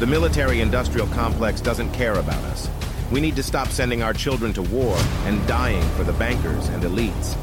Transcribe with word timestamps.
The 0.00 0.06
military 0.06 0.60
industrial 0.60 1.06
complex 1.08 1.60
doesn't 1.60 1.92
care 1.92 2.14
about 2.14 2.42
us. 2.46 2.68
We 3.12 3.20
need 3.20 3.36
to 3.36 3.44
stop 3.44 3.68
sending 3.68 4.02
our 4.02 4.12
children 4.12 4.52
to 4.54 4.62
war 4.62 4.96
and 5.22 5.46
dying 5.46 5.88
for 5.90 6.02
the 6.02 6.12
bankers 6.14 6.66
and 6.68 6.82
elites. 6.82 7.36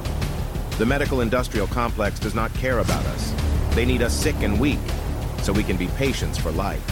The 0.78 0.86
medical 0.86 1.22
industrial 1.22 1.68
complex 1.68 2.20
does 2.20 2.36
not 2.36 2.54
care 2.56 2.80
about 2.80 3.06
us. 3.06 3.34
They 3.74 3.86
need 3.86 4.02
us 4.02 4.14
sick 4.14 4.36
and 4.42 4.60
weak 4.60 4.80
so 5.42 5.54
we 5.54 5.64
can 5.64 5.78
be 5.78 5.88
patients 5.96 6.38
for 6.38 6.52
life. 6.52 6.84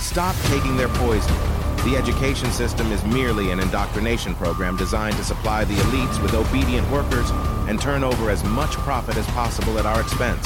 Stop 0.00 0.34
taking 0.46 0.76
their 0.76 0.88
poison. 0.88 1.36
The 1.84 1.96
education 1.96 2.50
system 2.50 2.90
is 2.90 3.04
merely 3.04 3.52
an 3.52 3.60
indoctrination 3.60 4.34
program 4.34 4.76
designed 4.76 5.16
to 5.18 5.24
supply 5.24 5.64
the 5.64 5.74
elites 5.74 6.20
with 6.20 6.34
obedient 6.34 6.90
workers 6.90 7.30
and 7.68 7.80
turn 7.80 8.02
over 8.02 8.28
as 8.28 8.42
much 8.42 8.72
profit 8.72 9.16
as 9.16 9.26
possible 9.26 9.78
at 9.78 9.86
our 9.86 10.00
expense. 10.00 10.44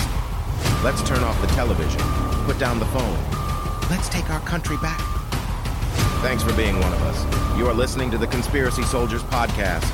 Let's 0.84 1.02
turn 1.08 1.24
off 1.24 1.40
the 1.40 1.46
television, 1.48 2.02
put 2.44 2.58
down 2.58 2.78
the 2.78 2.86
phone. 2.86 3.37
Let's 3.90 4.10
take 4.10 4.28
our 4.28 4.40
country 4.40 4.76
back. 4.82 5.00
Thanks 6.20 6.42
for 6.42 6.54
being 6.54 6.78
one 6.78 6.92
of 6.92 7.02
us. 7.04 7.58
You 7.58 7.66
are 7.68 7.72
listening 7.72 8.10
to 8.10 8.18
the 8.18 8.26
Conspiracy 8.26 8.82
Soldiers 8.82 9.22
Podcast. 9.22 9.86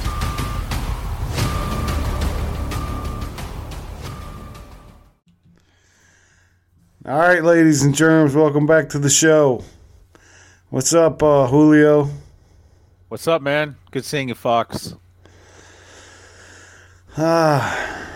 All 7.07 7.19
right, 7.19 7.45
ladies 7.45 7.85
and 7.85 7.95
germs, 7.95 8.35
welcome 8.35 8.67
back 8.67 8.89
to 8.89 8.99
the 8.99 9.11
show. 9.11 9.63
What's 10.71 10.93
up, 10.93 11.23
uh, 11.23 11.47
Julio? 11.47 12.09
What's 13.09 13.29
up, 13.29 13.43
man? 13.43 13.77
Good 13.93 14.05
seeing 14.05 14.29
you, 14.29 14.35
Fox. 14.35 14.97
Ah, 17.17 18.09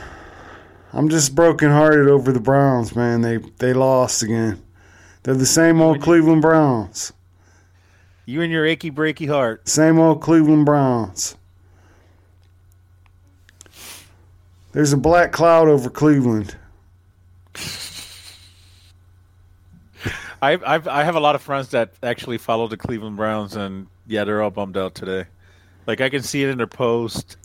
I'm 0.92 1.09
just 1.09 1.37
brokenhearted 1.37 2.09
over 2.09 2.32
the 2.32 2.40
Browns, 2.40 2.96
man. 2.96 3.20
They 3.20 3.37
they 3.37 3.73
lost 3.73 4.24
again. 4.24 4.60
They're 5.28 5.37
the 5.37 5.45
same 5.45 5.82
old 5.82 6.00
Cleveland 6.00 6.41
Browns. 6.41 7.12
You 8.24 8.40
and 8.40 8.51
your 8.51 8.65
achy 8.65 8.90
breaky 8.90 9.29
heart. 9.29 9.68
Same 9.68 9.98
old 9.98 10.23
Cleveland 10.23 10.65
Browns. 10.65 11.37
There's 14.73 14.95
a 14.95 14.96
black 14.96 15.32
cloud 15.32 15.68
over 15.68 15.90
Cleveland. 15.90 16.56
I 20.40 20.59
I've, 20.65 20.88
I 20.88 21.04
have 21.04 21.15
a 21.15 21.21
lot 21.21 21.34
of 21.34 21.43
friends 21.43 21.68
that 21.73 21.93
actually 22.02 22.38
follow 22.38 22.66
the 22.66 22.79
Cleveland 22.79 23.18
Browns, 23.18 23.54
and 23.54 23.88
yeah, 24.06 24.24
they're 24.24 24.40
all 24.40 24.51
bummed 24.51 24.79
out 24.79 24.95
today. 24.95 25.26
Like 25.87 26.01
I 26.01 26.09
can 26.09 26.23
see 26.23 26.43
it 26.43 26.49
in 26.49 26.56
their 26.56 26.66
post. 26.66 27.37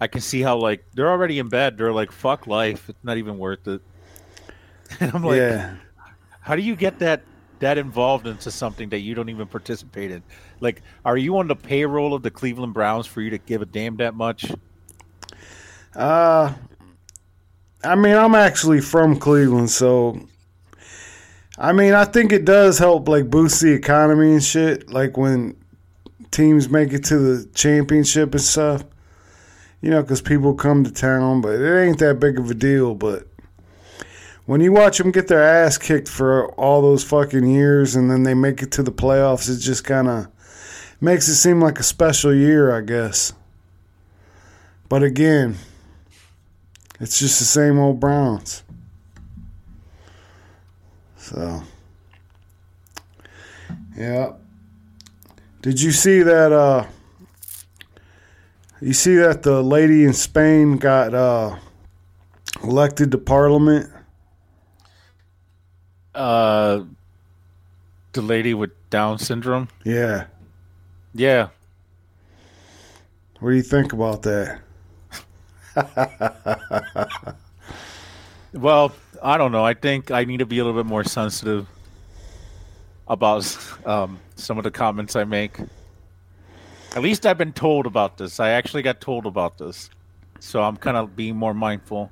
I 0.00 0.06
can 0.06 0.20
see 0.20 0.42
how 0.42 0.58
like 0.58 0.84
they're 0.94 1.10
already 1.10 1.40
in 1.40 1.48
bed. 1.48 1.76
They're 1.76 1.92
like, 1.92 2.12
"Fuck 2.12 2.46
life. 2.46 2.88
It's 2.88 3.02
not 3.02 3.16
even 3.16 3.36
worth 3.36 3.66
it." 3.66 3.82
And 5.00 5.12
I'm 5.12 5.24
like, 5.24 5.38
yeah. 5.38 5.74
How 6.46 6.54
do 6.54 6.62
you 6.62 6.76
get 6.76 7.00
that 7.00 7.22
that 7.58 7.76
involved 7.76 8.28
into 8.28 8.52
something 8.52 8.90
that 8.90 9.00
you 9.00 9.16
don't 9.16 9.28
even 9.30 9.48
participate 9.48 10.12
in? 10.12 10.22
Like, 10.60 10.82
are 11.04 11.16
you 11.16 11.38
on 11.38 11.48
the 11.48 11.56
payroll 11.56 12.14
of 12.14 12.22
the 12.22 12.30
Cleveland 12.30 12.72
Browns 12.72 13.04
for 13.04 13.20
you 13.20 13.30
to 13.30 13.38
give 13.38 13.62
a 13.62 13.66
damn 13.66 13.96
that 13.96 14.14
much? 14.14 14.52
Uh, 15.96 16.54
I 17.82 17.94
mean, 17.96 18.14
I'm 18.14 18.36
actually 18.36 18.80
from 18.80 19.18
Cleveland, 19.18 19.70
so 19.70 20.20
I 21.58 21.72
mean, 21.72 21.94
I 21.94 22.04
think 22.04 22.30
it 22.30 22.44
does 22.44 22.78
help 22.78 23.08
like 23.08 23.28
boost 23.28 23.60
the 23.60 23.72
economy 23.72 24.30
and 24.30 24.44
shit. 24.44 24.88
Like 24.88 25.16
when 25.16 25.56
teams 26.30 26.68
make 26.68 26.92
it 26.92 27.02
to 27.06 27.18
the 27.18 27.48
championship 27.54 28.32
and 28.32 28.40
stuff, 28.40 28.84
you 29.80 29.90
know, 29.90 30.00
because 30.00 30.22
people 30.22 30.54
come 30.54 30.84
to 30.84 30.92
town, 30.92 31.40
but 31.40 31.60
it 31.60 31.82
ain't 31.82 31.98
that 31.98 32.20
big 32.20 32.38
of 32.38 32.48
a 32.48 32.54
deal. 32.54 32.94
But 32.94 33.26
when 34.46 34.60
you 34.60 34.72
watch 34.72 34.98
them 34.98 35.10
get 35.10 35.26
their 35.26 35.42
ass 35.42 35.76
kicked 35.76 36.08
for 36.08 36.52
all 36.52 36.80
those 36.80 37.02
fucking 37.04 37.46
years 37.46 37.96
and 37.96 38.10
then 38.10 38.22
they 38.22 38.34
make 38.34 38.62
it 38.62 38.70
to 38.72 38.82
the 38.82 38.92
playoffs, 38.92 39.50
it 39.52 39.60
just 39.60 39.84
kind 39.84 40.08
of 40.08 40.28
makes 41.00 41.28
it 41.28 41.34
seem 41.34 41.60
like 41.60 41.80
a 41.80 41.82
special 41.82 42.32
year, 42.32 42.74
I 42.74 42.80
guess. 42.80 43.32
But 44.88 45.02
again, 45.02 45.56
it's 47.00 47.18
just 47.18 47.40
the 47.40 47.44
same 47.44 47.78
old 47.78 47.98
Browns. 47.98 48.62
So, 51.16 51.64
yeah. 53.96 54.34
Did 55.60 55.82
you 55.82 55.90
see 55.90 56.22
that? 56.22 56.52
Uh, 56.52 56.86
you 58.80 58.92
see 58.92 59.16
that 59.16 59.42
the 59.42 59.60
lady 59.60 60.04
in 60.04 60.12
Spain 60.12 60.76
got 60.76 61.14
uh, 61.14 61.56
elected 62.62 63.10
to 63.10 63.18
parliament? 63.18 63.90
Uh, 66.16 66.84
the 68.12 68.22
lady 68.22 68.54
with 68.54 68.70
Down 68.90 69.18
syndrome. 69.18 69.68
Yeah. 69.84 70.26
Yeah, 71.14 71.48
What 73.40 73.50
do 73.50 73.56
you 73.56 73.62
think 73.62 73.92
about 73.92 74.22
that? 74.22 74.60
Well, 78.52 78.92
I 79.22 79.36
don't 79.36 79.52
know. 79.52 79.64
I 79.64 79.74
think 79.74 80.10
I 80.10 80.24
need 80.24 80.38
to 80.38 80.46
be 80.46 80.58
a 80.58 80.64
little 80.64 80.78
bit 80.82 80.88
more 80.88 81.04
sensitive 81.04 81.66
about 83.08 83.44
um, 83.86 84.18
some 84.36 84.56
of 84.56 84.64
the 84.64 84.70
comments 84.70 85.14
I 85.14 85.24
make. 85.24 85.58
At 86.94 87.02
least 87.02 87.26
I've 87.26 87.36
been 87.36 87.52
told 87.52 87.86
about 87.86 88.16
this. 88.16 88.40
I 88.40 88.50
actually 88.50 88.82
got 88.82 89.00
told 89.00 89.26
about 89.26 89.58
this, 89.58 89.90
so 90.40 90.62
I'm 90.62 90.76
kind 90.76 90.96
of 90.96 91.14
being 91.14 91.36
more 91.36 91.52
mindful. 91.52 92.10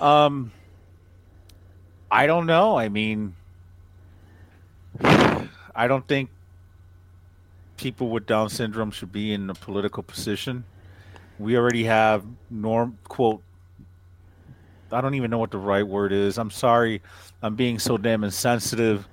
Um, 0.00 0.52
I 2.10 2.26
don't 2.26 2.46
know. 2.46 2.78
I 2.78 2.88
mean, 2.88 3.34
I 5.00 5.86
don't 5.86 6.06
think 6.06 6.30
people 7.76 8.10
with 8.10 8.26
Down 8.26 8.48
syndrome 8.48 8.90
should 8.90 9.12
be 9.12 9.32
in 9.32 9.50
a 9.50 9.54
political 9.54 10.02
position. 10.02 10.64
We 11.38 11.56
already 11.56 11.84
have 11.84 12.24
norm 12.50 12.98
quote 13.04 13.42
I 14.92 15.00
don't 15.00 15.14
even 15.14 15.30
know 15.30 15.38
what 15.38 15.50
the 15.50 15.58
right 15.58 15.86
word 15.86 16.12
is. 16.12 16.38
I'm 16.38 16.50
sorry, 16.50 17.02
I'm 17.42 17.54
being 17.54 17.78
so 17.78 17.98
damn 17.98 18.24
insensitive. 18.24 19.06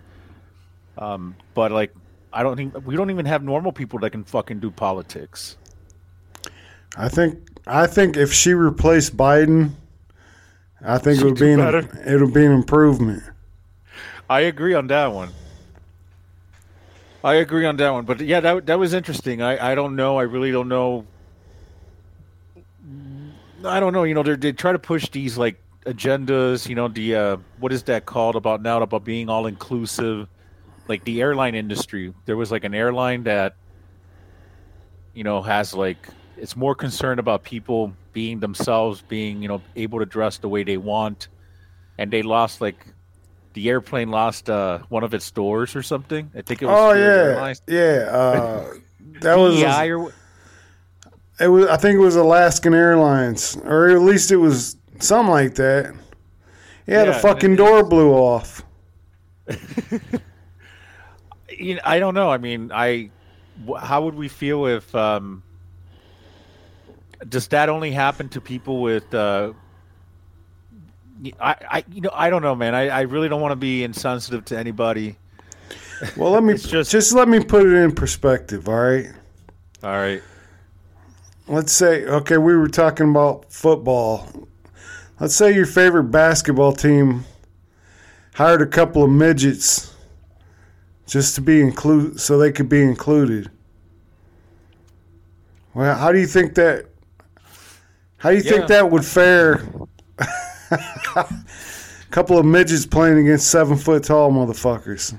Um, 0.98 1.36
but 1.54 1.72
like, 1.72 1.94
I 2.32 2.44
don't 2.44 2.56
think 2.56 2.86
we 2.86 2.96
don't 2.96 3.10
even 3.10 3.26
have 3.26 3.44
normal 3.44 3.72
people 3.72 4.00
that 4.00 4.12
can 4.12 4.24
fucking 4.24 4.60
do 4.60 4.72
politics. 4.72 5.58
I 6.98 7.10
think 7.10 7.40
I 7.68 7.88
think 7.88 8.16
if 8.16 8.32
she 8.32 8.54
replaced 8.54 9.18
Biden, 9.18 9.72
I 10.86 11.00
think 11.00 11.20
it 11.20 11.22
She'd 11.22 11.40
be 11.40 11.52
an, 11.52 11.60
it 11.60 12.22
would 12.22 12.34
be 12.34 12.46
an 12.46 12.52
improvement. 12.52 13.24
I 14.30 14.42
agree 14.42 14.74
on 14.74 14.88
that 14.88 15.08
one. 15.08 15.30
I 17.24 17.36
agree 17.36 17.66
on 17.66 17.76
that 17.78 17.90
one, 17.90 18.06
but 18.06 18.22
yeah, 18.22 18.40
that 18.40 18.68
that 18.68 18.78
was 18.78 18.94
interesting. 18.94 19.42
I 19.42 19.72
I 19.72 19.76
don't 19.76 19.96
know. 19.96 20.18
I 20.18 20.24
really 20.24 20.52
don't 20.52 20.68
know. 20.68 21.08
I 23.64 23.80
don't 23.80 23.94
know. 23.94 24.04
You 24.04 24.14
know, 24.14 24.22
they 24.22 24.36
they 24.36 24.52
try 24.52 24.72
to 24.72 24.80
push 24.80 25.10
these 25.10 25.36
like 25.36 25.60
agendas. 25.88 26.70
You 26.70 26.76
know, 26.76 26.88
the 26.88 27.16
uh, 27.16 27.38
what 27.60 27.74
is 27.74 27.82
that 27.84 28.06
called 28.06 28.36
about 28.36 28.62
now 28.62 28.80
about 28.80 29.04
being 29.04 29.28
all 29.28 29.48
inclusive, 29.48 30.28
like 30.88 31.04
the 31.04 31.20
airline 31.20 31.56
industry. 31.56 32.14
There 32.26 32.38
was 32.38 32.52
like 32.52 32.64
an 32.64 32.76
airline 32.76 33.24
that, 33.24 33.56
you 35.16 35.24
know, 35.24 35.42
has 35.42 35.74
like 35.74 36.08
it's 36.38 36.56
more 36.56 36.76
concerned 36.76 37.20
about 37.20 37.44
people 37.44 37.92
being 38.16 38.40
themselves, 38.40 39.04
being 39.08 39.44
you 39.44 39.48
know 39.48 39.62
able 39.76 40.00
to 40.00 40.06
dress 40.06 40.40
the 40.40 40.50
way 40.50 40.64
they 40.64 40.78
want, 40.78 41.28
and 42.00 42.10
they 42.10 42.24
lost 42.24 42.62
like 42.62 42.88
the 43.54 43.70
airplane 43.70 44.10
lost 44.10 44.50
uh, 44.50 44.80
one 44.90 45.04
of 45.04 45.14
its 45.14 45.30
doors 45.30 45.76
or 45.76 45.84
something. 45.84 46.32
I 46.34 46.42
think 46.42 46.64
it 46.64 46.66
was. 46.66 46.76
Oh 46.80 46.94
yeah, 46.94 47.04
Airlines. 47.04 47.62
yeah. 47.68 48.08
Uh, 48.10 48.74
that 49.22 49.38
was 49.38 49.62
or 49.62 50.14
it 51.40 51.48
was. 51.48 51.68
I 51.68 51.78
think 51.78 51.98
it 51.98 52.00
was 52.00 52.16
Alaskan 52.16 52.74
Airlines, 52.74 53.58
or 53.58 53.90
at 53.90 54.02
least 54.02 54.32
it 54.32 54.38
was 54.38 54.78
something 55.00 55.30
like 55.30 55.56
that. 55.56 55.94
Yeah, 56.88 57.04
the 57.04 57.14
fucking 57.14 57.58
door 57.58 57.84
blew 57.84 58.14
off. 58.14 58.64
you 61.50 61.76
know, 61.76 61.82
I 61.84 62.00
don't 62.00 62.14
know. 62.14 62.30
I 62.30 62.38
mean, 62.38 62.72
I 62.74 63.10
how 63.80 64.04
would 64.04 64.16
we 64.16 64.30
feel 64.30 64.68
if 64.68 64.96
um, 64.96 65.44
does 67.28 67.48
that 67.50 67.70
only 67.70 67.92
happen 67.92 68.30
to 68.30 68.42
people 68.42 68.82
with? 68.82 69.14
Uh, 69.14 69.54
I, 71.40 71.56
I, 71.70 71.84
you 71.92 72.02
know, 72.02 72.12
I 72.14 72.30
don't 72.30 72.42
know, 72.42 72.56
man. 72.56 72.76
I, 72.76 72.90
I 72.90 73.02
really 73.02 73.30
don't 73.30 73.42
want 73.42 73.54
to 73.54 73.56
be 73.58 73.84
insensitive 73.84 74.46
to 74.46 74.58
anybody. 74.60 75.16
Well, 76.18 76.32
let 76.32 76.44
me 76.44 76.56
just- 76.58 76.92
just 76.92 77.14
let 77.14 77.28
me 77.28 77.44
put 77.44 77.66
it 77.66 77.74
in 77.74 77.94
perspective. 77.94 78.68
All 78.68 78.76
right. 78.76 79.08
All 79.84 79.92
right. 79.92 80.22
Let's 81.48 81.72
say, 81.72 82.06
okay, 82.06 82.38
we 82.38 82.56
were 82.56 82.68
talking 82.68 83.10
about 83.10 83.52
football. 83.54 84.28
Let's 85.20 85.36
say 85.36 85.54
your 85.54 85.68
favorite 85.68 86.06
basketball 86.06 86.74
team 86.74 87.24
hired 88.34 88.62
a 88.62 88.66
couple 88.66 89.04
of 89.04 89.10
midgets 89.12 89.94
just 91.08 91.36
to 91.36 91.42
be 91.42 91.62
included, 91.62 92.20
so 92.20 92.38
they 92.38 92.52
could 92.52 92.68
be 92.68 92.82
included. 92.82 93.50
Well, 95.74 95.96
how 95.96 96.12
do 96.12 96.20
you 96.20 96.28
think 96.28 96.56
that? 96.56 96.88
How 98.26 98.32
do 98.32 98.38
you 98.38 98.44
Yeah. 98.44 98.52
think 98.54 98.68
that 98.70 98.90
would 98.90 99.06
fare? 99.06 99.62
a 100.72 101.26
couple 102.10 102.40
of 102.40 102.46
midgets 102.46 102.84
playing 102.84 103.20
against 103.20 103.52
seven 103.52 103.78
foot 103.78 104.04
tall 104.04 104.32
motherfuckers. 104.32 105.16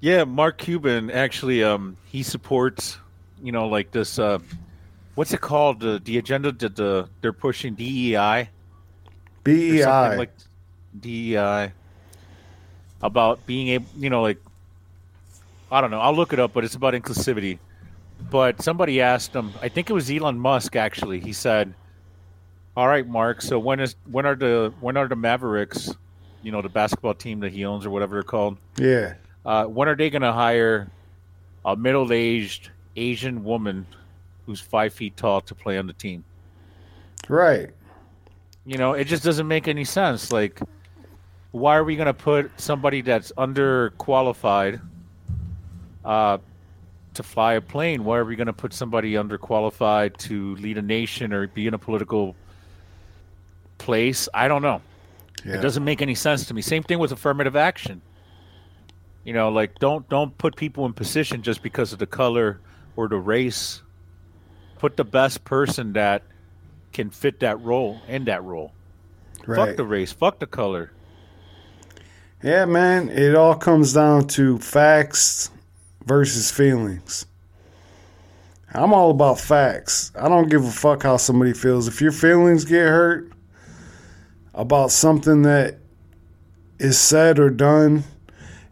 Yeah, 0.00 0.24
Mark 0.24 0.58
Cuban 0.58 1.12
actually 1.12 1.62
um 1.62 1.96
he 2.06 2.24
supports, 2.24 2.98
you 3.40 3.52
know, 3.52 3.68
like 3.68 3.92
this 3.92 4.18
uh 4.18 4.40
what's 5.14 5.32
it 5.32 5.40
called? 5.40 5.78
The 5.78 6.00
the 6.04 6.18
agenda 6.18 6.50
that 6.50 6.74
the 6.74 7.08
they're 7.20 7.32
pushing 7.32 7.74
DEI. 7.74 8.48
BEI. 9.44 10.16
like 10.16 10.32
DEI 10.98 11.70
about 13.00 13.46
being 13.46 13.68
able, 13.68 13.86
you 13.96 14.10
know, 14.10 14.22
like 14.22 14.38
I 15.70 15.80
don't 15.80 15.92
know. 15.92 16.00
I'll 16.00 16.16
look 16.16 16.32
it 16.32 16.40
up, 16.40 16.52
but 16.52 16.64
it's 16.64 16.74
about 16.74 16.94
inclusivity. 16.94 17.60
But 18.28 18.60
somebody 18.60 19.00
asked 19.00 19.36
him. 19.36 19.52
I 19.62 19.68
think 19.68 19.88
it 19.88 19.92
was 19.92 20.10
Elon 20.10 20.40
Musk. 20.40 20.74
Actually, 20.74 21.20
he 21.20 21.32
said, 21.32 21.74
"All 22.76 22.88
right, 22.88 23.06
Mark. 23.06 23.42
So 23.42 23.58
when 23.58 23.80
is 23.80 23.96
when 24.10 24.26
are 24.26 24.34
the 24.36 24.72
when 24.80 24.96
are 24.96 25.08
the 25.08 25.16
Mavericks, 25.16 25.94
you 26.42 26.52
know, 26.52 26.62
the 26.62 26.68
basketball 26.68 27.14
team 27.14 27.40
that 27.40 27.52
he 27.52 27.64
owns 27.64 27.86
or 27.86 27.90
whatever 27.90 28.16
they're 28.16 28.22
called? 28.22 28.58
yeah. 28.78 29.14
Uh, 29.44 29.64
when 29.64 29.88
are 29.88 29.96
they 29.96 30.10
going 30.10 30.20
to 30.20 30.32
hire 30.32 30.90
a 31.64 31.74
middle-aged 31.74 32.70
Asian 32.94 33.42
woman 33.42 33.86
who's 34.44 34.60
five 34.60 34.92
feet 34.92 35.16
tall 35.16 35.40
to 35.40 35.54
play 35.54 35.78
on 35.78 35.86
the 35.86 35.92
team?" 35.94 36.24
Right. 37.28 37.70
You 38.66 38.76
know, 38.76 38.92
it 38.92 39.04
just 39.04 39.24
doesn't 39.24 39.48
make 39.48 39.66
any 39.66 39.84
sense. 39.84 40.30
Like, 40.30 40.60
why 41.52 41.76
are 41.76 41.84
we 41.84 41.96
going 41.96 42.06
to 42.06 42.14
put 42.14 42.50
somebody 42.60 43.00
that's 43.00 43.32
underqualified 43.32 44.80
uh, 46.04 46.38
to 47.14 47.22
fly 47.22 47.54
a 47.54 47.60
plane? 47.60 48.04
Why 48.04 48.18
are 48.18 48.24
we 48.24 48.36
going 48.36 48.46
to 48.46 48.52
put 48.52 48.72
somebody 48.72 49.14
underqualified 49.14 50.16
to 50.18 50.54
lead 50.56 50.78
a 50.78 50.82
nation 50.82 51.32
or 51.32 51.46
be 51.48 51.66
in 51.66 51.74
a 51.74 51.78
political 51.78 52.36
place? 53.80 54.28
I 54.32 54.46
don't 54.46 54.62
know. 54.62 54.80
Yeah. 55.44 55.54
It 55.54 55.62
doesn't 55.62 55.82
make 55.82 56.00
any 56.02 56.14
sense 56.14 56.46
to 56.46 56.54
me. 56.54 56.62
Same 56.62 56.82
thing 56.84 56.98
with 57.00 57.10
affirmative 57.10 57.56
action. 57.56 58.02
You 59.24 59.32
know, 59.32 59.48
like 59.48 59.78
don't 59.78 60.08
don't 60.08 60.36
put 60.38 60.54
people 60.56 60.86
in 60.86 60.92
position 60.92 61.42
just 61.42 61.62
because 61.62 61.92
of 61.92 61.98
the 61.98 62.06
color 62.06 62.60
or 62.96 63.08
the 63.08 63.16
race. 63.16 63.82
Put 64.78 64.96
the 64.96 65.04
best 65.04 65.44
person 65.44 65.92
that 65.94 66.22
can 66.92 67.10
fit 67.10 67.40
that 67.40 67.60
role 67.60 68.00
in 68.08 68.24
that 68.26 68.42
role. 68.44 68.72
right. 69.46 69.68
Fuck 69.68 69.76
the 69.76 69.84
race. 69.84 70.12
Fuck 70.12 70.38
the 70.38 70.46
color. 70.46 70.92
Yeah, 72.42 72.64
man, 72.64 73.10
it 73.10 73.34
all 73.34 73.54
comes 73.54 73.92
down 73.92 74.26
to 74.28 74.58
facts 74.58 75.50
versus 76.06 76.50
feelings. 76.50 77.26
I'm 78.72 78.94
all 78.94 79.10
about 79.10 79.38
facts. 79.38 80.12
I 80.18 80.28
don't 80.28 80.48
give 80.48 80.64
a 80.64 80.70
fuck 80.70 81.02
how 81.02 81.18
somebody 81.18 81.52
feels. 81.52 81.86
If 81.86 82.00
your 82.00 82.12
feelings 82.12 82.64
get 82.64 82.86
hurt 82.86 83.30
about 84.60 84.90
something 84.90 85.40
that 85.42 85.78
is 86.78 86.98
said 86.98 87.38
or 87.38 87.48
done, 87.48 88.04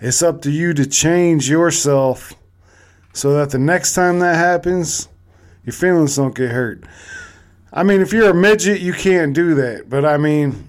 it's 0.00 0.22
up 0.22 0.42
to 0.42 0.50
you 0.50 0.74
to 0.74 0.86
change 0.86 1.48
yourself 1.48 2.34
so 3.14 3.32
that 3.32 3.50
the 3.50 3.58
next 3.58 3.94
time 3.94 4.18
that 4.18 4.36
happens, 4.36 5.08
your 5.64 5.72
feelings 5.72 6.14
don't 6.14 6.34
get 6.34 6.50
hurt. 6.50 6.84
I 7.72 7.84
mean, 7.84 8.02
if 8.02 8.12
you're 8.12 8.30
a 8.30 8.34
midget, 8.34 8.80
you 8.82 8.92
can't 8.92 9.32
do 9.32 9.54
that. 9.54 9.88
But 9.88 10.04
I 10.04 10.18
mean, 10.18 10.62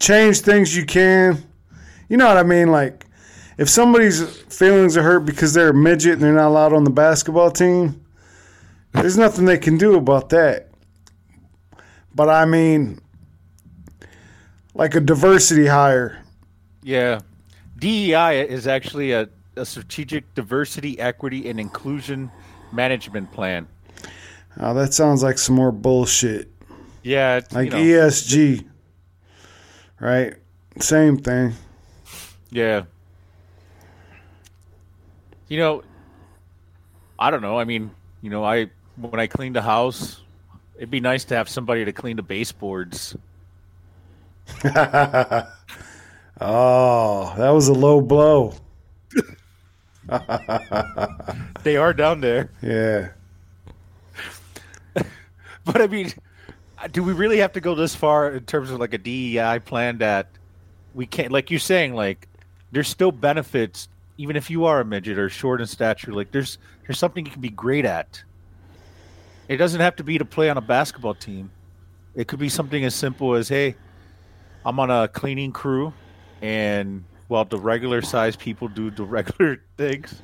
change 0.00 0.40
things 0.40 0.76
you 0.76 0.84
can. 0.84 1.44
You 2.08 2.16
know 2.16 2.26
what 2.26 2.38
I 2.38 2.42
mean? 2.42 2.72
Like, 2.72 3.06
if 3.56 3.68
somebody's 3.68 4.20
feelings 4.42 4.96
are 4.96 5.02
hurt 5.02 5.20
because 5.20 5.54
they're 5.54 5.70
a 5.70 5.74
midget 5.74 6.14
and 6.14 6.22
they're 6.22 6.34
not 6.34 6.48
allowed 6.48 6.72
on 6.72 6.82
the 6.82 6.90
basketball 6.90 7.52
team, 7.52 8.04
there's 8.90 9.16
nothing 9.16 9.44
they 9.44 9.58
can 9.58 9.78
do 9.78 9.94
about 9.94 10.30
that. 10.30 10.70
But 12.14 12.28
I 12.28 12.44
mean, 12.44 13.00
like 14.74 14.94
a 14.94 15.00
diversity 15.00 15.66
hire. 15.66 16.22
Yeah. 16.82 17.20
DEI 17.78 18.46
is 18.48 18.66
actually 18.66 19.12
a, 19.12 19.28
a 19.56 19.64
strategic 19.66 20.34
diversity, 20.34 20.98
equity, 20.98 21.48
and 21.48 21.58
inclusion 21.60 22.30
management 22.72 23.30
plan. 23.32 23.66
Oh, 24.58 24.74
that 24.74 24.94
sounds 24.94 25.22
like 25.22 25.38
some 25.38 25.54
more 25.56 25.72
bullshit. 25.72 26.48
Yeah, 27.02 27.40
Like 27.50 27.66
you 27.66 27.70
know, 27.70 27.78
ESG, 27.78 28.64
right? 29.98 30.34
Same 30.78 31.16
thing. 31.18 31.52
yeah. 32.50 32.84
You 35.48 35.58
know, 35.58 35.82
I 37.18 37.30
don't 37.30 37.42
know. 37.42 37.58
I 37.58 37.64
mean, 37.64 37.90
you 38.22 38.30
know, 38.30 38.44
I 38.44 38.70
when 38.96 39.18
I 39.20 39.26
clean 39.26 39.52
the 39.52 39.62
house, 39.62 40.22
it'd 40.76 40.90
be 40.90 41.00
nice 41.00 41.24
to 41.26 41.34
have 41.36 41.48
somebody 41.48 41.84
to 41.84 41.92
clean 41.92 42.16
the 42.16 42.22
baseboards. 42.22 43.16
Oh, 46.44 47.34
that 47.36 47.50
was 47.50 47.68
a 47.68 47.72
low 47.72 48.00
blow. 48.00 48.54
They 51.62 51.76
are 51.76 51.94
down 51.94 52.20
there. 52.20 52.50
Yeah. 52.60 53.10
But 55.64 55.80
I 55.80 55.86
mean, 55.86 56.12
do 56.90 57.04
we 57.04 57.12
really 57.12 57.38
have 57.38 57.52
to 57.52 57.60
go 57.60 57.76
this 57.76 57.94
far 57.94 58.32
in 58.32 58.44
terms 58.44 58.72
of 58.72 58.80
like 58.80 58.92
a 58.92 58.98
DEI 58.98 59.60
plan 59.60 59.98
that 59.98 60.26
we 60.94 61.06
can't, 61.06 61.30
like 61.30 61.52
you're 61.52 61.60
saying, 61.60 61.94
like 61.94 62.26
there's 62.72 62.88
still 62.88 63.12
benefits 63.12 63.88
even 64.18 64.34
if 64.34 64.50
you 64.50 64.64
are 64.64 64.80
a 64.80 64.84
midget 64.84 65.18
or 65.18 65.28
short 65.28 65.60
in 65.60 65.66
stature. 65.68 66.12
Like 66.12 66.32
there's 66.32 66.58
there's 66.86 66.98
something 66.98 67.24
you 67.24 67.30
can 67.30 67.40
be 67.40 67.50
great 67.50 67.84
at. 67.84 68.22
It 69.48 69.58
doesn't 69.58 69.80
have 69.80 69.96
to 69.96 70.04
be 70.04 70.18
to 70.18 70.24
play 70.24 70.50
on 70.50 70.56
a 70.56 70.60
basketball 70.60 71.14
team. 71.14 71.50
It 72.14 72.26
could 72.26 72.38
be 72.38 72.48
something 72.48 72.84
as 72.84 72.94
simple 72.94 73.34
as, 73.34 73.48
hey, 73.48 73.76
I'm 74.64 74.78
on 74.80 74.90
a 74.90 75.08
cleaning 75.08 75.52
crew, 75.52 75.92
and 76.40 77.04
while 77.28 77.44
the 77.44 77.58
regular 77.58 78.02
size 78.02 78.36
people 78.36 78.68
do 78.68 78.90
the 78.90 79.04
regular 79.18 79.60
things, 79.76 80.22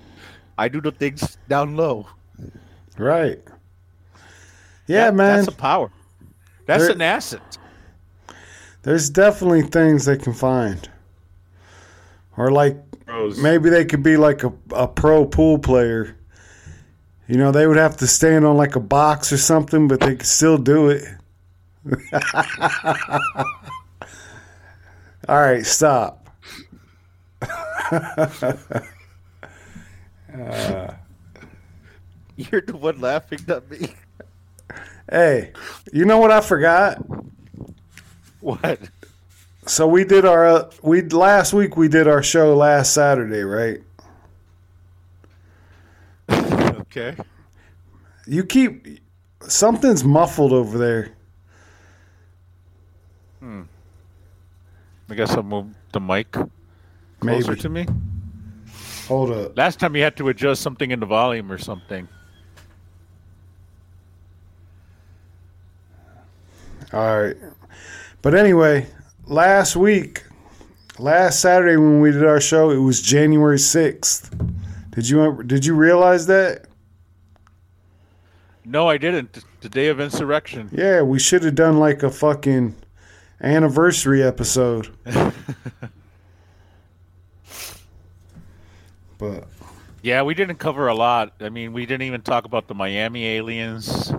I 0.57 0.69
do 0.69 0.81
the 0.81 0.93
things 0.93 1.39
down 1.49 1.77
low. 1.77 2.07
Right. 2.97 3.41
Yeah, 4.87 5.07
That- 5.07 5.15
man. 5.15 5.37
That's 5.37 5.49
a 5.49 5.53
power. 5.53 5.91
That's 6.67 6.85
There- 6.85 6.93
an 6.93 7.03
asset. 7.03 7.59
There's 8.83 9.11
definitely 9.11 9.63
things 9.63 10.05
they 10.05 10.17
can 10.17 10.33
find. 10.33 10.89
Or 12.37 12.51
like 12.53 12.77
maybe 13.41 13.69
they 13.71 13.85
could 13.85 14.03
be 14.03 14.17
like 14.17 14.45
a, 14.45 14.53
a 14.73 14.87
pro 14.87 15.27
pool 15.27 15.59
player. 15.59 16.17
You 17.27 17.37
know, 17.37 17.51
they 17.51 17.67
would 17.67 17.77
have 17.77 17.97
to 17.99 18.07
stand 18.07 18.47
on 18.47 18.57
like 18.57 18.77
a 18.77 18.81
box 18.81 19.33
or 19.33 19.37
something, 19.37 19.89
but 19.89 20.01
they 20.01 20.15
could 20.17 20.27
still 20.27 20.57
do 20.57 20.89
it. 20.89 21.05
All 25.29 25.39
right, 25.39 25.67
stop. 25.67 26.27
You're 32.37 32.63
the 32.63 32.77
one 32.79 32.99
laughing 33.01 33.41
at 33.49 33.71
me. 33.71 33.95
Hey, 35.11 35.53
you 35.93 36.07
know 36.07 36.19
what 36.19 36.31
I 36.31 36.41
forgot? 36.41 37.03
What? 38.41 38.81
So 39.67 39.87
we 39.87 40.05
did 40.05 40.25
our 40.25 40.47
uh, 40.47 40.71
we 40.83 41.03
last 41.03 41.53
week 41.53 41.77
we 41.77 41.89
did 41.89 42.09
our 42.09 42.23
show 42.23 42.57
last 42.57 42.95
Saturday, 42.95 43.43
right? 43.43 43.83
Okay. 46.31 47.17
You 48.27 48.45
keep 48.45 49.01
something's 49.41 50.05
muffled 50.05 50.53
over 50.53 50.79
there. 50.79 51.13
I 55.11 55.15
guess 55.15 55.31
I'll 55.33 55.43
move 55.43 55.75
the 55.93 56.01
mic 56.01 56.33
closer 56.33 57.51
Maybe. 57.51 57.61
to 57.61 57.69
me. 57.69 57.87
Hold 59.09 59.31
up. 59.31 59.57
Last 59.57 59.81
time 59.81 59.97
you 59.97 60.03
had 60.03 60.17
to 60.19 60.29
adjust 60.29 60.61
something 60.63 60.91
in 60.91 61.01
the 61.01 61.07
volume 61.07 61.51
or 61.51 61.59
something. 61.59 62.07
All 66.93 67.23
right. 67.23 67.37
But 68.23 68.35
anyway, 68.35 68.87
last 69.27 69.77
week, 69.77 70.25
last 70.99 71.41
Saturday 71.41 71.77
when 71.77 72.01
we 72.01 72.13
did 72.13 72.25
our 72.25 72.41
show, 72.41 72.71
it 72.71 72.79
was 72.79 73.01
January 73.03 73.59
6th. 73.59 74.31
Did 74.91 75.09
you 75.09 75.43
did 75.45 75.65
you 75.65 75.75
realize 75.75 76.27
that? 76.27 76.67
No, 78.65 78.89
I 78.89 78.99
didn't. 78.99 79.45
The 79.61 79.69
day 79.69 79.89
of 79.89 80.01
insurrection. 80.01 80.69
Yeah, 80.73 81.03
we 81.03 81.19
should 81.19 81.43
have 81.45 81.55
done 81.55 81.79
like 81.79 82.03
a 82.03 82.11
fucking 82.11 82.75
anniversary 83.41 84.23
episode. 84.23 84.89
but 89.19 89.49
Yeah, 90.03 90.23
we 90.23 90.35
didn't 90.35 90.57
cover 90.57 90.89
a 90.89 90.95
lot. 90.95 91.35
I 91.41 91.49
mean, 91.49 91.73
we 91.73 91.87
didn't 91.87 92.03
even 92.03 92.23
talk 92.23 92.45
about 92.45 92.69
the 92.69 92.75
Miami 92.75 93.27
aliens. 93.27 94.13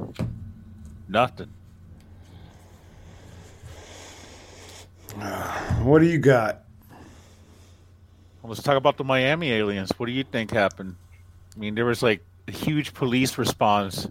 Nothing. 1.07 1.49
what 5.83 5.99
do 5.99 6.05
you 6.05 6.17
got? 6.17 6.63
Well, 8.41 8.51
let's 8.51 8.63
talk 8.63 8.77
about 8.77 8.97
the 8.97 9.03
Miami 9.03 9.51
aliens. 9.51 9.91
What 9.97 10.05
do 10.05 10.11
you 10.11 10.23
think 10.23 10.51
happened? 10.51 10.95
I 11.55 11.59
mean, 11.59 11.75
there 11.75 11.85
was 11.85 12.01
like 12.01 12.23
a 12.47 12.51
huge 12.51 12.93
police 12.93 13.37
response, 13.37 14.07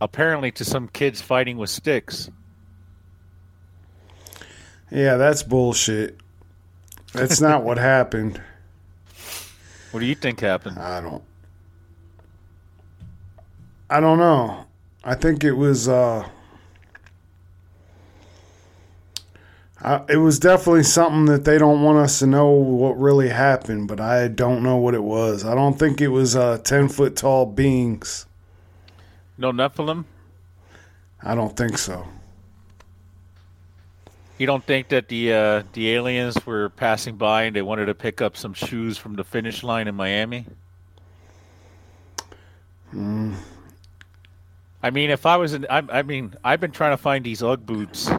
apparently 0.00 0.50
to 0.52 0.64
some 0.64 0.88
kids 0.88 1.20
fighting 1.20 1.58
with 1.58 1.70
sticks. 1.70 2.30
Yeah, 4.94 5.16
that's 5.16 5.42
bullshit. 5.42 6.16
That's 7.12 7.40
not 7.40 7.64
what 7.64 7.78
happened. 7.94 8.40
What 9.90 9.98
do 9.98 10.06
you 10.06 10.14
think 10.14 10.38
happened? 10.38 10.78
I 10.78 11.00
don't. 11.00 11.22
I 13.90 13.98
don't 13.98 14.18
know. 14.18 14.66
I 15.02 15.16
think 15.16 15.42
it 15.42 15.52
was. 15.52 15.88
uh 15.88 16.28
I, 19.82 20.02
it 20.08 20.16
was 20.16 20.38
definitely 20.38 20.84
something 20.84 21.24
that 21.26 21.44
they 21.44 21.58
don't 21.58 21.82
want 21.82 21.98
us 21.98 22.20
to 22.20 22.26
know 22.26 22.48
what 22.48 22.98
really 22.98 23.28
happened, 23.28 23.88
but 23.88 24.00
I 24.00 24.28
don't 24.28 24.62
know 24.62 24.76
what 24.76 24.94
it 24.94 25.02
was. 25.02 25.44
I 25.44 25.54
don't 25.54 25.78
think 25.78 26.00
it 26.00 26.08
was 26.08 26.36
uh, 26.36 26.58
ten 26.58 26.88
foot 26.88 27.16
tall 27.16 27.46
beings. 27.46 28.26
No 29.36 29.50
Nephilim. 29.50 30.04
I 31.20 31.34
don't 31.34 31.56
think 31.56 31.78
so. 31.78 32.06
You 34.36 34.46
don't 34.46 34.64
think 34.64 34.88
that 34.88 35.08
the 35.08 35.32
uh, 35.32 35.62
the 35.74 35.90
aliens 35.92 36.44
were 36.44 36.68
passing 36.70 37.16
by 37.16 37.44
and 37.44 37.54
they 37.54 37.62
wanted 37.62 37.86
to 37.86 37.94
pick 37.94 38.20
up 38.20 38.36
some 38.36 38.52
shoes 38.52 38.98
from 38.98 39.14
the 39.14 39.22
finish 39.22 39.62
line 39.62 39.86
in 39.86 39.94
Miami? 39.94 40.46
Mm. 42.92 43.34
I 44.82 44.90
mean, 44.90 45.10
if 45.10 45.24
I 45.24 45.36
was 45.36 45.54
in, 45.54 45.66
I, 45.70 45.82
I 45.88 46.02
mean, 46.02 46.34
I've 46.44 46.60
been 46.60 46.72
trying 46.72 46.92
to 46.92 46.96
find 46.96 47.24
these 47.24 47.42
UGG 47.42 47.64
boots, 47.64 48.10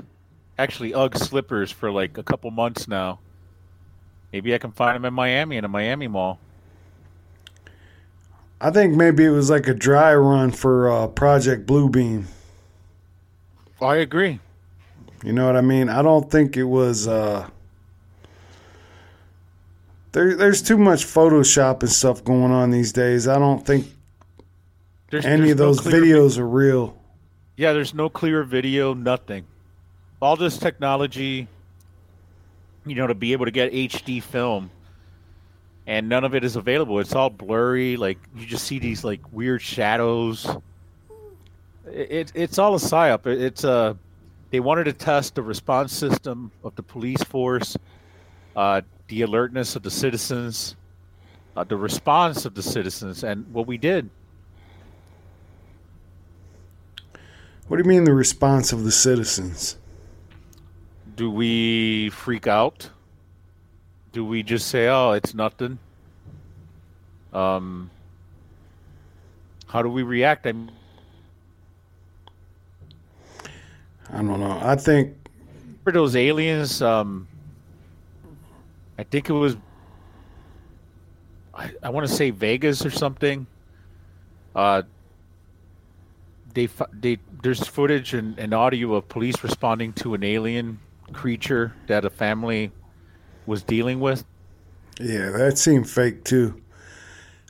actually 0.58 0.94
UGG 0.94 1.18
slippers, 1.18 1.72
for 1.72 1.92
like 1.92 2.18
a 2.18 2.24
couple 2.24 2.50
months 2.50 2.88
now. 2.88 3.20
Maybe 4.32 4.54
I 4.54 4.58
can 4.58 4.72
find 4.72 4.96
them 4.96 5.06
in 5.06 5.14
Miami 5.14 5.58
in 5.58 5.66
a 5.66 5.68
Miami 5.68 6.08
mall. 6.08 6.40
I 8.60 8.72
think 8.72 8.96
maybe 8.96 9.26
it 9.26 9.30
was 9.30 9.50
like 9.50 9.68
a 9.68 9.74
dry 9.74 10.16
run 10.16 10.52
for 10.52 10.90
uh, 10.90 11.08
Project 11.08 11.68
Bluebeam. 11.68 12.26
I 13.82 13.98
agree. 13.98 14.40
You 15.26 15.34
know 15.34 15.48
what 15.48 15.58
I 15.58 15.62
mean? 15.62 15.90
I 15.90 16.04
don't 16.04 16.30
think 16.30 16.56
it 16.56 16.66
was. 16.66 17.08
Uh, 17.08 17.50
there, 20.12 20.36
there's 20.36 20.62
too 20.62 20.78
much 20.78 21.04
Photoshop 21.04 21.82
and 21.82 21.92
stuff 21.92 22.24
going 22.24 22.52
on 22.52 22.70
these 22.70 22.94
days. 22.94 23.28
I 23.28 23.40
don't 23.40 23.66
think 23.66 23.88
There's, 25.10 25.26
any 25.26 25.38
there's 25.38 25.52
of 25.54 25.58
those 25.58 25.82
clear 25.82 26.00
videos 26.00 26.38
are 26.38 26.48
real. 26.48 26.96
Yeah, 27.58 27.74
there's 27.74 27.96
no 27.96 28.08
clear 28.08 28.44
video, 28.44 28.94
nothing. 28.94 29.48
All 30.22 30.36
this 30.36 30.60
technology, 30.60 31.48
you 32.86 32.94
know, 32.94 33.08
to 33.08 33.16
be 33.16 33.32
able 33.34 33.46
to 33.46 33.52
get 33.52 33.74
HD 33.74 34.22
film, 34.22 34.70
and 35.88 36.08
none 36.08 36.24
of 36.24 36.36
it 36.36 36.44
is 36.44 36.56
available. 36.56 37.00
It's 37.00 37.16
all 37.16 37.32
blurry. 37.32 37.98
Like 37.98 38.20
you 38.36 38.46
just 38.46 38.66
see 38.66 38.78
these 38.78 39.04
like 39.04 39.22
weird 39.34 39.64
shadows. 39.64 40.48
It, 41.88 42.12
it 42.12 42.32
it's 42.36 42.60
all 42.60 42.76
a 42.76 42.80
psyop. 42.80 43.26
It, 43.26 43.42
it's 43.42 43.64
a 43.64 43.98
they 44.56 44.62
wanted 44.62 44.86
to 44.86 44.94
test 44.94 45.36
the 45.36 45.42
response 45.42 45.92
system 45.92 46.50
of 46.64 46.74
the 46.78 46.82
police 46.82 47.22
force, 47.22 47.76
uh, 48.56 48.80
the 49.10 49.22
alertness 49.22 49.76
of 49.76 49.84
the 49.84 49.92
citizens, 49.92 50.78
uh, 51.58 51.66
the 51.66 51.76
response 51.76 52.46
of 52.46 52.56
the 52.56 52.64
citizens, 52.64 53.26
and 53.26 53.46
what 53.52 53.68
we 53.68 53.78
did. 53.78 54.10
What 57.68 57.76
do 57.76 57.84
you 57.84 57.90
mean 57.90 58.06
the 58.06 58.14
response 58.14 58.72
of 58.72 58.86
the 58.86 58.94
citizens? 58.94 59.78
do 61.18 61.30
we 61.30 62.10
freak 62.12 62.48
out? 62.48 62.90
Do 64.14 64.24
we 64.24 64.42
just 64.42 64.70
say, 64.70 64.88
"Oh, 64.88 65.12
it's 65.12 65.34
nothing"? 65.34 65.80
Um, 67.34 67.90
how 69.68 69.82
do 69.82 69.90
we 69.90 70.04
react? 70.04 70.48
I 70.48 70.54
mean, 70.54 70.72
I 74.12 74.18
don't 74.18 74.40
know. 74.40 74.60
I 74.62 74.76
think 74.76 75.16
for 75.84 75.92
those 75.92 76.16
aliens, 76.16 76.82
um, 76.82 77.28
I 78.98 79.04
think 79.04 79.30
it 79.30 79.34
was. 79.34 79.58
I, 81.54 81.72
I 81.82 81.90
want 81.90 82.08
to 82.08 82.14
say 82.14 82.32
Vegas 82.32 82.86
or 82.86 82.90
something. 82.90 83.48
Uh, 84.56 84.84
they 86.54 86.70
they 86.94 87.18
there's 87.44 87.68
footage 87.68 88.14
and, 88.14 88.38
and 88.40 88.54
audio 88.54 88.96
of 88.96 89.08
police 89.10 89.44
responding 89.44 89.94
to 89.94 90.14
an 90.14 90.24
alien 90.24 90.80
creature 91.14 91.74
that 91.88 92.06
a 92.06 92.10
family 92.10 92.72
was 93.46 93.62
dealing 93.62 94.00
with. 94.00 94.26
yeah, 95.00 95.30
that 95.30 95.58
seemed 95.58 95.90
fake 95.90 96.24
too. 96.24 96.62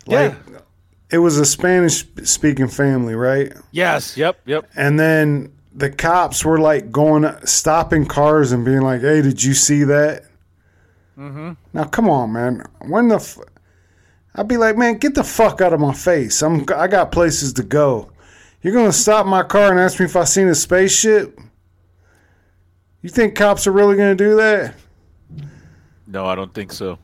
Yeah. 0.08 0.36
Like 0.50 0.64
it 1.12 1.20
was 1.20 1.38
a 1.38 1.46
Spanish 1.46 2.06
speaking 2.24 2.68
family, 2.68 3.16
right? 3.16 3.54
Yes. 3.72 4.18
Yep. 4.18 4.42
Yep. 4.46 4.70
And 4.76 5.00
then 5.00 5.54
the 5.76 5.90
cops 5.90 6.46
were 6.46 6.58
like 6.58 6.92
going, 6.92 7.30
stopping 7.46 8.06
cars 8.06 8.52
and 8.52 8.64
being 8.64 8.82
like, 8.82 9.02
"Hey, 9.02 9.22
did 9.22 9.44
you 9.44 9.54
see 9.54 9.84
that?" 9.84 10.24
Mm-hmm. 11.18 11.54
Now, 11.74 11.84
come 11.84 12.10
on, 12.10 12.32
man. 12.34 12.64
When 12.88 13.10
the, 13.10 13.16
f- 13.16 13.40
I'd 14.36 14.48
be 14.48 14.58
like, 14.58 14.78
"Man, 14.78 14.98
get 14.98 15.16
the 15.16 15.24
fuck 15.24 15.62
out 15.62 15.74
of 15.74 15.80
my 15.80 15.94
face. 15.94 16.42
I'm, 16.42 16.66
I 16.76 16.88
got 16.88 17.12
places 17.12 17.54
to 17.54 17.64
go. 17.64 18.12
You're 18.62 18.74
gonna 18.74 18.94
stop 18.94 19.26
my 19.26 19.44
car 19.44 19.70
and 19.70 19.80
ask 19.80 20.00
me 20.00 20.06
if 20.06 20.16
I 20.16 20.24
seen 20.24 20.48
a 20.48 20.56
spaceship? 20.56 21.38
You 23.02 23.10
think 23.10 23.36
cops 23.36 23.68
are 23.68 23.72
really 23.72 23.98
gonna 23.98 24.16
do 24.16 24.36
that? 24.38 24.74
No, 26.08 26.26
I 26.26 26.36
don't 26.36 26.54
think 26.54 26.72
so. 26.72 26.98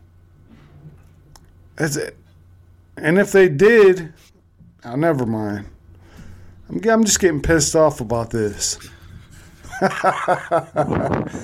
That's 1.76 1.98
it. 1.98 2.16
And 2.98 3.20
if 3.20 3.32
they 3.32 3.50
did, 3.50 4.14
I 4.84 4.94
oh, 4.94 4.96
never 4.96 5.26
mind. 5.26 5.68
I'm, 6.72 6.90
I'm 6.90 7.04
just 7.04 7.20
getting 7.20 7.42
pissed 7.42 7.76
off 7.76 8.02
about 8.02 8.32
this. 8.32 8.80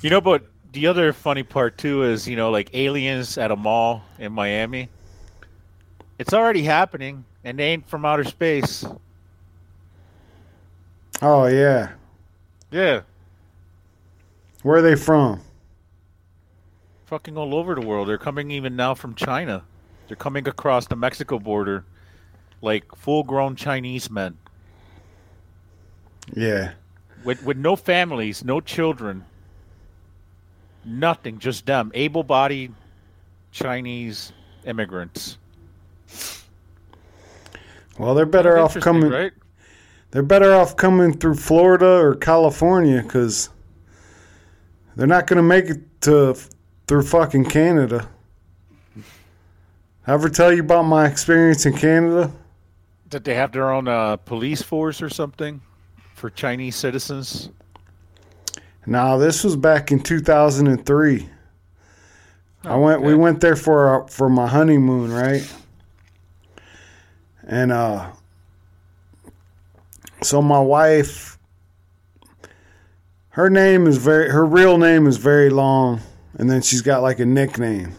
You 0.00 0.10
know, 0.10 0.20
but 0.20 0.44
the 0.72 0.86
other 0.86 1.12
funny 1.12 1.42
part 1.42 1.78
too 1.78 2.04
is, 2.04 2.28
you 2.28 2.36
know, 2.36 2.50
like 2.50 2.70
aliens 2.74 3.38
at 3.38 3.50
a 3.50 3.56
mall 3.56 4.02
in 4.18 4.32
Miami. 4.32 4.90
It's 6.18 6.34
already 6.34 6.62
happening, 6.62 7.24
and 7.44 7.58
they 7.58 7.64
ain't 7.72 7.88
from 7.88 8.04
outer 8.04 8.24
space. 8.24 8.84
Oh 11.22 11.46
yeah, 11.46 11.92
Yeah, 12.70 13.02
where 14.62 14.78
are 14.78 14.82
they 14.82 14.96
from? 14.96 15.40
fucking 17.06 17.36
all 17.38 17.54
over 17.54 17.74
the 17.74 17.80
world. 17.80 18.08
They're 18.08 18.18
coming 18.18 18.50
even 18.50 18.76
now 18.76 18.94
from 18.94 19.14
China. 19.14 19.64
They're 20.08 20.16
coming 20.16 20.46
across 20.48 20.86
the 20.86 20.96
Mexico 20.96 21.38
border, 21.38 21.84
like 22.62 22.84
full-grown 22.96 23.54
Chinese 23.56 24.10
men 24.10 24.36
Yeah, 26.34 26.72
with 27.24 27.42
with 27.44 27.56
no 27.56 27.76
families, 27.76 28.44
no 28.44 28.60
children, 28.60 29.24
nothing, 30.84 31.38
just 31.38 31.66
them, 31.66 31.90
able-bodied 31.94 32.72
Chinese 33.52 34.32
immigrants. 34.64 35.38
well 37.98 38.14
they're 38.14 38.26
better 38.26 38.58
off 38.58 38.74
coming. 38.80 39.10
right? 39.10 39.32
They're 40.10 40.22
better 40.22 40.54
off 40.54 40.76
coming 40.76 41.16
through 41.18 41.34
Florida 41.34 41.86
or 41.86 42.14
California 42.14 43.02
because 43.02 43.50
they're 44.94 45.06
not 45.06 45.26
going 45.26 45.36
to 45.36 45.42
make 45.42 45.66
it 45.66 46.00
to 46.02 46.36
through 46.86 47.02
fucking 47.02 47.46
Canada. 47.46 48.08
Ever 50.06 50.28
tell 50.28 50.52
you 50.52 50.60
about 50.60 50.82
my 50.84 51.06
experience 51.06 51.66
in 51.66 51.76
Canada? 51.76 52.30
That 53.10 53.24
they 53.24 53.34
have 53.34 53.52
their 53.52 53.70
own 53.70 53.86
uh, 53.88 54.16
police 54.16 54.62
force 54.62 55.00
or 55.00 55.08
something 55.08 55.60
for 56.14 56.30
Chinese 56.30 56.76
citizens. 56.76 57.50
No, 58.86 59.18
this 59.18 59.44
was 59.44 59.56
back 59.56 59.90
in 59.90 60.00
2003. 60.00 61.28
I 62.64 62.76
went. 62.76 63.02
We 63.02 63.14
went 63.14 63.40
there 63.40 63.54
for 63.56 63.86
our, 63.88 64.08
for 64.08 64.28
my 64.28 64.46
honeymoon, 64.46 65.12
right? 65.12 65.48
And 67.46 67.70
uh, 67.70 68.10
so 70.22 70.42
my 70.42 70.58
wife, 70.58 71.38
her 73.30 73.48
name 73.48 73.86
is 73.86 73.98
very. 73.98 74.30
Her 74.30 74.44
real 74.44 74.78
name 74.78 75.06
is 75.06 75.16
very 75.16 75.50
long, 75.50 76.00
and 76.34 76.50
then 76.50 76.62
she's 76.62 76.82
got 76.82 77.02
like 77.02 77.20
a 77.20 77.26
nickname. 77.26 77.94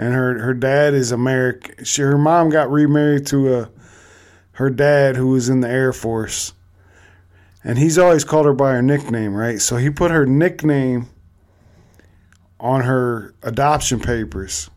And 0.00 0.14
her 0.14 0.38
her 0.38 0.54
dad 0.54 0.94
is 0.94 1.12
American. 1.12 1.84
She, 1.84 2.00
her 2.00 2.16
mom 2.16 2.48
got 2.48 2.70
remarried 2.70 3.26
to 3.26 3.54
a 3.54 3.70
her 4.52 4.70
dad 4.70 5.14
who 5.16 5.26
was 5.26 5.50
in 5.50 5.60
the 5.60 5.68
Air 5.68 5.92
Force. 5.92 6.54
And 7.62 7.76
he's 7.76 7.98
always 7.98 8.24
called 8.24 8.46
her 8.46 8.54
by 8.54 8.72
her 8.72 8.80
nickname, 8.80 9.34
right? 9.34 9.60
So 9.60 9.76
he 9.76 9.90
put 9.90 10.10
her 10.10 10.24
nickname 10.24 11.10
on 12.58 12.80
her 12.80 13.34
adoption 13.42 14.00
papers. 14.00 14.70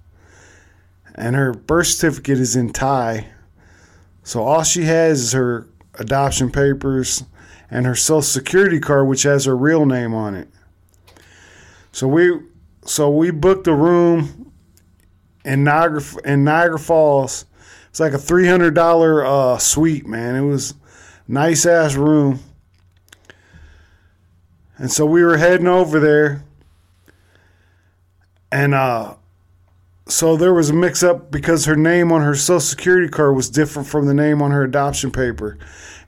And 1.16 1.38
her 1.38 1.54
birth 1.54 1.88
certificate 1.88 2.40
is 2.40 2.58
in 2.58 2.74
Thai. 2.74 3.28
So 4.24 4.44
all 4.44 4.64
she 4.64 4.84
has 4.84 5.22
is 5.22 5.32
her 5.32 5.70
adoption 6.00 6.52
papers 6.52 7.24
and 7.72 7.86
her 7.86 7.96
social 7.96 8.22
security 8.22 8.82
card 8.82 9.08
which 9.08 9.24
has 9.24 9.46
her 9.46 9.56
real 9.56 9.86
name 9.86 10.14
on 10.14 10.36
it. 10.36 10.50
So 11.94 12.10
we 12.10 12.42
so 12.84 13.10
we 13.10 13.32
booked 13.32 13.68
a 13.68 13.74
room 13.74 14.43
in 15.46 15.64
Niagara 15.64 16.02
in 16.26 16.44
Niagara 16.44 16.80
Falls. 16.80 17.46
It's 17.90 18.00
like 18.00 18.14
a 18.14 18.18
three 18.18 18.48
hundred 18.48 18.74
dollar 18.74 19.26
uh, 19.26 19.58
suite, 19.58 20.08
man. 20.08 20.36
It 20.36 20.42
was 20.42 20.74
nice 21.28 21.66
ass 21.66 21.96
room. 21.96 22.40
And 24.78 24.92
so 24.92 25.06
we 25.06 25.24
were 25.24 25.38
heading 25.38 25.68
over 25.68 26.00
there. 26.00 26.44
And 28.52 28.74
uh 28.74 29.16
so 30.06 30.36
there 30.36 30.54
was 30.54 30.70
a 30.70 30.74
mix 30.74 31.02
up 31.02 31.32
because 31.32 31.66
her 31.66 31.78
name 31.78 32.12
on 32.12 32.22
her 32.22 32.36
social 32.36 32.60
security 32.60 33.08
card 33.08 33.36
was 33.36 33.50
different 33.50 33.88
from 33.88 34.06
the 34.06 34.14
name 34.14 34.42
on 34.42 34.52
her 34.52 34.64
adoption 34.64 35.12
paper. 35.12 35.58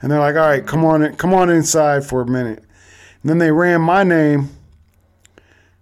And 0.02 0.12
they're 0.12 0.20
like, 0.20 0.36
all 0.36 0.42
right, 0.42 0.66
come 0.68 0.84
on, 0.84 1.02
in, 1.02 1.16
come 1.16 1.34
on 1.34 1.50
inside 1.50 2.06
for 2.06 2.22
a 2.22 2.28
minute. 2.28 2.60
And 2.60 3.30
then 3.30 3.38
they 3.38 3.52
ran 3.52 3.82
my 3.82 4.04
name 4.04 4.50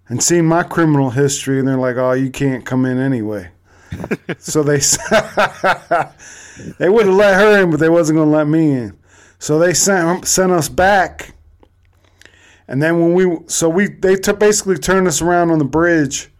and 0.08 0.22
seen 0.22 0.44
my 0.44 0.62
criminal 0.62 1.10
history, 1.10 1.58
and 1.58 1.66
they're 1.66 1.76
like, 1.76 1.96
oh, 1.96 2.12
you 2.12 2.30
can't 2.30 2.64
come 2.64 2.84
in 2.84 2.98
anyway. 2.98 3.50
so 4.38 4.62
they 4.62 4.78
they 6.78 6.88
would 6.88 7.06
have 7.06 7.14
let 7.14 7.34
her 7.34 7.62
in, 7.62 7.70
but 7.70 7.80
they 7.80 7.88
wasn't 7.88 8.16
going 8.16 8.28
to 8.28 8.36
let 8.36 8.46
me 8.46 8.72
in. 8.72 8.98
So 9.38 9.58
they 9.58 9.74
sent 9.74 10.08
um, 10.08 10.22
sent 10.22 10.52
us 10.52 10.68
back, 10.68 11.34
and 12.68 12.82
then 12.82 13.00
when 13.00 13.14
we 13.14 13.38
so 13.46 13.68
we 13.68 13.88
they 13.88 14.16
t- 14.16 14.32
basically 14.32 14.76
turned 14.76 15.06
us 15.06 15.22
around 15.22 15.50
on 15.50 15.58
the 15.58 15.64
bridge. 15.64 16.30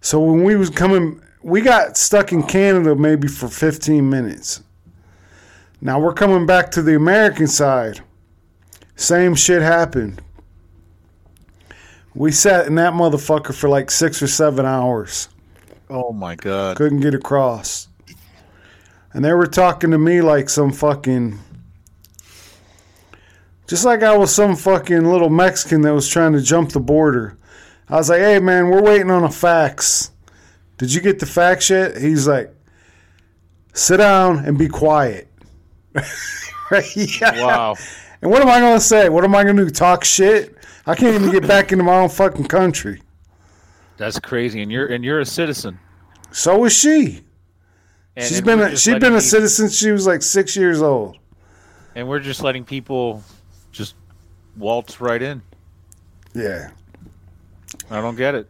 So 0.00 0.20
when 0.20 0.44
we 0.44 0.56
was 0.56 0.68
coming, 0.68 1.22
we 1.42 1.62
got 1.62 1.96
stuck 1.96 2.32
in 2.32 2.42
Canada 2.42 2.94
maybe 2.94 3.26
for 3.26 3.48
15 3.48 4.08
minutes. 4.08 4.62
Now 5.80 5.98
we're 5.98 6.12
coming 6.12 6.44
back 6.44 6.70
to 6.72 6.82
the 6.82 6.96
American 6.96 7.46
side. 7.46 8.00
Same 8.96 9.34
shit 9.34 9.62
happened. 9.62 10.20
We 12.14 12.30
sat 12.30 12.66
in 12.66 12.76
that 12.76 12.92
motherfucker 12.92 13.54
for 13.54 13.68
like 13.68 13.90
six 13.90 14.22
or 14.22 14.28
seven 14.28 14.64
hours. 14.64 15.28
Oh 15.90 16.12
my 16.12 16.34
god. 16.36 16.76
Couldn't 16.76 17.00
get 17.00 17.14
across. 17.14 17.88
And 19.12 19.24
they 19.24 19.32
were 19.32 19.46
talking 19.46 19.90
to 19.90 19.98
me 19.98 20.22
like 20.22 20.48
some 20.48 20.72
fucking. 20.72 21.38
Just 23.66 23.84
like 23.84 24.02
I 24.02 24.16
was 24.16 24.34
some 24.34 24.56
fucking 24.56 25.04
little 25.04 25.30
Mexican 25.30 25.80
that 25.82 25.94
was 25.94 26.08
trying 26.08 26.32
to 26.34 26.42
jump 26.42 26.70
the 26.72 26.80
border. 26.80 27.38
I 27.88 27.96
was 27.96 28.10
like, 28.10 28.20
hey 28.20 28.38
man, 28.38 28.68
we're 28.70 28.82
waiting 28.82 29.10
on 29.10 29.24
a 29.24 29.30
fax. 29.30 30.10
Did 30.78 30.92
you 30.92 31.00
get 31.00 31.18
the 31.18 31.26
fax 31.26 31.70
yet? 31.70 31.96
He's 31.96 32.26
like, 32.26 32.54
sit 33.72 33.98
down 33.98 34.44
and 34.44 34.58
be 34.58 34.68
quiet. 34.68 35.28
right? 36.70 36.96
Yeah. 36.96 37.44
Wow. 37.44 37.76
And 38.22 38.30
what 38.30 38.40
am 38.40 38.48
I 38.48 38.58
going 38.58 38.78
to 38.78 38.84
say? 38.84 39.10
What 39.10 39.22
am 39.22 39.34
I 39.34 39.44
going 39.44 39.56
to 39.56 39.66
do? 39.66 39.70
Talk 39.70 40.02
shit? 40.02 40.53
I 40.86 40.94
can't 40.94 41.14
even 41.14 41.30
get 41.30 41.46
back 41.46 41.72
into 41.72 41.84
my 41.84 41.96
own 41.96 42.08
fucking 42.08 42.46
country. 42.46 43.00
That's 43.96 44.18
crazy. 44.18 44.62
And 44.62 44.70
you're 44.70 44.86
and 44.86 45.04
you're 45.04 45.20
a 45.20 45.24
citizen. 45.26 45.78
So 46.30 46.64
is 46.64 46.72
she. 46.72 47.24
And, 48.16 48.26
she's 48.26 48.40
been 48.40 48.60
a, 48.60 48.76
she's 48.76 48.94
been 48.98 49.14
a 49.14 49.18
peop- 49.18 49.22
citizen. 49.22 49.68
She 49.70 49.90
was 49.90 50.06
like 50.06 50.22
six 50.22 50.56
years 50.56 50.82
old. 50.82 51.16
And 51.94 52.08
we're 52.08 52.20
just 52.20 52.42
letting 52.42 52.64
people 52.64 53.22
just 53.72 53.94
waltz 54.56 55.00
right 55.00 55.20
in. 55.22 55.42
Yeah. 56.34 56.70
I 57.90 58.00
don't 58.00 58.16
get 58.16 58.34
it. 58.34 58.48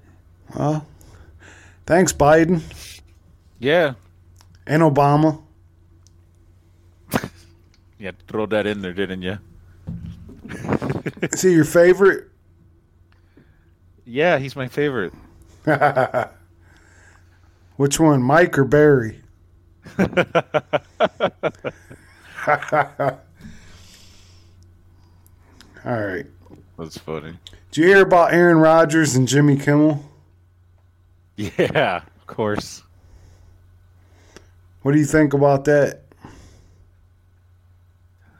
Well, 0.55 0.87
thanks 1.87 2.13
Biden 2.13 2.63
Yeah. 3.59 3.95
and 4.67 4.83
Obama. 4.83 5.41
You 7.97 8.07
had 8.07 8.19
to 8.19 8.25
throw 8.27 8.45
that 8.47 8.67
in 8.67 8.83
there, 8.83 8.93
didn't 8.93 9.23
you? 9.23 9.39
Is 11.23 11.43
he 11.43 11.53
your 11.53 11.65
favorite? 11.65 12.29
Yeah, 14.05 14.39
he's 14.39 14.55
my 14.57 14.69
favorite. 14.69 15.13
Which 17.77 17.99
one, 17.99 18.23
Mike 18.23 18.59
or 18.59 18.65
Barry? 18.65 19.21
All 19.99 20.07
right. 25.85 26.27
That's 26.79 26.99
funny. 26.99 27.35
Did 27.71 27.81
you 27.81 27.87
hear 27.89 28.03
about 28.03 28.33
Aaron 28.33 28.59
Rodgers 28.59 29.17
and 29.17 29.27
Jimmy 29.29 29.57
Kimmel? 29.57 30.05
Yeah, 31.37 31.97
of 31.97 32.27
course. 32.29 32.85
What 34.83 34.93
do 34.93 34.99
you 34.99 35.05
think 35.05 35.35
about 35.35 35.65
that? 35.65 36.04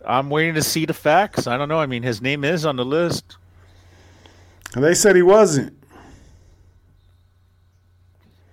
I'm 0.07 0.31
waiting 0.31 0.55
to 0.55 0.63
see 0.63 0.87
the 0.87 0.95
facts. 0.95 1.47
I 1.47 1.57
don't 1.57 1.69
know. 1.69 1.79
I 1.79 1.87
mean, 1.87 2.03
his 2.03 2.21
name 2.21 2.45
is 2.45 2.65
on 2.67 2.77
the 2.77 2.85
list. 2.85 3.37
They 4.75 4.95
said 4.95 5.17
he 5.17 5.23
wasn't. 5.23 5.77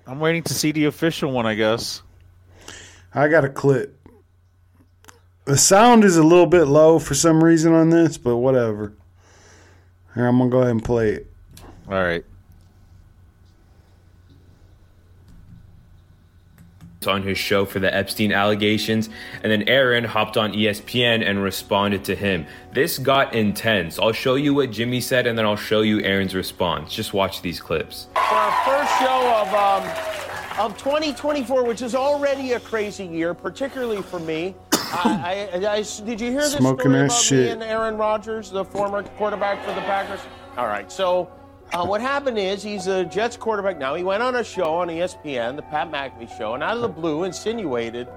I'm 0.06 0.20
waiting 0.20 0.44
to 0.44 0.54
see 0.54 0.72
the 0.72 0.86
official 0.86 1.32
one, 1.32 1.46
I 1.46 1.56
guess. 1.56 2.02
I 3.14 3.28
got 3.28 3.46
a 3.46 3.50
clip. 3.50 3.98
The 5.46 5.58
sound 5.58 6.04
is 6.04 6.18
a 6.18 6.24
little 6.24 6.46
bit 6.46 6.66
low 6.66 7.00
for 7.00 7.14
some 7.14 7.44
reason 7.44 7.74
on 7.74 7.90
this, 7.90 8.18
but 8.18 8.38
whatever. 8.38 8.94
Here, 10.14 10.28
I'm 10.28 10.38
gonna 10.38 10.50
go 10.50 10.60
ahead 10.60 10.72
and 10.72 10.84
play 10.84 11.12
it. 11.12 11.32
All 11.88 12.02
right. 12.02 12.24
On 17.08 17.24
his 17.24 17.38
show 17.38 17.66
for 17.66 17.80
the 17.80 17.94
Epstein 17.94 18.32
allegations, 18.32 19.10
and 19.44 19.52
then 19.52 19.68
Aaron 19.68 20.04
hopped 20.04 20.38
on 20.38 20.54
ESPN 20.54 21.28
and 21.28 21.42
responded 21.42 22.04
to 22.06 22.16
him. 22.16 22.46
This 22.74 22.98
got 22.98 23.34
intense. 23.34 23.98
I'll 24.00 24.12
show 24.12 24.36
you 24.36 24.54
what 24.54 24.72
Jimmy 24.72 25.02
said, 25.02 25.26
and 25.28 25.38
then 25.38 25.46
I'll 25.46 25.56
show 25.56 25.82
you 25.82 26.00
Aaron's 26.02 26.36
response. 26.36 26.94
Just 26.94 27.14
watch 27.14 27.42
these 27.42 27.60
clips. 27.60 28.08
for 28.14 28.20
our 28.22 28.66
first 28.66 29.00
show 29.00 29.36
of 29.36 29.54
um, 29.54 30.66
of 30.72 30.78
2024, 30.78 31.64
which 31.64 31.82
is 31.82 31.96
already 31.96 32.54
a 32.54 32.60
crazy 32.60 33.06
year, 33.06 33.34
particularly 33.34 34.02
for 34.02 34.20
me. 34.20 34.54
I, 34.74 35.50
I, 35.54 35.74
I- 35.78 35.84
did 36.06 36.22
you 36.22 36.30
hear 36.30 36.42
this 36.42 36.54
Smoking 36.54 36.80
story 36.92 37.06
about 37.06 37.12
shit. 37.18 37.46
me 37.46 37.50
and 37.52 37.64
Aaron 37.64 37.98
Rodgers, 37.98 38.52
the 38.52 38.64
former 38.66 39.02
quarterback 39.04 39.64
for 39.66 39.74
the 39.74 39.82
Packers? 39.82 40.20
All 40.58 40.68
right, 40.68 40.92
so 40.92 41.32
uh, 41.74 41.86
what 41.86 42.02
happened 42.02 42.38
is 42.38 42.62
he's 42.62 42.88
a 42.88 43.06
Jets 43.06 43.38
quarterback 43.38 43.78
now. 43.78 43.96
He 43.96 44.04
went 44.04 44.22
on 44.22 44.36
a 44.36 44.44
show 44.44 44.76
on 44.76 44.90
ESPN, 44.90 45.56
the 45.56 45.62
Pat 45.62 45.90
McAfee 45.90 46.38
show, 46.38 46.54
and 46.54 46.62
out 46.62 46.76
of 46.76 46.82
the 46.82 46.90
blue 46.90 47.24
insinuated 47.24 48.08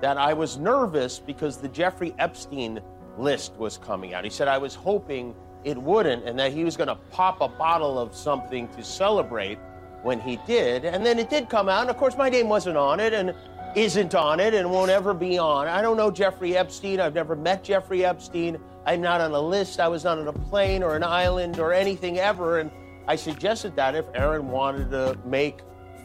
that 0.00 0.16
I 0.16 0.32
was 0.32 0.58
nervous 0.58 1.18
because 1.18 1.56
the 1.56 1.68
Jeffrey 1.68 2.14
Epstein 2.18 2.80
list 3.18 3.52
was 3.56 3.76
coming 3.76 4.14
out. 4.14 4.24
He 4.24 4.30
said 4.30 4.48
I 4.48 4.58
was 4.58 4.74
hoping 4.74 5.34
it 5.64 5.76
wouldn't 5.76 6.24
and 6.24 6.38
that 6.38 6.52
he 6.52 6.64
was 6.64 6.76
going 6.76 6.88
to 6.88 6.94
pop 7.10 7.40
a 7.40 7.48
bottle 7.48 7.98
of 7.98 8.14
something 8.14 8.68
to 8.68 8.82
celebrate 8.82 9.58
when 10.02 10.20
he 10.20 10.38
did. 10.46 10.84
And 10.84 11.04
then 11.04 11.18
it 11.18 11.28
did 11.28 11.48
come 11.48 11.68
out. 11.68 11.82
And 11.82 11.90
of 11.90 11.96
course, 11.96 12.16
my 12.16 12.28
name 12.28 12.48
wasn't 12.48 12.76
on 12.76 13.00
it 13.00 13.12
and 13.12 13.34
isn't 13.74 14.14
on 14.14 14.40
it 14.40 14.54
and 14.54 14.70
won't 14.70 14.90
ever 14.90 15.12
be 15.12 15.36
on. 15.36 15.68
I 15.68 15.82
don't 15.82 15.96
know 15.96 16.10
Jeffrey 16.10 16.56
Epstein. 16.56 17.00
I've 17.00 17.14
never 17.14 17.36
met 17.36 17.62
Jeffrey 17.64 18.04
Epstein. 18.04 18.58
I'm 18.86 19.00
not 19.00 19.20
on 19.20 19.32
a 19.32 19.40
list. 19.40 19.80
I 19.80 19.88
was 19.88 20.04
not 20.04 20.18
on 20.18 20.28
a 20.28 20.32
plane 20.32 20.82
or 20.82 20.96
an 20.96 21.02
island 21.02 21.58
or 21.58 21.72
anything 21.72 22.18
ever. 22.18 22.60
And 22.60 22.70
I 23.10 23.16
suggested 23.16 23.74
that 23.74 23.96
if 23.96 24.04
Aaron 24.14 24.52
wanted 24.52 24.92
to 24.92 25.18
make 25.24 25.62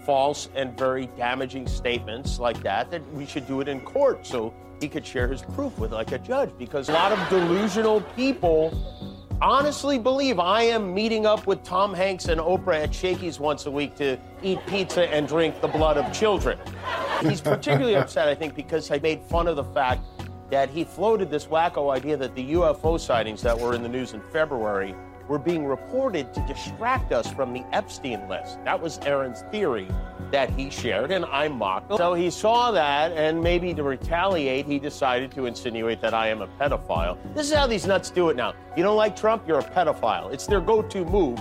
false 0.08 0.50
and 0.56 0.76
very 0.76 1.06
damaging 1.16 1.68
statements 1.68 2.40
like 2.40 2.60
that, 2.64 2.90
that 2.90 3.08
we 3.14 3.28
should 3.28 3.46
do 3.46 3.62
it 3.62 3.68
in 3.68 3.80
court 3.82 4.26
so 4.26 4.52
he 4.80 4.88
could 4.88 5.06
share 5.06 5.28
his 5.28 5.44
proof 5.44 5.78
with 5.78 5.92
like 5.92 6.14
a 6.14 6.18
judge. 6.18 6.50
Because 6.58 6.90
a 6.90 6.94
lot 6.94 7.12
of 7.12 7.30
delusional 7.30 8.02
people 8.16 8.74
honestly 9.40 10.00
believe 10.00 10.40
I 10.40 10.64
am 10.64 10.96
meeting 10.96 11.28
up 11.28 11.46
with 11.46 11.62
Tom 11.62 11.94
Hanks 11.94 12.26
and 12.26 12.42
Oprah 12.42 12.82
at 12.86 12.96
Shakey's 12.96 13.40
once 13.40 13.68
a 13.68 13.72
week 13.72 13.94
to 13.98 14.18
eat 14.42 14.58
pizza 14.66 15.08
and 15.08 15.28
drink 15.28 15.62
the 15.62 15.68
blood 15.68 15.98
of 15.98 16.12
children. 16.12 16.58
He's 17.22 17.40
particularly 17.40 17.96
upset, 18.04 18.28
I 18.28 18.34
think, 18.34 18.56
because 18.56 18.90
I 18.90 18.98
made 18.98 19.22
fun 19.22 19.48
of 19.48 19.58
the 19.58 19.64
fact 19.64 20.02
that 20.50 20.72
he 20.72 20.84
floated 20.84 21.30
this 21.30 21.46
wacko 21.46 21.96
idea 21.96 22.18
that 22.18 22.34
the 22.34 22.54
UFO 22.54 23.00
sightings 23.00 23.44
that 23.44 23.56
were 23.56 23.76
in 23.76 23.84
the 23.84 23.90
news 23.90 24.14
in 24.14 24.22
February 24.34 24.96
were 25.28 25.40
being 25.40 25.66
reported 25.66 26.34
to 26.34 26.40
distract 26.42 27.12
us 27.12 27.32
from 27.32 27.54
the 27.54 27.64
Epstein 27.72 28.28
list. 28.28 28.64
That 28.64 28.80
was 28.80 29.00
Aaron's 29.00 29.42
theory 29.52 29.88
that 30.32 30.50
he 30.50 30.70
shared, 30.70 31.12
and 31.12 31.26
I 31.26 31.48
mocked. 31.48 31.96
So 31.98 32.14
he 32.14 32.30
saw 32.30 32.72
that, 32.72 33.12
and 33.14 33.42
maybe 33.42 33.74
to 33.74 33.84
retaliate, 33.84 34.66
he 34.66 34.80
decided 34.80 35.32
to 35.32 35.46
insinuate 35.46 36.02
that 36.02 36.14
I 36.14 36.28
am 36.28 36.42
a 36.42 36.48
pedophile. 36.48 37.18
This 37.34 37.50
is 37.50 37.56
how 37.56 37.68
these 37.68 37.86
nuts 37.86 38.10
do 38.10 38.30
it 38.30 38.36
now. 38.36 38.54
You 38.76 38.84
don't 38.84 38.98
like 38.98 39.16
Trump, 39.16 39.48
you're 39.48 39.60
a 39.60 39.64
pedophile. 39.64 40.32
It's 40.34 40.48
their 40.48 40.62
go 40.62 40.82
to 40.82 41.06
move, 41.06 41.40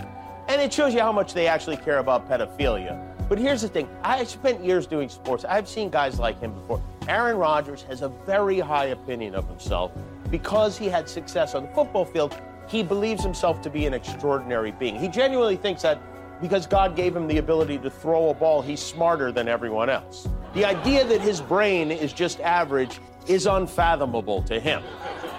and 0.49 0.61
it 0.61 0.73
shows 0.73 0.94
you 0.94 1.01
how 1.01 1.12
much 1.12 1.35
they 1.35 1.47
actually 1.47 1.77
care 1.77 1.99
about 1.99 2.29
pedophilia. 2.29 3.01
But 3.29 3.38
here's 3.38 3.62
the 3.62 3.68
thing 3.68 3.88
I 4.03 4.25
spent 4.25 4.62
years 4.62 4.87
doing 4.87 5.09
sports, 5.09 5.44
I've 5.44 5.68
seen 5.68 5.88
guys 5.88 6.18
like 6.18 6.40
him 6.40 6.53
before. 6.53 6.83
Aaron 7.09 7.37
Rodgers 7.37 7.83
has 7.85 8.03
a 8.03 8.09
very 8.09 8.61
high 8.61 8.87
opinion 8.87 9.35
of 9.35 9.49
himself 9.49 9.92
because 10.31 10.77
he 10.77 10.88
had 10.88 11.09
success 11.09 11.55
on 11.55 11.64
the 11.64 11.68
football 11.70 12.05
field 12.05 12.38
he 12.68 12.83
believes 12.83 13.22
himself 13.22 13.61
to 13.62 13.70
be 13.70 13.87
an 13.87 13.94
extraordinary 13.94 14.72
being. 14.72 14.96
He 14.96 15.09
genuinely 15.09 15.57
thinks 15.57 15.83
that 15.83 16.00
because 16.40 16.66
God 16.66 16.96
gave 16.96 17.14
him 17.14 17.27
the 17.27 17.38
ability 17.38 17.79
to 17.79 17.90
throw 17.90 18.31
a 18.31 18.35
ball, 18.35 18.61
he's 18.61 18.81
smarter 18.81 19.33
than 19.33 19.48
everyone 19.48 19.88
else. 19.88 20.29
The 20.55 20.64
idea 20.64 21.05
that 21.05 21.20
his 21.20 21.40
brain 21.40 21.90
is 21.90 22.12
just 22.12 22.40
average 22.40 23.00
is 23.27 23.46
unfathomable 23.46 24.42
to 24.42 24.61
him. 24.61 24.83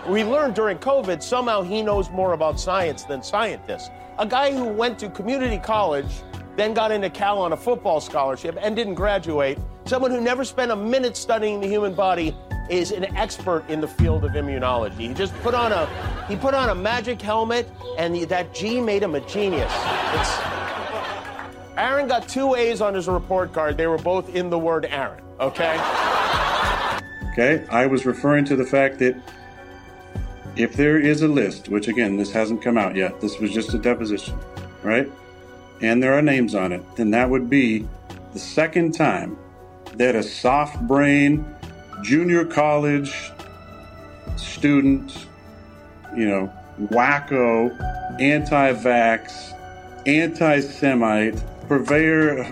We 0.08 0.24
learned 0.24 0.56
during 0.56 0.78
COVID 0.78 1.22
somehow 1.22 1.62
he 1.62 1.82
knows 1.82 2.10
more 2.10 2.34
about 2.34 2.60
science 2.60 3.04
than 3.04 3.24
scientists. 3.24 3.90
A 4.20 4.26
guy 4.26 4.52
who 4.52 4.66
went 4.66 4.98
to 5.00 5.10
community 5.10 5.58
college, 5.58 6.24
then 6.56 6.74
got 6.74 6.92
into 6.92 7.10
Cal 7.10 7.40
on 7.40 7.54
a 7.54 7.58
football 7.58 8.00
scholarship 8.00 8.58
and 8.62 8.76
didn't 8.76 8.96
graduate, 8.96 9.58
someone 9.86 10.12
who 10.12 10.22
never 10.22 10.46
spent 10.46 10.72
a 10.72 10.76
minute 10.76 11.18
studying 11.18 11.60
the 11.60 11.68
human 11.68 11.94
body 11.94 12.36
is 12.70 12.92
an 12.92 13.06
expert 13.16 13.64
in 13.70 13.82
the 13.82 13.88
field 13.88 14.26
of 14.26 14.32
immunology. 14.32 14.98
He 14.98 15.14
just 15.14 15.34
put 15.42 15.54
on 15.54 15.72
a 15.72 15.86
he 16.28 16.36
put 16.36 16.54
on 16.54 16.70
a 16.70 16.76
magic 16.76 17.22
helmet 17.22 17.70
and 17.98 18.16
that 18.24 18.54
G 18.54 18.82
made 18.82 19.04
him 19.04 19.16
a 19.16 19.22
genius. 19.22 19.72
It's 20.14 20.40
Aaron 21.78 22.08
got 22.08 22.28
two 22.28 22.56
A's 22.56 22.82
on 22.82 22.94
his 22.94 23.08
report 23.08 23.52
card. 23.54 23.78
They 23.78 23.88
were 23.88 23.98
both 23.98 24.34
in 24.34 24.50
the 24.50 24.58
word 24.58 24.86
Aaron, 24.86 25.22
okay? 25.40 25.78
Okay, 27.32 27.66
I 27.70 27.86
was 27.86 28.06
referring 28.06 28.46
to 28.46 28.56
the 28.56 28.66
fact 28.66 29.00
that 29.00 29.16
if 30.56 30.74
there 30.76 30.98
is 30.98 31.22
a 31.22 31.28
list, 31.28 31.68
which 31.68 31.90
again, 31.90 32.16
this 32.16 32.32
hasn't 32.32 32.62
come 32.62 32.78
out 32.78 32.96
yet, 32.96 33.20
this 33.20 33.40
was 33.40 33.52
just 33.52 33.74
a 33.74 33.78
deposition, 33.78 34.38
right? 34.84 35.12
And 35.82 36.02
there 36.02 36.14
are 36.14 36.22
names 36.22 36.56
on 36.56 36.72
it, 36.72 36.82
then 36.96 37.12
that 37.12 37.30
would 37.30 37.50
be 37.50 37.86
the 38.32 38.40
second 38.40 38.94
time 38.94 39.38
that 39.98 40.16
a 40.16 40.24
soft 40.24 40.80
brain 40.88 41.46
junior 42.02 42.46
college 42.46 43.32
student, 44.38 45.26
you 46.16 46.28
know, 46.28 46.52
wacko, 46.80 47.72
anti 48.20 48.74
vax, 48.74 49.54
anti 50.06 50.60
Semite, 50.60 51.42
purveyor, 51.68 52.46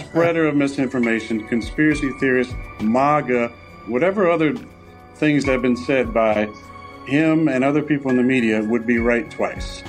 spreader 0.00 0.46
of 0.46 0.56
misinformation, 0.56 1.46
conspiracy 1.48 2.10
theorist, 2.20 2.54
MAGA, 2.80 3.48
whatever 3.86 4.30
other 4.30 4.54
things 5.16 5.44
that 5.44 5.52
have 5.52 5.62
been 5.62 5.76
said 5.76 6.14
by 6.14 6.48
him 7.06 7.48
and 7.48 7.64
other 7.64 7.82
people 7.82 8.10
in 8.10 8.16
the 8.16 8.22
media 8.22 8.62
would 8.62 8.86
be 8.86 8.98
right 8.98 9.30
twice. 9.30 9.82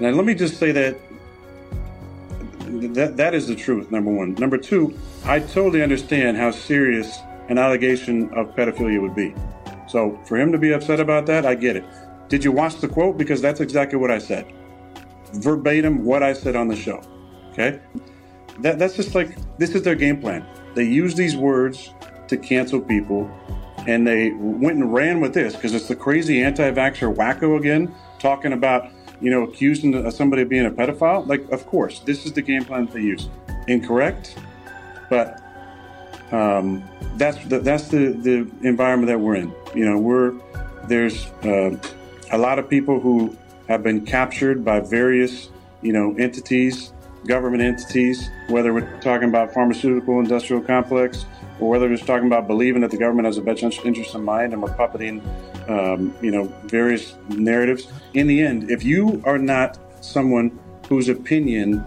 Now, 0.00 0.10
let 0.10 0.24
me 0.24 0.34
just 0.34 0.58
say 0.58 0.72
that 0.72 0.96
that, 2.94 3.16
that 3.16 3.34
is 3.34 3.46
the 3.46 3.54
truth, 3.54 3.90
number 3.90 4.10
one. 4.10 4.34
Number 4.34 4.58
two, 4.58 4.98
I 5.24 5.40
totally 5.40 5.82
understand 5.82 6.36
how 6.36 6.50
serious 6.50 7.18
an 7.48 7.58
allegation 7.58 8.32
of 8.34 8.54
pedophilia 8.54 9.00
would 9.00 9.14
be. 9.14 9.34
So 9.88 10.18
for 10.26 10.38
him 10.38 10.52
to 10.52 10.58
be 10.58 10.72
upset 10.72 11.00
about 11.00 11.26
that, 11.26 11.44
I 11.44 11.54
get 11.54 11.76
it. 11.76 11.84
Did 12.28 12.44
you 12.44 12.52
watch 12.52 12.76
the 12.76 12.88
quote? 12.88 13.18
Because 13.18 13.42
that's 13.42 13.60
exactly 13.60 13.98
what 13.98 14.10
I 14.10 14.18
said. 14.18 14.46
Verbatim 15.34 16.04
what 16.04 16.22
I 16.22 16.32
said 16.32 16.56
on 16.56 16.68
the 16.68 16.76
show. 16.76 17.02
Okay? 17.50 17.78
That, 18.60 18.78
that's 18.78 18.96
just 18.96 19.14
like, 19.14 19.36
this 19.58 19.74
is 19.74 19.82
their 19.82 19.94
game 19.94 20.20
plan. 20.20 20.46
They 20.74 20.84
use 20.84 21.14
these 21.14 21.36
words 21.36 21.92
to 22.28 22.36
cancel 22.36 22.80
people, 22.80 23.30
and 23.86 24.06
they 24.06 24.30
went 24.32 24.76
and 24.76 24.92
ran 24.92 25.20
with 25.20 25.34
this 25.34 25.54
because 25.54 25.74
it's 25.74 25.88
the 25.88 25.96
crazy 25.96 26.42
anti 26.42 26.70
vaxxer 26.70 27.14
wacko 27.14 27.58
again, 27.58 27.94
talking 28.18 28.54
about, 28.54 28.90
you 29.20 29.30
know, 29.30 29.42
accusing 29.42 30.10
somebody 30.10 30.42
of 30.42 30.48
being 30.48 30.66
a 30.66 30.70
pedophile. 30.70 31.26
Like, 31.26 31.50
of 31.50 31.66
course, 31.66 32.00
this 32.00 32.24
is 32.24 32.32
the 32.32 32.42
game 32.42 32.64
plan 32.64 32.86
that 32.86 32.94
they 32.94 33.02
use. 33.02 33.28
Incorrect, 33.68 34.38
but 35.10 35.41
um, 36.32 36.82
that's 37.16 37.44
the, 37.46 37.60
that's 37.60 37.88
the, 37.88 38.12
the 38.12 38.50
environment 38.66 39.08
that 39.08 39.20
we're 39.20 39.36
in. 39.36 39.54
You 39.74 39.84
know, 39.84 39.98
we're 39.98 40.34
there's 40.88 41.26
uh, 41.44 41.76
a 42.30 42.38
lot 42.38 42.58
of 42.58 42.68
people 42.68 43.00
who 43.00 43.36
have 43.68 43.82
been 43.82 44.04
captured 44.04 44.64
by 44.64 44.80
various 44.80 45.50
you 45.82 45.92
know 45.92 46.14
entities, 46.16 46.92
government 47.26 47.62
entities, 47.62 48.30
whether 48.48 48.72
we're 48.72 49.00
talking 49.00 49.28
about 49.28 49.52
pharmaceutical 49.52 50.18
industrial 50.20 50.62
complex 50.62 51.26
or 51.60 51.68
whether 51.68 51.88
we're 51.88 51.96
talking 51.96 52.26
about 52.26 52.46
believing 52.46 52.80
that 52.80 52.90
the 52.90 52.96
government 52.96 53.26
has 53.26 53.38
a 53.38 53.42
best 53.42 53.62
interest 53.62 54.14
in 54.14 54.24
mind 54.24 54.52
and 54.52 54.62
we're 54.62 54.74
puppeting 54.74 55.22
um, 55.68 56.14
you 56.22 56.30
know 56.30 56.44
various 56.64 57.14
narratives. 57.28 57.88
In 58.14 58.26
the 58.26 58.42
end, 58.42 58.70
if 58.70 58.82
you 58.84 59.22
are 59.24 59.38
not 59.38 59.78
someone 60.02 60.58
whose 60.88 61.08
opinion 61.08 61.84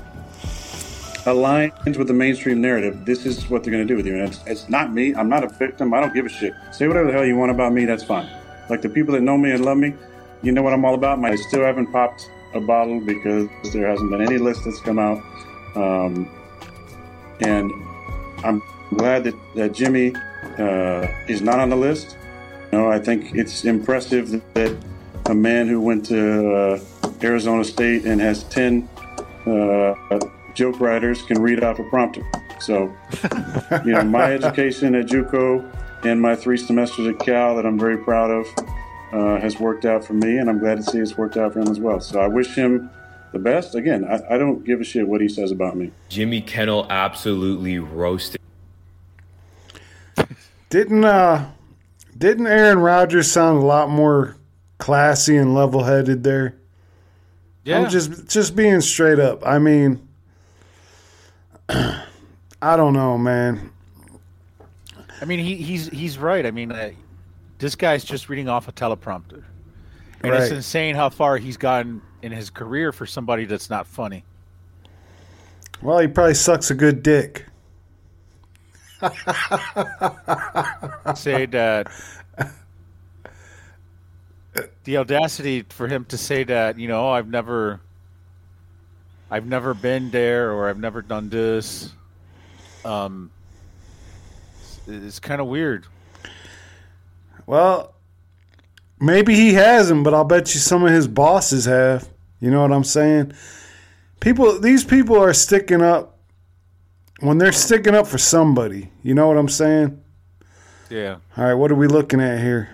aligns 1.25 1.97
with 1.97 2.07
the 2.07 2.13
mainstream 2.13 2.61
narrative, 2.61 3.05
this 3.05 3.25
is 3.25 3.49
what 3.49 3.63
they're 3.63 3.73
going 3.73 3.85
to 3.85 3.91
do 3.91 3.97
with 3.97 4.05
you. 4.05 4.15
And 4.15 4.29
it's, 4.29 4.39
it's 4.45 4.69
not 4.69 4.93
me. 4.93 5.13
I'm 5.15 5.27
not 5.27 5.43
a 5.43 5.49
victim. 5.49 5.93
I 5.93 5.99
don't 5.99 6.13
give 6.13 6.25
a 6.25 6.29
shit. 6.29 6.53
Say 6.71 6.88
whatever 6.88 7.07
the 7.07 7.13
hell 7.13 7.25
you 7.25 7.35
want 7.35 7.51
about 7.51 7.73
me. 7.73 7.85
That's 7.85 8.03
fine. 8.03 8.29
Like 8.69 8.81
the 8.81 8.89
people 8.89 9.13
that 9.13 9.21
know 9.21 9.38
me 9.38 9.51
and 9.51 9.65
love 9.65 9.77
me, 9.77 9.93
you 10.41 10.51
know 10.51 10.61
what 10.61 10.73
I'm 10.73 10.85
all 10.85 10.93
about. 10.93 11.23
I 11.25 11.35
still 11.35 11.63
haven't 11.63 11.91
popped 11.91 12.29
a 12.53 12.59
bottle 12.59 12.99
because 13.01 13.49
there 13.73 13.88
hasn't 13.88 14.09
been 14.11 14.21
any 14.21 14.38
list 14.38 14.61
that's 14.65 14.79
come 14.81 14.99
out. 14.99 15.21
Um, 15.75 16.29
and 17.41 17.71
I'm 18.43 18.61
glad 18.95 19.23
that, 19.25 19.35
that 19.55 19.73
Jimmy 19.73 20.13
uh, 20.57 21.07
is 21.27 21.41
not 21.41 21.59
on 21.59 21.69
the 21.69 21.75
list. 21.75 22.17
You 22.71 22.79
know, 22.79 22.91
I 22.91 22.99
think 22.99 23.33
it's 23.35 23.65
impressive 23.65 24.41
that 24.53 24.77
a 25.25 25.33
man 25.33 25.67
who 25.67 25.81
went 25.81 26.05
to 26.07 26.53
uh, 26.53 26.79
Arizona 27.23 27.63
State 27.63 28.05
and 28.05 28.21
has 28.21 28.43
10 28.45 28.88
uh, 29.47 29.95
joke 30.56 30.80
writers 30.80 31.22
can 31.22 31.41
read 31.41 31.63
off 31.63 31.78
a 31.80 31.84
prompter. 31.84 32.26
So, 32.60 32.91
you 33.86 33.91
know, 33.91 34.04
my 34.04 34.34
education 34.34 34.96
at 34.96 35.06
JUCO 35.06 36.06
and 36.06 36.22
my 36.22 36.36
three 36.36 36.58
semesters 36.58 37.08
at 37.08 37.20
Cal 37.20 37.56
that 37.58 37.65
I'm 37.65 37.78
very 37.78 37.98
proud 37.98 38.32
of 38.32 38.48
uh, 39.12 39.39
has 39.39 39.60
worked 39.60 39.86
out 39.86 40.04
for 40.04 40.13
me, 40.13 40.38
and 40.38 40.50
I'm 40.50 40.60
glad 40.60 40.78
to 40.78 40.84
see 40.84 40.98
it's 40.98 41.18
worked 41.18 41.38
out 41.38 41.54
for 41.54 41.60
him 41.60 41.68
as 41.68 41.80
well. 41.80 42.00
So 42.00 42.20
I 42.20 42.28
wish 42.28 42.56
him 42.56 42.89
the 43.32 43.39
best. 43.39 43.76
Again, 43.76 44.06
I, 44.06 44.36
I 44.36 44.38
don't 44.38 44.65
give 44.65 44.82
a 44.82 44.84
shit 44.84 45.08
what 45.08 45.22
he 45.22 45.28
says 45.28 45.52
about 45.52 45.76
me. 45.76 45.91
Jimmy 46.10 46.41
Kimmel 46.41 46.88
absolutely 46.89 47.80
roasted. 47.80 48.41
Didn't 50.70 51.06
uh, 51.06 51.50
didn't 52.18 52.48
Aaron 52.48 52.80
Rodgers 52.80 53.32
sound 53.32 53.62
a 53.62 53.65
lot 53.65 53.89
more 53.89 54.38
classy 54.78 55.38
and 55.38 55.54
level 55.54 55.84
headed 55.84 56.24
there? 56.24 56.56
Yeah. 57.63 57.80
I'm 57.80 57.89
just 57.89 58.28
just 58.28 58.56
being 58.56 58.82
straight 58.82 59.20
up. 59.20 59.46
I 59.46 59.60
mean, 59.60 60.05
I 61.69 62.75
don't 62.78 62.93
know, 62.93 63.17
man. 63.17 63.71
I 65.21 65.25
mean, 65.25 65.39
he, 65.39 65.56
he's 65.56 65.88
he's 65.88 66.17
right. 66.17 66.45
I 66.45 66.51
mean, 66.51 66.71
uh, 66.71 66.91
this 67.58 67.75
guy's 67.75 68.04
just 68.04 68.30
reading 68.30 68.49
off 68.49 68.67
a 68.67 68.71
teleprompter, 68.71 69.43
and 70.21 70.34
it's 70.34 70.51
insane 70.51 70.95
how 70.95 71.10
far 71.10 71.38
he's 71.38 71.58
gotten 71.58 72.01
in 72.21 72.32
his 72.32 72.49
career 72.49 72.91
for 72.91 73.06
somebody 73.06 73.45
that's 73.45 73.69
not 73.69 73.88
funny. 73.88 74.23
Well, 75.82 75.99
he 75.99 76.08
probably 76.08 76.34
sucks 76.34 76.71
a 76.71 76.75
good 76.75 77.04
dick. 77.04 77.45
say 81.15 81.45
that 81.45 81.91
the 84.86 84.97
audacity 84.97 85.65
for 85.69 85.88
him 85.88 86.06
to 86.06 86.17
say 86.17 86.43
that 86.43 86.80
you 86.80 86.88
know 86.88 87.10
I've 87.10 87.28
never 87.28 87.82
I've 89.36 89.45
never 89.45 89.74
been 89.74 90.12
there 90.12 90.54
or 90.54 90.69
I've 90.69 90.80
never 90.80 91.02
done 91.02 91.28
this 91.28 91.91
um 92.86 93.30
it's 94.88 95.19
kind 95.19 95.41
of 95.41 95.48
weird 95.48 95.86
Well, 97.45 97.93
maybe 98.98 99.36
he 99.36 99.54
hasn't, 99.54 100.06
but 100.06 100.13
I'll 100.13 100.24
bet 100.24 100.54
you 100.54 100.62
some 100.62 100.86
of 100.86 100.91
his 100.91 101.08
bosses 101.08 101.65
have. 101.65 102.08
You 102.39 102.50
know 102.50 102.62
what 102.62 102.71
I'm 102.71 102.86
saying? 102.86 103.34
People, 104.21 104.58
these 104.60 104.86
people 104.86 105.21
are 105.21 105.34
sticking 105.34 105.82
up 105.82 106.17
when 107.19 107.38
they're 107.38 107.52
sticking 107.52 107.93
up 107.93 108.08
for 108.08 108.17
somebody. 108.17 108.89
You 109.04 109.15
know 109.15 109.28
what 109.28 109.38
I'm 109.38 109.50
saying? 109.50 110.02
yeah 110.89 111.17
All 111.36 111.43
right, 111.43 111.56
what 111.56 111.71
are 111.71 111.76
we 111.76 111.88
looking 111.88 112.21
at 112.21 112.39
here? 112.39 112.69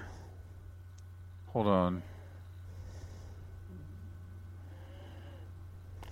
hold 1.54 1.66
on 1.66 2.04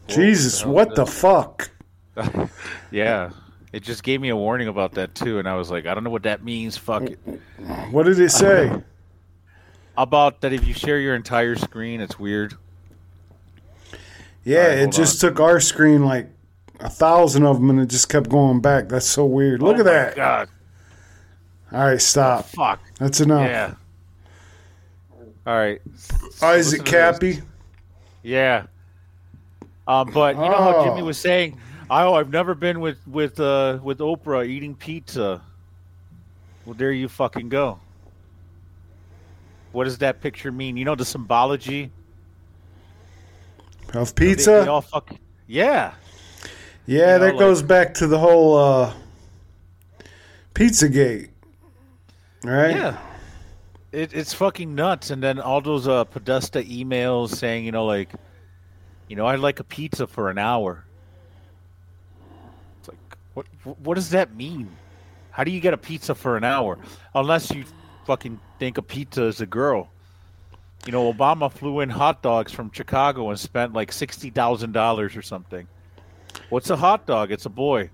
Jesus, 0.10 0.66
what 0.66 0.96
the 0.96 1.06
fuck? 1.06 1.70
yeah 2.92 3.32
it 3.72 3.82
just 3.84 4.04
gave 4.04 4.20
me 4.20 4.30
a 4.30 4.36
warning 4.36 4.68
about 4.68 4.94
that 4.94 5.16
too 5.16 5.40
and 5.40 5.48
I 5.48 5.56
was 5.56 5.72
like 5.72 5.86
I 5.86 5.94
don't 5.94 6.04
know 6.04 6.10
what 6.10 6.24
that 6.24 6.44
means 6.44 6.76
fuck 6.76 7.04
it 7.04 7.20
What 7.92 8.04
did 8.08 8.20
it 8.20 8.32
say? 8.32 8.72
about 9.98 10.42
that 10.42 10.52
if 10.52 10.68
you 10.68 10.74
share 10.74 11.00
your 11.00 11.16
entire 11.16 11.56
screen 11.56 12.02
it's 12.02 12.20
weird 12.20 12.56
Yeah, 14.44 14.68
right, 14.68 14.78
it 14.80 14.92
just 14.92 15.22
took 15.22 15.40
our 15.40 15.60
screen 15.62 16.04
like 16.04 16.30
a 16.82 16.90
thousand 16.90 17.46
of 17.46 17.58
them 17.58 17.70
and 17.70 17.80
it 17.82 17.90
just 17.90 18.08
kept 18.10 18.30
going 18.30 18.62
back. 18.62 18.88
That's 18.90 19.06
so 19.06 19.26
weird. 19.26 19.62
Look 19.62 19.78
Oh 19.78 19.80
at 19.82 19.86
that. 19.86 20.16
god 20.16 20.50
All 21.72 21.86
right, 21.86 22.02
stop. 22.02 22.46
fuck 22.48 22.82
That's 22.98 23.22
enough. 23.22 23.48
yeah 23.48 23.74
all 25.48 25.56
right 25.56 25.82
Isaac. 26.42 26.82
Kappy. 26.84 27.42
Yeah. 28.24 28.66
Um, 29.90 30.12
but 30.14 30.36
you 30.36 30.42
know 30.42 30.56
how 30.58 30.76
Oh. 30.78 30.86
Jimmy 30.86 31.02
was 31.02 31.18
saying, 31.18 31.58
"Oh, 31.90 32.14
I've 32.14 32.30
never 32.32 32.54
been 32.54 32.80
with 32.80 33.00
with 33.08 33.40
uh, 33.40 33.80
with 33.84 33.98
Oprah 34.00 34.48
eating 34.48 34.76
pizza." 34.76 35.42
Well, 36.66 36.76
there 36.76 36.92
you 36.92 37.08
fucking 37.10 37.50
go. 37.50 37.80
What 39.72 39.86
does 39.86 39.98
that 39.98 40.22
picture 40.22 40.52
mean? 40.52 40.78
You 40.78 40.86
know 40.86 40.96
the 40.96 41.06
symbology 41.06 41.90
Of 43.94 44.14
They- 44.14 44.28
pizza? 44.28 44.52
They, 44.64 44.68
all 44.68 44.82
fuck. 44.82 45.10
Yeah. 45.48 45.94
yeah, 46.86 46.96
you 46.96 46.98
know, 46.98 47.20
that 47.20 47.30
like- 47.34 47.40
goes 47.40 47.62
back 47.64 47.94
to 47.96 48.08
the 48.08 48.20
whole 48.20 48.56
uh, 48.58 48.94
Pizzagate. 50.54 51.30
Right? 52.44 52.76
Yeah. 52.76 52.98
It, 53.92 54.14
it's 54.14 54.34
fucking 54.34 54.76
nuts. 54.76 55.10
And 55.10 55.22
then 55.24 55.40
all 55.40 55.62
those 55.62 55.88
uh, 55.88 56.04
Podesta 56.04 56.60
emails 56.62 57.36
saying, 57.36 57.66
you 57.66 57.72
know, 57.72 57.86
like, 57.86 58.10
you 59.10 59.16
know, 59.18 59.26
I'd 59.28 59.40
like 59.40 59.60
a 59.60 59.64
pizza 59.66 60.08
for 60.08 60.30
an 60.30 60.38
hour. 60.38 60.86
It's 62.80 62.88
like, 62.90 62.98
what? 63.34 63.46
What 63.80 63.96
does 63.96 64.12
that 64.12 64.34
mean? 64.36 64.70
How 65.32 65.44
do 65.44 65.52
you 65.52 65.60
get 65.60 65.74
a 65.74 65.78
pizza 65.78 66.16
for 66.16 66.38
an 66.38 66.44
hour? 66.44 66.78
Unless 67.14 67.52
you 67.52 67.66
fucking 68.06 68.40
think 68.60 68.78
a 68.78 68.82
pizza 68.82 69.24
is 69.26 69.42
a 69.42 69.46
girl. 69.46 69.90
You 70.86 70.92
know, 70.94 71.12
Obama 71.12 71.52
flew 71.52 71.82
in 71.82 71.90
hot 71.90 72.22
dogs 72.22 72.52
from 72.54 72.72
Chicago 72.72 73.30
and 73.30 73.40
spent 73.40 73.74
like 73.74 73.92
sixty 73.92 74.30
thousand 74.30 74.72
dollars 74.72 75.16
or 75.18 75.22
something. 75.22 75.68
What's 76.50 76.70
a 76.70 76.76
hot 76.78 77.06
dog? 77.06 77.32
It's 77.32 77.46
a 77.46 77.50
boy. 77.50 77.90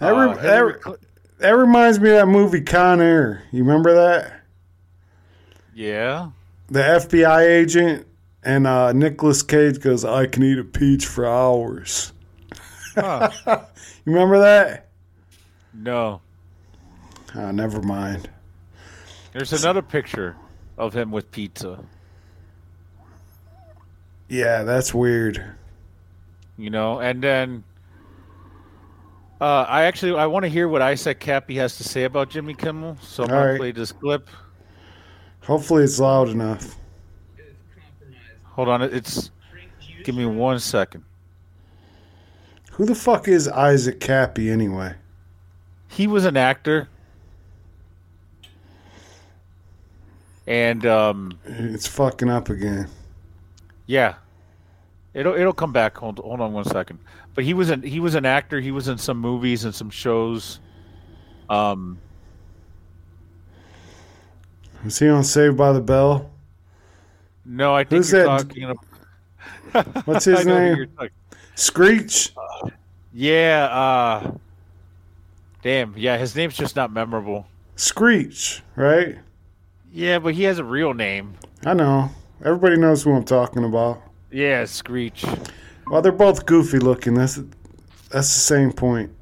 That, 0.00 0.10
re- 0.10 0.30
Uh, 0.30 0.34
that, 0.36 0.58
re- 0.58 0.74
Cl- 0.82 0.96
that 1.38 1.50
reminds 1.50 2.00
me 2.00 2.10
of 2.10 2.16
that 2.16 2.26
movie 2.26 2.60
Con 2.62 3.00
Air. 3.00 3.42
You 3.52 3.64
remember 3.64 3.94
that? 3.94 4.40
yeah. 5.74 6.30
The 6.68 6.80
FBI 6.80 7.46
agent 7.46 8.06
and 8.44 8.66
uh, 8.66 8.92
Nicolas 8.92 9.42
Cage 9.42 9.80
goes, 9.80 10.04
"I 10.04 10.26
can 10.26 10.42
eat 10.42 10.58
a 10.58 10.64
peach 10.64 11.06
for 11.06 11.26
hours." 11.26 12.12
Huh. 12.94 13.30
You 14.06 14.12
remember 14.12 14.38
that? 14.40 14.88
no. 15.72 16.20
Ah, 17.34 17.50
never 17.52 17.80
mind. 17.80 18.28
There's 19.32 19.52
another 19.54 19.80
picture 19.80 20.36
of 20.76 20.92
him 20.94 21.10
with 21.10 21.30
pizza. 21.30 21.82
Yeah, 24.28 24.62
that's 24.62 24.92
weird. 24.92 25.42
You 26.58 26.68
know, 26.70 27.00
and 27.00 27.22
then 27.22 27.64
uh, 29.40 29.64
I 29.68 29.84
actually 29.84 30.18
I 30.18 30.26
want 30.26 30.44
to 30.44 30.48
hear 30.50 30.68
what 30.68 30.82
Isaac 30.82 31.18
Kappy 31.18 31.56
has 31.56 31.76
to 31.78 31.84
say 31.84 32.04
about 32.04 32.28
Jimmy 32.30 32.54
Kimmel. 32.54 32.98
So 33.00 33.24
I'm 33.24 33.30
All 33.30 33.36
gonna 33.36 33.50
right. 33.52 33.58
play 33.58 33.72
this 33.72 33.90
clip. 33.90 34.28
Hopefully, 35.42 35.84
it's 35.84 35.98
loud 35.98 36.28
enough. 36.28 36.76
Hold 38.54 38.68
on, 38.68 38.82
it's 38.82 39.30
give 40.04 40.14
me 40.14 40.26
one 40.26 40.58
second. 40.60 41.04
Who 42.72 42.86
the 42.86 42.94
fuck 42.94 43.28
is 43.28 43.46
Isaac 43.48 44.00
Kappy 44.00 44.50
anyway? 44.50 44.94
He 45.88 46.06
was 46.08 46.24
an 46.24 46.36
actor, 46.36 46.88
and 50.46 50.84
um, 50.86 51.38
It's 51.44 51.86
fucking 51.86 52.28
up 52.28 52.48
again. 52.48 52.88
yeah, 53.86 54.14
it'll 55.14 55.34
it'll 55.34 55.52
come 55.52 55.72
back. 55.72 55.96
Hold 55.98 56.18
hold 56.18 56.40
on 56.40 56.52
one 56.52 56.64
second. 56.64 56.98
But 57.34 57.44
he 57.44 57.54
was 57.54 57.70
an 57.70 57.82
he 57.82 58.00
was 58.00 58.14
an 58.14 58.24
actor. 58.26 58.60
He 58.60 58.70
was 58.70 58.88
in 58.88 58.98
some 58.98 59.18
movies 59.18 59.64
and 59.64 59.74
some 59.74 59.90
shows. 59.90 60.60
Um, 61.48 61.98
Is 64.84 64.98
he 64.98 65.08
on 65.08 65.24
Saved 65.24 65.56
by 65.56 65.72
the 65.72 65.80
Bell? 65.80 66.30
No, 67.44 67.74
I 67.74 67.84
think 67.84 67.98
Who's 67.98 68.12
you're 68.12 68.24
that? 68.24 68.48
talking. 68.48 68.64
About, 69.72 69.86
What's 70.06 70.24
his 70.24 70.46
name? 70.46 70.86
Screech. 71.54 72.32
Yeah. 73.12 73.68
Uh, 73.70 74.32
damn. 75.62 75.94
Yeah, 75.96 76.16
his 76.16 76.34
name's 76.34 76.56
just 76.56 76.76
not 76.76 76.92
memorable. 76.92 77.46
Screech, 77.76 78.62
right? 78.76 79.18
Yeah, 79.92 80.18
but 80.18 80.34
he 80.34 80.44
has 80.44 80.58
a 80.58 80.64
real 80.64 80.94
name. 80.94 81.34
I 81.66 81.74
know. 81.74 82.10
Everybody 82.44 82.76
knows 82.76 83.02
who 83.02 83.12
I'm 83.12 83.24
talking 83.24 83.64
about. 83.64 84.02
Yeah, 84.30 84.64
Screech. 84.64 85.24
Well, 85.88 86.02
they're 86.02 86.12
both 86.12 86.46
goofy 86.46 86.78
looking. 86.78 87.14
That's 87.14 87.36
that's 88.10 88.32
the 88.34 88.40
same 88.40 88.72
point. 88.72 89.12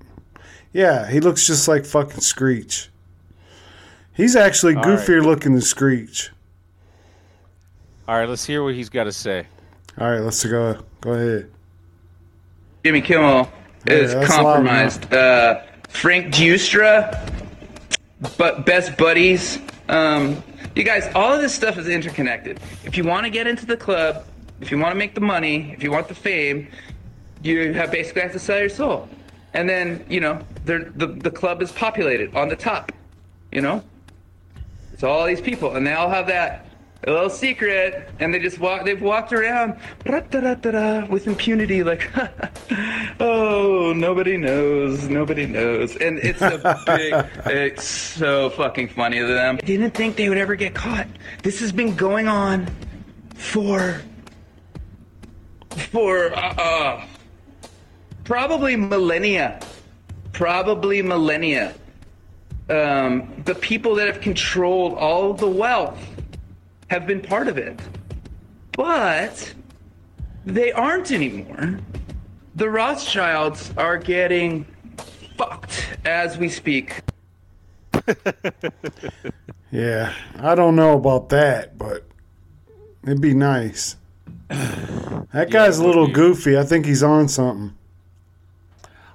Yeah, 0.73 1.11
he 1.11 1.21
looks 1.21 1.47
just 1.47 1.69
like 1.69 1.85
fucking 1.85 2.21
Screech. 2.21 2.89
He's 4.15 4.37
actually 4.37 4.75
All 4.77 4.85
goofier 4.85 5.19
right. 5.21 5.27
looking 5.27 5.53
than 5.53 5.63
Screech. 5.63 6.31
All 8.13 8.19
right, 8.19 8.29
let's 8.29 8.45
hear 8.45 8.63
what 8.63 8.75
he's 8.75 8.91
got 8.91 9.05
to 9.05 9.13
say. 9.13 9.47
All 9.99 10.11
right, 10.11 10.21
let's 10.21 10.45
go. 10.45 10.77
Go 11.01 11.13
ahead. 11.13 11.51
Jimmy 12.85 13.01
Kimmel 13.01 13.51
is 13.87 14.13
Yeah, 14.13 14.19
that's 14.19 14.31
compromised. 14.31 15.15
Uh, 15.15 15.63
Frank 15.89 16.27
Giustra, 16.35 17.27
but 18.37 18.67
best 18.67 18.99
buddies. 18.99 19.61
Um, 19.89 20.45
you 20.77 20.85
guys, 20.85 21.11
all 21.15 21.33
of 21.33 21.41
this 21.41 21.55
stuff 21.55 21.79
is 21.79 21.89
interconnected. 21.89 22.61
If 22.85 22.99
you 22.99 23.05
want 23.05 23.25
to 23.25 23.31
get 23.31 23.47
into 23.47 23.65
the 23.65 23.79
club, 23.79 24.27
if 24.61 24.71
you 24.71 24.79
want 24.79 24.93
to 24.93 24.99
make 24.99 25.15
the 25.15 25.23
money, 25.23 25.73
if 25.73 25.83
you 25.83 25.91
want 25.91 26.07
the 26.07 26.15
fame, 26.15 26.69
you 27.43 27.73
have 27.73 27.91
basically 27.91 28.21
have 28.21 28.33
to 28.33 28.39
sell 28.39 28.59
your 28.59 28.69
soul. 28.69 29.09
And 29.55 29.67
then 29.67 30.05
you 30.11 30.21
know, 30.21 30.39
the 30.67 30.93
the 30.97 31.31
club 31.31 31.63
is 31.63 31.73
populated 31.73 32.37
on 32.37 32.51
the 32.51 32.57
top. 32.57 32.93
You 33.53 33.63
know, 33.63 33.83
it's 34.93 35.03
all 35.03 35.25
these 35.25 35.41
people, 35.41 35.77
and 35.77 35.87
they 35.87 35.95
all 35.95 36.11
have 36.11 36.27
that 36.27 36.67
a 37.05 37.11
little 37.11 37.31
secret, 37.31 38.09
and 38.21 38.33
they 38.33 38.39
just 38.39 38.61
walk. 38.61 38.85
They've 38.85 39.01
walked 39.01 39.33
around 39.33 39.77
with 40.07 41.27
impunity, 41.27 41.83
like, 41.83 42.09
oh, 43.21 43.93
nobody 43.97 44.37
knows, 44.37 45.09
nobody 45.09 45.47
knows, 45.47 45.97
and 45.97 46.19
it's 46.19 46.41
a 46.41 46.81
big. 46.87 47.15
it's 47.47 47.85
so 47.85 48.51
fucking 48.51 48.89
funny 48.89 49.19
to 49.19 49.27
them. 49.27 49.59
I 49.61 49.67
didn't 49.67 49.93
think 49.93 50.17
they 50.17 50.29
would 50.29 50.39
ever 50.39 50.55
get 50.55 50.75
caught. 50.75 51.09
This 51.43 51.59
has 51.61 51.73
been 51.73 51.97
going 51.97 52.29
on 52.29 52.69
for 53.35 54.01
for 55.71 56.33
uh, 56.37 56.55
uh 56.55 57.07
probably 58.23 58.77
millennia, 58.77 59.61
probably 60.33 61.03
millennia. 61.03 61.75
Um, 62.71 63.43
the 63.45 63.57
people 63.57 63.97
that 63.97 64.07
have 64.07 64.21
controlled 64.21 64.95
all 64.95 65.35
the 65.35 65.49
wealth 65.49 65.99
have 66.93 67.07
been 67.07 67.23
part 67.23 67.49
of 67.49 67.57
it. 67.57 67.81
But 68.73 69.55
they 70.45 70.73
aren't 70.73 71.11
anymore. 71.11 71.79
The 72.55 72.69
Rothschilds 72.69 73.73
are 73.79 73.97
getting 73.97 74.67
fucked 75.39 75.89
as 76.05 76.37
we 76.37 76.51
speak. 76.51 77.01
Yeah, 79.75 80.13
I 80.39 80.55
don't 80.55 80.77
know 80.77 80.93
about 80.93 81.31
that, 81.31 81.79
but 81.79 82.07
it'd 83.05 83.23
be 83.23 83.33
nice. 83.35 83.97
That 85.33 85.49
guy's 85.51 85.79
a 85.79 85.87
little 85.87 86.09
goofy. 86.09 86.59
I 86.59 86.63
think 86.63 86.85
he's 86.85 87.03
on 87.03 87.27
something. 87.27 87.75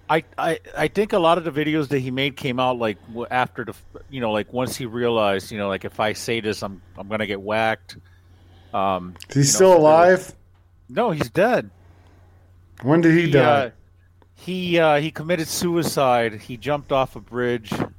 I, 0.09 0.23
I 0.37 0.59
I 0.77 0.87
think 0.87 1.11
a 1.13 1.19
lot 1.19 1.37
of 1.37 1.43
the 1.43 1.51
videos 1.51 1.89
that 1.89 1.99
he 1.99 2.11
made 2.11 2.37
came 2.37 2.59
out 2.59 2.77
like 2.77 2.97
after 3.29 3.65
the 3.65 3.73
you 4.09 4.21
know 4.21 4.31
like 4.31 4.51
once 4.53 4.75
he 4.77 4.85
realized 4.85 5.51
you 5.51 5.57
know 5.57 5.67
like 5.67 5.83
if 5.85 5.99
I 5.99 6.13
say 6.13 6.39
this 6.39 6.61
I'm 6.63 6.81
I'm 6.97 7.07
gonna 7.07 7.27
get 7.27 7.41
whacked. 7.41 7.97
Um, 8.73 9.15
Is 9.29 9.35
he 9.35 9.39
know, 9.41 9.45
still 9.45 9.69
was- 9.71 9.79
alive? 9.79 10.33
No, 10.89 11.11
he's 11.11 11.29
dead. 11.29 11.69
When 12.83 13.01
did 13.01 13.13
he, 13.15 13.23
He 13.25 13.31
die? 13.31 13.39
uh, 13.41 13.69
he 14.35 14.79
uh, 14.79 14.99
he 14.99 15.11
committed 15.11 15.47
suicide. 15.47 16.35
He 16.41 16.55
jumped 16.57 16.91
off 16.91 17.15
a 17.15 17.19
bridge. 17.19 17.71
And, 17.73 17.89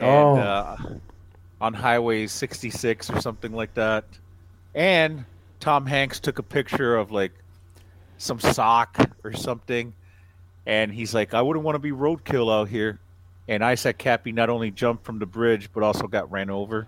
Oh. 0.00 0.36
uh, 0.36 0.76
on 1.60 1.74
Highway 1.74 2.26
66 2.26 3.10
or 3.10 3.20
something 3.20 3.52
like 3.52 3.74
that. 3.74 4.04
And 4.74 5.24
Tom 5.58 5.84
Hanks 5.86 6.20
took 6.20 6.38
a 6.38 6.42
picture 6.42 6.96
of 6.96 7.10
like 7.10 7.32
some 8.18 8.40
sock 8.40 8.96
or 9.24 9.32
something, 9.32 9.92
and 10.70 10.92
he's 10.92 11.12
like, 11.12 11.34
"I 11.34 11.42
wouldn't 11.42 11.64
want 11.64 11.74
to 11.74 11.80
be 11.80 11.90
roadkill 11.90 12.50
out 12.50 12.68
here." 12.68 13.00
And 13.48 13.64
Isaac 13.64 13.98
Kappy 13.98 14.32
not 14.32 14.48
only 14.48 14.70
jumped 14.70 15.04
from 15.04 15.18
the 15.18 15.26
bridge 15.26 15.68
but 15.74 15.82
also 15.82 16.06
got 16.06 16.30
ran 16.30 16.48
over. 16.48 16.86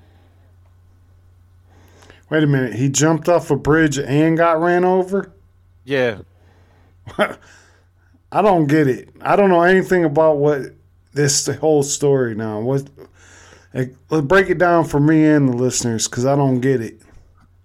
Wait 2.30 2.44
a 2.44 2.46
minute. 2.46 2.74
He 2.74 2.88
jumped 2.88 3.28
off 3.28 3.50
a 3.50 3.56
bridge 3.56 3.98
and 3.98 4.36
got 4.36 4.60
ran 4.60 4.84
over? 4.84 5.32
Yeah, 5.84 6.20
I 7.18 8.40
don't 8.40 8.68
get 8.68 8.86
it. 8.86 9.08
I 9.20 9.34
don't 9.34 9.50
know 9.50 9.62
anything 9.62 10.04
about 10.04 10.38
what 10.38 10.62
this 11.12 11.48
whole 11.48 11.82
story 11.82 12.36
now. 12.36 12.60
What? 12.60 12.88
Break 14.08 14.48
it 14.48 14.58
down 14.58 14.84
for 14.84 15.00
me 15.00 15.26
and 15.26 15.48
the 15.48 15.56
listeners 15.56 16.06
because 16.06 16.24
I 16.24 16.36
don't 16.36 16.60
get 16.60 16.80
it. 16.80 17.00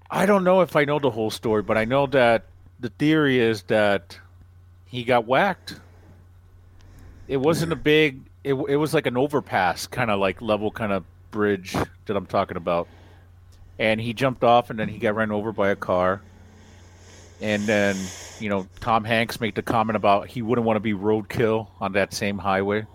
I 0.09 0.25
don't 0.25 0.43
know 0.43 0.61
if 0.61 0.75
I 0.75 0.85
know 0.85 0.97
the 0.97 1.11
whole 1.11 1.29
story, 1.29 1.61
but 1.61 1.77
I 1.77 1.85
know 1.85 2.07
that 2.07 2.45
the 2.79 2.89
theory 2.89 3.39
is 3.39 3.61
that 3.63 4.17
he 4.85 5.03
got 5.03 5.27
whacked. 5.27 5.75
It 7.27 7.37
wasn't 7.37 7.73
a 7.73 7.75
big. 7.75 8.21
It 8.43 8.53
it 8.53 8.77
was 8.77 8.93
like 8.93 9.05
an 9.05 9.17
overpass 9.17 9.87
kind 9.87 10.09
of 10.09 10.19
like 10.19 10.41
level 10.41 10.71
kind 10.71 10.91
of 10.91 11.03
bridge 11.31 11.73
that 12.05 12.15
I'm 12.15 12.25
talking 12.25 12.57
about, 12.57 12.87
and 13.77 13.99
he 13.99 14.13
jumped 14.13 14.43
off 14.43 14.69
and 14.69 14.79
then 14.79 14.87
he 14.87 14.97
got 14.97 15.15
ran 15.15 15.31
over 15.31 15.51
by 15.51 15.69
a 15.69 15.75
car. 15.75 16.21
And 17.41 17.63
then 17.63 17.95
you 18.39 18.49
know 18.49 18.67
Tom 18.79 19.03
Hanks 19.03 19.39
made 19.39 19.55
the 19.55 19.61
comment 19.61 19.95
about 19.95 20.27
he 20.27 20.41
wouldn't 20.41 20.65
want 20.65 20.77
to 20.77 20.81
be 20.81 20.93
roadkill 20.93 21.67
on 21.79 21.93
that 21.93 22.13
same 22.13 22.37
highway. 22.37 22.85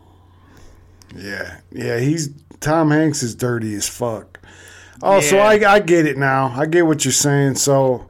Yeah, 1.14 1.60
yeah. 1.70 1.98
He's 1.98 2.30
Tom 2.60 2.90
Hanks 2.90 3.22
is 3.22 3.34
dirty 3.34 3.74
as 3.74 3.88
fuck. 3.88 4.40
Oh, 5.02 5.20
so 5.20 5.38
I 5.38 5.54
I 5.70 5.80
get 5.80 6.06
it 6.06 6.16
now. 6.16 6.54
I 6.56 6.66
get 6.66 6.86
what 6.86 7.04
you're 7.04 7.12
saying. 7.12 7.56
So 7.56 8.08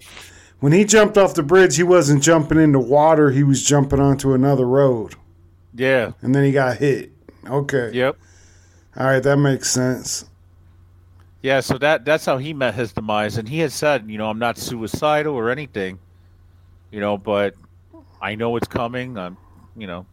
when 0.61 0.73
he 0.73 0.85
jumped 0.85 1.19
off 1.19 1.35
the 1.35 1.43
bridge, 1.43 1.77
he 1.77 1.83
wasn't 1.83 2.23
jumping 2.23 2.59
into 2.59 2.79
water. 2.79 3.31
He 3.31 3.43
was 3.43 3.65
jumping 3.65 3.99
onto 3.99 4.33
another 4.33 4.67
road, 4.67 5.17
Yeah. 5.75 6.13
and 6.21 6.35
then 6.35 6.45
he 6.45 6.53
got 6.53 6.77
hit. 6.77 7.11
Okay. 7.47 7.91
Yep. 7.93 8.17
All 8.97 9.07
right, 9.07 9.23
that 9.23 9.37
makes 9.39 9.71
sense. 9.71 10.27
Yeah, 11.43 11.61
so 11.61 11.77
that 11.79 12.05
that's 12.05 12.25
how 12.25 12.39
he 12.39 12.53
met 12.53 12.75
his 12.75 12.93
demise, 12.93 13.37
and 13.37 13.49
he 13.49 13.59
had 13.59 13.73
said, 13.73 14.09
you 14.09 14.17
know, 14.17 14.29
I'm 14.31 14.39
not 14.39 14.59
suicidal 14.59 15.35
or 15.35 15.51
anything, 15.51 15.99
you 16.93 17.01
know, 17.01 17.19
but 17.19 17.55
I 18.21 18.37
know 18.37 18.55
it's 18.57 18.69
coming. 18.69 19.19
I'm, 19.19 19.37
you 19.77 19.89
know, 19.89 20.07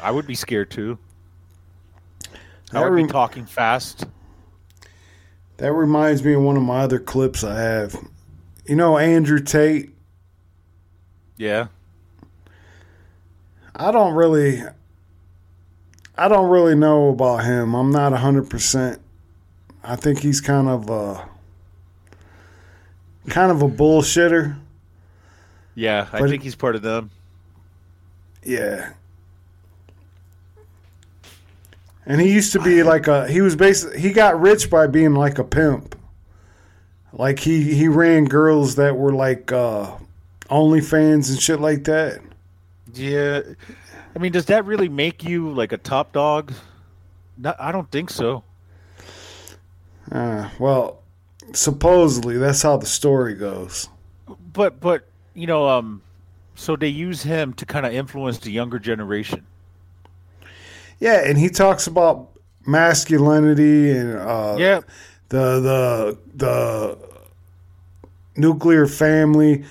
I 0.00 0.12
would 0.12 0.28
be 0.28 0.36
scared 0.36 0.70
too. 0.70 0.96
I 2.72 2.88
would 2.88 2.94
be 2.94 3.06
talking 3.06 3.46
fast. 3.46 4.04
That 5.56 5.72
reminds 5.72 6.22
me 6.22 6.34
of 6.34 6.42
one 6.42 6.56
of 6.56 6.62
my 6.62 6.80
other 6.80 7.00
clips 7.00 7.42
I 7.42 7.58
have. 7.58 7.96
You 8.66 8.76
know 8.76 8.96
Andrew 8.98 9.40
Tate. 9.40 9.90
Yeah, 11.36 11.68
I 13.78 13.90
don't 13.92 14.14
really 14.14 14.62
I 16.16 16.26
don't 16.28 16.48
really 16.50 16.74
know 16.74 17.10
about 17.10 17.44
him. 17.44 17.74
I'm 17.74 17.92
not 17.92 18.12
100%. 18.12 18.98
I 19.84 19.94
think 19.96 20.18
he's 20.18 20.40
kind 20.40 20.68
of 20.68 20.90
a 20.90 21.28
kind 23.30 23.52
of 23.52 23.62
a 23.62 23.68
bullshitter. 23.68 24.56
Yeah, 25.74 26.08
I 26.12 26.18
But- 26.20 26.30
think 26.30 26.42
he's 26.42 26.56
part 26.56 26.74
of 26.74 26.82
them. 26.82 27.10
Yeah. 28.42 28.90
And 32.06 32.20
he 32.20 32.32
used 32.32 32.52
to 32.52 32.60
be 32.60 32.82
like 32.82 33.06
a 33.06 33.28
he 33.28 33.40
was 33.42 33.54
basically 33.54 34.00
he 34.00 34.12
got 34.12 34.40
rich 34.40 34.70
by 34.70 34.86
being 34.86 35.14
like 35.14 35.38
a 35.38 35.44
pimp. 35.44 35.94
Like 37.12 37.38
he 37.40 37.74
he 37.74 37.86
ran 37.86 38.24
girls 38.24 38.76
that 38.76 38.96
were 38.96 39.12
like 39.12 39.52
uh 39.52 39.92
OnlyFans 40.50 41.28
and 41.28 41.38
shit 41.40 41.60
like 41.60 41.84
that. 41.84 42.20
Yeah, 42.94 43.42
I 44.14 44.18
mean, 44.18 44.32
does 44.32 44.46
that 44.46 44.64
really 44.64 44.88
make 44.88 45.24
you 45.24 45.50
like 45.50 45.72
a 45.72 45.76
top 45.78 46.12
dog? 46.12 46.52
No, 47.36 47.54
I 47.58 47.72
don't 47.72 47.90
think 47.90 48.10
so. 48.10 48.44
Uh, 50.10 50.48
well, 50.58 51.02
supposedly 51.52 52.38
that's 52.38 52.62
how 52.62 52.76
the 52.76 52.86
story 52.86 53.34
goes. 53.34 53.88
But 54.52 54.80
but 54.80 55.06
you 55.34 55.46
know, 55.46 55.68
um, 55.68 56.02
so 56.54 56.76
they 56.76 56.88
use 56.88 57.22
him 57.22 57.52
to 57.54 57.66
kind 57.66 57.86
of 57.86 57.92
influence 57.92 58.38
the 58.38 58.50
younger 58.50 58.78
generation. 58.78 59.46
Yeah, 60.98 61.22
and 61.24 61.38
he 61.38 61.48
talks 61.48 61.86
about 61.86 62.30
masculinity 62.66 63.90
and 63.90 64.14
uh 64.18 64.56
Yeah, 64.58 64.80
the 65.28 65.60
the 65.60 66.18
the 66.34 66.98
nuclear 68.36 68.86
family. 68.86 69.64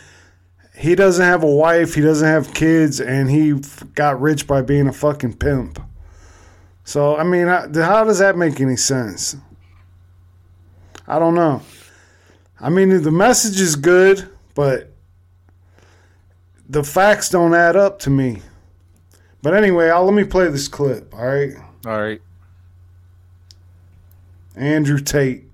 He 0.78 0.94
doesn't 0.94 1.26
have 1.26 1.44
a 1.44 1.50
wife. 1.50 1.96
He 1.96 2.02
doesn't 2.02 2.28
have 2.28 2.54
kids, 2.54 3.02
and 3.02 3.32
he 3.32 3.54
f- 3.54 3.84
got 3.96 4.22
rich 4.22 4.46
by 4.46 4.62
being 4.62 4.88
a 4.88 4.94
fucking 4.94 5.38
pimp. 5.38 5.82
So 6.84 7.18
I 7.18 7.24
mean, 7.24 7.48
how 7.48 7.68
how 7.74 8.04
does 8.04 8.20
that 8.20 8.38
make 8.38 8.62
any 8.62 8.76
sense? 8.76 9.36
I 11.08 11.18
don't 11.18 11.34
know. 11.34 11.62
I 12.60 12.70
mean, 12.70 13.02
the 13.02 13.12
message 13.12 13.60
is 13.60 13.76
good, 13.76 14.30
but 14.54 14.94
the 16.70 16.84
facts 16.84 17.30
don't 17.30 17.56
add 17.56 17.76
up 17.76 17.98
to 18.00 18.12
me. 18.12 18.42
But 19.42 19.56
anyway, 19.56 19.90
I'll 19.90 20.06
let 20.06 20.13
me 20.13 20.26
play 20.26 20.48
this 20.50 20.68
clip. 20.68 21.12
All 21.13 21.26
right, 21.26 21.54
all 21.88 22.00
right. 22.00 22.22
Andrew 24.56 25.00
Tate. 25.00 25.46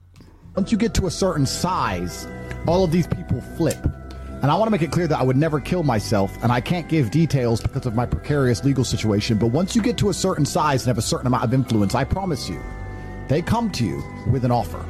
Once 0.56 0.72
you 0.72 0.78
get 0.78 0.94
to 0.96 1.08
a 1.08 1.12
certain 1.12 1.46
size, 1.46 2.28
all 2.68 2.84
of 2.84 2.92
these 2.92 3.08
people 3.08 3.40
flip. 3.56 3.78
And 4.44 4.52
I 4.52 4.56
want 4.56 4.68
to 4.68 4.72
make 4.72 4.82
it 4.82 4.92
clear 4.92 5.08
that 5.08 5.18
I 5.18 5.24
would 5.24 5.38
never 5.38 5.62
kill 5.62 5.84
myself, 5.84 6.38
and 6.44 6.52
I 6.52 6.60
can't 6.60 6.90
give 6.90 7.12
details 7.12 7.62
because 7.62 7.86
of 7.86 7.96
my 7.96 8.06
precarious 8.06 8.66
legal 8.66 8.84
situation. 8.84 9.38
But 9.38 9.48
once 9.48 9.74
you 9.74 9.82
get 9.82 9.98
to 10.00 10.10
a 10.10 10.14
certain 10.14 10.46
size 10.46 10.84
and 10.84 10.88
have 10.88 10.98
a 10.98 11.02
certain 11.02 11.28
amount 11.28 11.46
of 11.46 11.54
influence, 11.54 11.96
I 11.96 12.04
promise 12.04 12.50
you, 12.50 12.62
they 13.30 13.42
come 13.42 13.72
to 13.72 13.86
you 13.86 14.04
with 14.30 14.44
an 14.44 14.52
offer. 14.52 14.86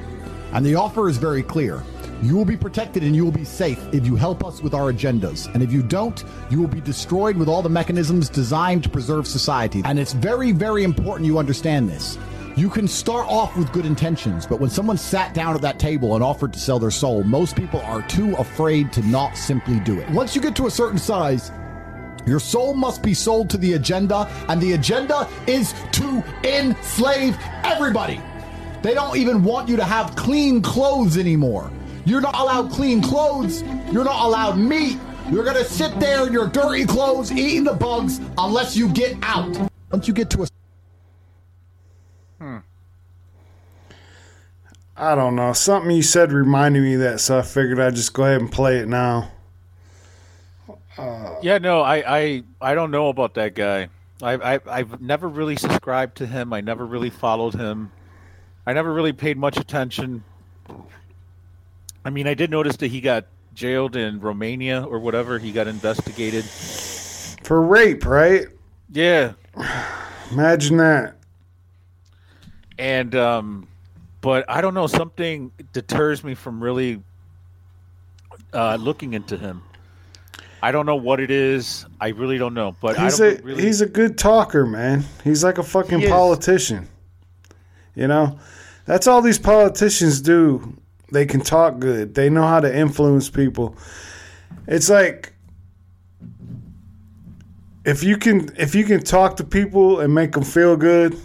And 0.54 0.66
the 0.66 0.74
offer 0.74 1.08
is 1.08 1.18
very 1.18 1.44
clear. 1.44 1.84
You 2.24 2.36
will 2.36 2.46
be 2.46 2.58
protected 2.58 3.04
and 3.04 3.16
you 3.16 3.24
will 3.24 3.32
be 3.32 3.46
safe 3.46 3.80
if 3.94 4.08
you 4.08 4.16
help 4.16 4.44
us 4.44 4.64
with 4.64 4.74
our 4.74 4.92
agendas. 4.92 5.54
And 5.54 5.62
if 5.62 5.72
you 5.72 5.84
don't, 5.84 6.24
you 6.50 6.60
will 6.60 6.68
be 6.68 6.82
destroyed 6.82 7.38
with 7.38 7.48
all 7.48 7.62
the 7.62 7.70
mechanisms 7.70 8.30
designed 8.30 8.82
to 8.84 8.90
preserve 8.90 9.28
society. 9.28 9.84
And 9.86 10.00
it's 10.00 10.14
very, 10.14 10.52
very 10.52 10.84
important 10.84 11.28
you 11.28 11.38
understand 11.38 11.90
this. 11.90 12.18
You 12.56 12.70
can 12.70 12.88
start 12.88 13.26
off 13.30 13.58
with 13.58 13.72
good 13.72 13.88
intentions, 13.88 14.46
but 14.46 14.60
when 14.60 14.70
someone 14.70 14.96
sat 14.96 15.34
down 15.34 15.56
at 15.56 15.62
that 15.62 15.80
table 15.80 16.14
and 16.14 16.24
offered 16.24 16.54
to 16.54 16.60
sell 16.60 16.78
their 16.78 16.92
soul, 16.92 17.24
most 17.24 17.56
people 17.56 17.82
are 17.82 18.04
too 18.04 18.36
afraid 18.36 18.94
to 18.94 19.02
not 19.08 19.36
simply 19.36 19.80
do 19.80 20.00
it. 20.00 20.08
Once 20.12 20.36
you 20.36 20.42
get 20.42 20.56
to 20.58 20.68
a 20.68 20.72
certain 20.72 21.00
size, 21.00 21.52
your 22.28 22.40
soul 22.40 22.76
must 22.76 23.02
be 23.02 23.16
sold 23.16 23.50
to 23.50 23.58
the 23.58 23.74
agenda, 23.74 24.30
and 24.50 24.62
the 24.62 24.74
agenda 24.74 25.28
is 25.48 25.74
to 25.94 26.24
enslave 26.44 27.36
everybody. 27.64 28.22
They 28.84 28.94
don't 28.94 29.18
even 29.18 29.44
want 29.44 29.68
you 29.68 29.76
to 29.78 29.84
have 29.84 30.16
clean 30.16 30.62
clothes 30.62 31.18
anymore. 31.18 31.72
You're 32.06 32.22
not 32.22 32.36
allowed 32.38 32.70
clean 32.72 33.02
clothes. 33.02 33.64
You're 33.92 34.04
not 34.04 34.24
allowed 34.24 34.60
meat. 34.60 35.00
You're 35.32 35.44
gonna 35.44 35.66
sit 35.66 36.00
there 36.00 36.28
in 36.28 36.34
your 36.34 36.50
dirty 36.50 36.86
clothes 36.86 37.32
eating 37.32 37.64
the 37.64 37.74
bugs 37.74 38.22
unless 38.38 38.78
you 38.78 38.90
get 38.90 39.18
out. 39.24 39.58
Once 39.92 40.08
you 40.08 40.14
get 40.14 40.30
to 40.32 40.44
a 40.44 40.48
Hmm. 42.44 42.58
I 44.98 45.16
don't 45.16 45.38
know. 45.38 45.54
Something 45.54 45.92
you 45.92 46.02
said 46.02 46.34
reminded 46.34 46.84
me 46.84 46.96
of 46.96 47.00
that, 47.00 47.22
so 47.22 47.40
I 47.40 47.42
figured 47.42 47.80
I'd 47.80 47.96
just 47.96 48.14
go 48.14 48.26
ahead 48.26 48.42
and 48.42 48.52
play 48.52 48.80
it 48.80 48.88
now. 48.90 49.32
Uh, 50.98 51.36
yeah, 51.42 51.58
no, 51.58 51.80
I, 51.80 52.04
I, 52.06 52.44
I 52.60 52.76
don't 52.76 52.92
know 52.92 53.08
about 53.08 53.36
that 53.36 53.56
guy. 53.56 53.88
I, 54.22 54.56
I, 54.56 54.60
I've 54.68 55.02
never 55.02 55.30
really 55.30 55.56
subscribed 55.56 56.18
to 56.18 56.26
him. 56.26 56.52
I 56.52 56.60
never 56.60 56.86
really 56.86 57.10
followed 57.10 57.54
him. 57.54 57.94
I 58.68 58.74
never 58.74 58.94
really 58.94 59.14
paid 59.14 59.38
much 59.38 59.56
attention. 59.56 60.26
I 62.04 62.10
mean, 62.10 62.28
I 62.28 62.34
did 62.34 62.52
notice 62.52 62.76
that 62.78 62.88
he 62.88 63.00
got 63.00 63.26
jailed 63.54 63.96
in 63.96 64.20
Romania 64.20 64.84
or 64.84 65.00
whatever. 65.00 65.40
He 65.40 65.54
got 65.54 65.68
investigated. 65.68 66.44
For 66.44 67.62
rape, 67.62 68.06
right? 68.06 68.48
Yeah, 68.92 69.34
Imagine 70.32 70.78
that. 70.78 71.23
And 72.78 73.16
um, 73.16 73.68
but 74.22 74.50
I 74.50 74.62
don't 74.62 74.74
know. 74.74 74.88
Something 74.88 75.52
deters 75.74 76.24
me 76.24 76.36
from 76.36 76.64
really 76.64 77.02
uh, 78.54 78.78
looking 78.80 79.14
into 79.14 79.38
him. 79.38 79.62
I 80.62 80.72
don't 80.72 80.86
know 80.86 80.96
what 80.96 81.20
it 81.20 81.30
is. 81.30 81.86
I 82.00 82.10
really 82.10 82.38
don't 82.38 82.54
know. 82.54 82.74
But 82.80 82.98
He's 82.98 83.20
I 83.20 83.26
a 83.26 83.36
don't 83.36 83.46
really. 83.46 83.64
he's 83.64 83.82
a 83.82 83.86
good 83.86 84.18
talker, 84.18 84.66
man. 84.66 85.04
He's 85.24 85.44
like 85.44 85.58
a 85.58 85.64
fucking 85.64 86.00
He 86.00 86.08
politician. 86.08 86.88
You 87.96 88.08
know, 88.08 88.40
that's 88.86 89.06
all 89.06 89.22
these 89.22 89.38
politicians 89.38 90.22
do. 90.22 90.78
They 91.12 91.26
can 91.26 91.42
talk 91.42 91.80
good. 91.80 92.16
They 92.16 92.30
know 92.30 92.48
how 92.48 92.60
to 92.62 92.76
influence 92.76 93.30
people. 93.30 93.76
It's 94.68 94.90
like 94.90 95.34
if 97.86 98.04
you 98.04 98.18
can 98.18 98.50
if 98.58 98.74
you 98.74 98.86
can 98.86 99.04
talk 99.04 99.36
to 99.38 99.44
people 99.44 100.00
and 100.00 100.16
make 100.16 100.32
them 100.32 100.44
feel 100.44 100.78
good, 100.78 101.18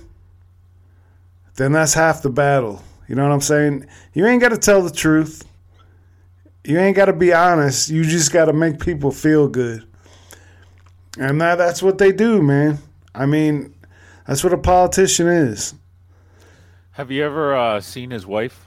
then 1.59 1.73
that's 1.73 1.93
half 1.93 2.23
the 2.23 2.31
battle. 2.31 2.83
You 3.09 3.17
know 3.17 3.25
what 3.25 3.33
I'm 3.33 3.41
saying? 3.41 3.87
You 4.15 4.27
ain't 4.27 4.41
got 4.41 4.51
to 4.51 4.59
tell 4.59 4.81
the 4.81 4.91
truth. 4.91 5.45
You 6.65 6.79
ain't 6.79 6.97
got 6.97 7.07
to 7.07 7.13
be 7.13 7.33
honest. 7.33 7.91
You 7.91 8.05
just 8.05 8.33
got 8.33 8.45
to 8.45 8.53
make 8.53 8.79
people 8.81 9.11
feel 9.11 9.49
good. 9.49 9.85
And 11.19 11.41
that, 11.41 11.57
that's 11.57 11.83
what 11.83 11.99
they 11.99 12.13
do, 12.13 12.41
man. 12.41 12.79
I 13.15 13.27
mean, 13.27 13.75
that's 14.27 14.45
what 14.45 14.53
a 14.53 14.59
politician 14.59 15.27
is. 15.27 15.75
Have 16.93 17.11
you 17.11 17.25
ever 17.25 17.57
uh, 17.57 17.81
seen 17.81 18.11
his 18.11 18.25
wife? 18.25 18.67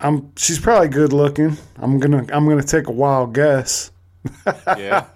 I'm 0.00 0.30
she's 0.36 0.58
probably 0.58 0.88
good 0.88 1.12
looking. 1.12 1.56
I'm 1.76 1.98
gonna 1.98 2.24
I'm 2.32 2.48
gonna 2.48 2.62
take 2.62 2.86
a 2.86 2.92
wild 2.92 3.34
guess. 3.34 3.90
Yeah. 4.46 5.06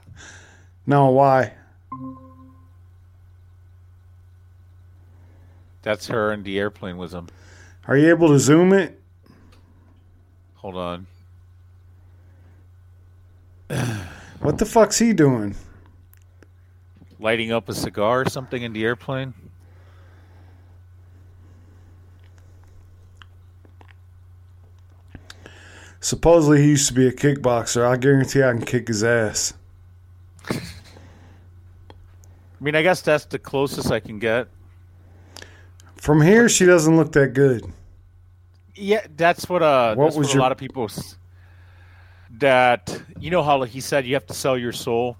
No, 0.85 1.11
why? 1.11 1.53
That's 5.83 6.07
her 6.09 6.33
in 6.33 6.43
the 6.45 6.59
airplane 6.59 6.97
with 6.97 7.13
him. 7.13 7.29
Are 7.87 7.97
you 7.97 8.09
able 8.11 8.29
to 8.29 8.39
zoom 8.39 8.73
it? 8.73 9.01
Hold 10.55 10.77
on. 10.77 11.07
What 14.41 14.59
the 14.59 14.67
fuck's 14.67 14.99
he 14.99 15.13
doing? 15.13 15.55
Lighting 17.21 17.53
up 17.53 17.69
a 17.69 17.75
cigar 17.75 18.23
or 18.23 18.29
something 18.29 18.61
in 18.61 18.73
the 18.73 18.85
airplane? 18.85 19.35
Supposedly 26.01 26.61
he 26.61 26.71
used 26.71 26.89
to 26.89 26.95
be 26.95 27.07
a 27.07 27.13
kickboxer. 27.13 27.87
I 27.87 27.97
guarantee 27.97 28.43
I 28.43 28.51
can 28.51 28.65
kick 28.65 28.89
his 28.89 29.05
ass. 29.05 29.55
I 30.51 30.59
mean, 32.61 32.75
I 32.75 32.83
guess 32.83 33.01
that's 33.01 33.27
the 33.27 33.39
closest 33.39 33.93
I 33.93 34.01
can 34.01 34.19
get. 34.19 34.49
From 36.03 36.21
here, 36.21 36.49
she 36.49 36.65
doesn't 36.67 36.97
look 36.97 37.13
that 37.13 37.29
good. 37.29 37.65
Yeah, 38.75 39.07
that's 39.17 39.49
what 39.49 39.63
uh 39.63 39.95
What 39.95 40.07
that's 40.07 40.17
was 40.17 40.27
what 40.27 40.35
your- 40.35 40.41
a 40.41 40.43
lot 40.43 40.51
of 40.51 40.59
people 40.59 40.91
that 42.41 43.01
you 43.21 43.31
know 43.31 43.41
how 43.45 43.63
he 43.63 43.81
said 43.81 44.05
you 44.05 44.15
have 44.15 44.27
to 44.27 44.35
sell 44.35 44.59
your 44.59 44.73
soul 44.73 45.17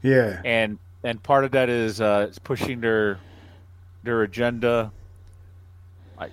Yeah. 0.00 0.40
and 0.44 0.78
and 1.02 1.20
part 1.20 1.44
of 1.44 1.50
that 1.52 1.68
is 1.68 2.00
uh 2.00 2.30
pushing 2.44 2.80
their 2.80 3.18
their 4.04 4.22
agenda. 4.22 4.92
I 6.16 6.28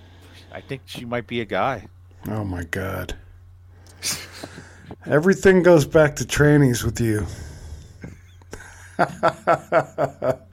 I 0.52 0.60
think 0.60 0.82
she 0.86 1.04
might 1.04 1.26
be 1.26 1.40
a 1.40 1.44
guy. 1.44 1.88
Oh 2.28 2.44
my 2.44 2.62
god. 2.62 3.16
Everything 5.04 5.64
goes 5.64 5.84
back 5.84 6.14
to 6.16 6.24
trannies 6.24 6.84
with 6.84 7.00
you. 7.00 7.26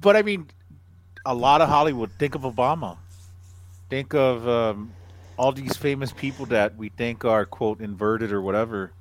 But 0.00 0.16
I 0.16 0.22
mean, 0.22 0.48
a 1.24 1.34
lot 1.34 1.60
of 1.60 1.68
Hollywood. 1.68 2.10
Think 2.18 2.34
of 2.34 2.42
Obama. 2.42 2.96
Think 3.88 4.14
of 4.14 4.46
um, 4.48 4.92
all 5.36 5.52
these 5.52 5.76
famous 5.76 6.12
people 6.12 6.46
that 6.46 6.76
we 6.76 6.90
think 6.90 7.24
are 7.24 7.44
quote 7.44 7.80
inverted 7.80 8.32
or 8.32 8.40
whatever. 8.40 8.92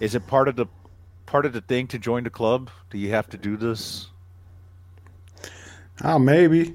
Is 0.00 0.14
it 0.14 0.26
part 0.26 0.48
of 0.48 0.56
the 0.56 0.66
part 1.26 1.46
of 1.46 1.52
the 1.52 1.60
thing 1.60 1.86
to 1.88 1.98
join 1.98 2.24
the 2.24 2.30
club? 2.30 2.70
Do 2.90 2.98
you 2.98 3.10
have 3.10 3.28
to 3.30 3.36
do 3.36 3.56
this? 3.56 4.08
Oh, 6.04 6.18
maybe. 6.18 6.74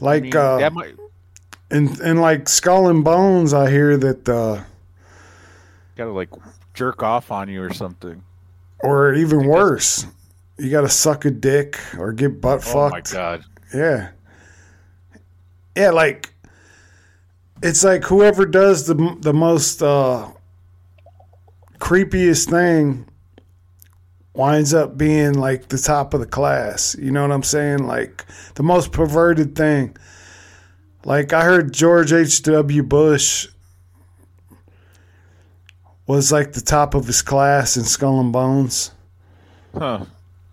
Like 0.00 0.22
I 0.22 0.24
mean, 0.24 0.36
uh, 0.36 0.58
that 0.58 0.72
might 0.72 0.94
in 1.70 2.00
in 2.02 2.18
like 2.18 2.48
Skull 2.48 2.88
and 2.88 3.02
Bones, 3.02 3.54
I 3.54 3.70
hear 3.70 3.96
that, 3.96 4.28
uh, 4.28 4.62
gotta 5.96 6.10
like 6.12 6.28
jerk 6.74 7.02
off 7.02 7.30
on 7.30 7.48
you 7.48 7.62
or 7.62 7.72
something. 7.72 8.22
or 8.80 9.14
even 9.14 9.46
worse, 9.46 10.06
you 10.58 10.70
got 10.70 10.82
to 10.82 10.88
suck 10.88 11.24
a 11.24 11.30
dick 11.30 11.78
or 11.98 12.12
get 12.12 12.40
butt 12.40 12.62
fucked. 12.62 12.74
Oh 12.76 12.88
my 12.90 13.00
god. 13.00 13.44
Yeah. 13.74 14.10
Yeah, 15.76 15.90
like 15.90 16.32
it's 17.62 17.84
like 17.84 18.04
whoever 18.04 18.44
does 18.44 18.86
the 18.86 19.16
the 19.20 19.32
most 19.32 19.82
uh 19.82 20.28
creepiest 21.78 22.48
thing 22.50 23.06
winds 24.34 24.72
up 24.72 24.96
being 24.96 25.34
like 25.34 25.68
the 25.68 25.78
top 25.78 26.14
of 26.14 26.20
the 26.20 26.26
class. 26.26 26.96
You 26.98 27.10
know 27.10 27.22
what 27.22 27.32
I'm 27.32 27.42
saying? 27.42 27.86
Like 27.86 28.24
the 28.54 28.62
most 28.62 28.92
perverted 28.92 29.54
thing. 29.54 29.96
Like 31.04 31.32
I 31.32 31.42
heard 31.44 31.72
George 31.72 32.12
H.W. 32.12 32.82
Bush 32.84 33.48
was 36.06 36.30
like 36.30 36.52
the 36.52 36.60
top 36.60 36.94
of 36.94 37.06
his 37.06 37.22
class 37.22 37.76
in 37.76 37.84
Skull 37.84 38.20
and 38.20 38.32
Bones. 38.32 38.92
Huh. 39.76 40.04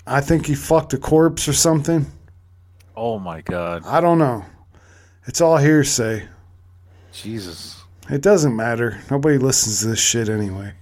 I 0.08 0.22
think 0.22 0.48
he 0.48 0.56
fucked 0.56 0.94
a 0.94 0.98
corpse 0.98 1.48
or 1.48 1.54
something. 1.54 2.06
Oh 3.02 3.18
my 3.18 3.40
god. 3.40 3.84
I 3.86 4.02
don't 4.02 4.18
know. 4.18 4.46
It's 5.26 5.40
all 5.40 5.56
hearsay. 5.56 6.28
Jesus. 7.14 7.82
It 8.10 8.22
doesn't 8.22 8.54
matter. 8.54 9.00
Nobody 9.10 9.38
listens 9.38 9.80
to 9.80 9.88
this 9.88 10.02
shit 10.02 10.28
anyway. 10.28 10.74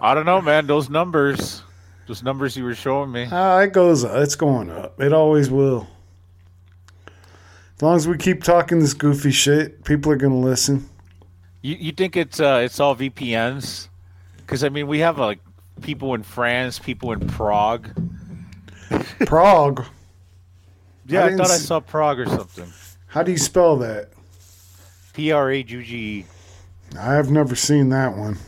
I 0.00 0.14
don't 0.14 0.24
know, 0.24 0.40
man. 0.40 0.68
Those 0.68 0.88
numbers, 0.88 1.64
those 2.06 2.22
numbers 2.22 2.56
you 2.56 2.62
were 2.62 2.76
showing 2.76 3.10
me. 3.10 3.26
Ah, 3.32 3.58
it 3.62 3.72
goes 3.72 4.04
up. 4.04 4.14
It's 4.18 4.36
going 4.36 4.70
up. 4.70 5.00
It 5.00 5.12
always 5.12 5.50
will. 5.50 5.88
As 7.08 7.82
long 7.82 7.96
as 7.96 8.06
we 8.06 8.16
keep 8.16 8.44
talking 8.44 8.78
this 8.78 8.94
goofy 8.94 9.32
shit, 9.32 9.82
people 9.82 10.12
are 10.12 10.16
gonna 10.16 10.38
listen. 10.38 10.88
You 11.62 11.74
you 11.80 11.90
think 11.90 12.16
it's 12.16 12.38
uh 12.38 12.60
it's 12.62 12.78
all 12.78 12.94
VPNs? 12.94 13.88
Because 14.36 14.62
I 14.62 14.68
mean, 14.68 14.86
we 14.86 15.00
have 15.00 15.18
like 15.18 15.40
people 15.80 16.14
in 16.14 16.22
France, 16.22 16.78
people 16.78 17.10
in 17.10 17.26
Prague. 17.26 17.90
Prague. 19.26 19.84
Yeah, 21.06 21.24
I 21.24 21.28
I, 21.28 21.36
thought 21.36 21.50
I 21.50 21.56
saw 21.56 21.80
Prague 21.80 22.20
or 22.20 22.26
something. 22.26 22.72
How 23.06 23.22
do 23.22 23.32
you 23.32 23.38
spell 23.38 23.76
that? 23.78 24.10
P 25.12 25.32
R 25.32 25.50
A 25.50 25.62
G 25.62 25.82
G. 25.82 26.26
I 26.98 27.14
have 27.14 27.30
never 27.30 27.54
seen 27.54 27.88
that 27.90 28.16
one. 28.16 28.38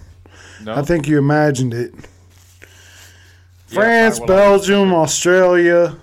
No, 0.62 0.74
I 0.74 0.82
think 0.82 1.08
you 1.08 1.18
imagined 1.18 1.74
it. 1.74 1.94
Yeah, 1.94 2.66
France, 3.74 4.20
Belgium, 4.20 4.92
Australia, 4.92 5.96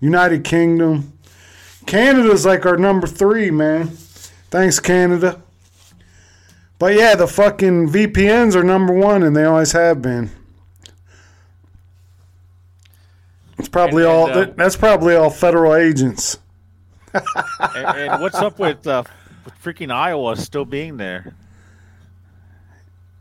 United 0.00 0.44
Kingdom. 0.44 1.12
Canada's 1.86 2.46
like 2.46 2.64
our 2.66 2.76
number 2.76 3.06
three, 3.06 3.50
man. 3.50 3.88
Thanks, 4.50 4.78
Canada. 4.78 5.42
But 6.78 6.94
yeah, 6.94 7.14
the 7.14 7.26
fucking 7.26 7.90
VPNs 7.90 8.54
are 8.54 8.64
number 8.64 8.94
one, 8.94 9.22
and 9.22 9.36
they 9.36 9.44
always 9.44 9.72
have 9.72 10.00
been. 10.00 10.30
It's 13.58 13.59
probably 13.72 14.02
And- 14.04 14.12
all. 14.12 14.26
and, 14.30 14.50
uh, 14.50 14.54
that's 14.56 14.76
probably 14.76 15.14
all 15.16 15.30
federal 15.30 15.74
agents. 15.74 16.38
and, 17.14 17.22
and 17.74 18.22
what's 18.22 18.36
up 18.36 18.58
with 18.58 18.86
uh, 18.86 19.02
with 19.44 19.54
freaking 19.62 19.92
Iowa 19.92 20.36
still 20.36 20.64
being 20.64 20.96
there? 20.96 21.34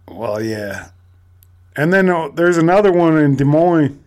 Well, 0.07 0.41
yeah. 0.41 0.89
And 1.75 1.93
then 1.93 2.09
uh, 2.09 2.29
there's 2.29 2.57
another 2.57 2.91
one 2.91 3.17
in 3.17 3.35
Des 3.35 3.45
Moines. 3.45 4.03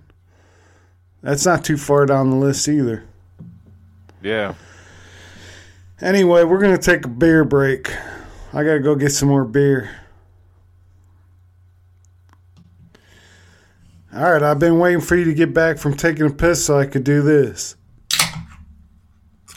That's 1.22 1.46
not 1.46 1.64
too 1.64 1.76
far 1.76 2.06
down 2.06 2.30
the 2.30 2.36
list 2.36 2.68
either. 2.68 3.04
Yeah. 4.22 4.54
Anyway, 6.00 6.42
we're 6.44 6.60
gonna 6.60 6.78
take 6.78 7.04
a 7.04 7.08
beer 7.08 7.44
break. 7.44 7.90
I 8.52 8.64
gotta 8.64 8.80
go 8.80 8.94
get 8.94 9.10
some 9.10 9.28
more 9.28 9.44
beer. 9.44 9.90
All 14.14 14.30
right, 14.30 14.42
I've 14.42 14.58
been 14.58 14.78
waiting 14.78 15.00
for 15.00 15.16
you 15.16 15.24
to 15.24 15.32
get 15.32 15.54
back 15.54 15.78
from 15.78 15.96
taking 15.96 16.26
a 16.26 16.30
piss 16.30 16.62
so 16.66 16.78
I 16.78 16.84
could 16.84 17.02
do 17.02 17.22
this. 17.22 17.76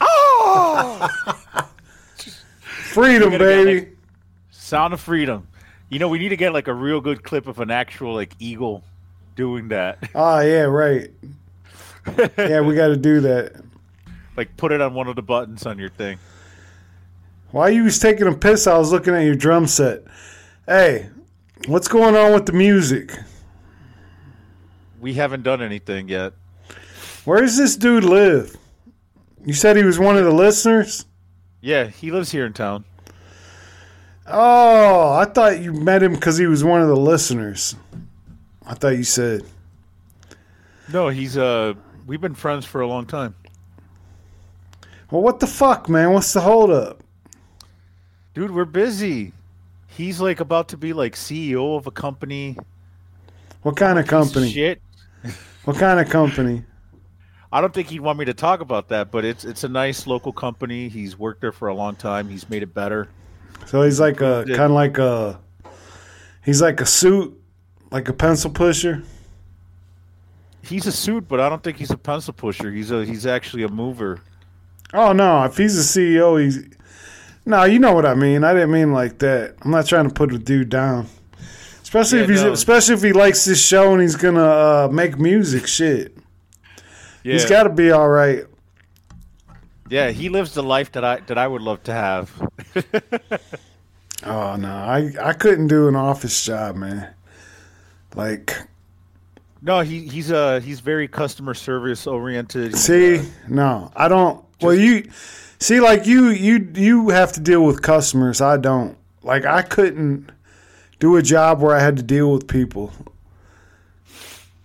Freedom, 2.64 3.30
gotta 3.30 3.44
baby. 3.44 3.88
Sound 4.50 4.94
of 4.94 5.00
freedom. 5.00 5.46
You 5.90 5.98
know, 5.98 6.08
we 6.08 6.18
need 6.18 6.30
to 6.30 6.36
get 6.36 6.54
like 6.54 6.68
a 6.68 6.72
real 6.72 7.02
good 7.02 7.22
clip 7.22 7.46
of 7.46 7.60
an 7.60 7.70
actual 7.70 8.14
like 8.14 8.34
eagle 8.38 8.82
doing 9.34 9.68
that. 9.68 9.98
Ah, 10.14 10.40
yeah, 10.40 10.62
right. 10.62 11.10
yeah, 12.38 12.62
we 12.62 12.74
got 12.74 12.88
to 12.88 12.96
do 12.96 13.20
that. 13.20 13.52
like 14.38 14.56
put 14.56 14.72
it 14.72 14.80
on 14.80 14.94
one 14.94 15.06
of 15.06 15.16
the 15.16 15.22
buttons 15.22 15.66
on 15.66 15.78
your 15.78 15.90
thing. 15.90 16.18
While 17.50 17.68
you 17.68 17.84
was 17.84 17.98
taking 17.98 18.26
a 18.26 18.34
piss, 18.34 18.66
I 18.66 18.78
was 18.78 18.90
looking 18.90 19.14
at 19.14 19.24
your 19.26 19.34
drum 19.34 19.66
set. 19.66 20.02
Hey, 20.66 21.10
what's 21.66 21.88
going 21.88 22.16
on 22.16 22.32
with 22.32 22.46
the 22.46 22.52
music? 22.52 23.12
We 25.00 25.14
haven't 25.14 25.42
done 25.42 25.62
anything 25.62 26.08
yet. 26.08 26.32
Where 27.24 27.40
does 27.40 27.56
this 27.56 27.76
dude 27.76 28.04
live? 28.04 28.56
You 29.44 29.52
said 29.52 29.76
he 29.76 29.82
was 29.82 29.98
one 29.98 30.16
of 30.16 30.24
the 30.24 30.32
listeners? 30.32 31.06
Yeah, 31.60 31.86
he 31.86 32.10
lives 32.10 32.30
here 32.30 32.46
in 32.46 32.52
town. 32.52 32.84
Oh, 34.26 35.12
I 35.12 35.24
thought 35.24 35.60
you 35.60 35.72
met 35.72 36.02
him 36.02 36.14
because 36.14 36.36
he 36.36 36.46
was 36.46 36.64
one 36.64 36.80
of 36.80 36.88
the 36.88 36.96
listeners. 36.96 37.76
I 38.66 38.74
thought 38.74 38.96
you 38.96 39.04
said. 39.04 39.42
No, 40.92 41.08
he's 41.08 41.36
uh 41.36 41.74
we've 42.06 42.20
been 42.20 42.34
friends 42.34 42.64
for 42.64 42.80
a 42.80 42.88
long 42.88 43.06
time. 43.06 43.34
Well, 45.10 45.22
what 45.22 45.38
the 45.38 45.46
fuck, 45.46 45.88
man? 45.88 46.12
What's 46.12 46.32
the 46.32 46.40
holdup? 46.40 47.02
Dude, 48.34 48.50
we're 48.50 48.64
busy. 48.64 49.32
He's 49.86 50.20
like 50.20 50.40
about 50.40 50.68
to 50.70 50.76
be 50.76 50.92
like 50.92 51.14
CEO 51.14 51.76
of 51.76 51.86
a 51.86 51.90
company. 51.92 52.58
What 53.62 53.76
kind 53.76 53.98
of 53.98 54.04
of 54.04 54.10
company? 54.10 54.50
Shit. 54.52 54.82
What 55.66 55.76
kind 55.78 55.98
of 55.98 56.08
company? 56.08 56.62
I 57.52 57.60
don't 57.60 57.74
think 57.74 57.88
he'd 57.88 58.00
want 58.00 58.18
me 58.20 58.24
to 58.26 58.34
talk 58.34 58.60
about 58.60 58.88
that, 58.90 59.10
but 59.10 59.24
it's 59.24 59.44
it's 59.44 59.64
a 59.64 59.68
nice 59.68 60.06
local 60.06 60.32
company. 60.32 60.88
He's 60.88 61.18
worked 61.18 61.40
there 61.40 61.50
for 61.52 61.68
a 61.68 61.74
long 61.74 61.96
time. 61.96 62.28
He's 62.28 62.48
made 62.48 62.62
it 62.62 62.72
better. 62.72 63.08
So 63.66 63.82
he's 63.82 63.98
like 63.98 64.20
a 64.20 64.44
Yeah. 64.46 64.54
kind 64.56 64.70
of 64.70 64.76
like 64.76 64.98
a. 64.98 65.40
He's 66.44 66.62
like 66.62 66.80
a 66.80 66.86
suit, 66.86 67.36
like 67.90 68.08
a 68.08 68.12
pencil 68.12 68.50
pusher. 68.50 69.02
He's 70.62 70.86
a 70.86 70.92
suit, 70.92 71.26
but 71.28 71.40
I 71.40 71.48
don't 71.48 71.62
think 71.64 71.78
he's 71.78 71.90
a 71.90 71.96
pencil 71.98 72.32
pusher. 72.32 72.70
He's 72.70 72.92
a 72.92 73.04
he's 73.04 73.26
actually 73.26 73.64
a 73.64 73.68
mover. 73.68 74.20
Oh 74.94 75.12
no! 75.12 75.42
If 75.44 75.56
he's 75.56 75.76
a 75.76 75.82
CEO, 75.82 76.40
he's 76.40 76.64
no. 77.44 77.64
You 77.64 77.80
know 77.80 77.92
what 77.92 78.06
I 78.06 78.14
mean. 78.14 78.44
I 78.44 78.52
didn't 78.52 78.70
mean 78.70 78.92
like 78.92 79.18
that. 79.18 79.56
I'm 79.62 79.72
not 79.72 79.86
trying 79.86 80.06
to 80.06 80.14
put 80.14 80.32
a 80.32 80.38
dude 80.38 80.68
down. 80.68 81.08
Especially 81.86 82.18
Yeah, 82.18 82.24
if 82.24 82.30
he's, 82.30 82.42
no. 82.42 82.52
especially 82.52 82.94
if 82.96 83.02
he 83.02 83.12
likes 83.12 83.44
this 83.44 83.64
show 83.64 83.92
and 83.92 84.02
he's 84.02 84.16
gonna 84.16 84.42
uh, 84.42 84.88
make 84.90 85.20
music. 85.20 85.68
Shit, 85.68 86.16
Yeah, 87.22 87.34
he's 87.34 87.44
got 87.44 87.62
to 87.62 87.68
be 87.70 87.92
all 87.92 88.08
right. 88.08 88.44
yeah. 89.88 90.10
He 90.10 90.28
lives 90.28 90.52
the 90.52 90.64
life 90.64 90.90
that 90.92 91.04
I 91.04 91.20
that 91.28 91.38
I 91.38 91.46
would 91.46 91.62
love 91.62 91.84
to 91.84 91.92
have. 91.92 92.32
Oh 94.24 94.56
no, 94.56 94.68
I 94.74 95.12
I 95.22 95.32
couldn't 95.32 95.68
do 95.68 95.86
an 95.86 95.94
office 95.94 96.44
job, 96.44 96.74
man. 96.74 97.08
Like, 98.16 98.56
no, 99.62 99.80
he 99.82 100.08
he's 100.08 100.32
uh 100.32 100.58
he's 100.58 100.80
very 100.80 101.06
customer 101.06 101.54
service 101.54 102.04
oriented. 102.08 102.74
See, 102.76 103.18
uh, 103.18 103.22
no, 103.46 103.92
I 103.94 104.08
don't. 104.08 104.44
Well, 104.60 104.74
you 104.74 105.08
see, 105.60 105.78
like 105.78 106.04
you 106.04 106.30
you 106.30 106.68
you 106.74 107.10
have 107.10 107.32
to 107.34 107.40
deal 107.40 107.62
with 107.64 107.80
customers. 107.82 108.40
I 108.40 108.56
don't. 108.56 108.96
Like, 109.22 109.44
I 109.44 109.62
couldn't 109.62 110.30
do 110.98 111.16
a 111.16 111.22
job 111.22 111.60
where 111.60 111.74
I 111.74 111.80
had 111.80 111.96
to 111.96 112.02
deal 112.02 112.32
with 112.32 112.48
people. 112.48 112.92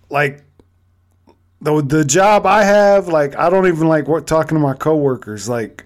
Like 0.09 0.43
the 1.61 1.81
the 1.81 2.03
job 2.03 2.45
I 2.45 2.63
have, 2.63 3.07
like 3.07 3.35
I 3.37 3.49
don't 3.49 3.67
even 3.67 3.87
like 3.87 4.07
what 4.07 4.27
talking 4.27 4.55
to 4.55 4.59
my 4.59 4.73
coworkers. 4.73 5.47
Like 5.47 5.85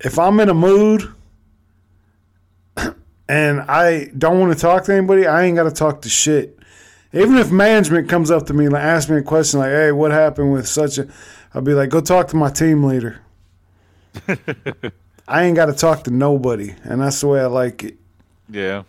if 0.00 0.18
I'm 0.18 0.40
in 0.40 0.48
a 0.48 0.54
mood 0.54 1.12
and 3.28 3.60
I 3.62 4.10
don't 4.16 4.40
want 4.40 4.52
to 4.52 4.58
talk 4.58 4.84
to 4.84 4.94
anybody, 4.94 5.26
I 5.26 5.44
ain't 5.44 5.56
got 5.56 5.64
to 5.64 5.70
talk 5.70 6.02
to 6.02 6.08
shit. 6.08 6.58
Even 7.14 7.36
if 7.36 7.50
management 7.50 8.08
comes 8.08 8.30
up 8.30 8.46
to 8.46 8.54
me 8.54 8.66
and 8.66 8.74
asks 8.74 9.10
me 9.10 9.18
a 9.18 9.22
question 9.22 9.60
like, 9.60 9.70
"Hey, 9.70 9.92
what 9.92 10.10
happened 10.12 10.52
with 10.52 10.66
such 10.66 10.98
a?" 10.98 11.06
I'll 11.54 11.62
be 11.62 11.74
like, 11.74 11.90
"Go 11.90 12.00
talk 12.00 12.28
to 12.28 12.36
my 12.36 12.50
team 12.50 12.84
leader." 12.84 13.20
I 15.28 15.44
ain't 15.44 15.56
got 15.56 15.66
to 15.66 15.74
talk 15.74 16.04
to 16.04 16.10
nobody, 16.10 16.74
and 16.84 17.00
that's 17.00 17.20
the 17.20 17.28
way 17.28 17.40
I 17.40 17.46
like 17.46 17.84
it. 17.84 17.96
yeah. 18.50 18.82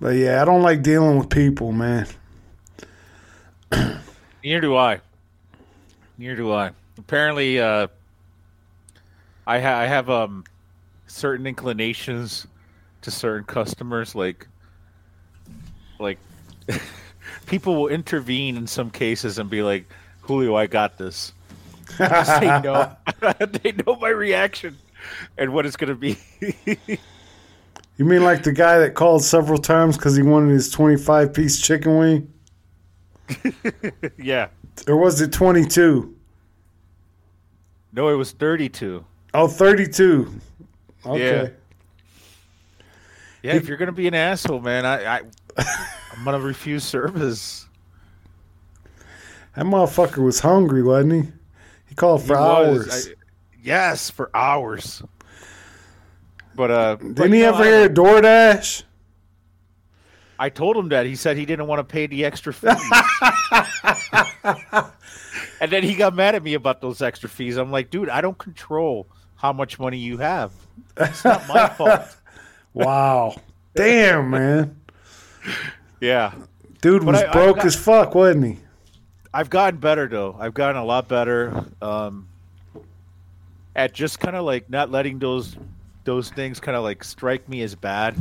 But 0.00 0.16
yeah, 0.16 0.42
I 0.42 0.44
don't 0.44 0.62
like 0.62 0.82
dealing 0.82 1.18
with 1.18 1.30
people, 1.30 1.72
man. 1.72 2.06
Neither 3.72 4.60
do 4.60 4.76
I. 4.76 5.00
Neither 6.18 6.36
do 6.36 6.52
I. 6.52 6.70
Apparently, 6.98 7.60
uh, 7.60 7.88
I, 9.46 9.60
ha- 9.60 9.78
I 9.78 9.86
have 9.86 10.10
um 10.10 10.44
certain 11.06 11.46
inclinations 11.46 12.46
to 13.02 13.10
certain 13.10 13.44
customers. 13.44 14.14
Like, 14.14 14.46
like 15.98 16.18
people 17.46 17.76
will 17.76 17.88
intervene 17.88 18.56
in 18.56 18.66
some 18.66 18.90
cases 18.90 19.38
and 19.38 19.48
be 19.48 19.62
like, 19.62 19.86
"Julio, 20.22 20.54
I 20.54 20.66
got 20.66 20.98
this." 20.98 21.32
Because 21.86 22.28
they 22.40 22.46
know 22.60 22.96
they 23.62 23.72
know 23.72 23.96
my 23.96 24.08
reaction 24.08 24.76
and 25.38 25.52
what 25.52 25.66
it's 25.66 25.76
gonna 25.76 25.94
be. 25.94 26.18
You 27.96 28.04
mean 28.04 28.24
like 28.24 28.42
the 28.42 28.52
guy 28.52 28.78
that 28.78 28.94
called 28.94 29.22
several 29.22 29.58
times 29.58 29.96
because 29.96 30.16
he 30.16 30.22
wanted 30.22 30.50
his 30.50 30.70
25 30.70 31.32
piece 31.32 31.60
chicken 31.60 31.96
wing? 31.98 32.32
yeah. 34.18 34.48
Or 34.88 34.96
was 34.96 35.20
it 35.20 35.32
22? 35.32 36.14
No, 37.92 38.08
it 38.08 38.14
was 38.14 38.32
thirty-two. 38.32 39.04
Oh, 39.34 39.46
32. 39.46 40.34
Okay. 41.06 41.52
Yeah, 43.42 43.54
if 43.54 43.68
you're 43.68 43.76
gonna 43.76 43.92
be 43.92 44.08
an 44.08 44.14
asshole, 44.14 44.60
man, 44.60 44.84
I, 44.84 45.18
I 45.18 45.20
I'm 45.56 46.24
gonna 46.24 46.40
refuse 46.40 46.82
service. 46.82 47.68
That 49.54 49.66
motherfucker 49.66 50.24
was 50.24 50.40
hungry, 50.40 50.82
wasn't 50.82 51.12
he? 51.26 51.32
He 51.86 51.94
called 51.94 52.22
for 52.22 52.36
He 52.36 52.42
hours. 52.42 53.08
I- 53.08 53.12
yes, 53.62 54.10
for 54.10 54.30
hours. 54.34 55.02
But 56.56 56.70
uh, 56.70 56.96
Didn't 56.96 57.32
he 57.32 57.40
know, 57.40 57.54
ever 57.54 57.64
hear 57.64 57.88
DoorDash? 57.88 58.84
I 60.38 60.48
told 60.48 60.76
him 60.76 60.88
that. 60.90 61.06
He 61.06 61.16
said 61.16 61.36
he 61.36 61.46
didn't 61.46 61.66
want 61.66 61.80
to 61.80 61.84
pay 61.84 62.06
the 62.06 62.24
extra 62.24 62.52
fees. 62.52 62.74
and 65.60 65.70
then 65.70 65.82
he 65.82 65.94
got 65.94 66.14
mad 66.14 66.34
at 66.34 66.42
me 66.42 66.54
about 66.54 66.80
those 66.80 67.02
extra 67.02 67.28
fees. 67.28 67.56
I'm 67.56 67.70
like, 67.70 67.90
dude, 67.90 68.08
I 68.08 68.20
don't 68.20 68.38
control 68.38 69.06
how 69.36 69.52
much 69.52 69.78
money 69.78 69.98
you 69.98 70.18
have. 70.18 70.52
It's 70.96 71.24
not 71.24 71.46
my 71.48 71.68
fault. 71.76 72.16
Wow. 72.72 73.36
Damn, 73.74 74.30
man. 74.30 74.80
Yeah. 76.00 76.32
Dude 76.80 77.04
was 77.04 77.16
I 77.22 77.32
broke 77.32 77.56
got- 77.56 77.66
as 77.66 77.76
fuck, 77.76 78.14
wasn't 78.14 78.44
he? 78.46 78.58
I've 79.32 79.50
gotten 79.50 79.80
better 79.80 80.06
though. 80.06 80.36
I've 80.38 80.54
gotten 80.54 80.76
a 80.76 80.84
lot 80.84 81.08
better 81.08 81.64
um, 81.82 82.28
at 83.74 83.92
just 83.92 84.20
kind 84.20 84.36
of 84.36 84.44
like 84.44 84.70
not 84.70 84.92
letting 84.92 85.18
those 85.18 85.56
those 86.04 86.30
things 86.30 86.60
kind 86.60 86.76
of 86.76 86.84
like 86.84 87.02
strike 87.02 87.48
me 87.48 87.62
as 87.62 87.74
bad, 87.74 88.16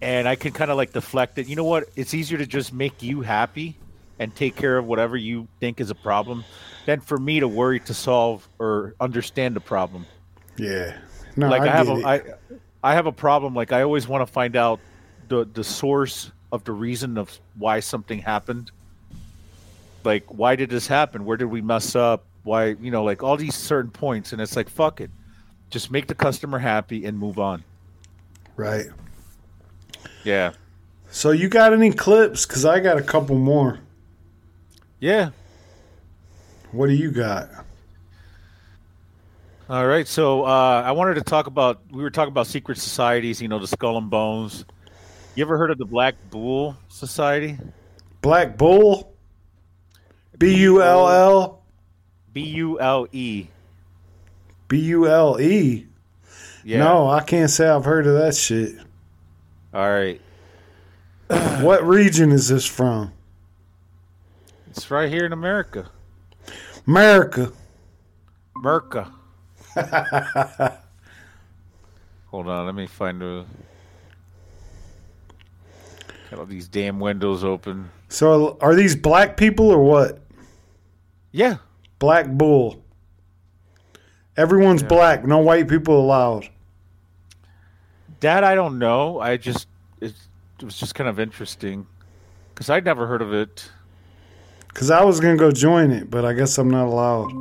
and 0.00 0.28
I 0.28 0.36
can 0.36 0.52
kind 0.52 0.70
of 0.70 0.76
like 0.76 0.92
deflect 0.92 1.38
it. 1.38 1.48
You 1.48 1.56
know 1.56 1.64
what? 1.64 1.88
It's 1.96 2.14
easier 2.14 2.38
to 2.38 2.46
just 2.46 2.72
make 2.72 3.02
you 3.02 3.20
happy 3.20 3.76
and 4.18 4.34
take 4.34 4.56
care 4.56 4.78
of 4.78 4.86
whatever 4.86 5.16
you 5.16 5.46
think 5.60 5.80
is 5.80 5.90
a 5.90 5.94
problem 5.94 6.44
than 6.86 7.00
for 7.00 7.18
me 7.18 7.40
to 7.40 7.48
worry 7.48 7.80
to 7.80 7.94
solve 7.94 8.48
or 8.58 8.94
understand 9.00 9.54
the 9.54 9.60
problem. 9.60 10.06
Yeah. 10.56 10.96
No, 11.36 11.48
like 11.48 11.62
I, 11.62 11.66
I, 11.66 11.70
have 11.70 11.88
a. 11.88 12.06
I, 12.06 12.22
I 12.82 12.94
have 12.94 13.06
a 13.06 13.12
problem. 13.12 13.54
Like 13.54 13.72
I 13.72 13.82
always 13.82 14.08
want 14.08 14.26
to 14.26 14.32
find 14.32 14.56
out 14.56 14.80
the 15.28 15.44
the 15.44 15.64
source 15.64 16.32
of 16.52 16.64
the 16.64 16.72
reason 16.72 17.18
of 17.18 17.38
why 17.58 17.80
something 17.80 18.18
happened. 18.18 18.70
Like 20.04 20.24
why 20.28 20.56
did 20.56 20.70
this 20.70 20.86
happen? 20.86 21.24
Where 21.24 21.36
did 21.36 21.46
we 21.46 21.60
mess 21.60 21.94
up? 21.94 22.24
Why 22.44 22.76
you 22.80 22.90
know 22.90 23.04
like 23.04 23.22
all 23.22 23.36
these 23.36 23.54
certain 23.54 23.90
points, 23.90 24.32
and 24.32 24.40
it's 24.40 24.56
like 24.56 24.68
fuck 24.68 25.00
it, 25.00 25.10
just 25.76 25.90
make 25.90 26.06
the 26.06 26.14
customer 26.14 26.58
happy 26.58 27.04
and 27.04 27.18
move 27.18 27.38
on. 27.38 27.62
Right. 28.56 28.86
Yeah, 30.24 30.52
So 31.10 31.32
you 31.32 31.50
got 31.50 31.74
any 31.74 31.92
clips? 31.92 32.46
Because 32.46 32.64
I 32.64 32.80
got 32.80 32.96
a 32.96 33.02
couple 33.02 33.36
more. 33.36 33.78
yeah. 35.00 35.30
What 36.72 36.86
do 36.88 36.94
you 36.94 37.10
got? 37.10 37.48
All 39.68 39.86
right, 39.86 40.06
so 40.08 40.44
uh, 40.44 40.82
I 40.84 40.92
wanted 40.92 41.14
to 41.14 41.22
talk 41.22 41.46
about. 41.46 41.80
We 41.90 42.02
were 42.02 42.10
talking 42.10 42.32
about 42.32 42.46
secret 42.46 42.78
societies. 42.78 43.40
You 43.42 43.48
know, 43.48 43.58
the 43.58 43.66
Skull 43.66 43.98
and 43.98 44.08
Bones. 44.10 44.64
You 45.34 45.44
ever 45.44 45.58
heard 45.58 45.70
of 45.70 45.78
the 45.78 45.84
Black 45.84 46.14
Bull 46.30 46.76
Society? 46.88 47.58
Black 48.22 48.56
Bull? 48.56 49.14
B 50.38 50.56
U 50.56 50.82
L 50.82 51.08
L? 51.08 51.62
B 52.32 52.40
U 52.42 52.80
L 52.80 53.06
E. 53.12 53.46
B 54.68 54.78
U 54.80 55.08
L 55.08 55.40
E? 55.40 55.86
Yeah. 56.64 56.78
No, 56.80 57.08
I 57.08 57.22
can't 57.22 57.50
say 57.50 57.68
I've 57.68 57.84
heard 57.84 58.06
of 58.06 58.14
that 58.14 58.34
shit. 58.34 58.74
All 59.72 59.88
right. 59.88 60.20
What 61.60 61.84
region 61.84 62.30
is 62.32 62.48
this 62.48 62.66
from? 62.66 63.12
It's 64.68 64.90
right 64.90 65.08
here 65.08 65.24
in 65.24 65.32
America. 65.32 65.90
America. 66.86 67.52
Merca. 68.62 69.10
Hold 72.26 72.48
on, 72.48 72.66
let 72.66 72.74
me 72.74 72.86
find 72.86 73.20
the. 73.20 73.44
Got 76.30 76.40
all 76.40 76.46
these 76.46 76.68
damn 76.68 77.00
windows 77.00 77.44
open. 77.44 77.90
So 78.08 78.58
are 78.60 78.74
these 78.74 78.96
black 78.96 79.36
people 79.36 79.68
or 79.70 79.82
what? 79.82 80.20
Yeah. 81.32 81.56
Black 81.98 82.28
Bull. 82.28 82.82
Everyone's 84.36 84.82
black. 84.82 85.24
No 85.24 85.38
white 85.38 85.68
people 85.68 85.98
allowed. 85.98 86.48
That 88.20 88.44
I 88.44 88.54
don't 88.54 88.78
know. 88.78 89.20
I 89.20 89.36
just 89.36 89.68
it, 90.00 90.14
it 90.58 90.64
was 90.64 90.78
just 90.78 90.94
kind 90.94 91.08
of 91.08 91.18
interesting 91.18 91.86
because 92.54 92.70
I'd 92.70 92.84
never 92.84 93.06
heard 93.06 93.22
of 93.22 93.32
it. 93.32 93.70
Because 94.68 94.90
I 94.90 95.04
was 95.04 95.20
going 95.20 95.36
to 95.36 95.40
go 95.40 95.50
join 95.50 95.90
it, 95.90 96.10
but 96.10 96.26
I 96.26 96.34
guess 96.34 96.58
I'm 96.58 96.70
not 96.70 96.86
allowed. 96.86 97.32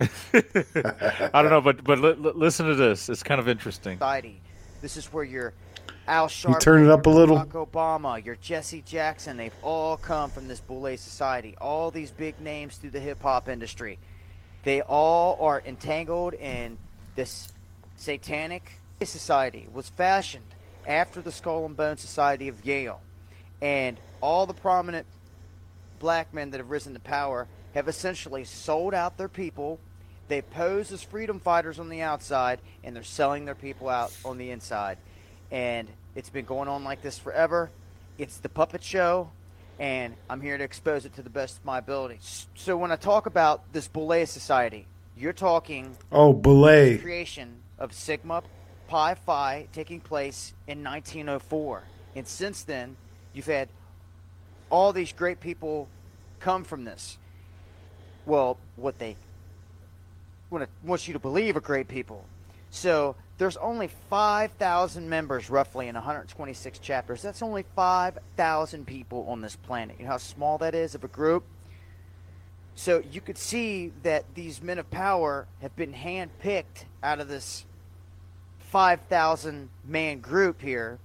I 0.32 1.42
don't 1.42 1.50
know, 1.50 1.60
but 1.60 1.82
but 1.82 1.98
li- 1.98 2.14
li- 2.16 2.32
listen 2.34 2.66
to 2.66 2.76
this. 2.76 3.08
It's 3.08 3.22
kind 3.22 3.40
of 3.40 3.48
interesting. 3.48 3.96
Society. 3.96 4.40
This 4.80 4.96
is 4.96 5.12
where 5.12 5.24
your 5.24 5.54
Al 6.06 6.28
Sharpton, 6.28 6.60
turn 6.60 6.84
it 6.84 6.90
up 6.90 7.06
a 7.06 7.10
little? 7.10 7.36
Barack 7.36 7.66
Obama, 7.66 8.24
your 8.24 8.36
Jesse 8.36 8.82
Jackson, 8.82 9.36
they've 9.36 9.54
all 9.62 9.96
come 9.96 10.30
from 10.30 10.48
this 10.48 10.60
Boule 10.60 10.96
Society. 10.96 11.56
All 11.60 11.90
these 11.90 12.10
big 12.10 12.40
names 12.40 12.76
through 12.76 12.90
the 12.90 13.00
hip 13.00 13.20
hop 13.22 13.48
industry. 13.48 13.98
They 14.64 14.80
all 14.82 15.38
are 15.40 15.62
entangled 15.64 16.34
in 16.34 16.78
this 17.14 17.52
satanic 17.96 18.72
society 19.04 19.68
was 19.72 19.88
fashioned 19.88 20.44
after 20.86 21.20
the 21.20 21.30
Skull 21.30 21.66
and 21.66 21.76
Bone 21.76 21.96
Society 21.96 22.48
of 22.48 22.64
Yale. 22.64 23.00
And 23.60 23.98
all 24.20 24.46
the 24.46 24.54
prominent 24.54 25.06
black 25.98 26.32
men 26.32 26.50
that 26.50 26.58
have 26.58 26.70
risen 26.70 26.94
to 26.94 27.00
power 27.00 27.46
have 27.74 27.88
essentially 27.88 28.44
sold 28.44 28.94
out 28.94 29.16
their 29.18 29.28
people. 29.28 29.78
They 30.28 30.42
pose 30.42 30.92
as 30.92 31.02
freedom 31.02 31.40
fighters 31.40 31.78
on 31.78 31.88
the 31.88 32.02
outside, 32.02 32.60
and 32.84 32.94
they're 32.94 33.02
selling 33.02 33.44
their 33.44 33.54
people 33.54 33.88
out 33.88 34.12
on 34.24 34.38
the 34.38 34.50
inside. 34.50 34.98
And 35.50 35.88
it's 36.14 36.30
been 36.30 36.44
going 36.44 36.68
on 36.68 36.84
like 36.84 37.02
this 37.02 37.18
forever. 37.18 37.70
It's 38.18 38.38
the 38.38 38.48
puppet 38.48 38.82
show, 38.82 39.30
and 39.78 40.14
I'm 40.28 40.40
here 40.40 40.58
to 40.58 40.64
expose 40.64 41.04
it 41.04 41.14
to 41.14 41.22
the 41.22 41.30
best 41.30 41.58
of 41.58 41.64
my 41.64 41.78
ability. 41.78 42.18
So 42.54 42.76
when 42.76 42.90
I 42.90 42.96
talk 42.96 43.26
about 43.26 43.72
this 43.72 43.88
Boule 43.88 44.26
Society, 44.26 44.86
you're 45.16 45.32
talking 45.32 45.96
Oh, 46.10 46.32
belay. 46.32 46.98
creation 46.98 47.56
of 47.78 47.92
Sigma 47.92 48.42
Pi 48.88 49.14
Phi 49.14 49.68
taking 49.72 50.00
place 50.00 50.54
in 50.66 50.82
1904. 50.82 51.82
And 52.16 52.26
since 52.26 52.62
then, 52.64 52.96
you've 53.32 53.46
had 53.46 53.68
all 54.70 54.92
these 54.92 55.12
great 55.12 55.40
people 55.40 55.88
come 56.40 56.64
from 56.64 56.84
this. 56.84 57.18
Well, 58.26 58.58
what 58.76 58.98
they 58.98 59.16
want, 60.50 60.64
to, 60.64 60.70
want 60.86 61.06
you 61.06 61.14
to 61.14 61.18
believe 61.20 61.56
are 61.56 61.60
great 61.60 61.88
people. 61.88 62.24
So 62.70 63.16
there's 63.38 63.56
only 63.58 63.88
5,000 64.10 65.08
members 65.08 65.48
roughly 65.48 65.86
in 65.86 65.94
126 65.94 66.78
chapters. 66.80 67.22
That's 67.22 67.40
only 67.40 67.64
5,000 67.74 68.86
people 68.86 69.26
on 69.28 69.40
this 69.40 69.54
planet. 69.54 69.96
You 69.98 70.04
know 70.04 70.12
how 70.12 70.18
small 70.18 70.58
that 70.58 70.74
is 70.74 70.96
of 70.96 71.04
a 71.04 71.08
group? 71.08 71.44
So 72.74 73.02
you 73.10 73.20
could 73.20 73.38
see 73.38 73.92
that 74.02 74.24
these 74.34 74.60
men 74.60 74.78
of 74.78 74.90
power 74.90 75.46
have 75.62 75.74
been 75.76 75.92
handpicked 75.92 76.84
out 77.02 77.20
of 77.20 77.28
this 77.28 77.64
5,000 78.70 79.68
man 79.86 80.20
group 80.20 80.60
here 80.60 80.98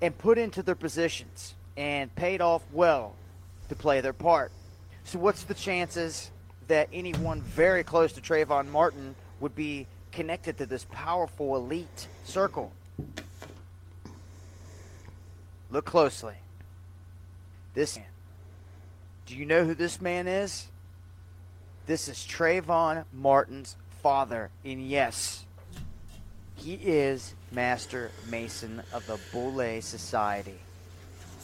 and 0.00 0.16
put 0.16 0.38
into 0.38 0.62
their 0.62 0.74
positions 0.74 1.54
and 1.76 2.14
paid 2.14 2.40
off 2.40 2.62
well 2.72 3.14
to 3.68 3.74
play 3.74 4.00
their 4.00 4.12
part. 4.12 4.50
So, 5.04 5.18
what's 5.18 5.44
the 5.44 5.54
chances 5.54 6.30
that 6.68 6.88
anyone 6.92 7.42
very 7.42 7.84
close 7.84 8.12
to 8.14 8.20
Trayvon 8.20 8.68
Martin 8.68 9.14
would 9.40 9.54
be 9.54 9.86
connected 10.12 10.58
to 10.58 10.66
this 10.66 10.86
powerful 10.90 11.56
elite 11.56 12.08
circle? 12.24 12.72
Look 15.70 15.84
closely. 15.84 16.34
This 17.74 17.96
man. 17.96 18.06
Do 19.26 19.36
you 19.36 19.44
know 19.44 19.64
who 19.64 19.74
this 19.74 20.00
man 20.00 20.26
is? 20.28 20.66
This 21.86 22.08
is 22.08 22.16
Trayvon 22.16 23.04
Martin's 23.12 23.76
father. 24.02 24.50
And 24.64 24.88
yes, 24.88 25.44
he 26.54 26.74
is 26.74 27.34
Master 27.52 28.10
Mason 28.30 28.82
of 28.92 29.06
the 29.06 29.18
Boule 29.32 29.80
Society. 29.82 30.58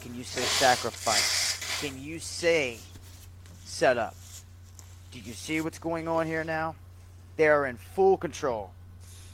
Can 0.01 0.15
you 0.15 0.23
say 0.23 0.41
sacrifice? 0.41 1.79
Can 1.79 2.01
you 2.01 2.19
say 2.19 2.77
set 3.65 3.97
up? 3.97 4.15
Do 5.11 5.19
you 5.19 5.33
see 5.33 5.61
what's 5.61 5.79
going 5.79 6.07
on 6.07 6.25
here 6.25 6.43
now? 6.43 6.75
They 7.35 7.47
are 7.47 7.65
in 7.65 7.77
full 7.77 8.17
control. 8.17 8.71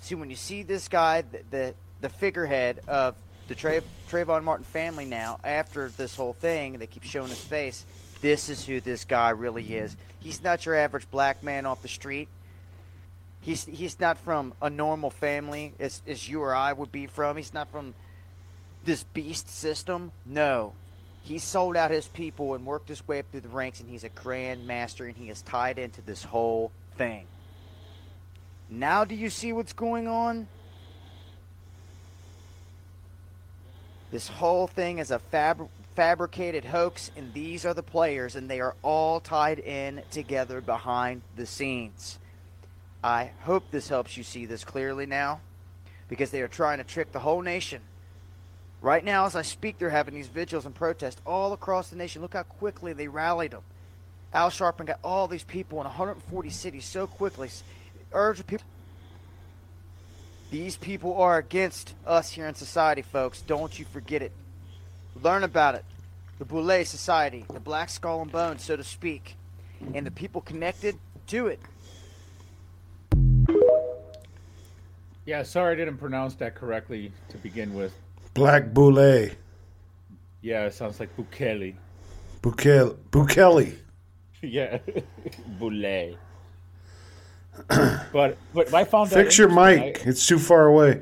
See, 0.01 0.15
when 0.15 0.29
you 0.29 0.35
see 0.35 0.63
this 0.63 0.87
guy, 0.87 1.21
the, 1.21 1.41
the, 1.51 1.75
the 2.01 2.09
figurehead 2.09 2.79
of 2.87 3.15
the 3.47 3.55
Tra- 3.55 3.81
Trayvon 4.09 4.43
Martin 4.43 4.65
family 4.65 5.05
now, 5.05 5.39
after 5.43 5.89
this 5.89 6.15
whole 6.15 6.33
thing, 6.33 6.79
they 6.79 6.87
keep 6.87 7.03
showing 7.03 7.29
his 7.29 7.41
face. 7.41 7.85
This 8.21 8.49
is 8.49 8.65
who 8.65 8.81
this 8.81 9.05
guy 9.05 9.29
really 9.31 9.63
is. 9.75 9.95
He's 10.19 10.43
not 10.43 10.65
your 10.65 10.75
average 10.75 11.09
black 11.09 11.43
man 11.43 11.65
off 11.65 11.81
the 11.81 11.87
street. 11.87 12.27
He's 13.41 13.63
he's 13.65 13.99
not 13.99 14.17
from 14.17 14.53
a 14.61 14.69
normal 14.69 15.09
family 15.09 15.73
as, 15.79 16.01
as 16.05 16.27
you 16.27 16.41
or 16.41 16.53
I 16.53 16.73
would 16.73 16.91
be 16.91 17.07
from. 17.07 17.37
He's 17.37 17.53
not 17.53 17.71
from 17.71 17.93
this 18.83 19.03
beast 19.03 19.49
system. 19.49 20.11
No. 20.25 20.73
He 21.23 21.37
sold 21.37 21.77
out 21.77 21.91
his 21.91 22.07
people 22.07 22.55
and 22.55 22.65
worked 22.65 22.89
his 22.89 23.07
way 23.07 23.19
up 23.19 23.25
through 23.31 23.41
the 23.41 23.49
ranks, 23.49 23.79
and 23.79 23.89
he's 23.89 24.03
a 24.03 24.09
grand 24.09 24.67
master, 24.67 25.05
and 25.05 25.15
he 25.15 25.29
is 25.29 25.41
tied 25.41 25.77
into 25.77 26.01
this 26.01 26.23
whole 26.23 26.71
thing. 26.97 27.25
Now, 28.69 29.03
do 29.03 29.15
you 29.15 29.29
see 29.29 29.51
what's 29.51 29.73
going 29.73 30.07
on? 30.07 30.47
This 34.11 34.27
whole 34.27 34.67
thing 34.67 34.99
is 34.99 35.11
a 35.11 35.19
fab- 35.19 35.69
fabricated 35.95 36.65
hoax, 36.65 37.11
and 37.15 37.33
these 37.33 37.65
are 37.65 37.73
the 37.73 37.83
players, 37.83 38.35
and 38.35 38.49
they 38.49 38.59
are 38.59 38.75
all 38.83 39.19
tied 39.19 39.59
in 39.59 40.03
together 40.11 40.61
behind 40.61 41.21
the 41.35 41.45
scenes. 41.45 42.19
I 43.03 43.31
hope 43.41 43.71
this 43.71 43.89
helps 43.89 44.17
you 44.17 44.23
see 44.23 44.45
this 44.45 44.63
clearly 44.63 45.05
now, 45.05 45.41
because 46.07 46.31
they 46.31 46.41
are 46.41 46.47
trying 46.47 46.77
to 46.77 46.83
trick 46.83 47.11
the 47.11 47.19
whole 47.19 47.41
nation. 47.41 47.81
Right 48.81 49.03
now, 49.03 49.25
as 49.25 49.35
I 49.35 49.41
speak, 49.41 49.77
they're 49.77 49.89
having 49.89 50.13
these 50.13 50.27
vigils 50.27 50.65
and 50.65 50.73
protests 50.73 51.21
all 51.25 51.53
across 51.53 51.89
the 51.89 51.95
nation. 51.95 52.21
Look 52.21 52.33
how 52.33 52.43
quickly 52.43 52.93
they 52.93 53.07
rallied 53.07 53.51
them. 53.51 53.63
Al 54.33 54.49
Sharpton 54.49 54.85
got 54.85 54.99
all 55.03 55.27
these 55.27 55.43
people 55.43 55.79
in 55.79 55.85
140 55.85 56.49
cities 56.49 56.85
so 56.85 57.07
quickly. 57.07 57.49
Urge 58.13 58.45
people. 58.45 58.65
These 60.51 60.77
people 60.77 61.15
are 61.21 61.37
against 61.37 61.93
us 62.07 62.31
here 62.31 62.47
in 62.47 62.55
society, 62.55 63.03
folks. 63.03 63.41
Don't 63.41 63.77
you 63.77 63.85
forget 63.85 64.23
it. 64.23 64.31
Learn 65.21 65.43
about 65.43 65.75
it. 65.75 65.85
The 66.39 66.45
Boule 66.45 66.85
Society, 66.85 67.45
the 67.53 67.59
Black 67.59 67.89
Skull 67.89 68.21
and 68.21 68.31
Bones, 68.31 68.63
so 68.63 68.75
to 68.75 68.83
speak, 68.83 69.35
and 69.93 70.07
the 70.07 70.11
people 70.11 70.41
connected 70.41 70.97
to 71.27 71.47
it. 71.47 71.59
Yeah, 75.25 75.43
sorry 75.43 75.73
I 75.73 75.75
didn't 75.75 75.97
pronounce 75.97 76.33
that 76.35 76.55
correctly 76.55 77.11
to 77.29 77.37
begin 77.37 77.75
with. 77.75 77.93
Black 78.33 78.73
Boule. 78.73 79.29
Yeah, 80.41 80.65
it 80.65 80.73
sounds 80.73 80.99
like 80.99 81.15
Bukele. 81.15 81.75
Bukele. 82.41 82.95
Bukele. 83.11 83.75
yeah, 84.41 84.79
Boule. 85.59 86.17
but 88.13 88.37
but 88.53 88.73
I 88.73 88.83
found 88.83 89.09
that 89.09 89.15
Fix 89.15 89.37
your 89.37 89.49
interesting. 89.49 89.93
mic. 89.93 90.01
it's 90.05 90.25
too 90.25 90.39
far 90.39 90.67
away. 90.67 91.01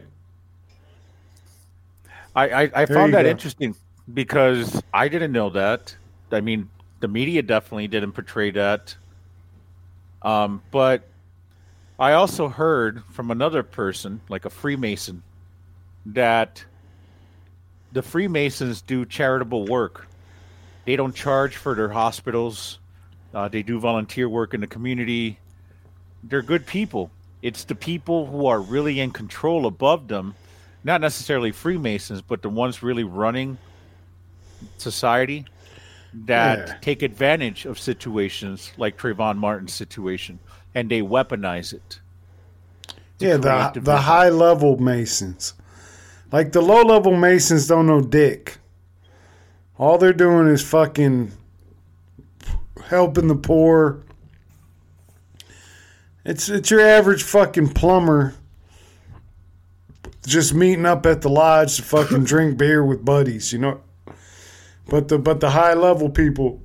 I 2.35 2.49
I, 2.49 2.71
I 2.73 2.85
found 2.85 3.13
that 3.13 3.23
go. 3.23 3.29
interesting 3.29 3.75
because 4.13 4.81
I 4.93 5.07
didn't 5.07 5.31
know 5.31 5.49
that. 5.51 5.95
I 6.31 6.41
mean, 6.41 6.69
the 6.99 7.07
media 7.07 7.41
definitely 7.41 7.87
didn't 7.87 8.13
portray 8.13 8.51
that. 8.51 8.95
Um, 10.21 10.61
but 10.71 11.07
I 11.99 12.13
also 12.13 12.49
heard 12.49 13.03
from 13.11 13.31
another 13.31 13.63
person, 13.63 14.21
like 14.29 14.45
a 14.45 14.49
Freemason, 14.49 15.23
that 16.07 16.63
the 17.91 18.01
Freemasons 18.01 18.81
do 18.81 19.05
charitable 19.05 19.65
work. 19.65 20.07
They 20.85 20.95
don't 20.95 21.15
charge 21.15 21.55
for 21.55 21.75
their 21.75 21.89
hospitals. 21.89 22.79
Uh, 23.33 23.47
they 23.47 23.61
do 23.63 23.79
volunteer 23.79 24.29
work 24.29 24.53
in 24.53 24.61
the 24.61 24.67
community. 24.67 25.39
They're 26.29 26.41
good 26.41 26.65
people. 26.65 27.11
It's 27.41 27.63
the 27.63 27.75
people 27.75 28.25
who 28.25 28.47
are 28.47 28.59
really 28.59 28.99
in 28.99 29.11
control 29.11 29.65
above 29.65 30.07
them, 30.07 30.35
not 30.83 31.01
necessarily 31.01 31.51
Freemasons, 31.51 32.21
but 32.21 32.41
the 32.41 32.49
ones 32.49 32.83
really 32.83 33.03
running 33.03 33.57
society 34.77 35.45
that 36.25 36.67
Yeah. 36.67 36.73
take 36.81 37.01
advantage 37.03 37.65
of 37.65 37.77
situations 37.79 38.71
like 38.77 38.97
Trayvon 38.97 39.37
Martin's 39.37 39.73
situation 39.73 40.39
and 40.73 40.89
they 40.89 41.01
weaponize 41.01 41.73
it. 41.73 41.99
Yeah, 43.19 43.37
the 43.37 43.79
the 43.79 43.97
high 43.97 44.29
level 44.29 44.77
masons. 44.77 45.53
Like 46.31 46.51
the 46.51 46.61
low 46.61 46.81
level 46.83 47.15
masons 47.15 47.67
don't 47.67 47.87
know 47.87 48.01
dick. 48.01 48.57
All 49.77 49.97
they're 49.97 50.13
doing 50.13 50.47
is 50.47 50.61
fucking 50.63 51.31
helping 52.85 53.27
the 53.27 53.35
poor. 53.35 53.99
It's 56.27 56.49
it's 56.49 56.69
your 56.69 56.81
average 56.81 57.23
fucking 57.23 57.69
plumber 57.69 58.35
just 60.25 60.53
meeting 60.53 60.85
up 60.85 61.05
at 61.05 61.21
the 61.21 61.29
lodge 61.29 61.77
to 61.77 61.83
fucking 61.83 62.23
drink 62.25 62.57
beer 62.57 62.83
with 62.83 63.05
buddies, 63.05 63.53
you 63.53 63.59
know. 63.59 63.79
But 64.89 65.07
the 65.07 65.19
but 65.19 65.39
the 65.39 65.51
high 65.51 65.73
level 65.73 66.09
people, 66.09 66.61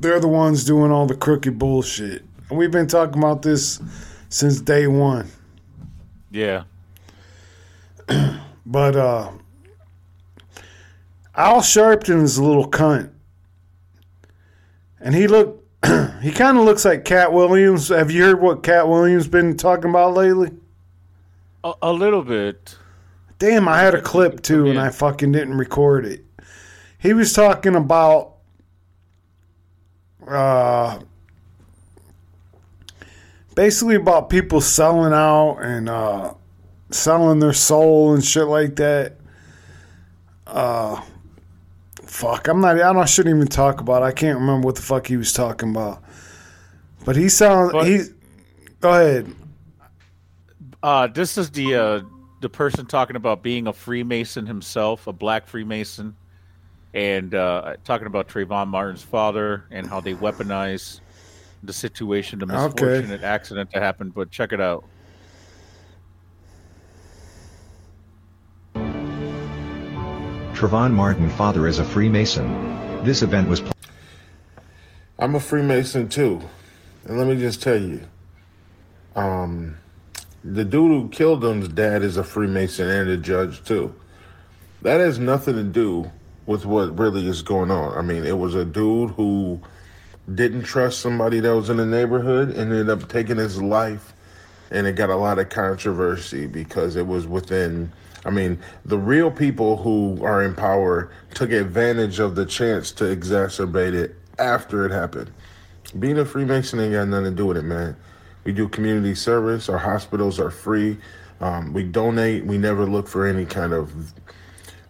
they're 0.00 0.18
the 0.18 0.28
ones 0.28 0.64
doing 0.64 0.90
all 0.90 1.04
the 1.04 1.14
crooked 1.14 1.58
bullshit. 1.58 2.24
And 2.48 2.58
we've 2.58 2.70
been 2.70 2.86
talking 2.86 3.18
about 3.18 3.42
this 3.42 3.82
since 4.30 4.62
day 4.62 4.86
one. 4.86 5.28
Yeah. 6.30 6.64
But 8.66 8.94
uh 8.94 9.32
Al 11.34 11.60
Sharpton 11.60 12.22
is 12.22 12.38
a 12.38 12.44
little 12.44 12.70
cunt. 12.70 13.10
And 15.00 15.14
he 15.14 15.26
look 15.26 15.59
he 16.22 16.30
kind 16.32 16.58
of 16.58 16.64
looks 16.64 16.84
like 16.84 17.04
Katt 17.04 17.32
Williams. 17.32 17.88
Have 17.88 18.10
you 18.10 18.24
heard 18.24 18.40
what 18.40 18.62
Katt 18.62 18.88
Williams 18.88 19.28
been 19.28 19.56
talking 19.56 19.90
about 19.90 20.14
lately? 20.14 20.50
A, 21.64 21.72
a 21.82 21.92
little 21.92 22.22
bit. 22.22 22.76
Damn, 23.38 23.68
I 23.68 23.80
had 23.80 23.94
a 23.94 24.02
clip 24.02 24.42
too 24.42 24.66
and 24.66 24.78
I 24.78 24.90
fucking 24.90 25.32
didn't 25.32 25.56
record 25.56 26.04
it. 26.04 26.24
He 26.98 27.14
was 27.14 27.32
talking 27.32 27.74
about 27.74 28.34
uh 30.28 31.00
basically 33.54 33.94
about 33.94 34.28
people 34.28 34.60
selling 34.60 35.14
out 35.14 35.58
and 35.60 35.88
uh 35.88 36.34
selling 36.90 37.38
their 37.38 37.52
soul 37.52 38.14
and 38.14 38.24
shit 38.24 38.46
like 38.46 38.76
that. 38.76 39.16
Uh, 40.46 41.00
fuck, 42.10 42.48
I'm 42.48 42.60
not. 42.60 42.76
I 42.76 42.92
don't. 42.92 42.98
I 42.98 43.04
shouldn't 43.04 43.34
even 43.36 43.48
talk 43.48 43.80
about. 43.80 44.02
It. 44.02 44.06
I 44.06 44.12
can't 44.12 44.38
remember 44.38 44.66
what 44.66 44.76
the 44.76 44.82
fuck 44.82 45.06
he 45.06 45.16
was 45.16 45.32
talking 45.32 45.70
about. 45.70 46.02
But 47.04 47.16
he 47.16 47.28
sounds. 47.28 47.72
But- 47.72 47.86
he. 47.86 48.00
Go 48.80 48.90
ahead. 48.90 49.34
Uh, 50.82 51.06
this 51.06 51.36
is 51.36 51.50
the 51.50 51.74
uh, 51.74 52.00
the 52.40 52.48
person 52.48 52.86
talking 52.86 53.16
about 53.16 53.42
being 53.42 53.66
a 53.66 53.72
Freemason 53.72 54.46
himself, 54.46 55.06
a 55.06 55.12
black 55.12 55.46
Freemason, 55.46 56.16
and 56.94 57.34
uh, 57.34 57.76
talking 57.84 58.06
about 58.06 58.28
Trayvon 58.28 58.68
Martin's 58.68 59.02
father 59.02 59.64
and 59.70 59.86
how 59.86 60.00
they 60.00 60.14
weaponize 60.14 61.00
the 61.62 61.72
situation, 61.74 62.38
the 62.38 62.46
Okay. 62.58 63.18
accident 63.22 63.70
that 63.72 63.82
happened. 63.82 64.14
But 64.14 64.30
check 64.30 64.52
it 64.54 64.60
out. 64.60 64.84
Trayvon 70.60 70.92
Martin 70.92 71.30
father 71.30 71.66
is 71.66 71.78
a 71.78 71.84
Freemason. 71.84 73.02
This 73.02 73.22
event 73.22 73.48
was 73.48 73.62
pl- 73.62 73.72
I'm 75.18 75.34
a 75.34 75.40
Freemason 75.40 76.10
too. 76.10 76.42
And 77.06 77.16
let 77.16 77.26
me 77.28 77.36
just 77.38 77.62
tell 77.62 77.80
you, 77.80 78.02
um, 79.16 79.78
the 80.44 80.66
dude 80.66 80.90
who 80.90 81.08
killed 81.08 81.42
him's 81.42 81.68
dad 81.68 82.02
is 82.02 82.18
a 82.18 82.22
Freemason 82.22 82.90
and 82.90 83.08
a 83.08 83.16
judge 83.16 83.64
too. 83.64 83.94
That 84.82 85.00
has 85.00 85.18
nothing 85.18 85.54
to 85.54 85.62
do 85.62 86.10
with 86.44 86.66
what 86.66 86.98
really 86.98 87.26
is 87.26 87.40
going 87.40 87.70
on. 87.70 87.96
I 87.96 88.02
mean, 88.02 88.26
it 88.26 88.36
was 88.36 88.54
a 88.54 88.66
dude 88.66 89.12
who 89.12 89.62
didn't 90.34 90.64
trust 90.64 91.00
somebody 91.00 91.40
that 91.40 91.56
was 91.56 91.70
in 91.70 91.78
the 91.78 91.86
neighborhood 91.86 92.50
and 92.50 92.70
ended 92.70 92.90
up 92.90 93.08
taking 93.08 93.38
his 93.38 93.62
life. 93.62 94.12
And 94.70 94.86
it 94.86 94.92
got 94.92 95.08
a 95.08 95.16
lot 95.16 95.38
of 95.38 95.48
controversy 95.48 96.46
because 96.46 96.96
it 96.96 97.06
was 97.06 97.26
within, 97.26 97.92
I 98.24 98.30
mean, 98.30 98.58
the 98.84 98.98
real 98.98 99.30
people 99.30 99.76
who 99.78 100.22
are 100.22 100.42
in 100.42 100.54
power 100.54 101.10
took 101.34 101.50
advantage 101.50 102.18
of 102.18 102.34
the 102.34 102.44
chance 102.44 102.92
to 102.92 103.04
exacerbate 103.04 103.94
it 103.94 104.14
after 104.38 104.84
it 104.84 104.92
happened. 104.92 105.30
Being 105.98 106.18
a 106.18 106.24
Freemason 106.24 106.80
ain't 106.80 106.92
got 106.92 107.08
nothing 107.08 107.24
to 107.24 107.30
do 107.30 107.46
with 107.46 107.56
it, 107.56 107.62
man. 107.62 107.96
We 108.44 108.52
do 108.52 108.68
community 108.68 109.14
service. 109.14 109.68
Our 109.68 109.78
hospitals 109.78 110.38
are 110.38 110.50
free. 110.50 110.98
Um, 111.40 111.72
we 111.72 111.82
donate. 111.82 112.44
We 112.44 112.58
never 112.58 112.84
look 112.84 113.08
for 113.08 113.26
any 113.26 113.46
kind 113.46 113.72
of 113.72 114.12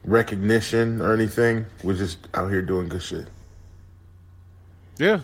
recognition 0.05 1.01
or 1.01 1.14
anything. 1.14 1.66
We're 1.83 1.97
just 1.97 2.18
out 2.35 2.51
here 2.51 2.62
doing 2.62 2.89
good 2.89 3.03
shit. 3.03 3.28
Yeah. 4.99 5.20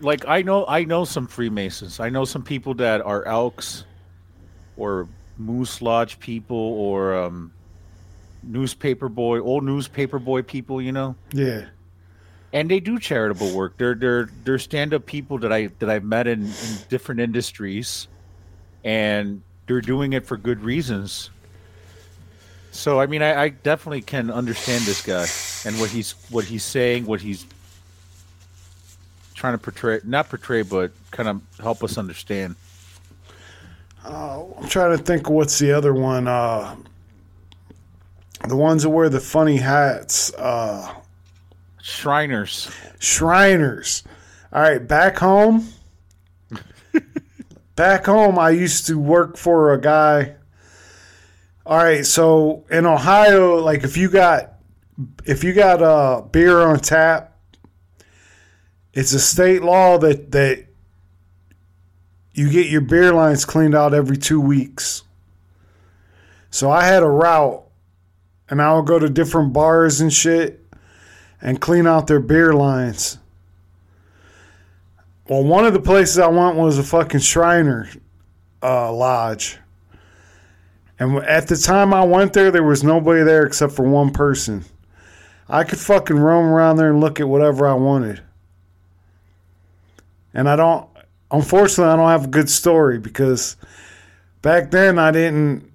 Like 0.00 0.26
I 0.26 0.42
know 0.42 0.66
I 0.66 0.84
know 0.84 1.04
some 1.04 1.26
Freemasons. 1.26 2.00
I 2.00 2.08
know 2.08 2.24
some 2.24 2.42
people 2.42 2.74
that 2.74 3.00
are 3.02 3.24
Elks 3.26 3.84
or 4.76 5.06
Moose 5.38 5.82
Lodge 5.82 6.18
people 6.18 6.56
or 6.56 7.16
um 7.16 7.52
newspaper 8.42 9.08
boy, 9.08 9.38
old 9.40 9.64
newspaper 9.64 10.18
boy 10.18 10.42
people, 10.42 10.80
you 10.80 10.92
know. 10.92 11.14
Yeah. 11.32 11.66
And 12.52 12.70
they 12.70 12.80
do 12.80 12.98
charitable 12.98 13.54
work. 13.54 13.78
They're 13.78 13.94
they're 13.94 14.28
they're 14.44 14.58
stand 14.58 14.92
up 14.92 15.06
people 15.06 15.38
that 15.38 15.52
I 15.52 15.68
that 15.78 15.88
I've 15.88 16.04
met 16.04 16.26
in, 16.26 16.44
in 16.44 16.78
different 16.88 17.20
industries 17.20 18.08
and 18.84 19.42
they're 19.66 19.80
doing 19.80 20.12
it 20.12 20.26
for 20.26 20.36
good 20.36 20.62
reasons. 20.62 21.30
So 22.72 23.00
I 23.00 23.06
mean, 23.06 23.22
I, 23.22 23.42
I 23.42 23.48
definitely 23.50 24.02
can 24.02 24.30
understand 24.30 24.84
this 24.84 25.02
guy 25.02 25.26
and 25.68 25.80
what 25.80 25.90
he's 25.90 26.12
what 26.30 26.44
he's 26.44 26.64
saying, 26.64 27.06
what 27.06 27.20
he's 27.20 27.46
trying 29.34 29.54
to 29.54 29.58
portray, 29.58 30.00
not 30.04 30.28
portray, 30.28 30.62
but 30.62 30.92
kind 31.10 31.28
of 31.28 31.42
help 31.58 31.82
us 31.82 31.98
understand. 31.98 32.56
Uh, 34.04 34.44
I'm 34.58 34.68
trying 34.68 34.96
to 34.96 35.02
think 35.02 35.30
what's 35.30 35.58
the 35.58 35.72
other 35.72 35.94
one. 35.94 36.26
Uh, 36.26 36.76
the 38.48 38.56
ones 38.56 38.82
that 38.82 38.90
wear 38.90 39.08
the 39.08 39.20
funny 39.20 39.56
hats. 39.56 40.32
Uh, 40.34 40.94
Shriners. 41.80 42.70
Shriners. 42.98 44.02
All 44.52 44.62
right, 44.62 44.86
back 44.86 45.18
home. 45.18 45.68
back 47.76 48.06
home, 48.06 48.38
I 48.38 48.50
used 48.50 48.86
to 48.86 48.98
work 48.98 49.36
for 49.36 49.72
a 49.72 49.80
guy. 49.80 50.36
All 51.64 51.78
right, 51.78 52.04
so 52.04 52.64
in 52.70 52.86
Ohio, 52.86 53.56
like 53.56 53.84
if 53.84 53.96
you 53.96 54.10
got 54.10 54.54
if 55.24 55.44
you 55.44 55.52
got 55.52 55.82
uh, 55.82 56.22
beer 56.22 56.60
on 56.60 56.80
tap, 56.80 57.38
it's 58.92 59.12
a 59.12 59.20
state 59.20 59.62
law 59.62 59.98
that 59.98 60.32
that 60.32 60.66
you 62.34 62.50
get 62.50 62.68
your 62.68 62.80
beer 62.80 63.12
lines 63.12 63.44
cleaned 63.44 63.74
out 63.74 63.94
every 63.94 64.16
two 64.16 64.40
weeks. 64.40 65.02
So 66.50 66.70
I 66.70 66.84
had 66.84 67.02
a 67.02 67.08
route, 67.08 67.64
and 68.48 68.60
I 68.60 68.74
would 68.74 68.86
go 68.86 68.98
to 68.98 69.08
different 69.08 69.52
bars 69.52 70.00
and 70.00 70.12
shit 70.12 70.60
and 71.40 71.60
clean 71.60 71.86
out 71.86 72.06
their 72.06 72.20
beer 72.20 72.52
lines. 72.52 73.18
Well, 75.28 75.44
one 75.44 75.64
of 75.64 75.72
the 75.72 75.80
places 75.80 76.18
I 76.18 76.28
went 76.28 76.56
was 76.56 76.78
a 76.78 76.82
fucking 76.82 77.20
Shriner 77.20 77.88
uh, 78.62 78.92
lodge. 78.92 79.58
And 80.98 81.16
at 81.18 81.48
the 81.48 81.56
time 81.56 81.94
I 81.94 82.04
went 82.04 82.32
there, 82.32 82.50
there 82.50 82.62
was 82.62 82.84
nobody 82.84 83.22
there 83.24 83.44
except 83.44 83.72
for 83.72 83.84
one 83.84 84.12
person. 84.12 84.64
I 85.48 85.64
could 85.64 85.78
fucking 85.78 86.18
roam 86.18 86.46
around 86.46 86.76
there 86.76 86.90
and 86.90 87.00
look 87.00 87.18
at 87.18 87.28
whatever 87.28 87.66
I 87.66 87.74
wanted. 87.74 88.22
And 90.34 90.48
I 90.48 90.56
don't, 90.56 90.88
unfortunately, 91.32 91.92
I 91.92 91.96
don't 91.96 92.08
have 92.08 92.24
a 92.24 92.28
good 92.28 92.48
story 92.50 92.98
because 92.98 93.56
back 94.42 94.70
then 94.70 94.98
I 94.98 95.10
didn't, 95.10 95.70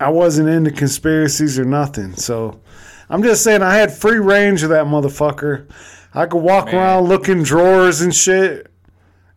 I 0.00 0.10
wasn't 0.10 0.48
into 0.48 0.70
conspiracies 0.70 1.58
or 1.58 1.64
nothing. 1.64 2.14
So 2.16 2.60
I'm 3.08 3.22
just 3.22 3.44
saying 3.44 3.62
I 3.62 3.76
had 3.76 3.92
free 3.92 4.18
range 4.18 4.62
of 4.62 4.70
that 4.70 4.86
motherfucker. 4.86 5.70
I 6.12 6.26
could 6.26 6.42
walk 6.42 6.66
Man. 6.66 6.76
around 6.76 7.04
looking 7.04 7.42
drawers 7.42 8.00
and 8.00 8.14
shit. 8.14 8.68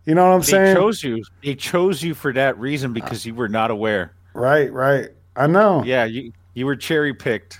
You 0.06 0.16
know 0.16 0.28
what 0.28 0.36
I'm 0.36 0.40
They 0.42 0.46
saying? 0.48 0.76
chose 0.76 1.04
you. 1.04 1.24
They 1.44 1.56
chose 1.56 2.02
you 2.02 2.14
for 2.14 2.32
that 2.34 2.58
reason 2.58 2.94
because 2.94 3.26
you 3.26 3.36
were 3.36 3.50
not 3.50 3.72
aware. 3.72 4.14
Right, 4.34 4.72
right. 4.72 5.10
I 5.36 5.48
know. 5.48 5.84
Yeah, 5.84 6.06
you 6.06 6.32
you 6.54 6.66
were 6.66 6.76
cherry 6.76 7.14
picked. 7.14 7.60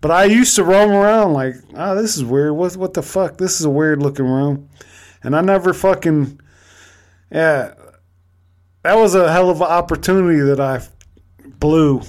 But 0.00 0.10
I 0.10 0.24
used 0.24 0.56
to 0.56 0.64
roam 0.64 0.90
around 0.90 1.32
like, 1.32 1.54
oh, 1.74 1.94
this 1.94 2.16
is 2.16 2.24
weird. 2.24 2.52
What 2.54 2.76
what 2.76 2.94
the 2.94 3.02
fuck? 3.02 3.38
This 3.38 3.60
is 3.60 3.66
a 3.66 3.70
weird 3.70 4.02
looking 4.02 4.26
room. 4.26 4.68
And 5.24 5.34
I 5.34 5.40
never 5.40 5.72
fucking 5.74 6.38
Yeah. 7.30 7.74
That 8.82 8.96
was 8.98 9.14
a 9.14 9.32
hell 9.32 9.48
of 9.48 9.62
an 9.62 9.66
opportunity 9.66 10.40
that 10.40 10.60
I 10.60 10.80
blew. 11.58 12.02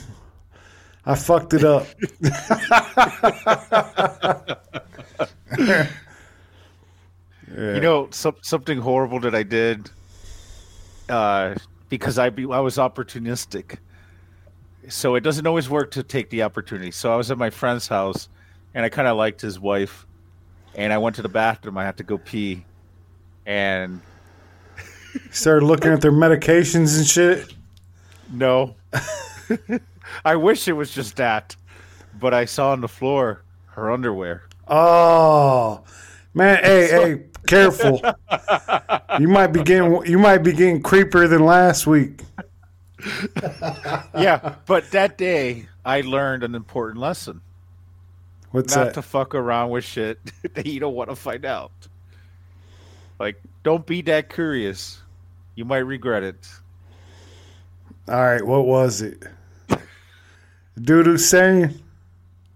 I 1.06 1.16
fucked 1.16 1.54
it 1.54 1.64
up. 1.64 1.88
You 7.58 7.80
know, 7.80 8.10
some, 8.12 8.36
something 8.42 8.80
horrible 8.80 9.22
that 9.22 9.34
I 9.34 9.44
did 9.44 9.90
uh, 11.08 11.56
because 11.88 12.20
I 12.20 12.30
be, 12.30 12.44
I 12.44 12.60
was 12.60 12.76
opportunistic. 12.76 13.78
So 14.90 15.16
it 15.16 15.22
doesn't 15.22 15.48
always 15.48 15.70
work 15.70 15.92
to 15.92 16.04
take 16.04 16.30
the 16.30 16.44
opportunity. 16.44 16.92
So 16.92 17.14
I 17.14 17.16
was 17.16 17.32
at 17.32 17.38
my 17.38 17.50
friend's 17.50 17.88
house, 17.88 18.28
and 18.74 18.86
I 18.86 18.90
kind 18.90 19.08
of 19.08 19.16
liked 19.16 19.40
his 19.40 19.58
wife, 19.58 20.06
and 20.76 20.92
I 20.92 20.98
went 20.98 21.16
to 21.16 21.22
the 21.22 21.30
bathroom. 21.30 21.78
I 21.78 21.86
had 21.86 21.96
to 21.98 22.04
go 22.04 22.18
pee, 22.18 22.66
and 23.46 24.02
Started 25.32 25.66
looking 25.66 25.92
at 25.92 26.02
their 26.02 26.12
medications 26.12 26.98
and 26.98 27.08
shit. 27.08 27.54
no, 28.32 28.76
I 30.26 30.36
wish 30.36 30.68
it 30.68 30.74
was 30.74 30.92
just 30.92 31.16
that, 31.18 31.56
but 32.20 32.34
I 32.34 32.46
saw 32.46 32.72
on 32.72 32.82
the 32.82 32.88
floor 32.88 33.44
her 33.68 33.92
underwear. 33.92 34.44
Oh 34.68 35.84
man, 36.34 36.64
hey, 36.64 36.88
hey, 36.90 37.24
careful. 37.48 38.02
You 39.20 39.28
might 39.28 39.48
be 39.48 39.64
getting 39.64 40.06
you 40.06 40.20
might 40.20 40.40
be 40.40 40.52
getting 40.52 40.82
creepier 40.82 41.30
than 41.30 41.46
last 41.46 41.88
week. 41.88 42.22
yeah, 44.18 44.56
but 44.66 44.90
that 44.92 45.18
day 45.18 45.68
I 45.86 46.02
learned 46.02 46.44
an 46.44 46.56
important 46.56 47.00
lesson. 47.00 47.42
What's 48.52 48.76
not 48.76 48.86
that? 48.86 48.94
to 48.96 49.02
fuck 49.02 49.36
around 49.36 49.70
with 49.70 49.84
shit 49.84 50.20
that 50.54 50.66
you 50.66 50.80
don't 50.80 50.96
want 50.96 51.10
to 51.10 51.16
find 51.16 51.46
out. 51.46 51.72
Like, 53.20 53.42
don't 53.64 53.86
be 53.86 54.02
that 54.04 54.30
curious. 54.30 55.02
You 55.56 55.66
might 55.66 55.80
regret 55.80 56.24
it. 56.24 56.48
All 58.08 58.24
right, 58.24 58.46
what 58.46 58.66
was 58.66 59.02
it? 59.02 59.24
Dude 60.80 61.06
who's 61.06 61.28
saying 61.28 61.74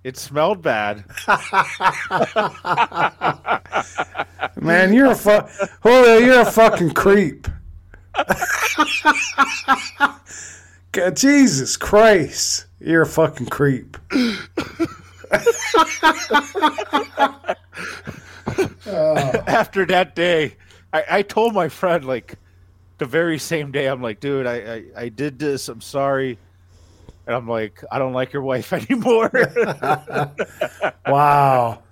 It 0.03 0.17
smelled 0.17 0.61
bad. 0.61 1.05
Man, 4.61 4.93
you're 4.93 5.11
a 5.11 5.15
fu- 5.15 5.47
Julio, 5.81 6.17
you're 6.17 6.41
a 6.41 6.45
fucking 6.51 6.91
creep. 6.91 7.47
God, 10.91 11.15
Jesus 11.15 11.77
Christ, 11.77 12.65
you're 12.79 13.03
a 13.03 13.07
fucking 13.07 13.47
creep. 13.47 13.95
After 19.47 19.85
that 19.87 20.15
day, 20.15 20.55
I, 20.93 21.03
I 21.09 21.21
told 21.21 21.53
my 21.53 21.69
friend 21.69 22.05
like 22.05 22.35
the 22.97 23.05
very 23.05 23.39
same 23.39 23.71
day. 23.71 23.87
I'm 23.87 24.01
like, 24.01 24.19
dude, 24.19 24.45
I, 24.47 24.55
I 24.55 24.83
I 25.03 25.09
did 25.09 25.39
this. 25.39 25.67
I'm 25.69 25.81
sorry. 25.81 26.37
And 27.27 27.35
I'm 27.35 27.47
like, 27.47 27.83
I 27.91 27.99
don't 27.99 28.13
like 28.13 28.33
your 28.33 28.41
wife 28.41 28.73
anymore. 28.73 29.31
Wow. 31.07 31.83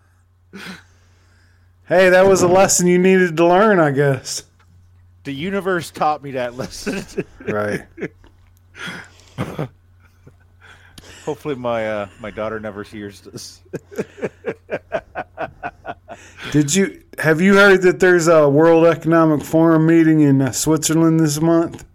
Hey, 1.88 2.10
that 2.10 2.26
was 2.28 2.42
a 2.42 2.48
lesson 2.48 2.88
you 2.88 2.98
needed 3.00 3.38
to 3.38 3.46
learn, 3.48 3.80
I 3.80 3.92
guess. 3.92 4.44
the 5.24 5.34
universe 5.34 5.92
taught 5.92 6.22
me 6.24 6.32
that 6.32 6.56
lesson. 6.56 7.04
Right. 7.48 7.86
Hopefully, 11.26 11.56
my 11.56 11.88
uh, 11.90 12.10
my 12.20 12.32
daughter 12.32 12.60
never 12.60 12.84
hears 12.84 13.22
this. 13.22 13.62
Did 16.52 16.74
you 16.76 17.02
have 17.20 17.42
you 17.42 17.56
heard 17.56 17.82
that 17.82 18.00
there's 18.00 18.28
a 18.28 18.48
World 18.48 18.86
Economic 18.86 19.44
Forum 19.44 19.88
meeting 19.88 20.22
in 20.22 20.42
uh, 20.42 20.52
Switzerland 20.52 21.20
this 21.20 21.42
month? 21.42 21.86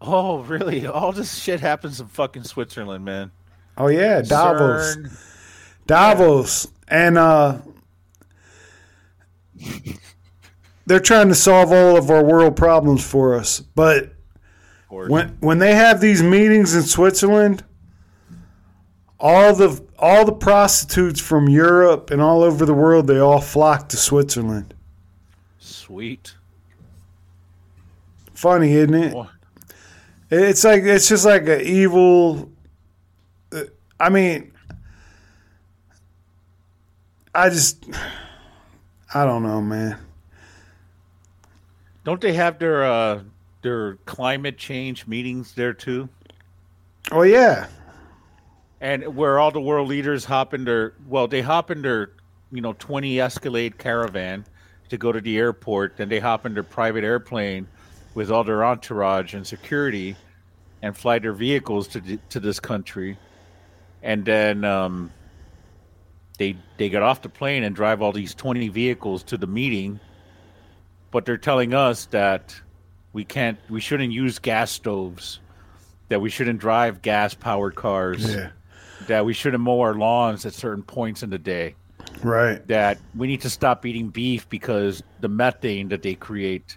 Oh, 0.00 0.40
really? 0.40 0.86
All 0.86 1.12
this 1.12 1.38
shit 1.38 1.60
happens 1.60 2.00
in 2.00 2.08
fucking 2.08 2.44
Switzerland, 2.44 3.04
man. 3.04 3.30
Oh 3.78 3.88
yeah, 3.88 4.20
Davos. 4.20 4.96
CERN. 4.96 5.18
Davos. 5.86 6.68
And 6.88 7.16
uh 7.16 7.58
they're 10.86 11.00
trying 11.00 11.28
to 11.28 11.34
solve 11.34 11.72
all 11.72 11.96
of 11.96 12.10
our 12.10 12.24
world 12.24 12.56
problems 12.56 13.06
for 13.06 13.34
us. 13.34 13.60
But 13.60 14.12
when 14.88 15.36
when 15.40 15.58
they 15.58 15.74
have 15.74 16.00
these 16.00 16.22
meetings 16.22 16.74
in 16.74 16.82
Switzerland, 16.82 17.64
all 19.18 19.54
the 19.54 19.82
all 20.02 20.24
the 20.24 20.32
prostitutes 20.32 21.20
from 21.20 21.48
Europe 21.48 22.10
and 22.10 22.20
all 22.20 22.42
over 22.42 22.66
the 22.66 22.74
world 22.74 23.06
they 23.06 23.18
all 23.18 23.40
flock 23.40 23.88
to 23.90 23.96
Switzerland. 23.96 24.74
Sweet. 25.60 26.34
Funny, 28.34 28.72
isn't 28.72 28.94
it? 28.94 29.12
Boy. 29.12 29.28
It's 30.30 30.64
like 30.64 30.82
it's 30.82 31.08
just 31.08 31.24
like 31.24 31.46
an 31.46 31.60
evil. 31.60 32.50
uh, 33.52 33.64
I 34.00 34.08
mean, 34.08 34.50
I 37.34 37.50
just, 37.50 37.84
I 39.14 39.24
don't 39.24 39.42
know, 39.42 39.60
man. 39.60 39.98
Don't 42.04 42.20
they 42.20 42.32
have 42.32 42.58
their 42.58 42.82
uh, 42.82 43.20
their 43.60 43.96
climate 44.06 44.58
change 44.58 45.06
meetings 45.06 45.54
there 45.54 45.72
too? 45.72 46.08
Oh 47.12 47.22
yeah, 47.22 47.68
And 48.82 49.16
where 49.16 49.38
all 49.38 49.52
the 49.52 49.60
world 49.60 49.88
leaders 49.88 50.24
hop 50.24 50.52
in 50.52 50.64
their 50.64 50.92
well, 51.08 51.28
they 51.28 51.40
hop 51.40 51.70
in 51.70 51.82
their 51.82 52.10
you 52.50 52.60
know 52.60 52.74
twenty 52.74 53.20
Escalade 53.20 53.78
caravan 53.78 54.44
to 54.88 54.98
go 54.98 55.12
to 55.12 55.20
the 55.20 55.38
airport. 55.38 55.96
Then 55.96 56.08
they 56.08 56.18
hop 56.18 56.44
in 56.44 56.52
their 56.52 56.64
private 56.64 57.04
airplane 57.04 57.68
with 58.14 58.30
all 58.30 58.44
their 58.44 58.64
entourage 58.64 59.34
and 59.34 59.46
security, 59.46 60.16
and 60.82 60.96
fly 60.96 61.20
their 61.20 61.32
vehicles 61.32 61.86
to 61.88 62.18
to 62.30 62.40
this 62.40 62.58
country. 62.58 63.16
And 64.02 64.24
then 64.24 64.64
um, 64.64 65.12
they 66.38 66.56
they 66.76 66.88
get 66.88 67.02
off 67.02 67.22
the 67.22 67.28
plane 67.28 67.62
and 67.62 67.76
drive 67.76 68.02
all 68.02 68.10
these 68.10 68.34
twenty 68.34 68.68
vehicles 68.68 69.22
to 69.24 69.36
the 69.36 69.46
meeting. 69.46 70.00
But 71.12 71.24
they're 71.24 71.38
telling 71.38 71.72
us 71.72 72.06
that 72.06 72.60
we 73.12 73.24
can't, 73.24 73.58
we 73.68 73.80
shouldn't 73.80 74.12
use 74.14 74.38
gas 74.38 74.70
stoves 74.70 75.40
that 76.12 76.20
we 76.20 76.28
shouldn't 76.28 76.58
drive 76.58 77.00
gas 77.00 77.32
powered 77.32 77.74
cars. 77.74 78.34
Yeah. 78.34 78.50
That 79.06 79.24
we 79.24 79.32
shouldn't 79.32 79.62
mow 79.62 79.80
our 79.80 79.94
lawns 79.94 80.46
at 80.46 80.54
certain 80.54 80.82
points 80.82 81.22
in 81.22 81.30
the 81.30 81.38
day. 81.38 81.74
Right. 82.22 82.66
That 82.68 82.98
we 83.16 83.26
need 83.26 83.40
to 83.42 83.50
stop 83.50 83.84
eating 83.86 84.08
beef 84.08 84.48
because 84.48 85.02
the 85.20 85.28
methane 85.28 85.88
that 85.88 86.02
they 86.02 86.14
create. 86.14 86.76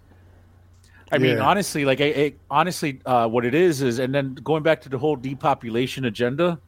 I 1.11 1.17
mean, 1.19 1.37
Yeah. 1.37 1.43
honestly, 1.43 1.85
like, 1.85 2.01
I, 2.01 2.05
I, 2.05 2.33
honestly, 2.49 2.99
uh, 3.05 3.27
what 3.27 3.45
it 3.45 3.53
is 3.53 3.81
is, 3.81 3.99
and 3.99 4.13
then 4.13 4.33
going 4.35 4.63
back 4.63 4.81
to 4.81 4.89
the 4.89 4.97
whole 4.97 5.15
depopulation 5.15 6.05
agenda, 6.05 6.59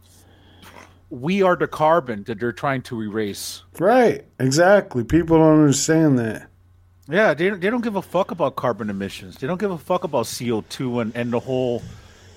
we 1.10 1.41
are 1.41 1.55
the 1.55 1.68
carbon 1.68 2.24
that 2.26 2.39
they're 2.39 2.51
trying 2.51 2.82
to 2.84 3.01
erase. 3.01 3.64
Right. 3.80 4.26
Exactly. 4.39 5.03
People 5.03 5.38
don't 5.38 5.60
understand 5.60 6.20
that. 6.20 6.47
Yeah, 7.10 7.34
they, 7.34 7.49
they 7.51 7.70
don't 7.70 7.84
give 7.84 7.95
a 7.95 8.01
fuck 8.01 8.32
about 8.32 8.58
carbon 8.58 8.89
emissions. 8.89 9.38
They 9.38 9.47
don't 9.47 9.60
give 9.60 9.72
a 9.72 9.78
fuck 9.78 10.03
about 10.03 10.28
CO 10.38 10.64
two 10.70 10.99
and, 10.99 11.16
and 11.16 11.32
the 11.32 11.39
whole 11.39 11.82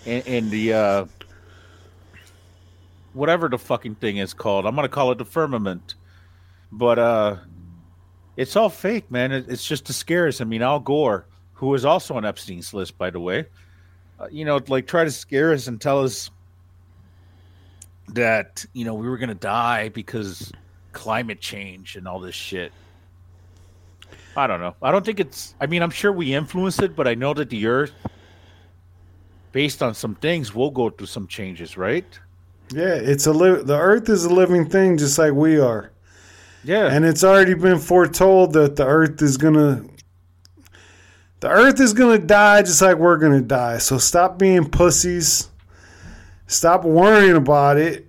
and, 0.07 0.27
and 0.27 0.51
the 0.51 0.73
uh, 0.73 1.05
whatever 3.13 3.49
the 3.49 3.59
fucking 3.59 3.97
thing 3.97 4.19
is 4.19 4.35
called. 4.35 4.67
I'm 4.67 4.75
gonna 4.75 4.89
call 4.89 5.11
it 5.13 5.19
the 5.19 5.25
firmament, 5.25 5.95
but 6.73 6.99
uh, 6.99 7.37
it's 8.37 8.57
all 8.57 8.69
fake, 8.69 9.11
man. 9.11 9.33
It, 9.33 9.47
it's 9.49 9.67
just 9.67 9.87
to 9.87 9.93
scare 9.93 10.29
us. 10.29 10.41
I 10.41 10.45
mean, 10.45 10.63
Al 10.63 10.81
Gore, 10.81 11.27
who 11.55 11.69
was 11.69 11.85
also 11.85 12.15
on 12.15 12.25
Epstein's 12.25 12.73
list, 12.73 12.97
by 12.99 13.11
the 13.11 13.21
way, 13.21 13.47
uh, 14.19 14.29
you 14.31 14.45
know, 14.45 14.61
like 14.69 14.87
try 14.87 15.05
to 15.05 15.11
scare 15.11 15.53
us 15.53 15.67
and 15.67 15.81
tell 15.81 16.03
us 16.03 16.31
that 18.09 18.65
you 18.73 18.85
know 18.85 18.95
we 18.95 19.09
were 19.09 19.19
gonna 19.19 19.35
die 19.35 19.89
because 19.89 20.53
climate 20.93 21.41
change 21.41 21.97
and 21.97 22.07
all 22.07 22.21
this 22.21 22.35
shit. 22.35 22.73
I 24.37 24.47
don't 24.47 24.61
know. 24.61 24.75
I 24.83 24.93
don't 24.93 25.05
think 25.05 25.21
it's. 25.21 25.55
I 25.61 25.67
mean, 25.67 25.83
I'm 25.83 25.91
sure 25.91 26.13
we 26.13 26.35
influence 26.35 26.79
it, 26.81 26.95
but 26.95 27.09
I 27.09 27.15
know 27.15 27.35
that 27.35 27.51
the 27.51 27.67
Earth, 27.67 27.93
based 29.53 29.83
on 29.83 29.95
some 29.95 30.15
things, 30.15 30.55
will 30.55 30.71
go 30.71 30.91
through 30.91 31.09
some 31.09 31.27
changes, 31.27 31.77
right? 31.77 32.19
Yeah, 32.73 32.95
it's 32.95 33.27
a 33.27 33.33
li- 33.33 33.62
the 33.62 33.77
Earth 33.77 34.09
is 34.09 34.25
a 34.25 34.33
living 34.33 34.68
thing, 34.68 34.97
just 34.97 35.18
like 35.18 35.33
we 35.33 35.59
are. 35.59 35.93
Yeah, 36.62 36.87
and 36.87 37.05
it's 37.05 37.25
already 37.25 37.55
been 37.55 37.79
foretold 37.79 38.53
that 38.53 38.77
the 38.77 38.87
Earth 38.87 39.21
is 39.23 39.37
gonna, 39.37 39.85
the 41.41 41.49
Earth 41.49 41.81
is 41.81 41.93
gonna 41.93 42.18
die, 42.18 42.62
just 42.62 42.83
like 42.83 42.97
we're 42.97 43.16
gonna 43.16 43.41
die. 43.41 43.79
So 43.79 43.99
stop 43.99 44.39
being 44.39 44.68
pussies. 44.68 45.49
Stop 46.47 46.85
worrying 46.85 47.37
about 47.37 47.77
it, 47.77 48.07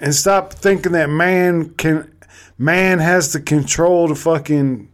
and 0.00 0.14
stop 0.14 0.52
thinking 0.52 0.92
that 0.92 1.10
man 1.10 1.70
can, 1.74 2.14
man 2.58 2.98
has 2.98 3.32
to 3.32 3.40
control 3.40 4.08
the 4.08 4.14
fucking. 4.14 4.88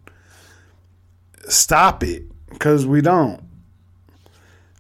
Stop 1.49 2.03
it, 2.03 2.25
because 2.51 2.87
we 2.87 3.01
don't. 3.01 3.43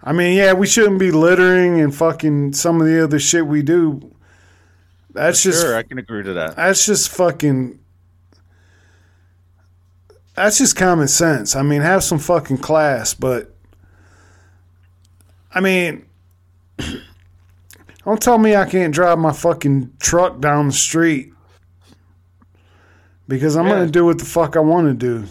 I 0.03 0.13
mean, 0.13 0.37
yeah, 0.37 0.53
we 0.53 0.67
shouldn't 0.67 0.99
be 1.01 1.11
littering 1.11 1.81
and 1.81 1.95
fucking 1.95 2.53
some 2.53 2.81
of 2.81 2.87
the 2.87 3.03
other 3.03 3.19
shit 3.19 3.47
we 3.47 3.63
do. 3.63 4.15
That's 5.13 5.43
just 5.43 5.63
sure. 5.63 5.77
I 5.77 5.83
can 5.83 5.99
agree 5.99 6.23
to 6.23 6.33
that. 6.35 6.57
that's 6.57 6.87
just 6.87 7.09
fucking. 7.11 7.79
That's 10.35 10.59
just 10.59 10.77
common 10.77 11.09
sense. 11.09 11.57
I 11.57 11.63
mean, 11.63 11.81
have 11.81 12.05
some 12.05 12.19
fucking 12.19 12.59
class, 12.59 13.15
but. 13.15 13.55
I 15.53 15.61
mean, 15.61 16.05
don't 18.05 18.23
tell 18.23 18.39
me 18.39 18.55
I 18.55 18.67
can't 18.67 18.95
drive 18.95 19.19
my 19.19 19.33
fucking 19.33 19.95
truck 19.99 20.41
down 20.41 20.69
the 20.69 20.73
street 20.75 21.33
because 23.27 23.57
I'm 23.57 23.67
Yeah. 23.67 23.73
going 23.77 23.87
to 23.87 23.93
do 23.93 24.05
what 24.05 24.19
the 24.19 24.25
fuck 24.27 24.57
I 24.57 24.61
want 24.61 24.87
to 24.89 24.95
do. 24.95 25.27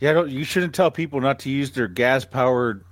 Yeah, 0.00 0.12
don't, 0.12 0.30
you 0.30 0.44
shouldn't 0.44 0.74
tell 0.74 0.90
people 0.90 1.20
not 1.20 1.38
to 1.40 1.50
use 1.50 1.70
their 1.70 1.88
gas-powered 1.88 2.84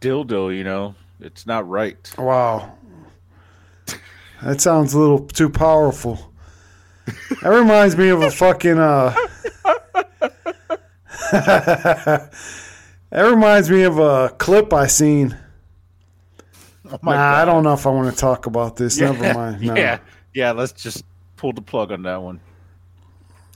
dildo. 0.00 0.56
You 0.56 0.64
know, 0.64 0.94
it's 1.20 1.46
not 1.46 1.68
right. 1.68 2.12
Wow. 2.16 2.74
That 4.42 4.60
sounds 4.60 4.94
a 4.94 4.98
little 4.98 5.26
too 5.26 5.50
powerful. 5.50 6.32
That 7.42 7.48
reminds 7.48 7.96
me 7.96 8.08
of 8.08 8.22
a 8.22 8.30
fucking 8.30 8.78
uh 8.78 9.14
That 11.32 12.30
reminds 13.12 13.70
me 13.70 13.82
of 13.82 13.98
a 13.98 14.30
clip 14.38 14.72
I 14.72 14.86
seen. 14.86 15.36
Oh 16.90 16.98
my 17.02 17.14
nah, 17.14 17.34
I 17.42 17.44
don't 17.44 17.64
know 17.64 17.72
if 17.72 17.86
I 17.86 17.90
want 17.90 18.12
to 18.12 18.18
talk 18.18 18.46
about 18.46 18.76
this. 18.76 18.98
Never 18.98 19.34
mind. 19.34 19.60
No. 19.66 19.74
Yeah, 19.74 19.98
yeah. 20.32 20.52
Let's 20.52 20.72
just 20.72 21.04
pull 21.36 21.52
the 21.52 21.60
plug 21.62 21.92
on 21.92 22.02
that 22.02 22.22
one. 22.22 22.40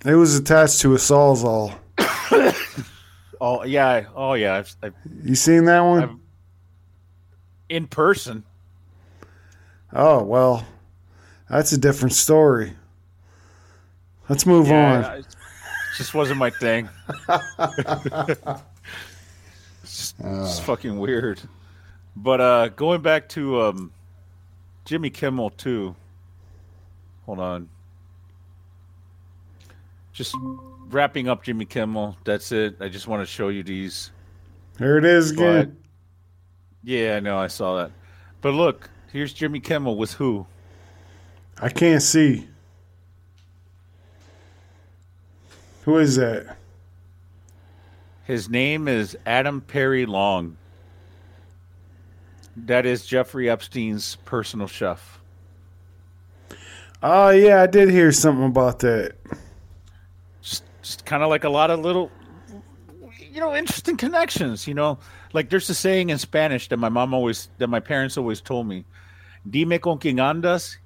It 0.05 0.14
was 0.14 0.37
attached 0.37 0.81
to 0.83 0.95
a 0.95 0.99
sawzall. 0.99 1.75
Oh 3.41 3.64
yeah. 3.64 4.07
Oh 4.14 4.35
yeah. 4.35 4.55
I've, 4.55 4.75
I've, 4.83 4.95
You 5.25 5.35
seen 5.35 5.64
that 5.64 5.81
one? 5.81 6.20
in 7.68 7.87
person. 7.89 8.45
Oh, 9.93 10.22
well. 10.22 10.66
That's 11.51 11.72
a 11.72 11.79
different 11.79 12.14
story. 12.14 12.72
Let's 14.29 14.47
move 14.47 14.68
Yeah, 14.68 15.09
on. 15.09 15.18
It 15.18 15.27
just 15.97 16.14
wasn't 16.14 16.39
my 16.39 16.51
thing. 16.51 16.89
it's, 19.83 20.14
it's 20.18 20.61
fucking 20.61 20.99
weird. 20.99 21.41
But 22.16 22.41
uh 22.41 22.68
going 22.68 23.03
back 23.03 23.29
to 23.31 23.61
um 23.61 23.93
Jimmy 24.85 25.11
Kimmel 25.11 25.51
too. 25.51 25.95
Hold 27.27 27.41
on. 27.41 27.68
Just 30.12 30.35
wrapping 30.95 31.29
up 31.29 31.43
Jimmy 31.43 31.65
Kimmel. 31.67 32.17
That's 32.25 32.53
it. 32.53 32.77
I 32.81 32.89
just 32.89 33.07
want 33.09 33.21
to 33.21 33.27
show 33.27 33.49
you 33.49 33.63
these. 33.63 34.11
There 34.79 34.97
it 34.97 35.05
is 35.05 35.33
But 35.33 35.43
again. 35.43 35.77
yeah, 36.83 37.17
I 37.17 37.21
know 37.21 37.39
I 37.39 37.49
saw 37.49 37.77
that. 37.77 37.91
But 38.41 38.55
look, 38.55 38.89
here's 39.13 39.33
Jimmy 39.33 39.61
Kimmel 39.61 39.97
with 39.97 40.15
who? 40.15 40.47
I 41.61 41.69
can't 41.69 42.03
see. 42.03 42.49
Who 45.85 45.99
is 45.99 46.17
that? 46.17 46.57
His 48.25 48.49
name 48.49 48.89
is 48.89 49.17
Adam 49.27 49.61
Perry 49.61 50.07
Lang. 50.07 50.57
That 52.57 52.87
is 52.87 53.05
Jeffrey 53.05 53.51
Epstein's 53.51 54.17
personal 54.25 54.67
chef. 54.67 55.21
Oh, 57.03 57.29
yeah, 57.31 57.61
I 57.63 57.67
did 57.67 57.91
hear 57.91 58.13
something 58.13 58.47
about 58.47 58.79
that. 58.79 59.17
Just 60.85 61.07
kind 61.07 61.22
of 61.22 61.30
like 61.30 61.45
a 61.45 61.49
lot 61.49 61.70
of 61.70 61.80
little, 61.80 62.11
you 63.18 63.41
know, 63.41 63.57
interesting 63.57 63.97
connections. 63.97 64.68
You 64.68 64.74
know, 64.74 64.99
like 65.32 65.49
there's 65.49 65.70
a 65.70 65.74
saying 65.74 66.11
in 66.11 66.18
Spanish 66.18 66.68
that 66.68 66.76
my 66.76 66.91
mom 66.91 67.14
always, 67.14 67.49
that 67.57 67.68
my 67.68 67.80
parents 67.80 68.18
always 68.18 68.43
told 68.43 68.66
me: 68.66 68.85
"Dime 69.49 69.78
con 69.78 69.99
quién 69.99 70.16
andas, 70.18 70.76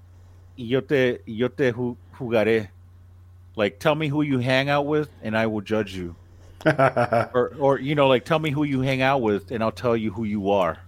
y 0.56 0.66
yo 0.66 0.80
te, 0.82 1.18
yo 1.26 1.48
te 1.48 1.72
ju- 1.72 1.96
jugaré." 2.14 2.68
Like, 3.56 3.80
tell 3.80 3.96
me 3.96 4.06
who 4.06 4.22
you 4.22 4.38
hang 4.38 4.68
out 4.68 4.86
with, 4.86 5.10
and 5.20 5.36
I 5.36 5.48
will 5.48 5.62
judge 5.62 5.92
you. 5.96 6.14
or, 6.64 7.52
or 7.58 7.80
you 7.80 7.96
know, 7.96 8.06
like, 8.06 8.24
tell 8.24 8.38
me 8.38 8.50
who 8.50 8.62
you 8.62 8.82
hang 8.82 9.02
out 9.02 9.20
with, 9.20 9.50
and 9.50 9.64
I'll 9.64 9.72
tell 9.72 9.96
you 9.96 10.12
who 10.12 10.22
you 10.22 10.50
are. 10.50 10.78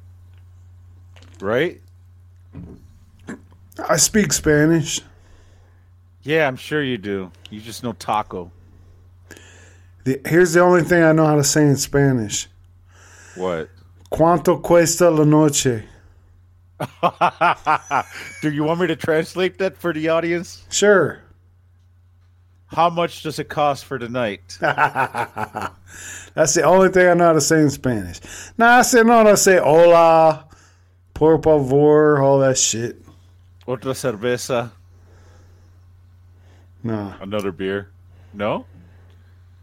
Right? 1.41 1.81
I 3.89 3.97
speak 3.97 4.33
Spanish. 4.33 5.01
Yeah, 6.23 6.47
I'm 6.47 6.55
sure 6.55 6.81
you 6.81 6.97
do. 6.97 7.33
You 7.51 7.61
just 7.61 7.83
know 7.83 7.93
taco. 7.93 8.53
The, 10.11 10.21
here's 10.29 10.55
the 10.55 10.61
only 10.61 10.83
thing 10.83 11.05
I 11.05 11.13
know 11.13 11.25
how 11.25 11.37
to 11.37 11.45
say 11.45 11.63
in 11.63 11.77
Spanish. 11.77 12.49
What? 13.37 13.71
¿Cuánto 14.11 14.61
cuesta 14.61 15.09
la 15.09 15.23
noche? 15.23 15.85
Do 18.43 18.51
you 18.51 18.65
want 18.65 18.81
me 18.81 18.89
to 18.89 18.97
translate 18.97 19.59
that 19.59 19.77
for 19.77 19.93
the 19.93 20.09
audience? 20.09 20.65
Sure. 20.69 21.23
How 22.67 22.91
much 22.91 23.23
does 23.23 23.39
it 23.39 23.49
cost 23.49 23.85
for 23.85 24.01
tonight? 24.01 24.59
That's 24.61 26.55
the 26.55 26.63
only 26.65 26.89
thing 26.89 27.07
I 27.07 27.15
know 27.15 27.27
how 27.27 27.33
to 27.35 27.41
say 27.41 27.61
in 27.61 27.71
Spanish. 27.71 28.19
Nah, 28.59 28.79
I 28.79 28.83
say 28.83 29.05
no, 29.05 29.21
I 29.21 29.35
say 29.37 29.61
hola, 29.61 30.49
por 31.15 31.41
favor, 31.41 32.21
all 32.21 32.41
that 32.41 32.59
shit. 32.59 33.01
Otra 33.65 33.95
cerveza. 33.95 34.73
No. 36.83 37.15
Another 37.21 37.53
beer. 37.53 37.91
No? 38.33 38.67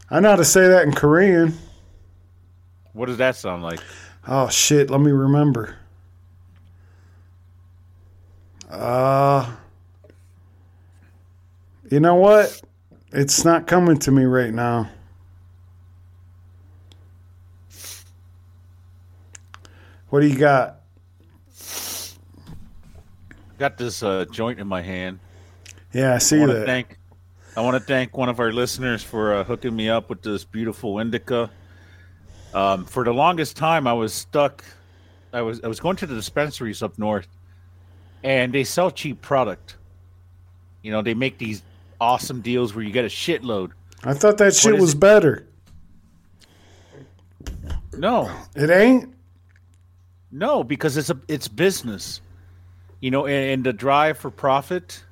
I 0.10 0.20
know 0.20 0.30
how 0.32 0.36
to 0.38 0.46
say 0.46 0.68
that 0.70 0.84
in 0.84 0.94
Korean. 0.94 1.58
What 2.94 3.08
does 3.08 3.18
that 3.18 3.36
sound 3.36 3.64
like? 3.64 3.80
Oh 4.28 4.50
shit, 4.50 4.90
let 4.90 5.02
me 5.02 5.12
remember. 5.12 5.76
Uh 8.70 9.50
You 11.90 12.02
know 12.02 12.16
what? 12.16 12.62
It's 13.14 13.46
not 13.46 13.66
coming 13.66 13.98
to 14.00 14.12
me 14.12 14.26
right 14.26 14.54
now. 14.54 14.90
What 20.10 20.22
do 20.22 20.28
you 20.28 20.38
got? 20.38 20.82
Got 23.58 23.78
this 23.78 24.04
uh, 24.04 24.26
joint 24.32 24.60
in 24.60 24.68
my 24.68 24.82
hand. 24.82 25.20
Yeah, 25.94 26.14
I 26.14 26.18
see 26.18 26.42
I 26.42 26.46
that. 26.48 26.66
thank 26.66 26.98
I 27.58 27.62
want 27.62 27.74
to 27.76 27.80
thank 27.80 28.16
one 28.16 28.30
of 28.30 28.40
our 28.40 28.54
listeners 28.54 29.02
for 29.02 29.34
uh, 29.34 29.44
hooking 29.44 29.76
me 29.76 29.90
up 29.90 30.10
with 30.10 30.22
this 30.22 30.46
beautiful 30.46 31.00
indica. 31.00 31.50
Um, 32.54 32.86
for 32.86 33.04
the 33.04 33.12
longest 33.12 33.58
time, 33.58 33.88
I 33.88 33.94
was 33.94 34.14
stuck 34.14 34.64
I 35.34 35.42
was 35.42 35.62
I 35.64 35.68
was 35.68 35.80
going 35.80 35.96
to 35.98 36.08
the 36.08 36.16
dispensaries 36.16 36.82
up 36.82 36.98
north, 36.98 37.28
and 38.24 38.54
they 38.54 38.64
sell 38.64 38.92
cheap 38.92 39.22
product. 39.22 39.76
You 40.82 40.92
know, 40.92 41.02
they 41.02 41.14
make 41.14 41.38
these 41.38 41.64
awesome 42.00 42.42
deals 42.42 42.74
where 42.74 42.84
you 42.84 42.92
get 42.92 43.06
a 43.06 43.10
shitload. 43.10 43.72
I 44.04 44.14
thought 44.14 44.38
that 44.38 44.56
shit 44.56 44.80
was 44.80 44.94
it? 44.94 45.00
better. 45.00 45.48
No, 47.94 48.32
It 48.56 48.70
ain't. 48.70 49.14
no, 50.32 50.64
because 50.64 50.98
it's 50.98 51.10
a 51.10 51.20
it's 51.28 51.48
business. 51.48 52.22
You 53.00 53.12
know, 53.12 53.26
and, 53.26 53.52
and 53.52 53.64
the 53.64 53.74
drive 53.74 54.18
for 54.18 54.32
profit, 54.32 55.04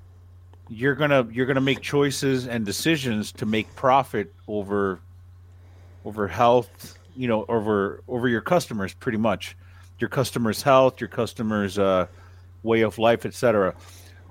you're 0.69 0.95
gonna 0.95 1.27
you're 1.31 1.45
gonna 1.45 1.61
make 1.61 1.81
choices 1.81 2.47
and 2.47 2.65
decisions 2.65 3.31
to 3.33 3.45
make 3.45 3.73
profit 3.75 4.33
over 4.47 4.99
over 6.03 6.27
health. 6.27 6.97
You 7.15 7.27
know, 7.27 7.45
over 7.47 8.01
over 8.07 8.27
your 8.27 8.41
customers, 8.41 8.93
pretty 8.93 9.17
much 9.17 9.55
your 9.99 10.09
customers' 10.09 10.61
health, 10.61 10.99
your 10.99 11.07
customers' 11.07 11.79
uh, 11.79 12.07
way 12.63 12.81
of 12.81 12.97
life, 12.97 13.25
etc. 13.25 13.73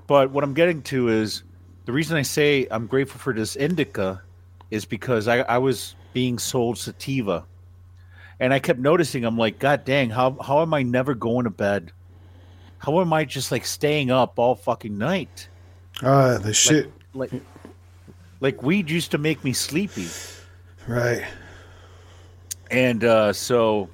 But 0.06 0.30
what 0.30 0.44
I'm 0.44 0.54
getting 0.54 0.82
to 0.82 1.08
is 1.08 1.42
the 1.86 1.92
reason 1.92 2.16
I 2.16 2.22
say 2.22 2.66
I'm 2.70 2.86
grateful 2.86 3.18
for 3.18 3.32
this 3.32 3.56
indica 3.56 4.22
is 4.70 4.84
because 4.84 5.28
I, 5.28 5.38
I 5.40 5.58
was 5.58 5.94
being 6.12 6.38
sold 6.38 6.76
sativa, 6.78 7.46
and 8.38 8.52
I 8.52 8.58
kept 8.58 8.78
noticing 8.80 9.24
I'm 9.24 9.38
like, 9.38 9.58
God 9.58 9.84
dang, 9.84 10.10
how 10.10 10.36
how 10.42 10.60
am 10.60 10.74
I 10.74 10.82
never 10.82 11.14
going 11.14 11.44
to 11.44 11.50
bed? 11.50 11.92
How 12.78 13.00
am 13.00 13.14
I 13.14 13.24
just 13.24 13.50
like 13.50 13.64
staying 13.64 14.10
up 14.10 14.38
all 14.38 14.56
fucking 14.56 14.98
night? 14.98 15.48
Ah, 16.02 16.38
the 16.38 16.52
shit. 16.52 16.90
Like, 17.12 17.30
like 18.40 18.62
weed 18.62 18.90
used 18.90 19.10
to 19.12 19.18
make 19.18 19.44
me 19.44 19.52
sleepy. 19.52 20.08
Right. 20.86 21.24
and 22.70 23.02
uh, 23.04 23.32
so 23.32 23.88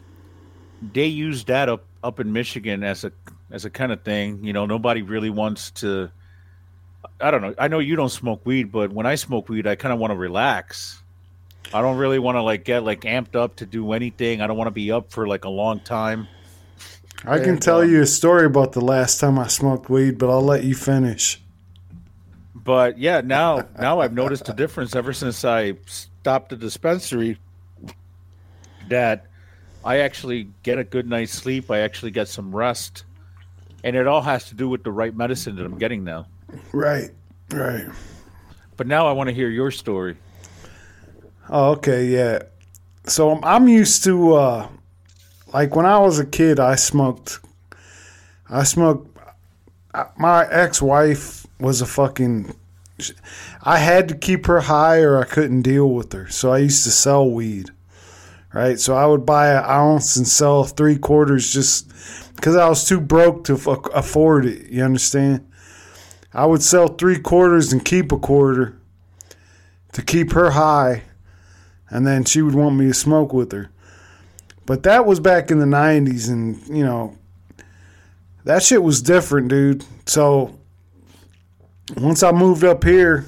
they 0.92 1.06
used 1.06 1.46
that 1.48 1.68
up 1.68 1.84
up 2.02 2.18
in 2.20 2.32
Michigan 2.32 2.82
as 2.82 3.04
a 3.04 3.12
as 3.50 3.64
a 3.64 3.70
kind 3.70 3.92
of 3.92 4.02
thing. 4.02 4.42
You 4.44 4.52
know, 4.52 4.66
nobody 4.66 5.02
really 5.02 5.30
wants 5.30 5.70
to. 5.72 6.10
I 7.20 7.30
don't 7.30 7.42
know. 7.42 7.54
I 7.58 7.68
know 7.68 7.78
you 7.78 7.96
don't 7.96 8.08
smoke 8.10 8.44
weed, 8.44 8.72
but 8.72 8.92
when 8.92 9.06
I 9.06 9.14
smoke 9.14 9.48
weed, 9.48 9.66
I 9.66 9.74
kind 9.76 9.92
of 9.92 9.98
want 9.98 10.10
to 10.12 10.16
relax. 10.16 11.02
I 11.72 11.82
don't 11.82 11.98
really 11.98 12.18
want 12.18 12.36
to 12.36 12.42
like 12.42 12.64
get 12.64 12.82
like 12.84 13.02
amped 13.02 13.36
up 13.36 13.56
to 13.56 13.66
do 13.66 13.92
anything. 13.92 14.40
I 14.40 14.46
don't 14.46 14.56
want 14.56 14.66
to 14.68 14.72
be 14.72 14.90
up 14.90 15.12
for 15.12 15.28
like 15.28 15.44
a 15.44 15.48
long 15.50 15.80
time. 15.80 16.26
I 17.24 17.38
can 17.38 17.50
And, 17.50 17.62
tell 17.62 17.82
um, 17.82 17.90
you 17.90 18.00
a 18.00 18.06
story 18.06 18.46
about 18.46 18.72
the 18.72 18.80
last 18.80 19.20
time 19.20 19.38
I 19.38 19.46
smoked 19.46 19.90
weed, 19.90 20.18
but 20.18 20.30
I'll 20.30 20.42
let 20.42 20.64
you 20.64 20.74
finish. 20.74 21.40
But 22.64 22.98
yeah, 22.98 23.20
now 23.22 23.66
now 23.78 24.00
I've 24.00 24.12
noticed 24.12 24.48
a 24.48 24.52
difference 24.52 24.94
ever 24.94 25.12
since 25.12 25.44
I 25.44 25.74
stopped 25.86 26.50
the 26.50 26.56
dispensary. 26.56 27.38
That 28.88 29.26
I 29.84 29.98
actually 29.98 30.48
get 30.62 30.78
a 30.78 30.84
good 30.84 31.08
night's 31.08 31.32
sleep. 31.32 31.70
I 31.70 31.80
actually 31.80 32.10
get 32.10 32.28
some 32.28 32.54
rest, 32.54 33.04
and 33.84 33.94
it 33.96 34.06
all 34.06 34.22
has 34.22 34.46
to 34.48 34.54
do 34.54 34.68
with 34.68 34.82
the 34.82 34.90
right 34.92 35.14
medicine 35.14 35.56
that 35.56 35.64
I'm 35.64 35.78
getting 35.78 36.04
now. 36.04 36.26
Right. 36.72 37.10
Right. 37.50 37.86
But 38.76 38.86
now 38.86 39.06
I 39.06 39.12
want 39.12 39.28
to 39.28 39.34
hear 39.34 39.48
your 39.48 39.70
story. 39.70 40.16
Oh, 41.48 41.72
okay, 41.72 42.06
yeah. 42.06 42.42
So 43.06 43.30
I'm, 43.30 43.44
I'm 43.44 43.68
used 43.68 44.04
to 44.04 44.34
uh 44.34 44.68
like 45.52 45.74
when 45.74 45.86
I 45.86 45.98
was 45.98 46.18
a 46.18 46.26
kid, 46.26 46.60
I 46.60 46.74
smoked. 46.74 47.38
I 48.48 48.64
smoked. 48.64 49.16
uh, 49.94 50.04
My 50.16 50.48
ex-wife 50.50 51.39
was 51.60 51.80
a 51.80 51.86
fucking. 51.86 52.54
I 53.62 53.78
had 53.78 54.08
to 54.08 54.14
keep 54.14 54.46
her 54.46 54.60
high, 54.60 55.00
or 55.00 55.18
I 55.18 55.24
couldn't 55.24 55.62
deal 55.62 55.88
with 55.88 56.12
her. 56.12 56.28
So 56.28 56.52
I 56.52 56.58
used 56.58 56.84
to 56.84 56.90
sell 56.90 57.30
weed, 57.30 57.70
right? 58.52 58.78
So 58.78 58.94
I 58.94 59.06
would 59.06 59.24
buy 59.24 59.48
an 59.52 59.64
ounce 59.64 60.16
and 60.16 60.28
sell 60.28 60.64
three 60.64 60.98
quarters 60.98 61.52
just 61.52 61.88
because 62.36 62.56
I 62.56 62.68
was 62.68 62.86
too 62.86 63.00
broke 63.00 63.44
to 63.44 63.54
afford 63.94 64.44
it. 64.46 64.70
You 64.70 64.84
understand? 64.84 65.46
I 66.32 66.46
would 66.46 66.62
sell 66.62 66.88
three 66.88 67.18
quarters 67.18 67.72
and 67.72 67.84
keep 67.84 68.12
a 68.12 68.18
quarter 68.18 68.78
to 69.92 70.02
keep 70.02 70.32
her 70.32 70.50
high 70.50 71.02
and 71.90 72.06
then 72.06 72.24
she 72.24 72.40
would 72.40 72.54
want 72.54 72.76
me 72.76 72.86
to 72.86 72.94
smoke 72.94 73.32
with 73.32 73.52
her. 73.52 73.70
But 74.64 74.84
that 74.84 75.04
was 75.04 75.18
back 75.18 75.50
in 75.50 75.58
the 75.58 75.66
90s, 75.66 76.30
and 76.30 76.64
you 76.68 76.84
know, 76.84 77.18
that 78.44 78.62
shit 78.62 78.82
was 78.82 79.02
different, 79.02 79.48
dude. 79.48 79.84
So 80.06 80.58
once 81.96 82.22
I 82.22 82.32
moved 82.32 82.64
up 82.64 82.84
here, 82.84 83.26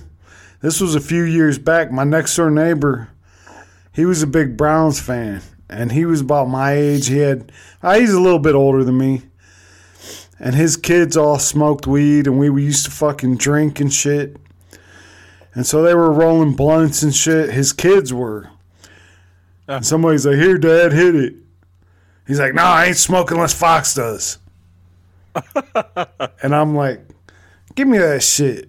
this 0.60 0.80
was 0.80 0.94
a 0.94 1.00
few 1.00 1.22
years 1.22 1.58
back, 1.58 1.90
my 1.90 2.04
next 2.04 2.36
door 2.36 2.50
neighbor, 2.50 3.08
he 3.92 4.04
was 4.04 4.22
a 4.22 4.26
big 4.26 4.56
Browns 4.56 5.00
fan, 5.00 5.42
and 5.68 5.92
he 5.92 6.04
was 6.04 6.20
about 6.20 6.48
my 6.48 6.72
age. 6.72 7.08
He 7.08 7.18
had, 7.18 7.52
uh, 7.82 7.98
he's 7.98 8.12
a 8.12 8.20
little 8.20 8.38
bit 8.38 8.54
older 8.54 8.84
than 8.84 8.96
me. 8.96 9.22
And 10.38 10.54
his 10.54 10.76
kids 10.76 11.16
all 11.16 11.38
smoked 11.38 11.86
weed, 11.86 12.26
and 12.26 12.38
we, 12.38 12.50
we 12.50 12.64
used 12.64 12.84
to 12.86 12.90
fucking 12.90 13.36
drink 13.36 13.80
and 13.80 13.92
shit. 13.92 14.36
And 15.54 15.66
so 15.66 15.82
they 15.82 15.94
were 15.94 16.10
rolling 16.10 16.54
blunts 16.54 17.02
and 17.02 17.14
shit. 17.14 17.50
His 17.50 17.72
kids 17.72 18.12
were. 18.12 18.50
And 19.68 19.86
somebody's 19.86 20.26
like, 20.26 20.36
Here, 20.36 20.58
Dad, 20.58 20.92
hit 20.92 21.14
it. 21.14 21.34
He's 22.26 22.40
like, 22.40 22.54
No, 22.54 22.62
I 22.62 22.86
ain't 22.86 22.96
smoking 22.96 23.36
unless 23.36 23.54
Fox 23.54 23.94
does. 23.94 24.38
and 26.42 26.54
I'm 26.54 26.74
like, 26.74 27.00
Give 27.74 27.88
me 27.88 27.98
that 27.98 28.22
shit. 28.22 28.68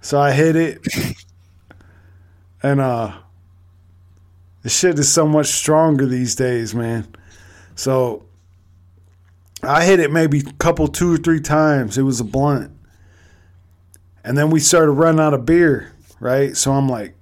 So 0.00 0.20
I 0.20 0.32
hit 0.32 0.56
it. 0.56 0.86
and 2.62 2.80
uh 2.80 3.18
the 4.62 4.70
shit 4.70 4.98
is 4.98 5.12
so 5.12 5.26
much 5.28 5.46
stronger 5.46 6.06
these 6.06 6.34
days, 6.34 6.74
man. 6.74 7.06
So 7.76 8.24
I 9.62 9.84
hit 9.84 10.00
it 10.00 10.10
maybe 10.10 10.40
a 10.40 10.52
couple, 10.54 10.88
two 10.88 11.14
or 11.14 11.18
three 11.18 11.40
times. 11.40 11.96
It 11.98 12.02
was 12.02 12.18
a 12.18 12.24
blunt. 12.24 12.72
And 14.24 14.36
then 14.36 14.50
we 14.50 14.58
started 14.58 14.90
running 14.90 15.20
out 15.20 15.34
of 15.34 15.46
beer, 15.46 15.92
right? 16.18 16.56
So 16.56 16.72
I'm 16.72 16.88
like, 16.88 17.14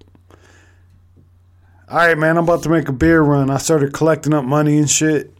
all 1.87 1.99
right, 1.99 2.17
man, 2.17 2.39
I'm 2.39 2.45
about 2.45 2.63
to 2.63 2.71
make 2.71 2.89
a 2.89 2.93
beer 2.93 3.21
run. 3.21 3.51
I 3.51 3.59
started 3.59 3.93
collecting 3.93 4.33
up 4.33 4.45
money 4.45 4.79
and 4.79 4.89
shit. 4.89 5.31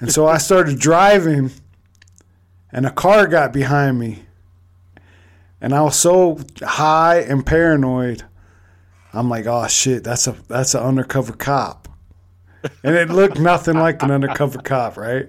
And 0.00 0.12
so 0.12 0.26
I 0.26 0.36
started 0.36 0.78
driving, 0.78 1.50
and 2.72 2.86
a 2.86 2.90
car 2.90 3.26
got 3.26 3.52
behind 3.52 3.98
me. 3.98 4.24
And 5.60 5.74
I 5.74 5.82
was 5.82 5.96
so 5.96 6.40
high 6.60 7.18
and 7.18 7.46
paranoid. 7.46 8.24
I'm 9.12 9.28
like, 9.28 9.46
oh 9.46 9.66
shit, 9.68 10.02
that's 10.02 10.26
a 10.26 10.32
that's 10.48 10.74
an 10.74 10.82
undercover 10.82 11.34
cop. 11.34 11.88
And 12.82 12.96
it 12.96 13.10
looked 13.10 13.38
nothing 13.38 13.76
like 13.76 14.02
an 14.02 14.10
undercover 14.10 14.58
cop, 14.60 14.96
right? 14.96 15.28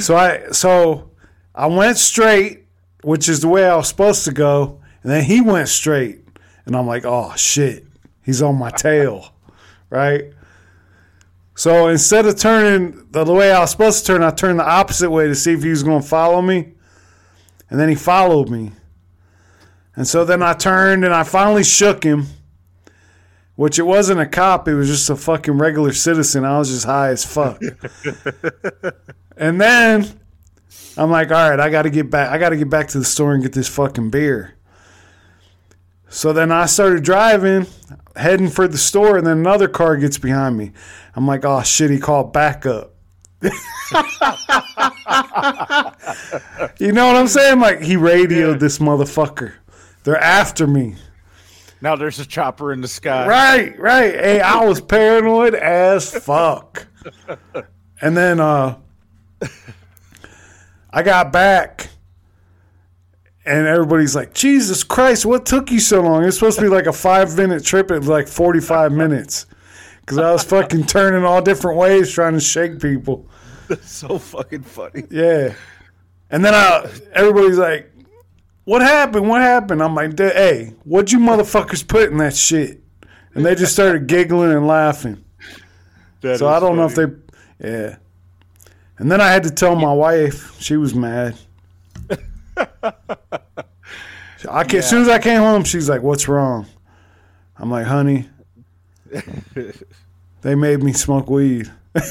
So 0.00 0.16
I 0.16 0.50
so 0.52 1.10
I 1.54 1.66
went 1.66 1.96
straight, 1.96 2.66
which 3.02 3.28
is 3.28 3.40
the 3.40 3.48
way 3.48 3.66
I 3.66 3.74
was 3.76 3.88
supposed 3.88 4.24
to 4.26 4.32
go, 4.32 4.80
and 5.02 5.10
then 5.10 5.24
he 5.24 5.40
went 5.40 5.68
straight. 5.68 6.20
And 6.66 6.76
I'm 6.76 6.86
like, 6.86 7.04
oh 7.04 7.34
shit, 7.36 7.86
he's 8.22 8.42
on 8.42 8.56
my 8.56 8.70
tail, 8.70 9.32
right? 9.90 10.32
So 11.56 11.88
instead 11.88 12.26
of 12.26 12.36
turning 12.36 13.06
the 13.10 13.32
way 13.32 13.52
I 13.52 13.60
was 13.60 13.70
supposed 13.70 14.00
to 14.00 14.12
turn, 14.12 14.22
I 14.22 14.30
turned 14.30 14.58
the 14.58 14.68
opposite 14.68 15.10
way 15.10 15.28
to 15.28 15.34
see 15.34 15.52
if 15.52 15.62
he 15.62 15.70
was 15.70 15.82
going 15.82 16.02
to 16.02 16.08
follow 16.08 16.42
me. 16.42 16.72
And 17.70 17.78
then 17.78 17.88
he 17.88 17.94
followed 17.94 18.50
me. 18.50 18.72
And 19.96 20.06
so 20.06 20.24
then 20.24 20.42
I 20.42 20.54
turned 20.54 21.04
and 21.04 21.14
I 21.14 21.22
finally 21.22 21.62
shook 21.62 22.02
him, 22.02 22.26
which 23.54 23.78
it 23.78 23.84
wasn't 23.84 24.20
a 24.20 24.26
cop, 24.26 24.66
it 24.66 24.74
was 24.74 24.88
just 24.88 25.08
a 25.10 25.16
fucking 25.16 25.58
regular 25.58 25.92
citizen. 25.92 26.44
I 26.44 26.58
was 26.58 26.70
just 26.70 26.86
high 26.86 27.10
as 27.10 27.24
fuck. 27.24 27.62
and 29.36 29.60
then 29.60 30.06
I'm 30.96 31.10
like, 31.10 31.30
all 31.30 31.50
right, 31.50 31.60
I 31.60 31.70
got 31.70 31.82
to 31.82 31.90
get 31.90 32.10
back. 32.10 32.30
I 32.30 32.38
got 32.38 32.48
to 32.48 32.56
get 32.56 32.68
back 32.68 32.88
to 32.88 32.98
the 32.98 33.04
store 33.04 33.34
and 33.34 33.42
get 33.42 33.52
this 33.52 33.68
fucking 33.68 34.10
beer. 34.10 34.56
So 36.14 36.32
then 36.32 36.52
I 36.52 36.66
started 36.66 37.02
driving, 37.02 37.66
heading 38.14 38.48
for 38.48 38.68
the 38.68 38.78
store, 38.78 39.18
and 39.18 39.26
then 39.26 39.38
another 39.38 39.66
car 39.66 39.96
gets 39.96 40.16
behind 40.16 40.56
me. 40.56 40.70
I'm 41.16 41.26
like, 41.26 41.44
oh 41.44 41.60
shit, 41.64 41.90
he 41.90 41.98
called 41.98 42.32
backup. 42.32 42.94
you 43.42 43.50
know 46.92 47.08
what 47.08 47.16
I'm 47.16 47.26
saying? 47.26 47.58
Like 47.58 47.82
he 47.82 47.96
radioed 47.96 48.60
this 48.60 48.78
motherfucker. 48.78 49.54
They're 50.04 50.16
after 50.16 50.68
me. 50.68 50.94
Now 51.80 51.96
there's 51.96 52.20
a 52.20 52.26
chopper 52.26 52.72
in 52.72 52.80
the 52.80 52.86
sky. 52.86 53.26
Right, 53.26 53.76
right. 53.76 54.14
Hey, 54.14 54.40
I 54.40 54.64
was 54.64 54.80
paranoid 54.80 55.56
as 55.56 56.14
fuck. 56.14 56.86
And 58.00 58.16
then 58.16 58.38
uh 58.38 58.78
I 60.90 61.02
got 61.02 61.32
back 61.32 61.88
and 63.46 63.66
everybody's 63.66 64.16
like, 64.16 64.34
Jesus 64.34 64.82
Christ, 64.82 65.26
what 65.26 65.44
took 65.44 65.70
you 65.70 65.80
so 65.80 66.00
long? 66.00 66.24
It's 66.24 66.36
supposed 66.36 66.58
to 66.58 66.62
be 66.62 66.68
like 66.68 66.86
a 66.86 66.92
five 66.92 67.36
minute 67.36 67.64
trip 67.64 67.90
at 67.90 68.04
like 68.04 68.28
45 68.28 68.92
minutes. 68.92 69.46
Because 70.00 70.18
I 70.18 70.32
was 70.32 70.44
fucking 70.44 70.84
turning 70.86 71.24
all 71.24 71.40
different 71.40 71.78
ways 71.78 72.12
trying 72.12 72.34
to 72.34 72.40
shake 72.40 72.80
people. 72.80 73.28
That's 73.68 73.90
so 73.90 74.18
fucking 74.18 74.62
funny. 74.62 75.04
Yeah. 75.10 75.54
And 76.30 76.44
then 76.44 76.54
I, 76.54 76.90
everybody's 77.12 77.58
like, 77.58 77.90
what 78.64 78.82
happened? 78.82 79.28
What 79.28 79.42
happened? 79.42 79.82
I'm 79.82 79.94
like, 79.94 80.18
hey, 80.18 80.74
what'd 80.84 81.12
you 81.12 81.18
motherfuckers 81.18 81.86
put 81.86 82.10
in 82.10 82.18
that 82.18 82.34
shit? 82.34 82.82
And 83.34 83.44
they 83.44 83.54
just 83.54 83.72
started 83.72 84.06
giggling 84.06 84.52
and 84.52 84.66
laughing. 84.66 85.24
That 86.20 86.38
so 86.38 86.48
I 86.48 86.60
don't 86.60 86.76
know 86.76 86.86
if 86.86 86.94
they 86.94 87.06
Yeah. 87.58 87.96
And 88.98 89.10
then 89.10 89.20
I 89.20 89.28
had 89.28 89.42
to 89.44 89.50
tell 89.50 89.74
my 89.74 89.92
wife. 89.92 90.60
She 90.60 90.76
was 90.76 90.94
mad. 90.94 91.36
I 94.50 94.64
can, 94.64 94.78
As 94.78 94.90
soon 94.90 95.02
as 95.02 95.08
I 95.08 95.18
came 95.18 95.40
home, 95.40 95.64
she's 95.64 95.88
like, 95.88 96.02
"What's 96.02 96.28
wrong?" 96.28 96.66
I'm 97.56 97.70
like, 97.70 97.86
"Honey, 97.86 98.28
they 100.42 100.54
made 100.54 100.82
me 100.82 100.92
smoke 100.92 101.30
weed." 101.30 101.70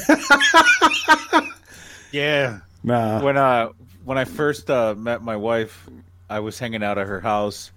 Yeah. 2.14 2.60
Nah. 2.84 3.20
When 3.24 3.36
uh 3.36 3.70
when 4.04 4.18
I 4.18 4.24
first 4.24 4.70
uh, 4.70 4.94
met 4.94 5.22
my 5.22 5.34
wife, 5.34 5.88
I 6.30 6.40
was 6.40 6.58
hanging 6.58 6.84
out 6.84 6.96
at 6.96 7.08
her 7.08 7.20
house, 7.20 7.72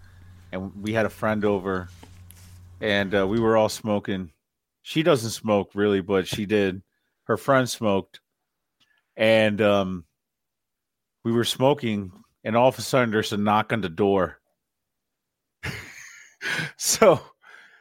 and 0.52 0.84
we 0.84 0.94
had 0.94 1.08
a 1.08 1.10
friend 1.10 1.44
over, 1.44 1.90
and 2.80 3.16
uh, 3.16 3.26
we 3.26 3.40
were 3.40 3.58
all 3.58 3.70
smoking. 3.70 4.32
She 4.84 5.02
doesn't 5.02 5.32
smoke 5.32 5.72
really, 5.74 6.02
but 6.02 6.28
she 6.28 6.46
did. 6.46 6.84
Her 7.24 7.36
friend 7.36 7.68
smoked, 7.68 8.20
and 9.16 9.60
um, 9.60 10.06
we 11.24 11.32
were 11.32 11.46
smoking, 11.46 12.12
and 12.44 12.56
all 12.56 12.68
of 12.68 12.78
a 12.80 12.82
sudden 12.82 13.12
there's 13.12 13.34
a 13.34 13.38
knock 13.38 13.74
on 13.74 13.82
the 13.82 13.90
door. 13.90 14.40
so 16.78 17.20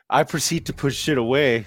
I 0.09 0.23
proceed 0.25 0.67
to 0.67 0.73
push 0.73 0.97
shit 0.97 1.19
away, 1.19 1.67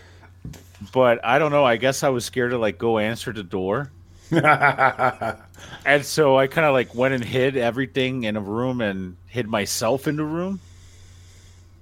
but 0.93 1.23
I 1.25 1.39
don't 1.39 1.51
know. 1.51 1.65
I 1.65 1.77
guess 1.77 2.03
I 2.03 2.09
was 2.09 2.25
scared 2.25 2.51
to 2.51 2.57
like 2.57 2.77
go 2.77 2.97
answer 2.99 3.31
the 3.33 3.43
door. 3.43 3.91
And 5.85 6.05
so 6.05 6.37
I 6.37 6.47
kind 6.47 6.65
of 6.65 6.73
like 6.73 6.93
went 6.95 7.13
and 7.13 7.23
hid 7.23 7.57
everything 7.57 8.23
in 8.23 8.35
a 8.37 8.41
room 8.41 8.79
and 8.79 9.17
hid 9.27 9.47
myself 9.47 10.07
in 10.07 10.15
the 10.15 10.23
room 10.23 10.59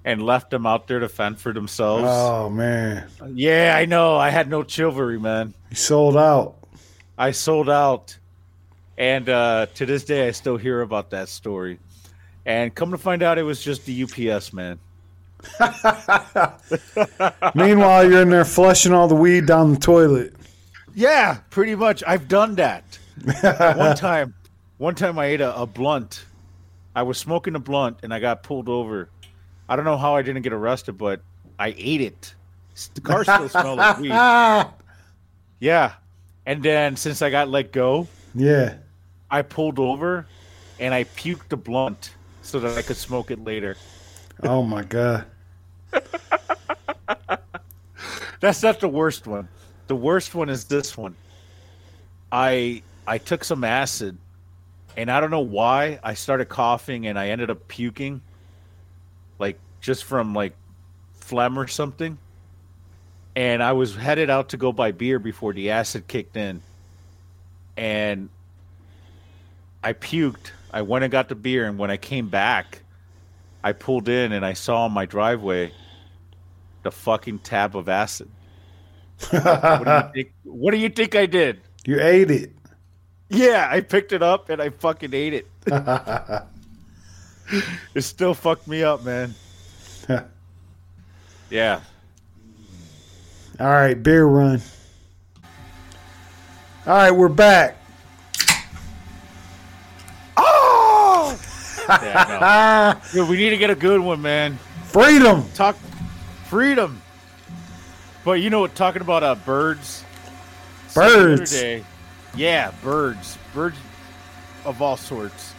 and 0.05 0.23
left 0.23 0.49
them 0.49 0.65
out 0.65 0.87
there 0.87 0.99
to 0.99 1.09
fend 1.09 1.39
for 1.39 1.53
themselves. 1.53 2.05
Oh 2.07 2.49
man, 2.49 3.07
Yeah, 3.33 3.75
I 3.77 3.85
know. 3.85 4.15
I 4.15 4.29
had 4.29 4.49
no 4.49 4.63
chivalry, 4.63 5.19
man. 5.19 5.53
you 5.69 5.75
sold 5.75 6.17
out. 6.17 6.55
I 7.17 7.31
sold 7.31 7.69
out. 7.69 8.17
And 8.97 9.29
uh, 9.29 9.67
to 9.75 9.85
this 9.85 10.03
day, 10.03 10.27
I 10.27 10.31
still 10.31 10.57
hear 10.57 10.81
about 10.81 11.11
that 11.11 11.29
story. 11.29 11.79
And 12.45 12.73
come 12.73 12.91
to 12.91 12.97
find 12.97 13.21
out, 13.21 13.37
it 13.37 13.43
was 13.43 13.61
just 13.61 13.85
the 13.85 14.03
UPS 14.03 14.53
man. 14.53 14.79
Meanwhile, 17.55 18.09
you're 18.09 18.21
in 18.21 18.29
there 18.29 18.45
flushing 18.45 18.93
all 18.93 19.07
the 19.07 19.15
weed 19.15 19.45
down 19.45 19.73
the 19.73 19.79
toilet. 19.79 20.33
Yeah, 20.95 21.39
pretty 21.49 21.75
much. 21.75 22.03
I've 22.07 22.27
done 22.27 22.55
that. 22.55 22.97
one 23.77 23.95
time, 23.95 24.33
one 24.77 24.95
time 24.95 25.19
I 25.19 25.25
ate 25.27 25.41
a, 25.41 25.55
a 25.55 25.65
blunt. 25.67 26.25
I 26.95 27.03
was 27.03 27.17
smoking 27.19 27.53
a 27.55 27.59
blunt 27.59 27.97
and 28.01 28.11
I 28.13 28.19
got 28.19 28.41
pulled 28.41 28.69
over. 28.69 29.09
I 29.69 29.75
don't 29.75 29.85
know 29.85 29.97
how 29.97 30.15
I 30.15 30.23
didn't 30.23 30.41
get 30.41 30.53
arrested, 30.53 30.97
but 30.97 31.21
I 31.59 31.75
ate 31.77 32.01
it. 32.01 32.33
The 32.95 33.01
car 33.01 33.23
still 33.23 33.49
smelled 33.49 33.77
like 33.77 33.99
weed. 33.99 34.11
Yeah. 35.59 35.93
And 36.45 36.61
then 36.61 36.95
since 36.95 37.21
I 37.23 37.29
got 37.31 37.49
let 37.49 37.71
go, 37.71 38.07
Yeah. 38.35 38.75
I 39.29 39.41
pulled 39.41 39.79
over 39.79 40.25
and 40.79 40.93
I 40.93 41.03
puked 41.03 41.49
the 41.49 41.57
blunt 41.57 42.11
so 42.41 42.59
that 42.59 42.77
I 42.77 42.81
could 42.81 42.97
smoke 42.97 43.31
it 43.31 43.43
later. 43.43 43.75
Oh 44.43 44.63
my 44.63 44.83
god. 44.83 45.25
That's 48.39 48.61
not 48.61 48.79
the 48.79 48.87
worst 48.87 49.27
one. 49.27 49.47
The 49.87 49.95
worst 49.95 50.35
one 50.35 50.49
is 50.49 50.65
this 50.65 50.95
one. 50.95 51.15
I 52.31 52.83
I 53.05 53.17
took 53.17 53.43
some 53.43 53.63
acid 53.63 54.17
and 54.95 55.11
I 55.11 55.19
don't 55.19 55.31
know 55.31 55.39
why 55.39 55.99
I 56.03 56.13
started 56.13 56.45
coughing 56.45 57.07
and 57.07 57.17
I 57.17 57.29
ended 57.29 57.49
up 57.49 57.67
puking 57.67 58.21
like 59.39 59.59
just 59.81 60.03
from 60.03 60.33
like 60.33 60.53
phlegm 61.19 61.57
or 61.57 61.67
something. 61.67 62.17
And 63.35 63.61
I 63.61 63.73
was 63.73 63.95
headed 63.95 64.29
out 64.29 64.49
to 64.49 64.57
go 64.57 64.71
buy 64.71 64.91
beer 64.91 65.19
before 65.19 65.53
the 65.53 65.69
acid 65.71 66.07
kicked 66.07 66.35
in. 66.35 66.61
And 67.75 68.29
I 69.87 69.93
puked. 69.93 70.51
I 70.73 70.81
went 70.81 71.05
and 71.05 71.11
got 71.13 71.29
the 71.29 71.35
beer 71.35 71.65
and 71.65 71.77
when 71.77 71.89
I 71.89 71.95
came 71.95 72.27
back, 72.27 72.81
I 73.63 73.71
pulled 73.71 74.09
in 74.09 74.33
and 74.33 74.45
I 74.45 74.51
saw 74.51 74.83
on 74.83 74.91
my 74.91 75.05
driveway 75.05 75.71
the 76.83 76.91
fucking 76.91 77.39
tab 77.39 77.73
of 77.73 77.87
acid. 77.87 78.27
what, 79.29 79.85
do 79.85 79.91
you 79.91 80.09
think, 80.13 80.33
what 80.43 80.71
do 80.71 80.77
you 80.77 80.89
think 80.89 81.15
I 81.15 81.25
did? 81.25 81.61
You 81.85 82.01
ate 82.01 82.29
it. 82.29 82.51
Yeah, 83.29 83.69
I 83.71 83.79
picked 83.79 84.11
it 84.11 84.21
up 84.21 84.49
and 84.49 84.61
I 84.61 84.71
fucking 84.71 85.13
ate 85.13 85.33
it. 85.33 85.47
it 87.95 88.01
still 88.01 88.33
fucked 88.33 88.67
me 88.67 88.83
up, 88.83 89.05
man. 89.05 89.33
Yeah. 91.49 91.79
All 93.57 93.67
right, 93.67 94.03
beer 94.03 94.25
run. 94.25 94.61
All 96.85 96.93
right, 96.93 97.11
we're 97.11 97.29
back. 97.29 97.76
Yeah, 101.89 102.93
no. 102.95 103.09
Dude, 103.21 103.29
we 103.29 103.37
need 103.37 103.49
to 103.51 103.57
get 103.57 103.69
a 103.69 103.75
good 103.75 103.99
one, 104.01 104.21
man. 104.21 104.57
Freedom. 104.85 105.43
Talk 105.53 105.75
freedom. 106.45 107.01
But 108.23 108.41
you 108.41 108.49
know 108.49 108.59
what? 108.61 108.75
Talking 108.75 109.01
about 109.01 109.23
uh, 109.23 109.35
birds. 109.35 110.03
Said 110.89 111.01
the 111.01 111.05
other 111.15 111.37
Birds. 111.37 111.51
day- 111.51 111.83
yeah, 112.35 112.71
birds. 112.83 113.37
Birds 113.53 113.77
of 114.65 114.81
all 114.81 114.97
sorts. 114.97 115.53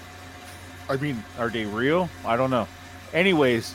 I 0.88 0.96
mean, 0.96 1.22
are 1.38 1.48
they 1.50 1.64
real? 1.64 2.08
I 2.24 2.36
don't 2.36 2.50
know. 2.50 2.68
Anyways, 3.12 3.74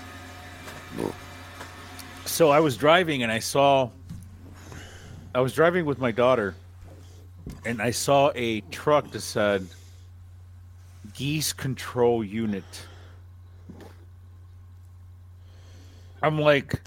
so 2.26 2.50
I 2.50 2.60
was 2.60 2.78
driving 2.78 3.24
and 3.24 3.32
I 3.32 3.40
saw. 3.40 3.90
I 5.36 5.42
was 5.42 5.54
driving 5.54 5.86
with 5.86 5.98
my 6.00 6.12
daughter, 6.12 6.56
and 7.66 7.82
I 7.82 7.92
saw 7.92 8.32
a 8.36 8.62
truck 8.72 9.10
that 9.12 9.22
said 9.22 9.68
"Geese 11.14 11.54
Control 11.54 12.24
Unit." 12.24 12.88
I'm 16.22 16.40
like, 16.40 16.82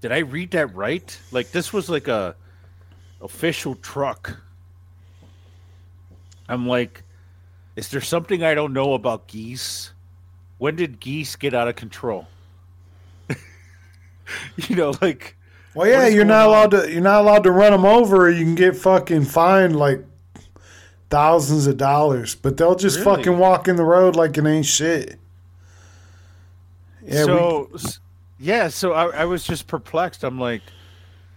did 0.00 0.12
I 0.12 0.18
read 0.18 0.52
that 0.52 0.74
right? 0.74 1.18
Like 1.32 1.50
this 1.50 1.72
was 1.72 1.88
like 1.90 2.06
a 2.08 2.36
official 3.20 3.74
truck. 3.76 4.38
I'm 6.48 6.66
like, 6.66 7.02
is 7.76 7.88
there 7.88 8.00
something 8.00 8.42
I 8.42 8.54
don't 8.54 8.72
know 8.72 8.94
about 8.94 9.26
geese? 9.26 9.92
When 10.58 10.76
did 10.76 11.00
geese 11.00 11.36
get 11.36 11.54
out 11.54 11.68
of 11.68 11.76
control? 11.76 12.26
you 14.56 14.76
know, 14.76 14.94
like 15.02 15.36
Well, 15.74 15.88
yeah, 15.88 16.06
you're 16.06 16.24
not 16.24 16.42
on? 16.42 16.48
allowed 16.48 16.70
to. 16.72 16.92
You're 16.92 17.02
not 17.02 17.20
allowed 17.20 17.44
to 17.44 17.50
run 17.52 17.72
them 17.72 17.84
over. 17.84 18.26
Or 18.26 18.30
you 18.30 18.44
can 18.44 18.54
get 18.54 18.76
fucking 18.76 19.24
fined 19.24 19.76
like 19.76 20.04
thousands 21.10 21.66
of 21.66 21.76
dollars. 21.76 22.34
But 22.34 22.56
they'll 22.56 22.74
just 22.76 22.98
Really? 23.00 23.16
fucking 23.16 23.38
walk 23.38 23.68
in 23.68 23.76
the 23.76 23.84
road 23.84 24.16
like 24.16 24.36
it 24.38 24.44
ain't 24.46 24.66
shit. 24.66 25.18
Yeah, 27.04 27.24
so 27.24 27.70
s- 27.74 28.00
yeah, 28.38 28.68
so 28.68 28.92
I, 28.92 29.22
I 29.22 29.24
was 29.24 29.44
just 29.44 29.66
perplexed. 29.66 30.24
I'm 30.24 30.38
like, 30.38 30.62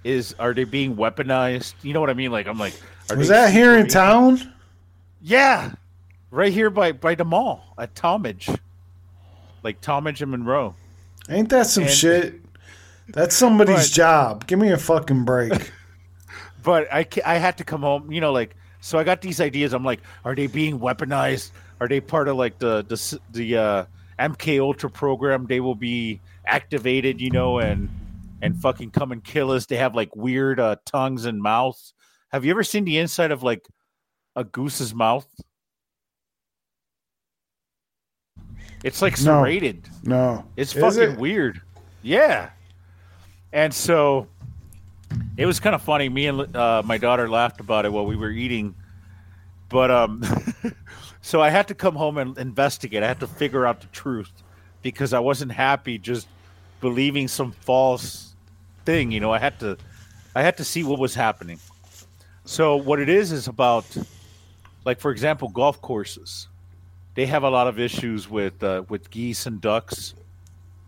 is 0.03 0.35
are 0.39 0.53
they 0.53 0.63
being 0.65 0.95
weaponized? 0.95 1.73
You 1.83 1.93
know 1.93 2.01
what 2.01 2.09
I 2.09 2.13
mean? 2.13 2.31
Like 2.31 2.47
I'm 2.47 2.57
like, 2.57 2.73
are 3.09 3.15
was 3.15 3.29
that 3.29 3.53
here 3.53 3.77
in 3.77 3.87
town? 3.87 4.53
Yeah, 5.21 5.73
right 6.31 6.51
here 6.51 6.69
by 6.69 6.91
by 6.91 7.15
the 7.15 7.25
mall 7.25 7.73
at 7.77 7.95
Talmadge, 7.95 8.49
like 9.63 9.79
Talmadge 9.81 10.21
and 10.21 10.31
Monroe. 10.31 10.75
Ain't 11.29 11.49
that 11.49 11.67
some 11.67 11.83
And- 11.83 11.91
shit? 11.91 12.35
That's 13.07 13.35
somebody's 13.35 13.89
But- 13.89 13.95
job. 13.95 14.47
Give 14.47 14.57
me 14.59 14.69
a 14.71 14.77
fucking 14.77 15.25
break. 15.25 15.71
But 16.63 16.93
I 16.93 17.07
I 17.25 17.37
had 17.37 17.57
to 17.57 17.63
come 17.63 17.81
home, 17.81 18.11
you 18.11 18.21
know, 18.21 18.31
like 18.31 18.55
so 18.81 18.97
I 18.99 19.03
got 19.03 19.21
these 19.21 19.39
ideas. 19.39 19.73
I'm 19.73 19.85
like, 19.85 20.01
are 20.25 20.35
they 20.35 20.47
being 20.47 20.79
weaponized? 20.79 21.51
Are 21.79 21.87
they 21.87 22.01
part 22.01 22.27
of 22.27 22.35
like 22.35 22.59
the 22.59 22.83
the 22.83 23.19
the 23.31 23.57
uh, 23.57 23.85
MK 24.19 24.59
Ultra 24.59 24.89
program? 24.89 25.45
They 25.47 25.59
will 25.61 25.75
be 25.75 26.19
activated, 26.45 27.21
you 27.21 27.29
know, 27.31 27.59
and 27.59 27.89
and 28.41 28.59
fucking 28.59 28.91
come 28.91 29.11
and 29.11 29.23
kill 29.23 29.51
us. 29.51 29.65
They 29.67 29.77
have 29.77 29.95
like 29.95 30.15
weird 30.15 30.59
uh, 30.59 30.75
tongues 30.85 31.25
and 31.25 31.41
mouths. 31.41 31.93
Have 32.31 32.43
you 32.43 32.51
ever 32.51 32.63
seen 32.63 32.83
the 32.85 32.97
inside 32.97 33.31
of 33.31 33.43
like 33.43 33.65
a 34.35 34.43
goose's 34.43 34.93
mouth? 34.95 35.27
It's 38.83 39.01
like 39.01 39.13
No. 39.21 39.43
serrated. 39.43 39.87
No, 40.03 40.43
It's 40.57 40.75
Is 40.75 40.81
fucking 40.81 41.13
it? 41.13 41.19
weird. 41.19 41.61
Yeah. 42.01 42.49
And 43.53 43.71
so 43.73 44.27
it 45.41 45.45
was 45.47 45.59
kind 45.59 45.73
of 45.73 45.81
funny. 45.81 46.07
Me 46.07 46.27
and 46.27 46.55
uh, 46.55 46.83
my 46.85 46.99
daughter 46.99 47.27
laughed 47.27 47.59
about 47.59 47.85
it 47.85 47.91
while 47.91 48.05
we 48.05 48.15
were 48.15 48.29
eating. 48.29 48.75
But 49.69 49.89
um, 49.89 50.23
so 51.21 51.41
I 51.41 51.49
had 51.49 51.67
to 51.69 51.73
come 51.73 51.95
home 51.95 52.19
and 52.19 52.37
investigate. 52.37 53.01
I 53.01 53.07
had 53.07 53.19
to 53.21 53.27
figure 53.27 53.65
out 53.65 53.81
the 53.81 53.87
truth 53.87 54.31
because 54.83 55.13
I 55.13 55.19
wasn't 55.19 55.51
happy 55.51 55.97
just 55.97 56.27
believing 56.79 57.27
some 57.27 57.53
false 57.53 58.35
thing. 58.85 59.11
You 59.11 59.19
know, 59.19 59.31
I 59.31 59.39
had 59.39 59.59
to, 59.61 59.77
I 60.35 60.43
had 60.43 60.57
to 60.57 60.63
see 60.63 60.83
what 60.83 60.99
was 60.99 61.15
happening. 61.15 61.59
So 62.45 62.75
what 62.75 62.99
it 62.99 63.09
is 63.09 63.31
is 63.31 63.47
about, 63.47 63.85
like 64.85 64.99
for 64.99 65.09
example, 65.09 65.49
golf 65.49 65.81
courses. 65.81 66.49
They 67.15 67.25
have 67.25 67.43
a 67.43 67.49
lot 67.49 67.67
of 67.67 67.79
issues 67.79 68.29
with 68.29 68.63
uh, 68.63 68.83
with 68.89 69.09
geese 69.09 69.45
and 69.47 69.59
ducks, 69.59 70.13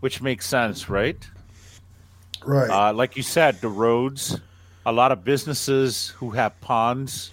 which 0.00 0.22
makes 0.22 0.46
sense, 0.46 0.88
right? 0.88 1.18
Right? 2.46 2.70
Uh, 2.70 2.92
like 2.92 3.16
you 3.16 3.22
said, 3.22 3.60
the 3.60 3.68
roads, 3.68 4.40
a 4.86 4.92
lot 4.92 5.12
of 5.12 5.24
businesses 5.24 6.08
who 6.08 6.30
have 6.30 6.58
ponds, 6.60 7.32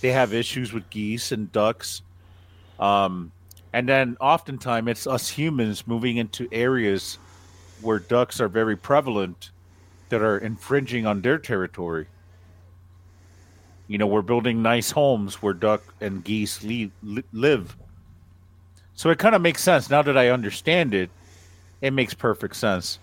they 0.00 0.12
have 0.12 0.32
issues 0.32 0.72
with 0.72 0.88
geese 0.90 1.32
and 1.32 1.50
ducks. 1.52 2.02
Um, 2.78 3.32
and 3.72 3.88
then 3.88 4.16
oftentimes 4.20 4.88
it's 4.88 5.06
us 5.06 5.28
humans 5.28 5.86
moving 5.86 6.16
into 6.16 6.48
areas 6.52 7.18
where 7.80 7.98
ducks 7.98 8.40
are 8.40 8.48
very 8.48 8.76
prevalent 8.76 9.50
that 10.08 10.22
are 10.22 10.38
infringing 10.38 11.06
on 11.06 11.20
their 11.20 11.38
territory. 11.38 12.06
You 13.86 13.98
know, 13.98 14.06
we're 14.06 14.22
building 14.22 14.62
nice 14.62 14.90
homes 14.90 15.42
where 15.42 15.54
duck 15.54 15.82
and 16.00 16.22
geese 16.22 16.62
li- 16.62 16.92
li- 17.02 17.24
live. 17.32 17.76
So 18.94 19.10
it 19.10 19.18
kind 19.18 19.34
of 19.34 19.42
makes 19.42 19.62
sense 19.62 19.88
now 19.88 20.02
that 20.02 20.18
I 20.18 20.28
understand 20.28 20.92
it. 20.92 21.10
It 21.80 21.92
makes 21.92 22.14
perfect 22.14 22.56
sense. 22.56 22.98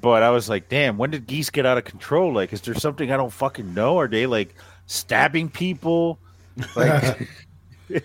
But 0.00 0.22
I 0.22 0.30
was 0.30 0.48
like, 0.48 0.68
damn, 0.68 0.96
when 0.98 1.10
did 1.10 1.26
geese 1.26 1.50
get 1.50 1.66
out 1.66 1.78
of 1.78 1.84
control? 1.84 2.32
Like, 2.32 2.52
is 2.52 2.60
there 2.62 2.74
something 2.74 3.10
I 3.10 3.16
don't 3.16 3.32
fucking 3.32 3.74
know? 3.74 3.98
Are 3.98 4.08
they 4.08 4.26
like 4.26 4.54
stabbing 4.86 5.48
people? 5.50 6.18
Like, 6.74 7.28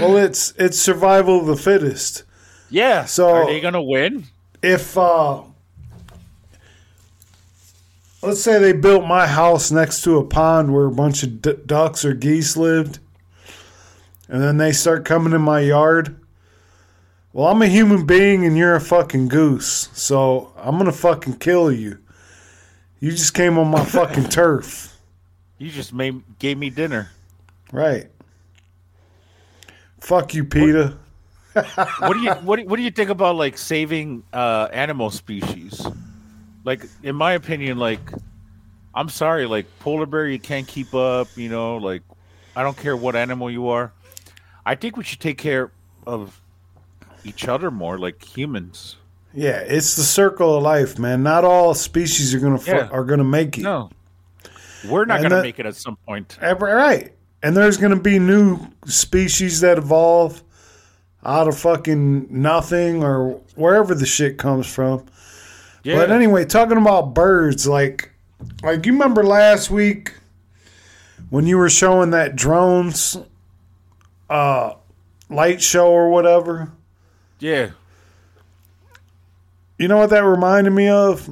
well, 0.00 0.16
it's 0.16 0.52
it's 0.58 0.78
survival 0.78 1.40
of 1.40 1.46
the 1.46 1.56
fittest. 1.56 2.24
yeah. 2.70 3.04
So 3.04 3.28
are 3.28 3.46
they 3.46 3.60
gonna 3.60 3.82
win? 3.82 4.24
if 4.62 4.96
uh 4.96 5.42
let's 8.22 8.40
say 8.40 8.58
they 8.60 8.72
built 8.72 9.04
my 9.04 9.26
house 9.26 9.70
next 9.72 10.02
to 10.02 10.18
a 10.18 10.24
pond 10.24 10.72
where 10.72 10.86
a 10.86 10.90
bunch 10.92 11.22
of 11.24 11.42
d- 11.42 11.56
ducks 11.66 12.04
or 12.04 12.14
geese 12.14 12.56
lived 12.56 13.00
and 14.28 14.40
then 14.40 14.58
they 14.58 14.70
start 14.70 15.04
coming 15.04 15.32
in 15.32 15.42
my 15.42 15.58
yard 15.60 16.16
well 17.32 17.46
i'm 17.46 17.62
a 17.62 17.66
human 17.66 18.04
being 18.06 18.44
and 18.44 18.56
you're 18.56 18.74
a 18.74 18.80
fucking 18.80 19.28
goose 19.28 19.88
so 19.92 20.52
i'm 20.56 20.76
gonna 20.78 20.92
fucking 20.92 21.36
kill 21.38 21.70
you. 21.72 21.98
You 23.00 23.10
just 23.10 23.34
came 23.34 23.58
on 23.58 23.66
my 23.68 23.84
fucking 23.84 24.28
turf. 24.28 24.96
You 25.58 25.70
just 25.70 25.92
made 25.92 26.22
gave 26.38 26.56
me 26.56 26.70
dinner. 26.70 27.10
right. 27.72 28.06
Fuck 30.00 30.34
you 30.34 30.44
peter. 30.44 30.96
What 31.54 32.12
do 32.14 32.20
you 32.20 32.30
what 32.42 32.56
do, 32.58 32.64
what 32.66 32.76
do 32.76 32.82
you 32.82 32.90
think 32.90 33.10
about 33.10 33.36
like 33.36 33.58
saving 33.58 34.22
uh 34.32 34.68
animal 34.72 35.10
species? 35.10 35.84
Like 36.64 36.86
in 37.02 37.16
my 37.16 37.32
opinion 37.32 37.78
like 37.78 38.00
i'm 38.94 39.08
sorry 39.08 39.46
like 39.46 39.64
polar 39.80 40.04
bear 40.06 40.28
you 40.28 40.38
can't 40.38 40.68
keep 40.68 40.94
up 40.94 41.26
you 41.34 41.48
know 41.48 41.78
like 41.78 42.02
i 42.54 42.62
don't 42.62 42.76
care 42.76 42.94
what 42.96 43.16
animal 43.16 43.50
you 43.50 43.68
are. 43.68 43.92
I 44.66 44.74
think 44.74 44.96
we 44.96 45.02
should 45.04 45.20
take 45.20 45.38
care 45.38 45.72
of 46.06 46.41
each 47.24 47.46
other 47.48 47.70
more 47.70 47.98
like 47.98 48.22
humans 48.24 48.96
yeah 49.34 49.58
it's 49.60 49.94
the 49.96 50.02
circle 50.02 50.56
of 50.56 50.62
life 50.62 50.98
man 50.98 51.22
not 51.22 51.44
all 51.44 51.72
species 51.74 52.34
are 52.34 52.38
gonna 52.40 52.58
fu- 52.58 52.70
Yeah. 52.72 52.88
are 52.90 53.04
gonna 53.04 53.24
make 53.24 53.58
it 53.58 53.62
no 53.62 53.90
we're 54.88 55.04
not 55.04 55.18
And 55.20 55.22
gonna 55.24 55.36
that- 55.36 55.42
make 55.42 55.58
it 55.58 55.66
at 55.66 55.76
some 55.76 55.96
point 56.06 56.36
Right. 56.40 57.12
And 57.44 57.56
there's 57.56 57.76
going 57.76 57.90
to 57.92 58.00
be 58.00 58.20
new 58.20 58.56
species 58.86 59.62
that 59.62 59.76
evolve 59.76 60.44
out 61.24 61.48
of 61.48 61.58
fucking 61.58 62.28
nothing 62.30 63.02
or 63.02 63.40
wherever 63.56 63.96
the 63.96 64.06
shit 64.06 64.38
comes 64.38 64.64
from. 64.64 65.04
Yeah. 65.82 65.96
But 65.96 66.12
anyway, 66.12 66.44
talking 66.44 66.78
about 66.78 67.14
birds, 67.14 67.66
like, 67.66 68.12
like 68.62 68.86
you 68.86 68.92
remember 68.92 69.24
last 69.24 69.72
week 69.72 70.12
when 71.30 71.44
you 71.48 71.58
were 71.58 71.68
showing 71.68 72.10
that 72.10 72.36
drones 72.36 73.16
uh, 74.30 74.74
light 75.28 75.60
show 75.60 75.88
or 75.90 76.10
whatever? 76.10 76.70
Yeah 77.42 77.70
You 79.78 79.88
know 79.88 79.96
what 79.98 80.10
that 80.10 80.20
reminded 80.24 80.70
me 80.72 80.88
of? 80.88 81.28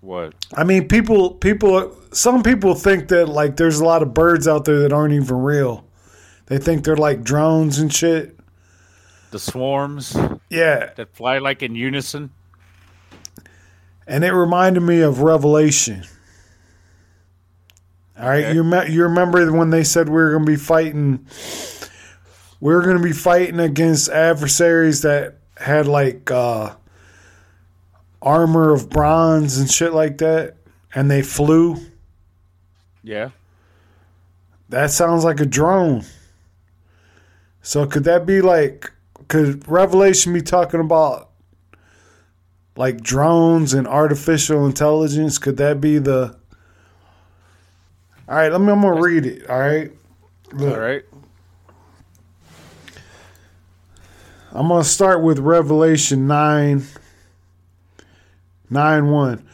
what 0.00 0.34
I 0.54 0.62
mean, 0.64 0.86
people, 0.86 1.32
people, 1.32 1.96
some 2.12 2.42
people 2.44 2.74
think 2.76 3.08
that 3.08 3.26
like 3.28 3.56
there's 3.56 3.80
a 3.80 3.84
lot 3.84 4.02
of 4.02 4.14
birds 4.14 4.46
out 4.46 4.64
there 4.64 4.78
that 4.80 4.92
aren't 4.92 5.12
even 5.14 5.36
real. 5.42 5.84
They 6.46 6.58
think 6.58 6.84
they're 6.84 6.96
like 6.96 7.24
drones 7.24 7.78
and 7.80 7.92
shit. 7.92 8.38
the 9.32 9.38
swarms 9.38 10.16
Yeah, 10.48 10.92
that 10.94 11.14
fly 11.14 11.38
like 11.38 11.62
in 11.62 11.74
unison 11.74 12.30
and 14.06 14.24
it 14.24 14.32
reminded 14.32 14.80
me 14.80 15.00
of 15.00 15.20
Revelation. 15.20 16.04
All 18.18 18.28
right, 18.28 18.54
you 18.54 18.64
me- 18.64 18.90
you 18.90 19.02
remember 19.02 19.50
when 19.52 19.70
they 19.70 19.84
said 19.84 20.08
we 20.08 20.14
were 20.14 20.30
going 20.32 20.46
to 20.46 20.50
be 20.50 20.56
fighting? 20.56 21.26
We 22.60 22.74
were 22.74 22.82
going 22.82 22.96
to 22.96 23.02
be 23.02 23.12
fighting 23.12 23.60
against 23.60 24.08
adversaries 24.08 25.02
that 25.02 25.38
had 25.56 25.86
like 25.86 26.30
uh, 26.30 26.74
armor 28.20 28.72
of 28.72 28.90
bronze 28.90 29.58
and 29.58 29.70
shit 29.70 29.92
like 29.92 30.18
that, 30.18 30.56
and 30.94 31.10
they 31.10 31.22
flew. 31.22 31.76
yeah 33.02 33.30
That 34.68 34.90
sounds 34.90 35.24
like 35.24 35.40
a 35.40 35.46
drone. 35.46 36.04
So 37.62 37.86
could 37.86 38.04
that 38.04 38.26
be 38.26 38.40
like 38.40 38.92
could 39.28 39.68
Revelation 39.68 40.32
be 40.32 40.40
talking 40.40 40.80
about 40.80 41.30
like 42.76 43.02
drones 43.02 43.74
and 43.74 43.86
artificial 43.86 44.66
intelligence? 44.66 45.38
Could 45.38 45.58
that 45.58 45.80
be 45.80 45.98
the 45.98 46.36
All 48.28 48.36
right, 48.36 48.50
let 48.50 48.60
me 48.60 48.72
I'm 48.72 48.80
gonna 48.80 49.00
read 49.00 49.26
it. 49.26 49.48
All 49.48 49.60
right. 49.60 49.92
Look, 50.52 50.74
all 50.74 50.80
right 50.80 51.04
I'm 54.50 54.68
gonna 54.68 54.82
start 54.82 55.22
with 55.22 55.38
Revelation 55.40 56.26
9 56.26 56.82
9 58.70 59.10
1. 59.10 59.48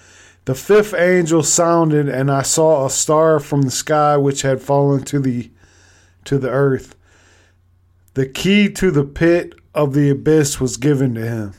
The 0.45 0.55
fifth 0.55 0.95
angel 0.95 1.43
sounded, 1.43 2.09
and 2.09 2.31
I 2.31 2.43
saw 2.43 2.87
a 2.87 2.91
star 2.91 3.41
from 3.41 3.63
the 3.63 3.73
sky 3.73 4.17
which 4.17 4.43
had 4.43 4.63
fallen 4.63 5.03
to 5.05 5.19
the 5.19 5.51
to 6.25 6.39
the 6.39 6.51
earth. 6.51 6.95
The 8.15 8.27
key 8.27 8.71
to 8.71 8.93
the 8.93 9.05
pit 9.05 9.55
of 9.75 9.95
the 9.95 10.11
abyss 10.11 10.61
was 10.61 10.77
given 10.77 11.15
to 11.17 11.23
him. 11.23 11.55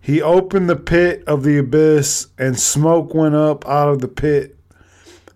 He 0.00 0.22
opened 0.22 0.70
the 0.70 0.76
pit 0.76 1.24
of 1.26 1.42
the 1.42 1.58
abyss, 1.58 2.28
and 2.38 2.60
smoke 2.60 3.12
went 3.12 3.34
up 3.34 3.66
out 3.66 3.88
of 3.88 4.00
the 4.00 4.08
pit, 4.08 4.56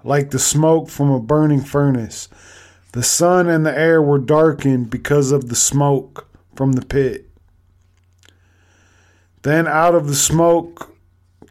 like 0.04 0.30
the 0.30 0.38
smoke 0.38 0.88
from 0.88 1.10
a 1.10 1.18
burning 1.18 1.62
furnace. 1.62 2.28
The 2.94 3.02
sun 3.02 3.48
and 3.48 3.66
the 3.66 3.76
air 3.76 4.00
were 4.00 4.20
darkened 4.20 4.88
because 4.88 5.32
of 5.32 5.48
the 5.48 5.56
smoke 5.56 6.28
from 6.54 6.74
the 6.74 6.86
pit. 6.86 7.28
Then 9.42 9.66
out 9.66 9.96
of 9.96 10.06
the 10.06 10.14
smoke 10.14 10.94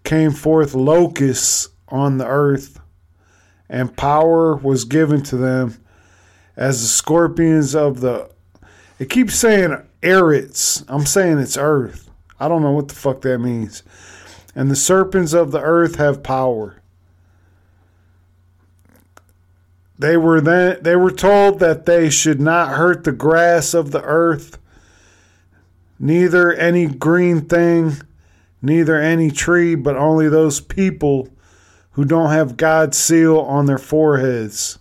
came 0.05 0.31
forth 0.31 0.73
locusts 0.73 1.67
on 1.89 2.17
the 2.17 2.25
earth, 2.25 2.79
and 3.67 3.97
power 3.97 4.55
was 4.55 4.85
given 4.85 5.21
to 5.23 5.35
them 5.35 5.83
as 6.55 6.81
the 6.81 6.87
scorpions 6.87 7.75
of 7.75 7.99
the. 7.99 8.31
It 8.97 9.09
keeps 9.09 9.35
saying 9.35 9.75
Eretz. 10.01 10.85
I'm 10.87 11.05
saying 11.05 11.39
it's 11.39 11.57
earth. 11.57 12.09
I 12.39 12.47
don't 12.47 12.61
know 12.61 12.71
what 12.71 12.87
the 12.87 12.95
fuck 12.95 13.19
that 13.23 13.39
means. 13.39 13.83
And 14.55 14.71
the 14.71 14.77
serpents 14.77 15.33
of 15.33 15.51
the 15.51 15.59
earth 15.59 15.95
have 15.95 16.23
power. 16.23 16.81
They 20.03 20.17
were 20.17 20.41
then 20.41 20.79
they 20.81 20.97
were 20.97 21.11
told 21.11 21.59
that 21.59 21.85
they 21.85 22.09
should 22.09 22.41
not 22.41 22.73
hurt 22.73 23.05
the 23.05 23.13
grass 23.13 23.73
of 23.73 23.91
the 23.91 24.01
earth, 24.01 24.57
neither 25.97 26.51
any 26.51 26.87
green 26.87 27.45
thing, 27.45 27.93
neither 28.61 28.99
any 28.99 29.31
tree, 29.31 29.75
but 29.75 29.95
only 29.95 30.27
those 30.27 30.59
people 30.59 31.29
who 31.91 32.03
don't 32.03 32.31
have 32.31 32.57
God's 32.57 32.97
seal 32.97 33.39
on 33.39 33.65
their 33.65 33.77
foreheads. 33.77 34.77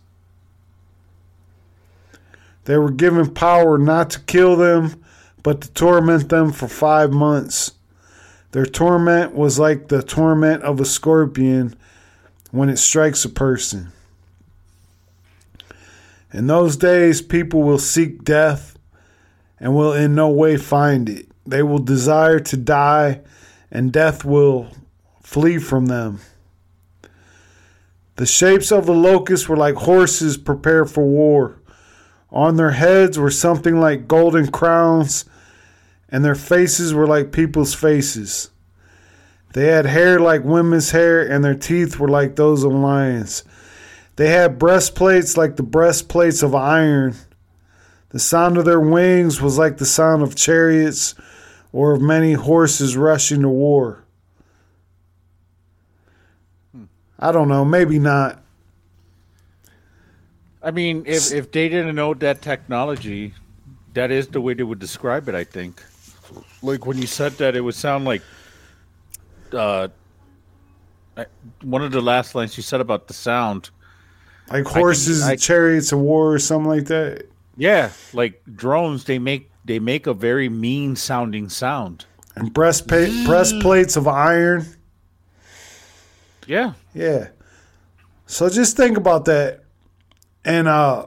They 2.65 2.77
were 2.77 2.91
given 2.91 3.33
power 3.33 3.79
not 3.79 4.11
to 4.11 4.21
kill 4.23 4.57
them, 4.57 5.05
but 5.45 5.61
to 5.61 5.71
torment 5.71 6.31
them 6.31 6.51
for 6.51 6.67
five 6.67 7.13
months. 7.13 7.71
Their 8.51 8.67
torment 8.67 9.37
was 9.37 9.57
like 9.57 9.87
the 9.87 10.03
torment 10.03 10.65
of 10.65 10.81
a 10.81 10.85
scorpion 10.85 11.77
when 12.51 12.69
it 12.69 12.79
strikes 12.79 13.25
a 13.25 13.29
person. 13.29 13.93
In 16.33 16.47
those 16.47 16.77
days, 16.77 17.21
people 17.21 17.63
will 17.63 17.79
seek 17.79 18.25
death 18.25 18.79
and 19.61 19.75
will 19.75 19.93
in 19.93 20.15
no 20.15 20.29
way 20.31 20.57
find 20.57 21.09
it. 21.09 21.27
They 21.47 21.63
will 21.63 21.79
desire 21.79 22.41
to 22.41 22.57
die, 22.57 23.21
and 23.71 23.93
death 23.93 24.25
will 24.25 24.69
flee 25.23 25.59
from 25.59 25.87
them. 25.87 26.21
The 28.17 28.27
shapes 28.27 28.71
of 28.71 28.87
the 28.87 28.95
locusts 28.95 29.49
were 29.49 29.57
like 29.57 29.75
horses 29.75 30.37
prepared 30.37 30.91
for 30.91 31.05
war. 31.05 31.61
On 32.31 32.57
their 32.57 32.71
heads 32.73 33.19
were 33.19 33.31
something 33.31 33.79
like 33.79 34.09
golden 34.09 34.51
crowns, 34.51 35.25
and 36.09 36.25
their 36.25 36.35
faces 36.35 36.95
were 36.95 37.07
like 37.07 37.33
people's 37.33 37.75
faces. 37.75 38.51
They 39.53 39.67
had 39.67 39.87
hair 39.87 40.19
like 40.19 40.45
women's 40.45 40.93
hair, 40.93 41.21
and 41.21 41.45
their 41.45 41.55
teeth 41.55 41.99
were 41.99 42.09
like 42.09 42.37
those 42.37 42.65
of 42.65 42.73
lions. 42.73 43.45
They 44.17 44.29
had 44.29 44.59
breastplates 44.59 45.37
like 45.37 45.57
the 45.57 45.63
breastplates 45.63 46.43
of 46.43 46.55
iron. 46.55 47.15
The 48.11 48.19
sound 48.19 48.59
of 48.59 48.65
their 48.65 48.81
wings 48.81 49.41
was 49.41 49.57
like 49.57 49.79
the 49.79 49.87
sound 49.87 50.23
of 50.23 50.35
chariots 50.35 51.15
or 51.73 51.93
of 51.93 52.03
many 52.03 52.35
horses 52.35 52.97
rushing 52.97 53.41
to 53.43 53.49
war. 53.49 54.05
I 57.19 57.33
don't 57.33 57.49
know. 57.49 57.65
Maybe 57.65 57.99
not. 57.99 58.43
I 60.63 60.71
mean, 60.71 61.05
if 61.07 61.33
if 61.33 61.51
they 61.51 61.69
didn't 61.69 61.95
know 61.95 62.15
that 62.15 62.43
technology, 62.43 63.35
that 63.95 64.11
is 64.11 64.29
the 64.29 64.41
way 64.41 64.55
they 64.55 64.63
would 64.63 64.79
describe 64.79 65.29
it. 65.29 65.35
I 65.35 65.45
think. 65.45 65.83
Like 66.63 66.87
when 66.87 66.99
you 66.99 67.07
said 67.07 67.33
that, 67.39 67.57
it 67.57 67.61
would 67.61 67.75
sound 67.75 68.05
like 68.05 68.23
uh, 69.53 69.89
one 71.63 71.83
of 71.83 71.93
the 71.93 72.01
last 72.01 72.35
lines 72.35 72.57
you 72.57 72.63
said 72.63 72.81
about 72.81 73.09
the 73.09 73.15
sound. 73.15 73.71
Like 74.51 74.67
I 74.67 74.71
can- 74.71 74.81
horses, 74.81 75.23
I- 75.23 75.33
and 75.33 75.41
chariots 75.41 75.93
of 75.93 75.99
war, 76.01 76.33
or 76.35 76.39
something 76.39 76.69
like 76.69 76.87
that. 76.87 77.27
Yeah, 77.57 77.91
like 78.13 78.43
drones, 78.55 79.05
they 79.05 79.19
make 79.19 79.51
they 79.65 79.79
make 79.79 80.07
a 80.07 80.15
very 80.15 80.49
mean 80.49 80.97
sounding 80.97 81.49
sound. 81.49 82.07
And 82.35 82.53
breastplate, 82.53 83.27
breastplates 83.27 83.97
of 83.97 84.09
iron. 84.09 84.67
Yeah, 86.47 86.73
Yeah. 86.95 87.29
So 88.27 88.49
just 88.49 88.77
think 88.77 88.97
about 88.97 89.27
that, 89.27 89.61
and 90.45 90.67
uh, 90.67 91.07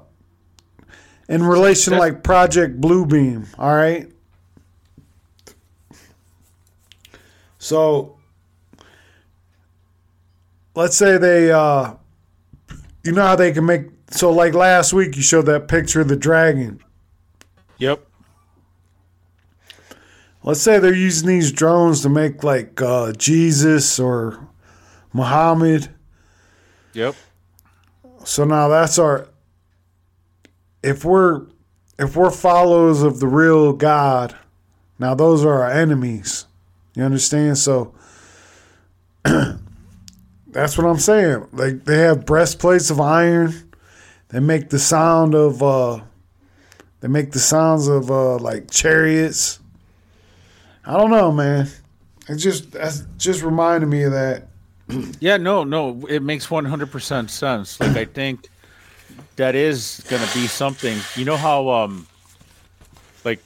in 1.27 1.41
relation 1.43 1.93
to 1.93 1.99
like 1.99 2.21
Project 2.23 2.79
Bluebeam. 2.79 3.47
All 3.57 3.73
right. 3.73 4.07
So 7.57 8.17
let's 10.75 10.95
say 10.95 11.17
they, 11.17 11.51
uh, 11.51 11.95
you 13.05 13.11
know 13.11 13.21
how 13.21 13.35
they 13.35 13.51
can 13.51 13.65
make. 13.65 13.83
So 14.11 14.31
like 14.31 14.53
last 14.53 14.91
week, 14.93 15.15
you 15.15 15.21
showed 15.21 15.45
that 15.45 15.67
picture 15.67 16.01
of 16.01 16.07
the 16.07 16.15
dragon. 16.15 16.81
Yep. 17.77 18.05
Let's 20.43 20.61
say 20.61 20.79
they're 20.79 20.93
using 20.93 21.27
these 21.27 21.51
drones 21.51 22.01
to 22.01 22.09
make 22.09 22.43
like 22.43 22.81
uh, 22.81 23.13
Jesus 23.13 23.99
or 23.99 24.47
Muhammad. 25.13 25.89
Yep. 26.93 27.15
So 28.23 28.43
now 28.43 28.67
that's 28.67 28.97
our 28.97 29.27
if 30.83 31.03
we're 31.03 31.47
if 31.97 32.15
we're 32.15 32.29
followers 32.29 33.01
of 33.01 33.19
the 33.19 33.27
real 33.27 33.73
God, 33.73 34.35
now 34.99 35.15
those 35.15 35.43
are 35.45 35.63
our 35.63 35.71
enemies. 35.71 36.45
You 36.95 37.03
understand? 37.03 37.57
So 37.57 37.93
that's 40.55 40.77
what 40.77 40.87
I'm 40.87 40.99
saying. 40.99 41.45
Like 41.51 41.83
they 41.83 41.97
have 41.97 42.25
breastplates 42.25 42.89
of 42.89 43.01
iron. 43.01 43.53
They 44.29 44.39
make 44.39 44.69
the 44.69 44.79
sound 44.79 45.35
of 45.35 45.61
uh 45.61 45.99
they 47.01 47.09
make 47.09 47.33
the 47.33 47.39
sounds 47.39 47.89
of 47.89 48.09
uh 48.09 48.37
like 48.37 48.71
chariots. 48.71 49.59
I 50.85 50.95
don't 50.95 51.11
know, 51.11 51.33
man. 51.33 51.67
It 52.29 52.37
just 52.37 52.71
that's 52.71 53.03
just 53.17 53.43
reminded 53.43 53.87
me 53.87 54.03
of 54.03 54.13
that. 54.13 54.47
Yeah, 55.19 55.35
no, 55.35 55.65
no, 55.65 56.05
it 56.07 56.23
makes 56.23 56.49
one 56.49 56.63
hundred 56.63 56.89
percent 56.89 57.31
sense. 57.31 57.77
Like 57.81 57.97
I 57.97 58.05
think 58.05 58.47
that 59.35 59.55
is 59.55 60.05
gonna 60.07 60.29
be 60.33 60.47
something. 60.47 60.97
You 61.17 61.25
know 61.25 61.35
how 61.35 61.67
um, 61.69 62.07
like 63.25 63.41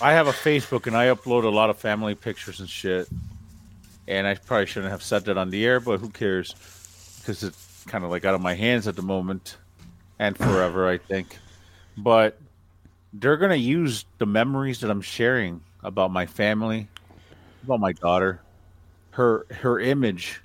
I 0.00 0.12
have 0.12 0.28
a 0.28 0.32
Facebook 0.32 0.86
and 0.86 0.96
I 0.96 1.08
upload 1.08 1.44
a 1.44 1.50
lot 1.50 1.68
of 1.68 1.76
family 1.76 2.14
pictures 2.14 2.60
and 2.60 2.70
shit. 2.70 3.06
And 4.08 4.26
I 4.26 4.34
probably 4.34 4.66
shouldn't 4.66 4.90
have 4.90 5.02
said 5.02 5.26
that 5.26 5.38
on 5.38 5.50
the 5.50 5.64
air, 5.64 5.78
but 5.78 6.00
who 6.00 6.08
cares? 6.08 6.54
Because 7.20 7.44
it's 7.44 7.84
kind 7.86 8.04
of 8.04 8.10
like 8.10 8.24
out 8.24 8.34
of 8.34 8.40
my 8.40 8.54
hands 8.54 8.88
at 8.88 8.96
the 8.96 9.02
moment 9.02 9.56
and 10.18 10.36
forever, 10.36 10.88
I 10.88 10.98
think. 10.98 11.38
But 11.96 12.40
they're 13.12 13.36
gonna 13.36 13.54
use 13.54 14.04
the 14.18 14.26
memories 14.26 14.80
that 14.80 14.90
I'm 14.90 15.02
sharing 15.02 15.60
about 15.84 16.10
my 16.10 16.26
family, 16.26 16.88
about 17.62 17.80
my 17.80 17.92
daughter, 17.92 18.40
her 19.18 19.46
her 19.50 19.80
image 19.80 20.40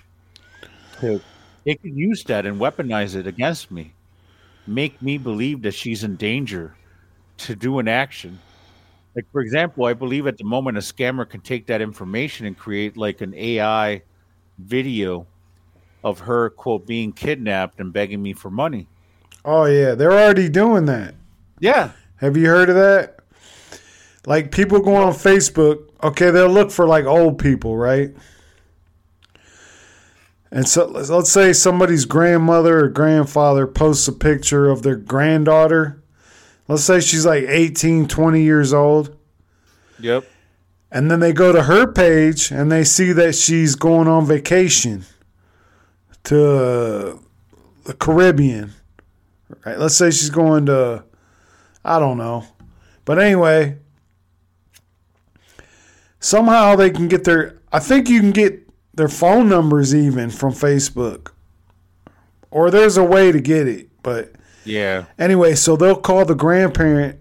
to 0.99 1.21
they 1.63 1.75
could 1.75 1.95
use 1.95 2.23
that 2.23 2.45
and 2.45 2.59
weaponize 2.59 3.15
it 3.15 3.27
against 3.27 3.69
me 3.69 3.93
make 4.65 4.99
me 5.01 5.17
believe 5.17 5.61
that 5.61 5.73
she's 5.73 6.03
in 6.03 6.15
danger 6.15 6.75
to 7.37 7.55
do 7.55 7.77
an 7.79 7.87
action 7.87 8.39
like 9.15 9.25
for 9.31 9.41
example 9.41 9.85
i 9.85 9.93
believe 9.93 10.27
at 10.27 10.37
the 10.37 10.43
moment 10.43 10.77
a 10.77 10.81
scammer 10.81 11.27
can 11.29 11.41
take 11.41 11.67
that 11.67 11.81
information 11.81 12.45
and 12.45 12.57
create 12.57 12.97
like 12.97 13.21
an 13.21 13.33
ai 13.35 14.01
video 14.59 15.25
of 16.03 16.19
her 16.19 16.49
quote 16.51 16.85
being 16.85 17.11
kidnapped 17.11 17.79
and 17.79 17.93
begging 17.93 18.21
me 18.21 18.33
for 18.33 18.49
money 18.49 18.87
Oh 19.45 19.65
yeah, 19.65 19.93
they're 19.95 20.11
already 20.13 20.47
doing 20.49 20.85
that. 20.85 21.15
yeah 21.59 21.91
Have 22.17 22.37
you 22.37 22.47
heard 22.47 22.69
of 22.69 22.75
that? 22.75 23.19
Like 24.25 24.51
people 24.51 24.79
going 24.79 25.03
on 25.03 25.11
Facebook, 25.13 25.89
okay, 26.01 26.31
they'll 26.31 26.47
look 26.47 26.71
for 26.71 26.87
like 26.87 27.03
old 27.05 27.39
people, 27.39 27.75
right? 27.75 28.15
And 30.49 30.67
so 30.67 30.85
let's 30.85 31.31
say 31.31 31.51
somebody's 31.51 32.05
grandmother 32.05 32.85
or 32.85 32.87
grandfather 32.87 33.67
posts 33.67 34.07
a 34.07 34.13
picture 34.13 34.69
of 34.69 34.83
their 34.83 34.95
granddaughter. 34.95 36.02
Let's 36.67 36.83
say 36.83 36.99
she's 37.01 37.25
like 37.25 37.43
18, 37.43 38.07
20 38.07 38.41
years 38.41 38.73
old. 38.73 39.17
yep 39.99 40.25
And 40.91 41.11
then 41.11 41.19
they 41.19 41.33
go 41.33 41.51
to 41.51 41.63
her 41.63 41.91
page 41.91 42.51
and 42.51 42.71
they 42.71 42.83
see 42.83 43.11
that 43.11 43.35
she's 43.35 43.75
going 43.75 44.07
on 44.07 44.25
vacation 44.25 45.05
to 46.25 47.19
the 47.83 47.93
Caribbean. 47.93 48.71
Right? 49.65 49.77
Let's 49.77 49.95
say 49.95 50.09
she's 50.11 50.29
going 50.29 50.65
to, 50.67 51.03
I 51.83 51.99
don't 51.99 52.17
know. 52.17 52.45
But 53.05 53.19
anyway, 53.19 53.79
somehow 56.19 56.75
they 56.75 56.89
can 56.89 57.07
get 57.07 57.25
their, 57.25 57.59
I 57.71 57.79
think 57.79 58.09
you 58.09 58.21
can 58.21 58.31
get 58.31 58.69
their 58.93 59.09
phone 59.09 59.49
numbers 59.49 59.93
even 59.93 60.29
from 60.29 60.53
Facebook. 60.53 61.31
Or 62.51 62.71
there's 62.71 62.97
a 62.97 63.03
way 63.03 63.31
to 63.31 63.41
get 63.41 63.67
it. 63.67 63.89
But 64.03 64.33
yeah 64.65 65.05
Anyway, 65.19 65.53
so 65.55 65.75
they'll 65.75 65.95
call 65.95 66.25
the 66.25 66.35
grandparent 66.35 67.19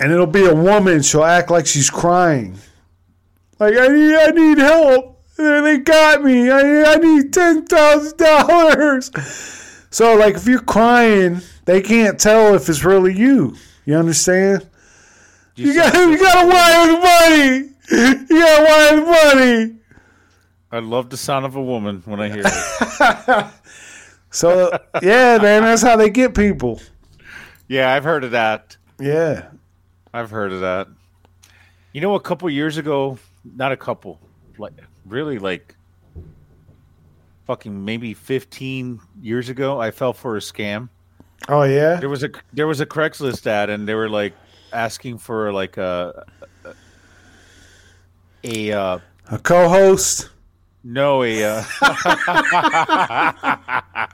and 0.00 0.12
it'll 0.12 0.26
be 0.26 0.44
a 0.44 0.54
woman. 0.54 1.02
She'll 1.02 1.24
act 1.24 1.50
like 1.50 1.66
she's 1.66 1.90
crying. 1.90 2.56
Like, 3.58 3.74
I 3.76 3.88
need, 3.88 4.14
I 4.14 4.30
need 4.30 4.58
help. 4.58 5.20
They 5.36 5.78
got 5.78 6.22
me. 6.22 6.48
I, 6.50 6.92
I 6.92 6.96
need 6.96 7.32
$10,000. 7.32 9.88
So, 9.90 10.14
like, 10.16 10.36
if 10.36 10.46
you're 10.46 10.60
crying, 10.60 11.40
they 11.64 11.80
can't 11.82 12.20
tell 12.20 12.54
if 12.54 12.68
it's 12.68 12.84
really 12.84 13.12
you. 13.18 13.56
You 13.84 13.96
understand? 13.96 14.68
You, 15.56 15.74
got, 15.74 15.92
you 15.94 16.16
got 16.18 16.42
to 16.42 16.48
wire 16.48 16.86
the 16.86 16.98
money. 17.00 17.70
You 17.90 18.28
got 18.40 18.58
to 18.58 18.64
wire 18.64 18.96
the 18.96 19.02
money. 19.34 19.74
i 20.70 20.78
love 20.78 21.10
the 21.10 21.16
sound 21.16 21.44
of 21.46 21.56
a 21.56 21.62
woman 21.62 22.02
when 22.04 22.20
i 22.20 22.28
hear 22.28 22.42
it 22.44 23.46
So, 24.30 24.70
yeah, 25.02 25.38
man, 25.40 25.62
that's 25.62 25.82
how 25.82 25.96
they 25.96 26.10
get 26.10 26.34
people. 26.34 26.80
yeah 27.68 27.92
i've 27.94 28.04
heard 28.04 28.24
of 28.24 28.30
that 28.32 28.76
Yeah. 29.00 29.48
I've 30.12 30.30
heard 30.30 30.52
of 30.52 30.60
that. 30.62 30.88
You 31.92 32.00
know, 32.00 32.14
a 32.14 32.20
couple 32.20 32.48
years 32.50 32.78
ago, 32.78 33.18
not 33.44 33.72
a 33.72 33.76
couple, 33.76 34.18
like 34.58 34.72
really 35.06 35.38
like 35.38 35.76
fucking 37.46 37.84
maybe 37.84 38.14
15 38.14 39.00
years 39.20 39.48
ago, 39.50 39.78
I 39.80 39.90
fell 39.90 40.12
for 40.14 40.36
a 40.36 40.40
scam. 40.40 40.88
Oh, 41.48 41.62
yeah? 41.62 41.96
There 42.00 42.08
was 42.08 42.24
a 42.24 42.30
there 42.54 42.66
was 42.66 42.80
a 42.80 42.86
Craigslist 42.86 43.46
ad 43.46 43.70
and 43.70 43.86
they 43.86 43.94
were 43.94 44.08
like 44.08 44.32
asking 44.72 45.18
for 45.18 45.52
like 45.52 45.76
a 45.76 46.24
a 48.44 48.72
uh 48.72 48.98
A 49.30 49.38
co 49.38 49.68
host. 49.68 50.30
No 50.88 51.22
a 51.22 51.44
uh 51.44 51.62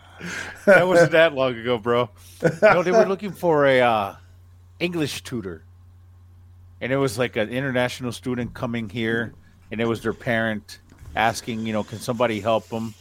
That 0.67 0.87
wasn't 0.89 1.13
that 1.13 1.35
long 1.35 1.59
ago, 1.59 1.79
bro. 1.79 2.09
No, 2.63 2.83
they 2.83 2.91
were 2.91 3.07
looking 3.07 3.33
for 3.33 3.67
a 3.67 3.81
uh 3.81 4.15
English 4.81 5.23
tutor. 5.23 5.63
And 6.81 6.93
it 6.93 6.97
was 6.97 7.19
like 7.19 7.37
an 7.37 7.51
international 7.51 8.13
student 8.13 8.55
coming 8.55 8.89
here, 8.89 9.33
and 9.71 9.81
it 9.81 9.87
was 9.87 10.03
their 10.03 10.13
parent 10.13 10.81
asking, 11.17 11.67
you 11.67 11.73
know, 11.73 11.85
can 11.85 11.99
somebody 11.99 12.41
help 12.41 12.69
them? 12.69 12.95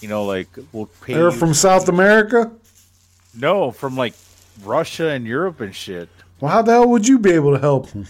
You 0.00 0.08
know, 0.08 0.24
like 0.24 0.48
we'll 0.72 0.86
pay. 0.86 1.14
They're 1.14 1.30
from 1.30 1.54
South 1.54 1.88
America? 1.88 2.52
no, 3.34 3.70
from 3.70 3.96
like 3.96 4.14
Russia 4.64 5.08
and 5.08 5.26
Europe 5.26 5.60
and 5.60 5.74
shit. 5.74 6.08
Well, 6.40 6.50
how 6.50 6.62
the 6.62 6.72
hell 6.72 6.88
would 6.88 7.08
you 7.08 7.18
be 7.18 7.32
able 7.32 7.54
to 7.54 7.60
help 7.60 7.90
them? 7.90 8.06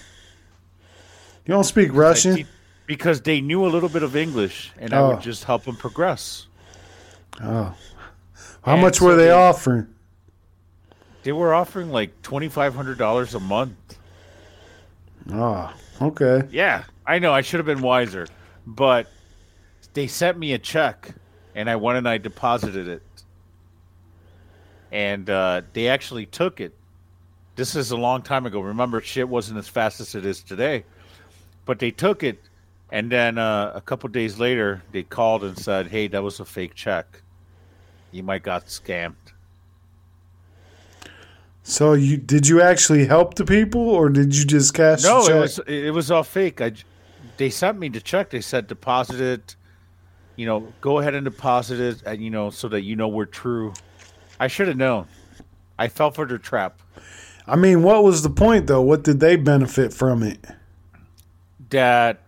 You 1.44 1.54
don't 1.54 1.64
speak 1.64 1.90
Russian? 1.92 2.46
Because 2.86 3.20
they 3.22 3.40
knew 3.40 3.66
a 3.66 3.68
little 3.68 3.88
bit 3.88 4.02
of 4.02 4.14
English, 4.16 4.72
and 4.78 4.92
I 4.94 4.98
Oh. 5.00 5.08
would 5.10 5.20
just 5.20 5.44
help 5.44 5.64
them 5.64 5.76
progress. 5.76 6.46
Oh. 7.42 7.74
How 8.62 8.72
And 8.74 8.82
much 8.82 8.96
so 8.96 9.06
were 9.06 9.16
they 9.16 9.24
they- 9.24 9.30
offering? 9.30 9.88
They 11.24 11.32
were 11.32 11.52
offering 11.52 11.90
like 11.90 12.22
twenty 12.22 12.48
five 12.48 12.74
hundred 12.76 12.98
dollars 12.98 13.34
a 13.34 13.40
month. 13.40 13.98
Oh, 15.32 15.72
okay. 16.00 16.42
Yeah, 16.52 16.84
I 17.04 17.18
know. 17.18 17.32
I 17.32 17.40
should 17.40 17.58
have 17.58 17.66
been 17.66 17.82
wiser, 17.82 18.28
but 18.64 19.08
they 19.92 20.06
sent 20.06 20.38
me 20.38 20.52
a 20.52 20.58
check, 20.58 21.14
and 21.56 21.68
I 21.68 21.74
went 21.74 21.98
and 21.98 22.08
I 22.08 22.18
deposited 22.18 22.86
it, 22.86 23.02
and 24.92 25.28
uh, 25.28 25.62
they 25.72 25.88
actually 25.88 26.26
took 26.26 26.60
it. 26.60 26.74
This 27.56 27.74
is 27.74 27.90
a 27.90 27.96
long 27.96 28.22
time 28.22 28.46
ago. 28.46 28.60
Remember, 28.60 29.00
shit 29.00 29.28
wasn't 29.28 29.58
as 29.58 29.66
fast 29.66 30.00
as 30.00 30.14
it 30.14 30.24
is 30.24 30.42
today, 30.42 30.84
but 31.64 31.80
they 31.80 31.90
took 31.90 32.22
it, 32.22 32.40
And 32.97 33.12
then 33.12 33.36
uh, 33.36 33.73
a 33.74 33.82
couple 33.82 34.09
days 34.09 34.39
later, 34.39 34.82
they 34.90 35.02
called 35.02 35.44
and 35.44 35.59
said, 35.59 35.89
"Hey, 35.89 36.09
that 36.09 36.23
was 36.23 36.40
a 36.40 36.47
fake 36.47 36.74
check. 36.74 37.20
You 38.10 38.23
might 38.23 38.43
got 38.43 38.68
scammed." 38.68 39.35
So 41.62 41.93
you 41.93 42.16
did 42.16 42.48
you 42.48 42.62
actually 42.62 43.05
help 43.05 43.35
the 43.35 43.44
people, 43.44 43.82
or 43.82 44.09
did 44.09 44.35
you 44.35 44.47
just 44.47 44.73
cash? 44.73 45.02
No, 45.02 45.27
it 45.27 45.39
was 45.39 45.60
it 45.66 45.93
was 45.93 46.10
all 46.10 46.23
fake. 46.23 46.62
I, 46.62 46.73
they 47.36 47.51
sent 47.51 47.78
me 47.78 47.90
the 47.90 48.01
check. 48.01 48.31
They 48.31 48.40
said 48.40 48.66
deposit 48.66 49.20
it. 49.20 49.56
You 50.36 50.47
know, 50.47 50.73
go 50.81 50.98
ahead 50.98 51.14
and 51.14 51.27
deposit 51.27 51.78
it, 51.78 52.02
and 52.06 52.24
you 52.24 52.31
know, 52.31 52.48
so 52.48 52.66
that 52.68 52.81
you 52.81 52.97
know 52.97 53.09
we're 53.09 53.27
true. 53.27 53.74
I 54.40 54.47
should 54.48 54.68
have 54.68 54.78
known. 54.78 55.06
I 55.78 55.89
fell 55.89 56.12
for 56.12 56.24
their 56.24 56.39
trap. 56.39 56.81
I 57.47 57.56
mean, 57.56 57.82
what 57.82 58.05
was 58.05 58.23
the 58.23 58.31
point 58.31 58.68
though? 58.68 58.81
What 58.81 59.05
did 59.05 59.20
they 59.20 59.36
benefit 59.36 59.93
from 59.93 60.23
it? 60.23 60.43
That 61.68 62.23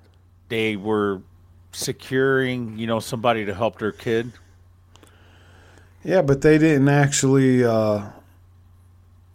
they 0.48 0.76
were 0.76 1.22
securing, 1.72 2.78
you 2.78 2.86
know, 2.86 3.00
somebody 3.00 3.44
to 3.44 3.54
help 3.54 3.78
their 3.78 3.92
kid. 3.92 4.32
Yeah, 6.04 6.22
but 6.22 6.42
they 6.42 6.58
didn't 6.58 6.88
actually. 6.88 7.64
Uh, 7.64 8.10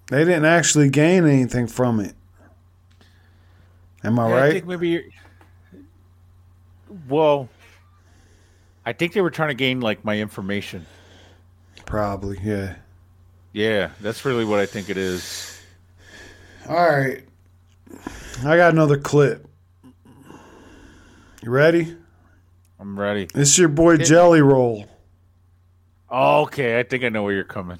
they 0.07 0.25
didn't 0.25 0.45
actually 0.45 0.89
gain 0.89 1.25
anything 1.25 1.67
from 1.67 1.99
it. 1.99 2.15
Am 4.03 4.19
I 4.19 4.27
Yeah, 4.27 4.35
right? 4.35 4.43
I 4.43 4.51
think 4.51 4.67
maybe. 4.67 4.89
You're, 4.89 5.03
well, 7.07 7.49
I 8.85 8.93
think 8.93 9.13
they 9.13 9.21
were 9.21 9.31
trying 9.31 9.49
to 9.49 9.55
gain 9.55 9.79
like 9.81 10.03
my 10.03 10.19
information. 10.19 10.85
Probably, 11.85 12.39
yeah. 12.43 12.75
Yeah, 13.51 13.91
that's 14.01 14.25
really 14.25 14.45
what 14.45 14.59
I 14.59 14.65
think 14.65 14.89
it 14.89 14.97
is. 14.97 15.61
All 16.67 16.75
right. 16.75 17.23
I 18.45 18.57
got 18.57 18.73
another 18.73 18.97
clip. 18.97 19.47
You 21.43 21.51
ready? 21.51 21.97
I'm 22.79 22.97
ready. 22.97 23.27
It's 23.35 23.57
your 23.57 23.67
boy 23.67 23.97
Jelly 23.97 24.39
Roll. 24.39 24.85
Okay, 26.09 26.79
I 26.79 26.83
think 26.83 27.03
I 27.03 27.09
know 27.09 27.23
where 27.23 27.33
you're 27.33 27.43
coming. 27.43 27.79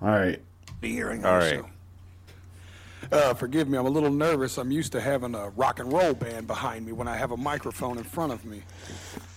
All 0.00 0.06
right. 0.06 0.40
Be 0.80 0.92
hearing 0.92 1.24
All 1.24 1.34
also. 1.34 1.62
right. 1.62 3.10
Uh, 3.10 3.34
forgive 3.34 3.68
me, 3.68 3.76
I'm 3.76 3.86
a 3.86 3.90
little 3.90 4.12
nervous. 4.12 4.58
I'm 4.58 4.70
used 4.70 4.92
to 4.92 5.00
having 5.00 5.34
a 5.34 5.48
rock 5.50 5.80
and 5.80 5.92
roll 5.92 6.14
band 6.14 6.46
behind 6.46 6.86
me 6.86 6.92
when 6.92 7.08
I 7.08 7.16
have 7.16 7.32
a 7.32 7.36
microphone 7.36 7.98
in 7.98 8.04
front 8.04 8.30
of 8.32 8.44
me. 8.44 8.62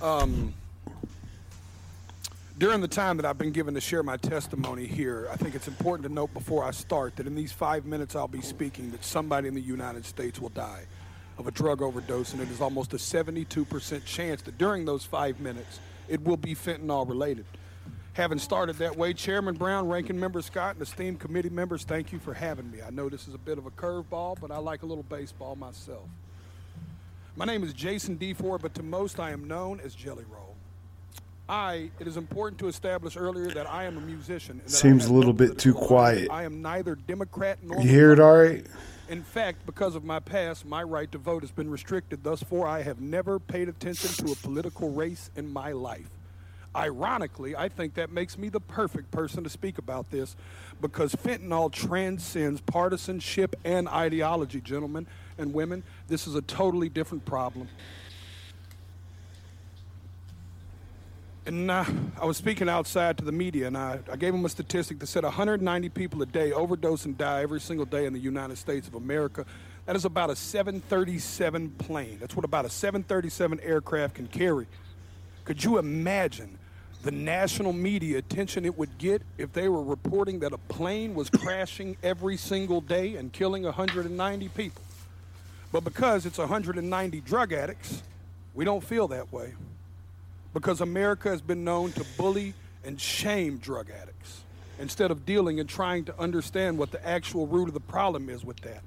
Um, 0.03 0.53
during 2.59 2.79
the 2.79 2.87
time 2.87 3.17
that 3.17 3.25
I've 3.25 3.39
been 3.39 3.51
given 3.51 3.73
to 3.73 3.81
share 3.81 4.03
my 4.03 4.17
testimony 4.17 4.85
here, 4.85 5.27
I 5.31 5.35
think 5.35 5.55
it's 5.55 5.67
important 5.67 6.07
to 6.07 6.13
note 6.13 6.31
before 6.35 6.63
I 6.63 6.69
start 6.69 7.15
that 7.15 7.25
in 7.25 7.33
these 7.33 7.51
five 7.51 7.85
minutes 7.85 8.15
I'll 8.15 8.27
be 8.27 8.41
speaking 8.41 8.91
that 8.91 9.03
somebody 9.03 9.47
in 9.47 9.55
the 9.55 9.61
United 9.61 10.05
States 10.05 10.39
will 10.39 10.49
die 10.49 10.85
of 11.37 11.47
a 11.47 11.51
drug 11.51 11.81
overdose, 11.81 12.33
and 12.33 12.41
it 12.41 12.49
is 12.49 12.61
almost 12.61 12.93
a 12.93 12.97
72% 12.97 14.05
chance 14.05 14.41
that 14.43 14.57
during 14.57 14.85
those 14.85 15.05
five 15.05 15.39
minutes 15.39 15.79
it 16.07 16.23
will 16.23 16.37
be 16.37 16.53
fentanyl 16.53 17.07
related. 17.07 17.45
Having 18.13 18.39
started 18.39 18.75
that 18.77 18.97
way, 18.97 19.13
Chairman 19.13 19.55
Brown, 19.55 19.87
Ranking 19.87 20.19
Member 20.19 20.41
Scott, 20.41 20.75
and 20.75 20.81
esteemed 20.81 21.19
committee 21.19 21.49
members, 21.49 21.85
thank 21.85 22.11
you 22.11 22.19
for 22.19 22.33
having 22.33 22.69
me. 22.69 22.79
I 22.85 22.89
know 22.89 23.07
this 23.07 23.27
is 23.27 23.33
a 23.33 23.37
bit 23.37 23.57
of 23.57 23.65
a 23.65 23.71
curveball, 23.71 24.37
but 24.41 24.51
I 24.51 24.57
like 24.57 24.83
a 24.83 24.85
little 24.85 25.03
baseball 25.03 25.55
myself. 25.55 26.03
My 27.37 27.45
name 27.45 27.63
is 27.63 27.71
Jason 27.71 28.17
DeFord, 28.17 28.61
but 28.61 28.73
to 28.75 28.83
most 28.83 29.19
I 29.19 29.31
am 29.31 29.47
known 29.47 29.79
as 29.79 29.95
Jelly 29.95 30.25
Roll. 30.29 30.55
I, 31.47 31.89
it 31.99 32.07
is 32.07 32.17
important 32.17 32.59
to 32.59 32.67
establish 32.67 33.15
earlier 33.15 33.47
that 33.51 33.69
I 33.69 33.85
am 33.85 33.97
a 33.97 34.01
musician. 34.01 34.59
And 34.61 34.69
Seems 34.69 35.05
a 35.05 35.13
little 35.13 35.33
bit 35.33 35.57
too 35.57 35.73
quiet. 35.73 36.29
I 36.29 36.43
am 36.43 36.61
neither 36.61 36.95
Democrat 36.95 37.59
nor 37.63 37.81
You 37.81 37.89
hear 37.89 38.11
it 38.11 38.19
all 38.19 38.37
right? 38.37 38.65
In 39.11 39.23
fact, 39.23 39.65
because 39.65 39.95
of 39.95 40.05
my 40.05 40.19
past, 40.21 40.65
my 40.65 40.81
right 40.81 41.11
to 41.11 41.17
vote 41.17 41.43
has 41.43 41.51
been 41.51 41.69
restricted. 41.69 42.23
Thus 42.23 42.41
far, 42.41 42.65
I 42.65 42.81
have 42.81 43.01
never 43.01 43.39
paid 43.39 43.67
attention 43.67 44.25
to 44.25 44.31
a 44.31 44.35
political 44.37 44.89
race 44.89 45.29
in 45.35 45.51
my 45.51 45.73
life. 45.73 46.09
Ironically, 46.73 47.53
I 47.53 47.67
think 47.67 47.95
that 47.95 48.09
makes 48.09 48.37
me 48.37 48.47
the 48.47 48.61
perfect 48.61 49.11
person 49.11 49.43
to 49.43 49.49
speak 49.49 49.77
about 49.77 50.09
this 50.11 50.37
because 50.79 51.13
fentanyl 51.13 51.69
transcends 51.69 52.61
partisanship 52.61 53.53
and 53.65 53.89
ideology, 53.89 54.61
gentlemen 54.61 55.05
and 55.37 55.53
women. 55.53 55.83
This 56.07 56.25
is 56.25 56.35
a 56.35 56.41
totally 56.43 56.87
different 56.87 57.25
problem. 57.25 57.67
And 61.43 61.71
uh, 61.71 61.83
I 62.19 62.25
was 62.25 62.37
speaking 62.37 62.69
outside 62.69 63.17
to 63.17 63.25
the 63.25 63.31
media, 63.31 63.65
and 63.65 63.75
I, 63.75 63.99
I 64.11 64.15
gave 64.15 64.31
them 64.31 64.45
a 64.45 64.49
statistic 64.49 64.99
that 64.99 65.07
said 65.07 65.23
190 65.23 65.89
people 65.89 66.21
a 66.21 66.25
day 66.27 66.51
overdose 66.51 67.05
and 67.05 67.17
die 67.17 67.41
every 67.41 67.59
single 67.59 67.85
day 67.85 68.05
in 68.05 68.13
the 68.13 68.19
United 68.19 68.57
States 68.59 68.87
of 68.87 68.93
America. 68.93 69.43
That 69.87 69.95
is 69.95 70.05
about 70.05 70.29
a 70.29 70.35
737 70.35 71.71
plane. 71.71 72.17
That's 72.19 72.35
what 72.35 72.45
about 72.45 72.65
a 72.65 72.69
737 72.69 73.59
aircraft 73.61 74.15
can 74.15 74.27
carry. 74.27 74.67
Could 75.43 75.63
you 75.63 75.79
imagine 75.79 76.59
the 77.01 77.09
national 77.09 77.73
media 77.73 78.19
attention 78.19 78.63
it 78.63 78.77
would 78.77 78.99
get 78.99 79.23
if 79.39 79.51
they 79.51 79.67
were 79.67 79.81
reporting 79.81 80.41
that 80.41 80.53
a 80.53 80.59
plane 80.59 81.15
was 81.15 81.29
crashing 81.39 81.97
every 82.03 82.37
single 82.37 82.81
day 82.81 83.15
and 83.15 83.33
killing 83.33 83.63
190 83.63 84.47
people? 84.49 84.83
But 85.71 85.83
because 85.83 86.27
it's 86.27 86.37
190 86.37 87.21
drug 87.21 87.51
addicts, 87.51 88.03
we 88.53 88.63
don't 88.63 88.83
feel 88.83 89.07
that 89.07 89.33
way 89.33 89.55
because 90.53 90.81
America 90.81 91.29
has 91.29 91.41
been 91.41 91.63
known 91.63 91.91
to 91.93 92.05
bully 92.17 92.53
and 92.83 92.99
shame 92.99 93.57
drug 93.57 93.89
addicts 93.89 94.43
instead 94.79 95.11
of 95.11 95.25
dealing 95.25 95.59
and 95.59 95.69
trying 95.69 96.03
to 96.05 96.19
understand 96.19 96.77
what 96.77 96.91
the 96.91 97.07
actual 97.07 97.47
root 97.47 97.67
of 97.67 97.73
the 97.73 97.79
problem 97.79 98.29
is 98.29 98.43
with 98.43 98.59
that. 98.61 98.81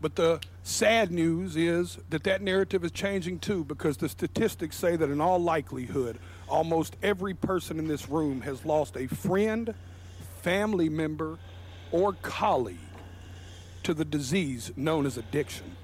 But 0.00 0.16
the 0.16 0.40
sad 0.62 1.10
news 1.10 1.56
is 1.56 1.98
that 2.10 2.24
that 2.24 2.42
narrative 2.42 2.84
is 2.84 2.92
changing 2.92 3.40
too 3.40 3.64
because 3.64 3.96
the 3.96 4.08
statistics 4.08 4.76
say 4.76 4.96
that 4.96 5.10
in 5.10 5.20
all 5.20 5.38
likelihood, 5.38 6.18
almost 6.48 6.96
every 7.02 7.34
person 7.34 7.78
in 7.78 7.88
this 7.88 8.08
room 8.08 8.40
has 8.42 8.64
lost 8.64 8.96
a 8.96 9.06
friend, 9.06 9.74
family 10.42 10.88
member, 10.88 11.38
or 11.90 12.12
colleague 12.12 12.78
to 13.82 13.94
the 13.94 14.04
disease 14.04 14.70
known 14.76 15.06
as 15.06 15.16
addiction. 15.16 15.77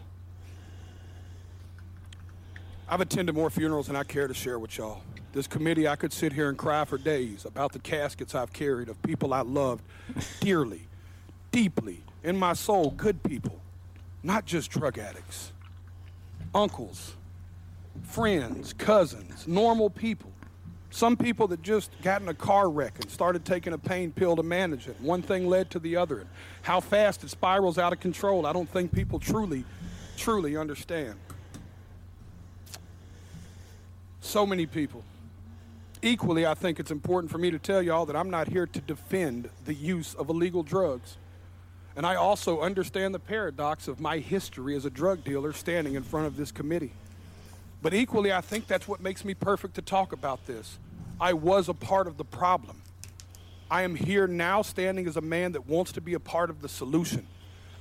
I've 2.89 3.01
attended 3.01 3.35
more 3.35 3.51
funerals 3.51 3.87
than 3.87 3.97
I 3.97 4.05
care 4.05 4.29
to 4.29 4.35
share 4.35 4.59
with 4.59 4.77
y'all. 4.77 5.01
This 5.33 5.47
committee, 5.47 5.89
I 5.89 5.97
could 5.97 6.13
sit 6.13 6.33
here 6.33 6.49
and 6.49 6.57
cry 6.57 6.85
for 6.85 6.99
days 6.99 7.45
about 7.45 7.73
the 7.73 7.79
caskets 7.79 8.35
I've 8.35 8.53
carried 8.53 8.89
of 8.89 9.01
people 9.03 9.33
I 9.33 9.41
loved 9.41 9.83
dearly, 10.41 10.83
deeply, 11.51 12.03
in 12.23 12.37
my 12.37 12.53
soul, 12.53 12.91
good 12.91 13.23
people, 13.23 13.59
not 14.23 14.45
just 14.45 14.71
drug 14.71 14.99
addicts, 14.99 15.53
uncles, 16.55 17.15
friends, 18.03 18.73
cousins, 18.75 19.49
normal 19.49 19.91
people. 19.91 20.31
Some 20.91 21.17
people 21.17 21.49
that 21.49 21.63
just 21.63 21.91
got 22.03 22.23
in 22.23 22.29
a 22.29 22.35
car 22.35 22.71
wreck 22.71 23.01
and 23.01 23.11
started 23.11 23.45
taking 23.45 23.73
a 23.73 23.79
pain 23.79 24.13
pill 24.13 24.37
to 24.37 24.45
manage 24.45 24.87
it. 24.87 24.97
One 25.01 25.23
thing 25.23 25.49
led 25.49 25.69
to 25.71 25.81
the 25.81 25.97
other. 25.97 26.21
And 26.21 26.29
how 26.63 26.79
fast 26.79 27.25
it 27.25 27.31
spirals 27.31 27.79
out 27.79 27.93
of 27.93 27.99
control, 27.99 28.47
I 28.47 28.53
don't 28.53 28.69
think 28.69 28.93
people 28.93 29.19
truly, 29.19 29.65
truly 30.17 30.57
understand. 30.57 31.17
So 34.25 34.47
many 34.47 34.65
people. 34.65 35.05
Equally, 36.01 36.47
I 36.47 36.55
think 36.55 36.81
it's 36.81 36.91
important 36.91 37.31
for 37.31 37.37
me 37.37 37.51
to 37.51 37.59
tell 37.59 37.83
y'all 37.83 38.07
that 38.07 38.17
I'm 38.17 38.31
not 38.31 38.49
here 38.49 38.67
to 38.67 38.81
defend 38.81 39.51
the 39.67 39.75
use 39.75 40.15
of 40.15 40.31
illegal 40.31 40.63
drugs. 40.63 41.19
And 41.95 42.07
I 42.07 42.15
also 42.15 42.63
understand 42.63 43.15
the 43.15 43.19
paradox 43.19 43.87
of 43.87 44.01
my 44.01 44.19
history 44.19 44.77
as 44.77 44.87
a 44.87 44.91
drug 44.91 45.25
dealer 45.25 45.53
standing 45.53 45.95
in 45.95 46.03
front 46.03 46.27
of 46.27 46.39
this 46.39 46.51
committee. 46.51 46.95
But 47.83 47.93
equally, 47.93 48.33
I 48.33 48.41
think 48.41 48.67
that's 48.67 48.89
what 48.89 49.03
makes 49.03 49.27
me 49.27 49.35
perfect 49.35 49.75
to 49.75 49.83
talk 49.83 50.13
about 50.13 50.47
this. 50.47 50.79
I 51.21 51.35
was 51.35 51.69
a 51.69 51.75
part 51.75 52.07
of 52.07 52.17
the 52.17 52.25
problem. 52.25 52.81
I 53.71 53.83
am 53.83 53.95
here 53.95 54.27
now 54.27 54.63
standing 54.63 55.07
as 55.07 55.19
a 55.19 55.21
man 55.21 55.53
that 55.53 55.69
wants 55.69 55.93
to 55.93 56.01
be 56.01 56.15
a 56.15 56.21
part 56.21 56.49
of 56.49 56.63
the 56.63 56.69
solution. 56.69 57.27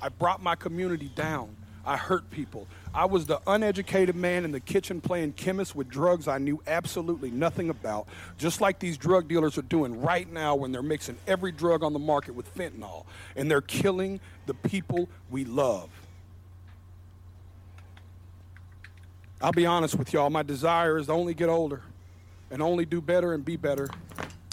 I 0.02 0.10
brought 0.10 0.44
my 0.44 0.56
community 0.56 1.10
down. 1.16 1.56
I 1.86 1.96
hurt 1.96 2.30
people. 2.30 2.68
I 2.96 3.06
was 3.06 3.26
the 3.26 3.42
uneducated 3.48 4.16
man 4.16 4.46
in 4.46 4.52
the 4.52 4.60
kitchen 4.60 5.02
playing 5.02 5.34
chemist 5.34 5.76
with 5.76 5.90
drugs 5.90 6.28
I 6.28 6.38
knew 6.38 6.62
absolutely 6.68 7.32
nothing 7.32 7.72
about, 7.72 8.08
just 8.38 8.62
like 8.62 8.78
these 8.78 8.98
drug 8.98 9.28
dealers 9.28 9.58
are 9.58 9.64
doing 9.64 10.00
right 10.00 10.32
now 10.32 10.56
when 10.56 10.72
they're 10.72 10.84
mixing 10.84 11.18
every 11.26 11.52
drug 11.52 11.84
on 11.84 11.94
the 11.94 12.00
market 12.00 12.36
with 12.36 12.54
fentanyl, 12.54 13.06
and 13.36 13.50
they're 13.50 13.62
killing 13.62 14.20
the 14.46 14.54
people 14.54 15.10
we 15.32 15.44
love. 15.44 15.90
I'll 19.42 19.52
be 19.52 19.66
honest 19.66 19.96
with 19.96 20.14
y'all, 20.14 20.30
my 20.30 20.44
desire 20.44 21.00
is 21.00 21.08
to 21.08 21.14
only 21.14 21.34
get 21.34 21.50
older 21.50 21.82
and 22.52 22.62
only 22.62 22.86
do 22.86 23.02
better 23.02 23.34
and 23.34 23.44
be 23.44 23.58
better. 23.58 23.90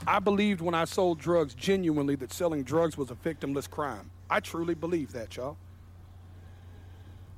I 0.06 0.18
believed 0.18 0.62
when 0.62 0.74
I 0.74 0.86
sold 0.86 1.18
drugs 1.18 1.54
genuinely 1.54 2.16
that 2.16 2.32
selling 2.32 2.62
drugs 2.62 2.96
was 2.96 3.10
a 3.10 3.14
victimless 3.14 3.68
crime. 3.68 4.10
I 4.30 4.40
truly 4.40 4.74
believe 4.74 5.12
that, 5.12 5.36
y'all. 5.36 5.58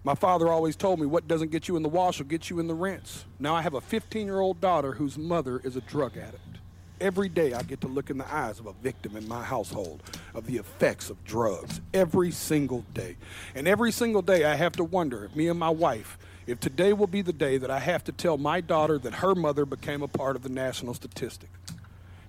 My 0.04 0.16
father 0.16 0.48
always 0.48 0.74
told 0.74 0.98
me 0.98 1.06
what 1.06 1.28
doesn't 1.28 1.52
get 1.52 1.68
you 1.68 1.76
in 1.76 1.82
the 1.82 1.88
wash 1.88 2.18
will 2.18 2.26
get 2.26 2.50
you 2.50 2.58
in 2.58 2.66
the 2.66 2.74
rinse. 2.74 3.24
Now 3.38 3.54
I 3.54 3.62
have 3.62 3.74
a 3.74 3.80
15 3.80 4.26
year 4.26 4.40
old 4.40 4.60
daughter 4.60 4.92
whose 4.92 5.16
mother 5.16 5.60
is 5.62 5.76
a 5.76 5.80
drug 5.82 6.16
addict. 6.16 6.58
Every 7.00 7.28
day 7.28 7.52
I 7.52 7.62
get 7.62 7.80
to 7.82 7.88
look 7.88 8.10
in 8.10 8.18
the 8.18 8.32
eyes 8.32 8.58
of 8.58 8.66
a 8.66 8.72
victim 8.72 9.16
in 9.16 9.28
my 9.28 9.42
household 9.42 10.02
of 10.34 10.46
the 10.46 10.56
effects 10.56 11.08
of 11.08 11.22
drugs. 11.24 11.80
Every 11.94 12.32
single 12.32 12.84
day. 12.94 13.16
And 13.54 13.68
every 13.68 13.92
single 13.92 14.22
day 14.22 14.44
I 14.44 14.54
have 14.54 14.72
to 14.74 14.84
wonder 14.84 15.24
if 15.24 15.36
me 15.36 15.48
and 15.48 15.58
my 15.58 15.70
wife 15.70 16.18
if 16.46 16.58
today 16.58 16.92
will 16.92 17.06
be 17.06 17.22
the 17.22 17.32
day 17.32 17.56
that 17.58 17.70
I 17.70 17.78
have 17.78 18.02
to 18.04 18.12
tell 18.12 18.36
my 18.36 18.60
daughter 18.60 18.98
that 18.98 19.14
her 19.14 19.34
mother 19.34 19.64
became 19.64 20.02
a 20.02 20.08
part 20.08 20.34
of 20.34 20.42
the 20.42 20.48
national 20.48 20.94
statistic. 20.94 21.50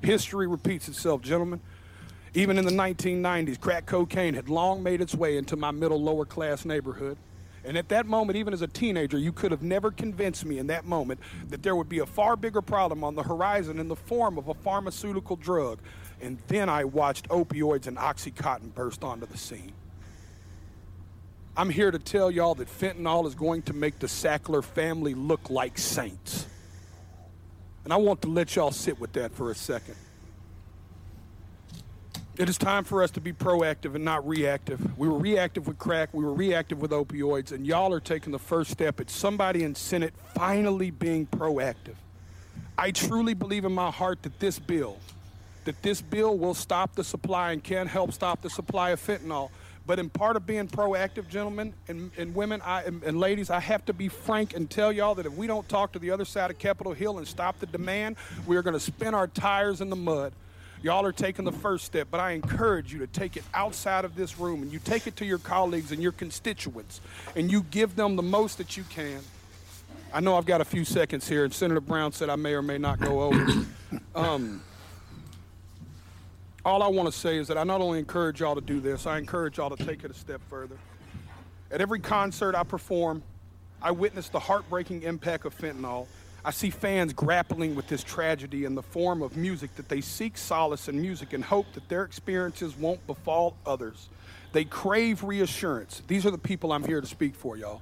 History 0.01 0.45
repeats 0.45 0.87
itself, 0.87 1.21
gentlemen. 1.21 1.61
Even 2.35 2.59
in 2.59 2.65
the 2.65 2.71
1990s, 2.71 3.59
crack 3.59 3.87
cocaine 3.87 4.35
had 4.35 4.49
long 4.49 4.83
made 4.83 5.01
its 5.01 5.15
way 5.15 5.37
into 5.37 5.55
my 5.55 5.71
middle 5.71 6.01
lower 6.01 6.25
class 6.25 6.65
neighborhood. 6.65 7.17
And 7.65 7.77
at 7.77 7.89
that 7.89 8.05
moment, 8.05 8.37
even 8.37 8.53
as 8.53 8.61
a 8.61 8.67
teenager, 8.67 9.17
you 9.17 9.31
could 9.31 9.51
have 9.51 9.63
never 9.63 9.89
convinced 9.89 10.45
me 10.45 10.59
in 10.59 10.67
that 10.67 10.85
moment 10.85 11.19
that 11.49 11.63
there 11.63 11.75
would 11.75 11.87
be 11.87 11.99
a 11.99 12.05
far 12.05 12.35
bigger 12.35 12.61
problem 12.61 13.03
on 13.03 13.15
the 13.15 13.23
horizon 13.23 13.79
in 13.79 13.87
the 13.87 13.95
form 13.95 14.37
of 14.37 14.49
a 14.49 14.53
pharmaceutical 14.53 15.35
drug. 15.37 15.79
And 16.21 16.37
then 16.47 16.67
I 16.67 16.83
watched 16.83 17.29
opioids 17.29 17.87
and 17.87 17.97
Oxycontin 17.97 18.73
burst 18.73 19.03
onto 19.03 19.25
the 19.25 19.37
scene. 19.37 19.73
I'm 21.55 21.69
here 21.69 21.91
to 21.91 21.99
tell 21.99 22.31
y'all 22.31 22.55
that 22.55 22.67
fentanyl 22.67 23.27
is 23.27 23.35
going 23.35 23.61
to 23.63 23.73
make 23.73 23.99
the 23.99 24.07
Sackler 24.07 24.63
family 24.63 25.13
look 25.13 25.49
like 25.49 25.77
saints. 25.77 26.47
And 27.83 27.93
I 27.93 27.97
want 27.97 28.21
to 28.23 28.27
let 28.27 28.55
y'all 28.55 28.71
sit 28.71 28.99
with 28.99 29.13
that 29.13 29.33
for 29.33 29.51
a 29.51 29.55
second. 29.55 29.95
It 32.35 32.49
is 32.49 32.57
time 32.57 32.83
for 32.83 33.03
us 33.03 33.11
to 33.11 33.21
be 33.21 33.31
proactive 33.31 33.93
and 33.93 34.03
not 34.03 34.27
reactive. 34.27 34.97
We 34.97 35.07
were 35.07 35.19
reactive 35.19 35.67
with 35.67 35.77
crack, 35.77 36.09
we 36.13 36.23
were 36.23 36.33
reactive 36.33 36.81
with 36.81 36.89
opioids, 36.89 37.51
and 37.51 37.67
y'all 37.67 37.93
are 37.93 37.99
taking 37.99 38.31
the 38.31 38.39
first 38.39 38.71
step 38.71 38.99
at 38.99 39.11
somebody 39.11 39.63
in 39.63 39.75
Senate 39.75 40.15
finally 40.33 40.89
being 40.89 41.27
proactive. 41.27 41.93
I 42.75 42.89
truly 42.89 43.35
believe 43.35 43.65
in 43.65 43.71
my 43.71 43.91
heart 43.91 44.23
that 44.23 44.39
this 44.39 44.57
bill, 44.57 44.97
that 45.65 45.79
this 45.83 46.01
bill 46.01 46.35
will 46.35 46.55
stop 46.55 46.95
the 46.95 47.03
supply 47.03 47.51
and 47.51 47.63
can 47.63 47.85
help 47.85 48.11
stop 48.13 48.41
the 48.41 48.49
supply 48.49 48.89
of 48.89 48.99
fentanyl. 48.99 49.51
But 49.85 49.99
in 49.99 50.09
part 50.09 50.35
of 50.35 50.47
being 50.47 50.67
proactive, 50.67 51.29
gentlemen 51.29 51.75
and, 51.87 52.09
and 52.17 52.33
women 52.33 52.61
I, 52.61 52.81
and, 52.81 53.03
and 53.03 53.19
ladies, 53.19 53.51
I 53.51 53.59
have 53.59 53.85
to 53.85 53.93
be 53.93 54.07
frank 54.07 54.55
and 54.55 54.67
tell 54.67 54.91
y'all 54.91 55.13
that 55.15 55.27
if 55.27 55.33
we 55.33 55.45
don't 55.45 55.69
talk 55.69 55.91
to 55.91 55.99
the 55.99 56.09
other 56.09 56.25
side 56.25 56.49
of 56.49 56.57
Capitol 56.57 56.93
Hill 56.93 57.19
and 57.19 57.27
stop 57.27 57.59
the 57.59 57.67
demand, 57.67 58.15
we 58.47 58.57
are 58.57 58.63
going 58.63 58.73
to 58.73 58.79
spin 58.79 59.13
our 59.13 59.27
tires 59.27 59.81
in 59.81 59.91
the 59.91 59.95
mud. 59.95 60.33
Y'all 60.83 61.05
are 61.05 61.13
taking 61.13 61.45
the 61.45 61.51
first 61.51 61.85
step, 61.85 62.09
but 62.11 62.19
I 62.19 62.31
encourage 62.31 62.91
you 62.91 62.99
to 62.99 63.07
take 63.07 63.37
it 63.37 63.43
outside 63.53 64.03
of 64.03 64.15
this 64.15 64.37
room 64.37 64.61
and 64.61 64.71
you 64.71 64.79
take 64.79 65.07
it 65.07 65.15
to 65.15 65.25
your 65.25 65.37
colleagues 65.37 65.93
and 65.93 66.03
your 66.03 66.11
constituents 66.11 66.99
and 67.37 67.49
you 67.49 67.63
give 67.71 67.95
them 67.95 68.17
the 68.17 68.21
most 68.21 68.57
that 68.57 68.75
you 68.75 68.83
can. 68.89 69.21
I 70.13 70.19
know 70.19 70.35
I've 70.35 70.45
got 70.45 70.59
a 70.59 70.65
few 70.65 70.83
seconds 70.85 71.27
here, 71.27 71.43
and 71.45 71.51
Senator 71.51 71.79
Brown 71.79 72.11
said 72.11 72.29
I 72.29 72.35
may 72.35 72.53
or 72.53 72.61
may 72.61 72.77
not 72.77 72.99
go 72.99 73.23
over. 73.23 73.65
Um, 74.15 74.61
all 76.63 76.83
I 76.83 76.87
want 76.87 77.11
to 77.11 77.11
say 77.11 77.37
is 77.37 77.47
that 77.47 77.57
I 77.57 77.63
not 77.63 77.81
only 77.81 77.97
encourage 77.97 78.41
y'all 78.41 78.53
to 78.53 78.61
do 78.61 78.79
this, 78.79 79.07
I 79.07 79.17
encourage 79.17 79.57
y'all 79.57 79.75
to 79.75 79.85
take 79.85 80.03
it 80.03 80.11
a 80.11 80.13
step 80.13 80.39
further. 80.49 80.77
At 81.71 81.81
every 81.81 81.99
concert 81.99 82.55
I 82.55 82.63
perform, 82.63 83.23
I 83.81 83.89
witness 83.91 84.29
the 84.29 84.39
heartbreaking 84.39 85.01
impact 85.01 85.45
of 85.45 85.57
fentanyl. 85.57 86.07
I 86.45 86.51
see 86.51 86.69
fans 86.69 87.13
grappling 87.13 87.73
with 87.73 87.87
this 87.87 88.03
tragedy 88.03 88.65
in 88.65 88.75
the 88.75 88.83
form 88.83 89.21
of 89.21 89.37
music 89.37 89.75
that 89.75 89.87
they 89.87 90.01
seek 90.01 90.37
solace 90.37 90.89
in 90.89 90.99
music 91.01 91.31
and 91.31 91.43
hope 91.43 91.71
that 91.73 91.87
their 91.87 92.03
experiences 92.03 92.75
won't 92.77 93.05
befall 93.07 93.55
others. 93.65 94.09
They 94.51 94.65
crave 94.65 95.23
reassurance. 95.23 96.01
These 96.07 96.25
are 96.25 96.31
the 96.31 96.37
people 96.37 96.73
I'm 96.73 96.83
here 96.83 96.99
to 96.99 97.07
speak 97.07 97.33
for, 97.35 97.55
y'all. 97.55 97.81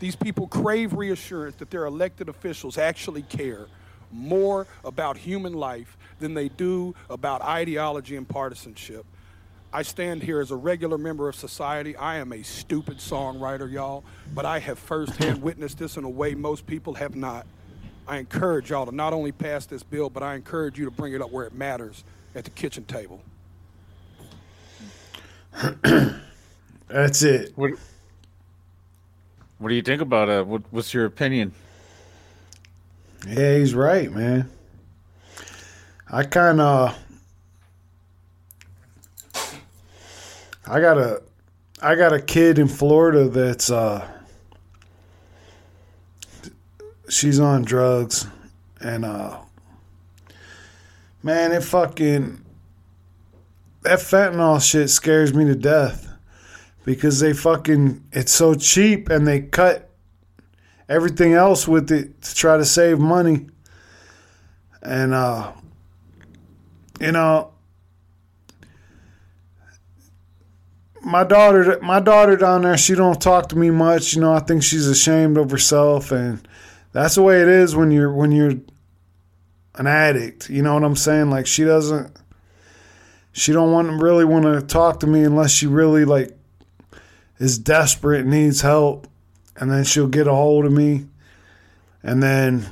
These 0.00 0.16
people 0.16 0.46
crave 0.48 0.92
reassurance 0.92 1.56
that 1.56 1.70
their 1.70 1.86
elected 1.86 2.28
officials 2.28 2.76
actually 2.76 3.22
care 3.22 3.68
more 4.12 4.66
about 4.84 5.16
human 5.16 5.54
life 5.54 5.96
than 6.18 6.34
they 6.34 6.48
do 6.50 6.94
about 7.08 7.40
ideology 7.40 8.16
and 8.16 8.28
partisanship. 8.28 9.06
I 9.72 9.82
stand 9.82 10.22
here 10.22 10.40
as 10.40 10.50
a 10.50 10.56
regular 10.56 10.98
member 10.98 11.28
of 11.28 11.34
society. 11.34 11.96
I 11.96 12.16
am 12.16 12.32
a 12.32 12.42
stupid 12.42 12.98
songwriter, 12.98 13.70
y'all, 13.70 14.04
but 14.34 14.44
I 14.44 14.58
have 14.58 14.78
firsthand 14.78 15.42
witnessed 15.42 15.78
this 15.78 15.96
in 15.96 16.04
a 16.04 16.08
way 16.08 16.34
most 16.34 16.66
people 16.66 16.94
have 16.94 17.16
not. 17.16 17.46
I 18.06 18.18
encourage 18.18 18.70
y'all 18.70 18.86
to 18.86 18.94
not 18.94 19.12
only 19.12 19.32
pass 19.32 19.66
this 19.66 19.82
bill, 19.82 20.10
but 20.10 20.22
I 20.22 20.34
encourage 20.34 20.78
you 20.78 20.84
to 20.84 20.90
bring 20.90 21.14
it 21.14 21.22
up 21.22 21.30
where 21.30 21.46
it 21.46 21.54
matters 21.54 22.04
at 22.34 22.44
the 22.44 22.50
kitchen 22.50 22.84
table. 22.84 23.22
That's 26.88 27.22
it. 27.22 27.52
What, 27.56 27.72
what 29.58 29.68
do 29.68 29.74
you 29.74 29.82
think 29.82 30.02
about 30.02 30.28
it? 30.28 30.46
What, 30.46 30.62
what's 30.70 30.92
your 30.92 31.06
opinion? 31.06 31.52
Yeah, 33.26 33.56
he's 33.56 33.74
right, 33.74 34.12
man. 34.12 34.50
I 36.10 36.24
kind 36.24 36.60
of 36.60 36.98
I 40.66 40.80
got 40.80 40.98
a 40.98 41.22
I 41.82 41.94
got 41.94 42.12
a 42.12 42.20
kid 42.20 42.58
in 42.58 42.68
Florida 42.68 43.28
that's 43.28 43.70
uh 43.70 44.06
she's 47.08 47.40
on 47.40 47.62
drugs 47.62 48.26
and 48.80 49.04
uh 49.04 49.38
man, 51.22 51.52
it 51.52 51.64
fucking 51.64 52.44
that 53.82 53.98
fentanyl 53.98 54.62
shit 54.62 54.90
scares 54.90 55.34
me 55.34 55.44
to 55.44 55.54
death 55.54 56.08
because 56.84 57.20
they 57.20 57.32
fucking 57.32 58.02
it's 58.12 58.32
so 58.32 58.54
cheap 58.54 59.08
and 59.10 59.26
they 59.26 59.40
cut 59.40 59.90
everything 60.88 61.32
else 61.32 61.66
with 61.66 61.90
it 61.90 62.20
to 62.22 62.34
try 62.34 62.56
to 62.56 62.64
save 62.64 62.98
money. 62.98 63.46
And 64.82 65.14
uh 65.14 65.52
you 67.00 67.12
know 67.12 67.52
my 71.02 71.24
daughter 71.24 71.78
my 71.82 72.00
daughter 72.00 72.36
down 72.36 72.62
there 72.62 72.78
she 72.78 72.94
don't 72.94 73.20
talk 73.20 73.48
to 73.48 73.56
me 73.56 73.70
much 73.70 74.14
you 74.14 74.20
know 74.20 74.32
i 74.32 74.38
think 74.38 74.62
she's 74.62 74.86
ashamed 74.86 75.36
of 75.36 75.50
herself 75.50 76.10
and 76.12 76.46
that's 76.94 77.16
the 77.16 77.22
way 77.22 77.42
it 77.42 77.48
is 77.48 77.76
when 77.76 77.90
you're 77.90 78.12
when 78.12 78.32
you're 78.32 78.54
an 79.74 79.86
addict 79.86 80.48
you 80.48 80.62
know 80.62 80.72
what 80.72 80.84
i'm 80.84 80.96
saying 80.96 81.28
like 81.28 81.46
she 81.46 81.64
doesn't 81.64 82.16
she 83.32 83.52
don't 83.52 83.72
want 83.72 84.02
really 84.02 84.24
want 84.24 84.44
to 84.44 84.62
talk 84.62 85.00
to 85.00 85.06
me 85.06 85.22
unless 85.22 85.50
she 85.50 85.66
really 85.66 86.06
like 86.06 86.34
is 87.38 87.58
desperate 87.58 88.24
needs 88.24 88.62
help 88.62 89.06
and 89.56 89.70
then 89.70 89.84
she'll 89.84 90.08
get 90.08 90.26
a 90.26 90.34
hold 90.34 90.64
of 90.64 90.72
me 90.72 91.04
and 92.02 92.22
then 92.22 92.66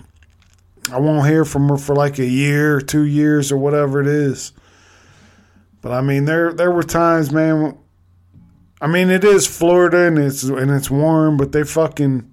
I 0.90 0.98
won't 0.98 1.28
hear 1.28 1.44
from 1.44 1.68
her 1.68 1.76
for 1.76 1.94
like 1.94 2.18
a 2.18 2.26
year, 2.26 2.80
two 2.80 3.04
years, 3.04 3.52
or 3.52 3.56
whatever 3.56 4.00
it 4.00 4.06
is. 4.06 4.52
But 5.80 5.92
I 5.92 6.00
mean, 6.00 6.24
there 6.24 6.52
there 6.52 6.70
were 6.70 6.82
times, 6.82 7.30
man. 7.30 7.78
I 8.80 8.88
mean, 8.88 9.10
it 9.10 9.22
is 9.22 9.46
Florida 9.46 10.06
and 10.06 10.18
it's 10.18 10.42
and 10.42 10.70
it's 10.70 10.90
warm, 10.90 11.36
but 11.36 11.52
they 11.52 11.64
fucking 11.64 12.32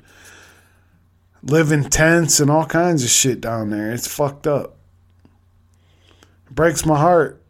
live 1.44 1.72
in 1.72 1.90
tents 1.90 2.40
and 2.40 2.50
all 2.50 2.66
kinds 2.66 3.04
of 3.04 3.10
shit 3.10 3.42
down 3.42 3.70
there. 3.70 3.92
It's 3.92 4.08
fucked 4.08 4.48
up. 4.48 4.78
It 6.48 6.56
breaks 6.56 6.86
my 6.86 6.98
heart, 6.98 7.42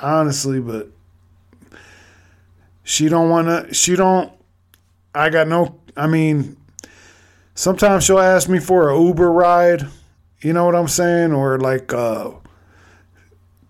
honestly, 0.00 0.60
but 0.60 0.88
she 2.82 3.08
don't 3.08 3.30
want 3.30 3.48
to. 3.48 3.74
She 3.74 3.96
don't. 3.96 4.32
I 5.14 5.30
got 5.30 5.48
no. 5.48 5.80
I 5.96 6.06
mean, 6.06 6.56
sometimes 7.54 8.04
she'll 8.04 8.18
ask 8.18 8.48
me 8.48 8.58
for 8.58 8.90
a 8.90 9.00
Uber 9.00 9.30
ride 9.30 9.88
you 10.44 10.52
know 10.52 10.66
what 10.66 10.74
I'm 10.74 10.88
saying? 10.88 11.32
Or 11.32 11.58
like 11.58 11.92
uh, 11.92 12.32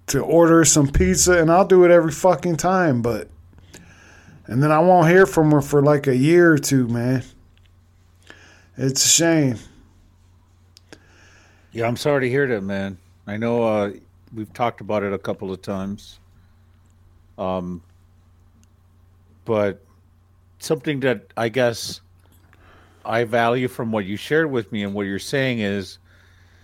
to 0.08 0.20
order 0.20 0.64
some 0.64 0.88
pizza, 0.88 1.40
and 1.40 1.50
I'll 1.50 1.64
do 1.64 1.84
it 1.84 1.92
every 1.92 2.10
fucking 2.10 2.56
time. 2.56 3.00
But 3.00 3.30
and 4.46 4.60
then 4.60 4.72
I 4.72 4.80
won't 4.80 5.08
hear 5.08 5.24
from 5.24 5.52
her 5.52 5.62
for 5.62 5.80
like 5.80 6.08
a 6.08 6.16
year 6.16 6.52
or 6.52 6.58
two, 6.58 6.88
man. 6.88 7.22
It's 8.76 9.04
a 9.04 9.08
shame. 9.08 9.58
Yeah, 11.70 11.86
I'm 11.86 11.96
sorry 11.96 12.22
to 12.22 12.30
hear 12.30 12.46
that, 12.48 12.62
man. 12.62 12.98
I 13.26 13.36
know 13.36 13.62
uh, 13.62 13.92
we've 14.34 14.52
talked 14.52 14.80
about 14.80 15.04
it 15.04 15.12
a 15.12 15.18
couple 15.18 15.52
of 15.52 15.62
times. 15.62 16.18
Um, 17.38 17.82
but 19.44 19.80
something 20.58 21.00
that 21.00 21.32
I 21.36 21.48
guess 21.48 22.00
I 23.04 23.24
value 23.24 23.68
from 23.68 23.92
what 23.92 24.06
you 24.06 24.16
shared 24.16 24.50
with 24.50 24.72
me 24.72 24.82
and 24.82 24.92
what 24.92 25.02
you're 25.02 25.18
saying 25.20 25.60
is 25.60 25.98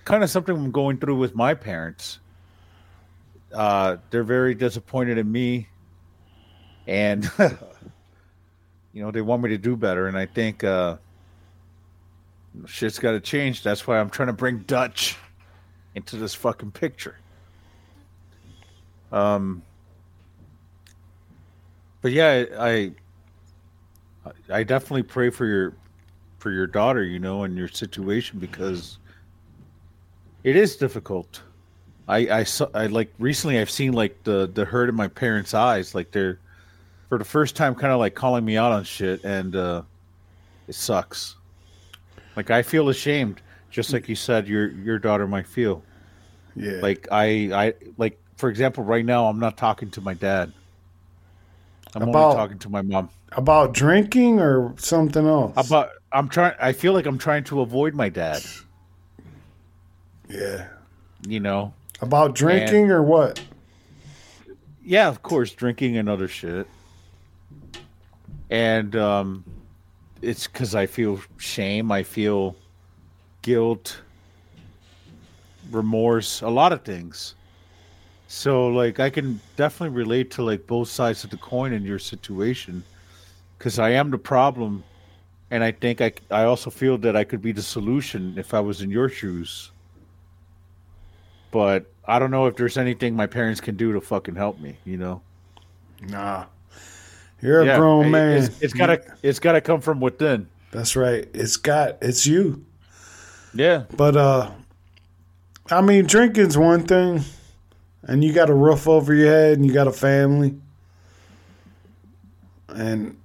kind 0.05 0.24
of 0.24 0.31
something 0.31 0.57
I'm 0.57 0.70
going 0.73 0.99
through 0.99 1.16
with 1.16 1.37
my 1.37 1.55
parents. 1.55 2.19
Uh, 3.53 3.99
they're 4.11 4.24
very 4.24 4.55
disappointed 4.55 5.19
in 5.19 5.31
me, 5.31 5.69
and 6.87 7.31
you 8.93 9.03
know 9.03 9.11
they 9.11 9.20
want 9.20 9.43
me 9.43 9.51
to 9.51 9.59
do 9.59 9.77
better. 9.77 10.07
And 10.07 10.16
I 10.16 10.27
think 10.27 10.62
uh, 10.62 10.97
shit's 12.66 12.98
got 12.98 13.12
to 13.12 13.20
change. 13.20 13.62
That's 13.62 13.86
why 13.86 13.98
I'm 13.98 14.10
trying 14.10 14.28
to 14.28 14.32
bring 14.32 14.59
Dutch 14.60 15.16
into 15.94 16.16
this 16.16 16.35
fucking 16.35 16.72
picture. 16.72 17.16
Um, 19.12 19.62
but 22.02 22.12
yeah, 22.12 22.44
I 22.59 22.93
I 24.52 24.62
definitely 24.62 25.02
pray 25.02 25.31
for 25.31 25.47
your 25.47 25.74
for 26.39 26.51
your 26.51 26.66
daughter, 26.66 27.05
you 27.05 27.18
know, 27.18 27.44
and 27.44 27.56
your 27.56 27.68
situation 27.68 28.39
because 28.39 28.98
it 30.44 30.56
is 30.56 30.77
difficult. 30.77 31.43
I 32.09 32.18
I 32.31 32.44
saw 32.44 32.68
I 32.74 32.86
like 32.86 33.12
recently 33.18 33.59
I've 33.59 33.70
seen 33.70 33.93
like 33.93 34.22
the 34.24 34.51
the 34.52 34.64
hurt 34.64 34.89
in 34.89 34.94
my 34.94 35.09
parents' 35.09 35.55
eyes, 35.55 35.94
like 35.94 36.10
they're 36.12 36.39
for 37.09 37.18
the 37.18 37.24
first 37.24 37.56
time 37.56 37.74
kind 37.74 37.93
of 37.93 37.98
like 37.98 38.14
calling 38.14 38.44
me 38.44 38.56
out 38.56 38.72
on 38.72 38.85
shit, 38.85 39.24
and 39.24 39.56
uh 39.56 39.82
it 40.68 40.74
sucks. 40.74 41.36
Like 42.36 42.51
I 42.51 42.62
feel 42.62 42.89
ashamed, 42.89 43.40
just 43.70 43.93
like 43.93 44.09
you 44.09 44.16
said 44.16 44.48
your 44.48 44.69
your 44.69 44.98
daughter 44.98 45.27
might 45.27 45.47
feel. 45.47 45.82
Yeah. 46.57 46.81
Like 46.81 47.09
I 47.11 47.51
I 47.52 47.74
like 47.97 48.19
for 48.36 48.48
example, 48.48 48.85
right 48.85 49.05
now 49.05 49.27
I'm 49.27 49.39
not 49.39 49.57
talking 49.57 49.90
to 49.90 50.01
my 50.01 50.15
dad. 50.15 50.52
I'm 51.94 52.02
About- 52.02 52.24
only 52.24 52.36
talking 52.36 52.59
to 52.61 52.69
my 52.69 52.82
mom. 52.82 53.11
About 53.32 53.74
drinking 53.74 54.40
or 54.40 54.74
something 54.77 55.27
else? 55.27 55.52
About 55.69 55.90
I'm 56.12 56.28
trying 56.28 56.55
I 56.61 56.73
feel 56.73 56.93
like 56.93 57.07
I'm 57.07 57.19
trying 57.19 57.44
to 57.44 57.61
avoid 57.61 57.94
my 57.94 58.09
dad. 58.09 58.43
Yeah. 60.28 60.66
You 61.27 61.40
know. 61.40 61.74
About 62.01 62.35
drinking 62.35 62.90
or 62.90 63.02
what? 63.02 63.43
Yeah, 64.82 65.09
of 65.09 65.23
course, 65.23 65.52
drinking 65.52 65.97
and 65.97 66.09
other 66.09 66.28
shit. 66.28 66.66
And 68.48 68.97
um 68.97 69.44
it's 70.23 70.47
cuz 70.47 70.75
I 70.75 70.87
feel 70.87 71.21
shame, 71.39 71.91
I 71.93 72.03
feel 72.03 72.57
guilt, 73.43 74.01
remorse, 75.71 76.43
a 76.43 76.49
lot 76.49 76.73
of 76.73 76.83
things. 76.83 77.35
So 78.29 78.69
like 78.69 79.01
I 79.01 79.11
can 79.11 79.41
definitely 79.57 79.97
relate 79.97 80.31
to 80.33 80.43
like 80.43 80.67
both 80.67 80.89
sides 80.89 81.25
of 81.25 81.31
the 81.31 81.37
coin 81.37 81.73
in 81.73 81.85
your 81.85 81.99
situation 81.99 82.85
cuz 83.59 83.79
I 83.79 83.91
am 83.91 84.11
the 84.11 84.19
problem 84.19 84.85
and 85.51 85.65
I 85.65 85.73
think 85.73 86.01
I 86.01 86.13
I 86.31 86.45
also 86.45 86.71
feel 86.71 86.97
that 86.99 87.17
I 87.17 87.25
could 87.25 87.43
be 87.43 87.53
the 87.53 87.63
solution 87.63 88.39
if 88.39 88.55
I 88.55 88.61
was 88.61 88.83
in 88.83 88.91
your 88.91 89.09
shoes. 89.09 89.73
But 91.51 91.87
I 92.05 92.19
don't 92.19 92.31
know 92.31 92.47
if 92.47 92.57
there's 92.57 92.77
anything 92.77 93.17
my 93.17 93.27
parents 93.27 93.61
can 93.61 93.77
do 93.77 93.93
to 93.93 94.01
fucking 94.01 94.37
help 94.37 94.61
me, 94.61 94.77
you 94.85 94.97
know. 94.97 95.23
Nah. 96.01 96.47
You're 97.43 97.62
a 97.62 97.67
Yeah, 97.67 97.79
grown 97.79 98.11
man. 98.11 98.43
It's, 98.43 98.62
it's 98.62 98.73
gotta 98.73 99.03
it's 99.23 99.39
gotta 99.39 99.61
come 99.61 99.81
from 99.81 100.01
within. 100.01 100.49
That's 100.71 100.95
right. 100.97 101.29
It's 101.35 101.57
got 101.57 101.99
it's 102.03 102.27
you. 102.27 102.65
Yeah. 103.55 103.85
But 103.97 104.17
uh 104.17 104.51
I 105.71 105.81
mean 105.81 106.07
drinking's 106.07 106.59
one 106.59 106.85
thing 106.85 107.23
and 108.03 108.23
you 108.23 108.33
got 108.33 108.51
a 108.51 108.55
roof 108.55 108.87
over 108.89 109.15
your 109.15 109.29
head 109.29 109.59
and 109.59 109.67
you 109.67 109.73
got 109.73 109.87
a 109.87 109.93
family. 109.93 110.57
And 112.69 113.17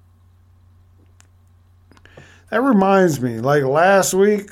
that 2.50 2.62
reminds 2.62 3.20
me, 3.20 3.40
like 3.40 3.62
last 3.64 4.14
week 4.14 4.50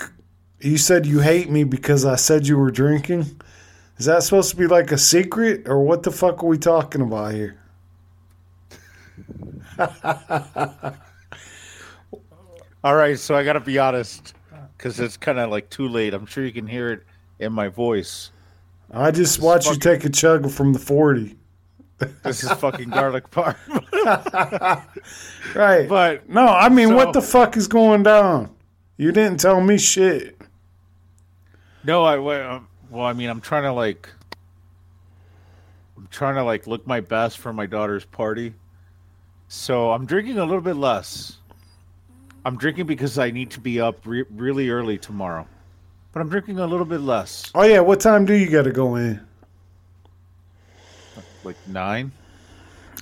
you 0.60 0.78
said 0.78 1.06
you 1.06 1.20
hate 1.20 1.50
me 1.50 1.64
because 1.64 2.04
I 2.04 2.16
said 2.16 2.46
you 2.46 2.58
were 2.58 2.70
drinking. 2.70 3.40
Is 3.98 4.06
that 4.06 4.22
supposed 4.22 4.50
to 4.50 4.56
be 4.56 4.66
like 4.66 4.90
a 4.92 4.98
secret 4.98 5.68
or 5.68 5.82
what 5.82 6.02
the 6.02 6.10
fuck 6.10 6.42
are 6.42 6.46
we 6.46 6.58
talking 6.58 7.00
about 7.00 7.32
here? 7.32 7.56
All 12.84 12.94
right, 12.94 13.18
so 13.18 13.34
I 13.34 13.44
got 13.44 13.54
to 13.54 13.60
be 13.60 13.78
honest 13.78 14.34
because 14.76 15.00
it's 15.00 15.16
kind 15.16 15.38
of 15.38 15.50
like 15.50 15.70
too 15.70 15.88
late. 15.88 16.12
I'm 16.14 16.26
sure 16.26 16.44
you 16.44 16.52
can 16.52 16.66
hear 16.66 16.92
it 16.92 17.02
in 17.38 17.52
my 17.52 17.68
voice. 17.68 18.30
I 18.92 19.10
just 19.10 19.40
watched 19.40 19.68
you 19.68 19.76
take 19.76 20.04
a 20.04 20.10
chug 20.10 20.50
from 20.50 20.72
the 20.72 20.78
40. 20.78 21.36
This 22.22 22.44
is 22.44 22.50
fucking 22.52 22.90
garlic 22.90 23.30
parm. 23.30 23.56
Right. 25.54 25.88
But 25.88 26.28
no, 26.28 26.46
I 26.46 26.68
mean, 26.68 26.88
so- 26.88 26.96
what 26.96 27.12
the 27.12 27.22
fuck 27.22 27.56
is 27.56 27.68
going 27.68 28.02
down? 28.02 28.50
You 28.96 29.12
didn't 29.12 29.40
tell 29.40 29.60
me 29.60 29.78
shit. 29.78 30.36
No, 31.84 32.04
I 32.04 32.16
well, 32.18 32.50
um, 32.56 32.68
well, 32.90 33.04
I 33.04 33.12
mean, 33.12 33.28
I'm 33.28 33.40
trying 33.40 33.64
to 33.64 33.72
like, 33.72 34.08
I'm 35.96 36.08
trying 36.10 36.36
to 36.36 36.44
like 36.44 36.66
look 36.66 36.86
my 36.86 37.00
best 37.00 37.38
for 37.38 37.52
my 37.52 37.66
daughter's 37.66 38.04
party. 38.04 38.54
So 39.48 39.92
I'm 39.92 40.06
drinking 40.06 40.38
a 40.38 40.44
little 40.44 40.60
bit 40.60 40.76
less. 40.76 41.38
I'm 42.44 42.56
drinking 42.56 42.86
because 42.86 43.18
I 43.18 43.30
need 43.30 43.50
to 43.52 43.60
be 43.60 43.80
up 43.80 43.96
re- 44.06 44.24
really 44.30 44.68
early 44.68 44.98
tomorrow, 44.98 45.46
but 46.12 46.20
I'm 46.20 46.28
drinking 46.28 46.58
a 46.58 46.66
little 46.66 46.84
bit 46.84 47.00
less, 47.00 47.50
Oh 47.54 47.62
yeah, 47.62 47.80
what 47.80 48.00
time 48.00 48.26
do 48.26 48.34
you 48.34 48.50
got 48.50 48.62
to 48.64 48.72
go 48.72 48.96
in? 48.96 49.20
like 51.42 51.56
nine. 51.68 52.10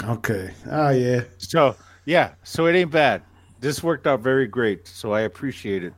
Okay. 0.05 0.52
Ah 0.69 0.90
yeah. 0.90 1.23
So 1.39 1.77
yeah, 2.06 2.32
so 2.43 2.66
it 2.66 2.74
ain't 2.74 2.90
bad. 2.90 3.23
This 3.60 3.82
worked 3.85 4.06
out 4.09 4.20
very 4.20 4.47
great, 4.48 4.86
so 4.89 5.12
I 5.12 5.20
appreciate 5.23 5.85
it. 5.85 5.94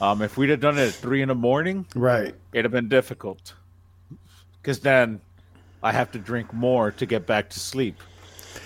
Um, 0.00 0.22
if 0.22 0.36
we'd 0.36 0.50
have 0.50 0.60
done 0.60 0.78
it 0.78 0.88
at 0.88 0.94
three 0.94 1.22
in 1.22 1.28
the 1.28 1.34
morning, 1.34 1.86
Right. 1.96 2.34
it'd 2.52 2.64
have 2.64 2.72
been 2.72 2.88
difficult, 2.88 3.54
because 4.62 4.78
then 4.78 5.20
I 5.82 5.90
have 5.92 6.12
to 6.12 6.18
drink 6.18 6.52
more 6.52 6.90
to 6.92 7.06
get 7.06 7.26
back 7.26 7.48
to 7.50 7.58
sleep. 7.60 7.96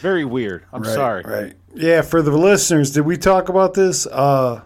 Very 0.01 0.25
weird. 0.25 0.65
I'm 0.73 0.83
Right, 0.83 0.95
sorry. 0.95 1.23
Right. 1.25 1.55
Yeah, 1.75 2.03
for 2.03 2.23
the 2.23 2.31
listeners, 2.33 2.91
did 2.91 3.03
we 3.03 3.17
talk 3.17 3.49
about 3.49 3.75
this? 3.75 4.07
Uh 4.07 4.63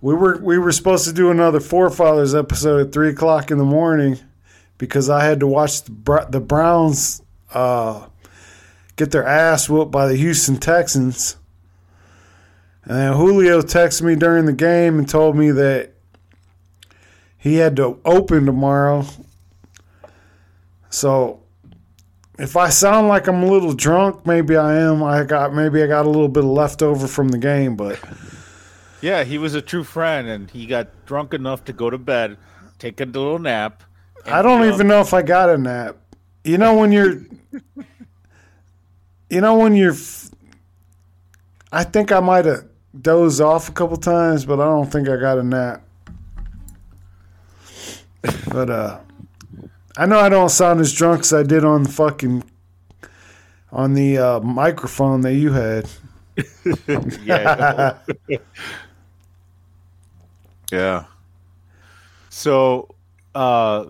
we 0.00 0.14
were 0.14 0.38
we 0.38 0.58
were 0.58 0.72
supposed 0.72 1.04
to 1.06 1.12
do 1.12 1.30
another 1.30 1.60
Forefathers 1.60 2.34
episode 2.34 2.86
at 2.88 2.92
three 2.92 3.10
o'clock 3.10 3.50
in 3.50 3.58
the 3.58 3.64
morning 3.64 4.18
because 4.76 5.08
I 5.08 5.24
had 5.24 5.38
to 5.40 5.46
watch 5.46 5.84
the, 5.84 6.26
the 6.28 6.40
Browns 6.40 7.22
uh, 7.54 8.06
get 8.96 9.12
their 9.12 9.24
ass 9.24 9.68
whooped 9.68 9.92
by 9.92 10.08
the 10.08 10.16
Houston 10.16 10.56
Texans. 10.56 11.36
And 12.82 12.98
then 12.98 13.12
Julio 13.12 13.62
texted 13.62 14.02
me 14.02 14.16
during 14.16 14.44
the 14.46 14.52
game 14.52 14.98
and 14.98 15.08
told 15.08 15.36
me 15.36 15.52
that 15.52 15.92
he 17.38 17.54
had 17.56 17.76
to 17.76 18.00
open 18.04 18.44
tomorrow. 18.44 19.04
So 20.90 21.41
if 22.38 22.56
I 22.56 22.70
sound 22.70 23.08
like 23.08 23.26
I'm 23.26 23.42
a 23.42 23.50
little 23.50 23.72
drunk, 23.74 24.26
maybe 24.26 24.56
I 24.56 24.74
am. 24.76 25.02
I 25.02 25.24
got 25.24 25.54
maybe 25.54 25.82
I 25.82 25.86
got 25.86 26.06
a 26.06 26.10
little 26.10 26.28
bit 26.28 26.44
of 26.44 26.50
leftover 26.50 27.06
from 27.06 27.28
the 27.28 27.38
game, 27.38 27.76
but 27.76 28.00
Yeah, 29.00 29.24
he 29.24 29.38
was 29.38 29.54
a 29.54 29.62
true 29.62 29.84
friend, 29.84 30.28
and 30.28 30.50
he 30.50 30.66
got 30.66 31.06
drunk 31.06 31.34
enough 31.34 31.64
to 31.64 31.72
go 31.72 31.90
to 31.90 31.98
bed, 31.98 32.36
take 32.78 33.00
a 33.00 33.04
little 33.04 33.38
nap. 33.38 33.82
I 34.24 34.42
don't 34.42 34.62
be 34.62 34.68
up. 34.68 34.74
even 34.74 34.86
know 34.88 35.00
if 35.00 35.12
I 35.12 35.22
got 35.22 35.50
a 35.50 35.58
nap. 35.58 35.96
You 36.44 36.58
know 36.58 36.74
when 36.76 36.92
you're 36.92 37.20
You 39.28 39.40
know 39.40 39.56
when 39.58 39.74
you're 39.74 39.94
I 41.72 41.84
think 41.84 42.12
I 42.12 42.20
might 42.20 42.44
have 42.44 42.66
dozed 43.00 43.40
off 43.40 43.68
a 43.68 43.72
couple 43.72 43.96
times, 43.96 44.44
but 44.44 44.60
I 44.60 44.64
don't 44.64 44.90
think 44.92 45.08
I 45.08 45.16
got 45.16 45.38
a 45.38 45.42
nap. 45.42 45.82
But 48.48 48.70
uh 48.70 48.98
I 49.96 50.06
know 50.06 50.18
I 50.18 50.28
don't 50.28 50.48
sound 50.48 50.80
as 50.80 50.92
drunk 50.92 51.20
as 51.20 51.32
I 51.32 51.42
did 51.42 51.64
on 51.64 51.82
the 51.82 51.88
fucking 51.90 52.44
on 53.70 53.94
the 53.94 54.18
uh, 54.18 54.40
microphone 54.40 55.22
that 55.22 55.34
you 55.34 55.52
had. 55.52 55.88
yeah. 57.24 57.98
yeah. 60.72 61.04
So, 62.28 62.94
uh, 63.34 63.86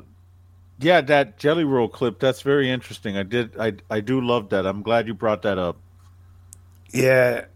yeah, 0.78 1.00
that 1.02 1.38
Jelly 1.38 1.64
Roll 1.64 1.88
clip, 1.88 2.18
that's 2.18 2.42
very 2.42 2.70
interesting. 2.70 3.16
I 3.16 3.22
did, 3.22 3.58
I, 3.58 3.74
I 3.90 4.00
do 4.00 4.20
love 4.20 4.50
that. 4.50 4.66
I'm 4.66 4.82
glad 4.82 5.06
you 5.06 5.14
brought 5.14 5.42
that 5.42 5.58
up. 5.58 5.78
Yeah. 6.92 7.46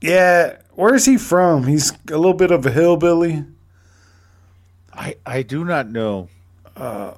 Yeah. 0.00 0.58
Where's 0.74 1.04
he 1.06 1.16
from? 1.16 1.66
He's 1.66 1.92
a 2.10 2.16
little 2.16 2.34
bit 2.34 2.50
of 2.50 2.64
a 2.66 2.70
hillbilly. 2.70 3.44
I, 4.92 5.16
I 5.26 5.42
do 5.42 5.64
not 5.64 5.90
know. 5.90 6.28
Uh, 6.76 7.14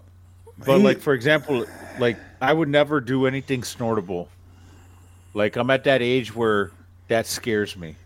But 0.65 0.79
he- 0.79 0.83
like, 0.85 1.01
for 1.01 1.13
example, 1.15 1.67
like 1.99 2.17
I 2.41 2.53
would 2.53 2.69
never 2.69 3.01
do 3.01 3.27
anything 3.27 3.63
snortable. 3.63 4.29
Like 5.35 5.57
I'm 5.57 5.71
at 5.71 5.85
that 5.85 6.03
age 6.03 6.35
where 6.35 6.71
that 7.09 7.27
scares 7.27 7.77
me. 7.77 7.97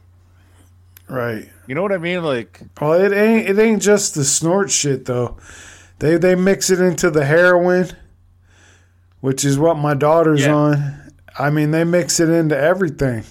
Right. 1.09 1.49
You 1.67 1.75
know 1.75 1.83
what 1.83 1.93
I 1.93 1.99
mean? 1.99 2.23
Like, 2.23 2.61
Well, 2.81 2.95
it 2.95 3.13
ain't 3.13 3.49
it 3.49 3.59
ain't 3.59 3.83
just 3.83 4.15
the 4.15 4.25
snort 4.25 4.71
shit 4.71 5.05
though. 5.05 5.37
They 5.99 6.17
they 6.17 6.35
mix 6.35 6.71
it 6.71 6.81
into 6.81 7.11
the 7.11 7.25
heroin, 7.25 7.91
which 9.21 9.45
is 9.45 9.59
what 9.59 9.77
my 9.79 9.95
daughter's 9.95 10.43
Yeah. 10.43 10.55
on. 10.55 10.95
I 11.39 11.51
mean, 11.51 11.71
they 11.71 11.85
mix 11.85 12.21
it 12.21 12.29
into 12.29 12.57
everything 12.59 13.25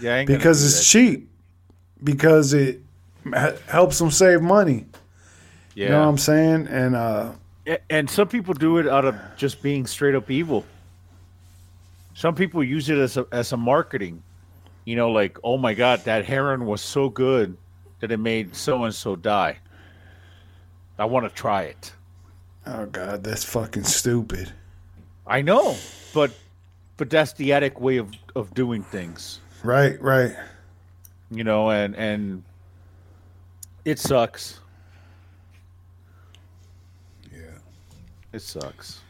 yeah, 0.00 0.24
because 0.24 0.64
it's 0.64 0.78
that. 0.78 0.84
cheap. 0.84 1.30
Because 2.04 2.52
it 2.52 2.80
helps 3.66 3.98
them 3.98 4.10
save 4.10 4.42
money. 4.42 4.84
Yeah. 5.76 5.84
You 5.84 5.90
know 5.92 6.00
what 6.00 6.08
I'm 6.08 6.18
saying? 6.18 6.66
And 6.68 6.96
uh 6.96 7.32
And 7.90 8.08
some 8.10 8.28
people 8.28 8.54
do 8.54 8.78
it 8.78 8.88
out 8.88 9.04
of 9.04 9.14
just 9.36 9.62
being 9.62 9.86
straight 9.86 10.14
up 10.14 10.30
evil. 10.30 10.64
Some 12.14 12.34
people 12.34 12.64
use 12.64 12.88
it 12.88 12.96
as 12.96 13.18
a 13.18 13.26
as 13.30 13.52
a 13.52 13.56
marketing. 13.58 14.22
You 14.86 14.96
know, 14.96 15.10
like, 15.10 15.38
oh 15.44 15.58
my 15.58 15.74
god, 15.74 16.00
that 16.04 16.24
heroin 16.24 16.64
was 16.64 16.80
so 16.80 17.10
good 17.10 17.56
that 18.00 18.10
it 18.10 18.16
made 18.18 18.56
so 18.56 18.84
and 18.84 18.94
so 18.94 19.16
die. 19.16 19.58
I 20.98 21.04
want 21.04 21.28
to 21.28 21.34
try 21.34 21.64
it. 21.64 21.92
oh 22.66 22.86
god, 22.86 23.22
that's 23.22 23.44
fucking 23.44 23.84
stupid. 23.84 24.50
I 25.26 25.42
know, 25.42 25.76
but 26.14 26.30
but 26.96 27.10
that's 27.10 27.34
the 27.34 27.52
addict 27.52 27.78
way 27.78 27.98
of 27.98 28.10
of 28.34 28.54
doing 28.54 28.82
things. 28.82 29.40
Right, 29.62 30.00
right. 30.00 30.34
You 31.30 31.44
know, 31.44 31.70
and 31.70 31.94
and 31.96 32.44
it 33.84 33.98
sucks. 33.98 34.60
It 38.36 38.42
sucks. 38.42 39.00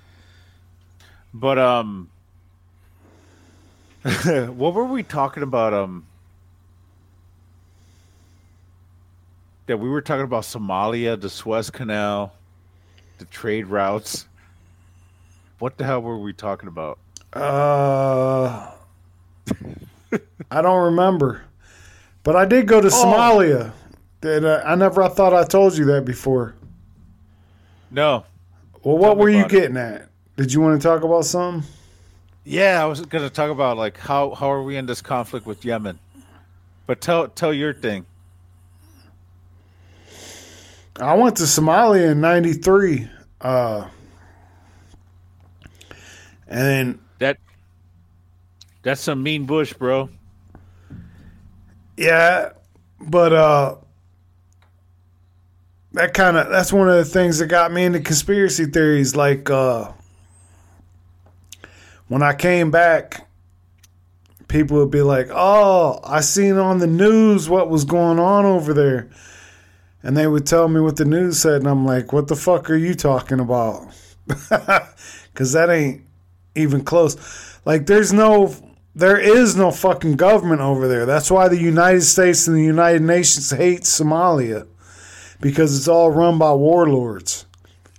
But 1.34 1.58
um 1.58 2.08
what 4.04 4.72
were 4.72 4.84
we 4.84 5.02
talking 5.02 5.42
about 5.42 5.74
um 5.74 6.06
that 9.66 9.78
we 9.78 9.88
were 9.88 10.00
talking 10.00 10.22
about 10.22 10.44
Somalia, 10.44 11.20
the 11.20 11.28
Suez 11.28 11.70
Canal, 11.70 12.34
the 13.18 13.24
trade 13.24 13.66
routes. 13.66 14.28
What 15.58 15.76
the 15.76 15.82
hell 15.82 16.02
were 16.02 16.20
we 16.20 16.32
talking 16.32 16.68
about? 16.68 17.00
Uh, 17.32 18.70
I 20.52 20.62
don't 20.62 20.84
remember, 20.84 21.42
but 22.22 22.36
I 22.36 22.44
did 22.44 22.68
go 22.68 22.80
to 22.80 22.86
Somalia. 22.86 23.72
Did 24.20 24.44
uh, 24.44 24.62
I 24.64 24.76
never? 24.76 25.02
I 25.02 25.08
thought 25.08 25.34
I 25.34 25.42
told 25.42 25.76
you 25.76 25.84
that 25.86 26.04
before. 26.04 26.54
No. 27.90 28.24
Well, 28.82 28.98
what 28.98 29.16
were 29.16 29.28
you 29.28 29.46
getting 29.48 29.76
at? 29.76 30.08
Did 30.36 30.52
you 30.52 30.60
want 30.60 30.80
to 30.80 30.86
talk 30.86 31.02
about 31.02 31.24
something? 31.24 31.68
Yeah, 32.44 32.82
I 32.82 32.86
was 32.86 33.00
going 33.00 33.24
to 33.24 33.30
talk 33.30 33.50
about 33.50 33.76
like 33.76 33.98
how 33.98 34.34
how 34.34 34.50
are 34.52 34.62
we 34.62 34.76
in 34.76 34.86
this 34.86 35.02
conflict 35.02 35.46
with 35.46 35.64
Yemen? 35.64 35.98
But 36.86 37.00
tell 37.00 37.28
tell 37.28 37.52
your 37.52 37.74
thing. 37.74 38.06
I 41.00 41.14
went 41.14 41.36
to 41.38 41.42
Somalia 41.42 42.12
in 42.12 42.20
'93, 42.20 43.08
uh, 43.40 43.88
and 46.46 46.60
then 46.60 47.00
That 47.18 47.38
that's 48.82 49.00
some 49.00 49.22
mean 49.22 49.46
bush, 49.46 49.72
bro. 49.72 50.08
Yeah, 51.96 52.50
but 53.00 53.32
uh 53.32 53.76
that 55.97 56.12
kind 56.12 56.36
of 56.36 56.51
that's 56.51 56.73
one 56.73 56.89
of 56.89 56.94
the 56.94 57.05
things 57.05 57.39
that 57.39 57.47
got 57.47 57.73
me 57.73 57.85
into 57.85 58.01
conspiracy 58.01 58.66
theories 58.66 59.16
like 59.16 59.48
uh 59.48 59.90
when 62.09 62.23
I 62.23 62.35
came 62.35 62.70
back 62.70 63.27
people 64.48 64.77
would 64.77 64.90
be 64.90 65.02
like, 65.02 65.28
"Oh, 65.32 65.98
I 66.05 66.20
seen 66.20 66.56
on 66.56 66.78
the 66.78 66.86
news 66.86 67.48
what 67.48 67.68
was 67.68 67.85
going 67.85 68.18
on 68.18 68.44
over 68.44 68.73
there." 68.73 69.09
And 70.02 70.16
they 70.16 70.27
would 70.28 70.47
tell 70.47 70.68
me 70.68 70.81
what 70.81 70.97
the 70.97 71.05
news 71.05 71.40
said 71.40 71.62
and 71.62 71.68
I'm 71.68 71.85
like, 71.85 72.12
"What 72.12 72.28
the 72.28 72.36
fuck 72.36 72.70
are 72.70 72.77
you 72.77 72.94
talking 72.94 73.40
about?" 73.40 73.89
Cuz 75.35 75.52
that 75.52 75.70
ain't 75.70 76.02
even 76.55 76.85
close. 76.85 77.16
Like 77.64 77.86
there's 77.86 78.12
no 78.12 78.55
there 78.94 79.18
is 79.18 79.56
no 79.56 79.70
fucking 79.70 80.16
government 80.16 80.60
over 80.60 80.86
there. 80.89 81.06
That's 81.06 81.31
why 81.31 81.48
the 81.48 81.60
United 81.60 82.02
States 82.02 82.47
and 82.47 82.56
the 82.56 82.62
United 82.62 83.02
Nations 83.02 83.51
hate 83.51 83.82
Somalia 83.82 84.66
because 85.40 85.76
it's 85.76 85.88
all 85.88 86.10
run 86.10 86.38
by 86.38 86.52
warlords. 86.52 87.46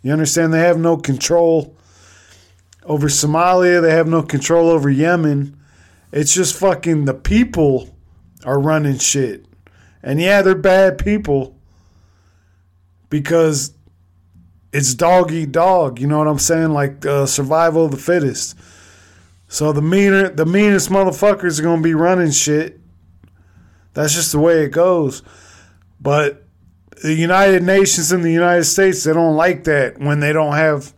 You 0.01 0.11
understand? 0.11 0.53
They 0.53 0.59
have 0.59 0.79
no 0.79 0.97
control 0.97 1.75
over 2.83 3.07
Somalia, 3.07 3.81
they 3.81 3.91
have 3.91 4.07
no 4.07 4.23
control 4.23 4.69
over 4.69 4.89
Yemen. 4.89 5.59
It's 6.11 6.33
just 6.33 6.57
fucking 6.57 7.05
the 7.05 7.13
people 7.13 7.93
are 8.45 8.59
running 8.59 8.97
shit. 8.97 9.45
And 10.01 10.21
yeah, 10.21 10.41
they're 10.41 10.55
bad 10.55 10.97
people 10.97 11.59
because 13.09 13.73
it's 14.71 14.93
dog 14.93 15.33
eat 15.33 15.51
dog. 15.51 15.99
You 15.99 16.07
know 16.07 16.17
what 16.17 16.27
I'm 16.27 16.39
saying? 16.39 16.69
Like 16.69 17.05
uh, 17.05 17.25
survival 17.25 17.85
of 17.85 17.91
the 17.91 17.97
fittest. 17.97 18.57
So 19.49 19.73
the 19.73 19.81
meaner, 19.81 20.29
the 20.29 20.45
meanest 20.45 20.89
motherfuckers 20.89 21.59
are 21.59 21.63
gonna 21.63 21.81
be 21.81 21.93
running 21.93 22.31
shit. 22.31 22.79
That's 23.93 24.13
just 24.13 24.31
the 24.31 24.39
way 24.39 24.63
it 24.63 24.69
goes. 24.69 25.23
But 25.99 26.46
the 27.03 27.13
United 27.13 27.63
Nations 27.63 28.11
and 28.11 28.23
the 28.23 28.31
United 28.31 28.65
States, 28.65 29.03
they 29.03 29.13
don't 29.13 29.35
like 29.35 29.63
that 29.65 29.99
when 29.99 30.19
they 30.19 30.33
don't 30.33 30.53
have 30.53 30.93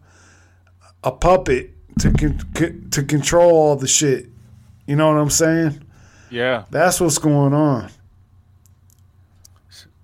a 1.03 1.11
puppet 1.11 1.71
to 1.99 2.11
con- 2.11 2.87
to 2.91 3.03
control 3.03 3.51
all 3.51 3.75
the 3.75 3.87
shit. 3.87 4.27
You 4.85 4.95
know 4.95 5.07
what 5.07 5.19
I'm 5.19 5.29
saying? 5.29 5.83
Yeah. 6.29 6.65
That's 6.69 6.99
what's 6.99 7.17
going 7.17 7.53
on. 7.53 7.89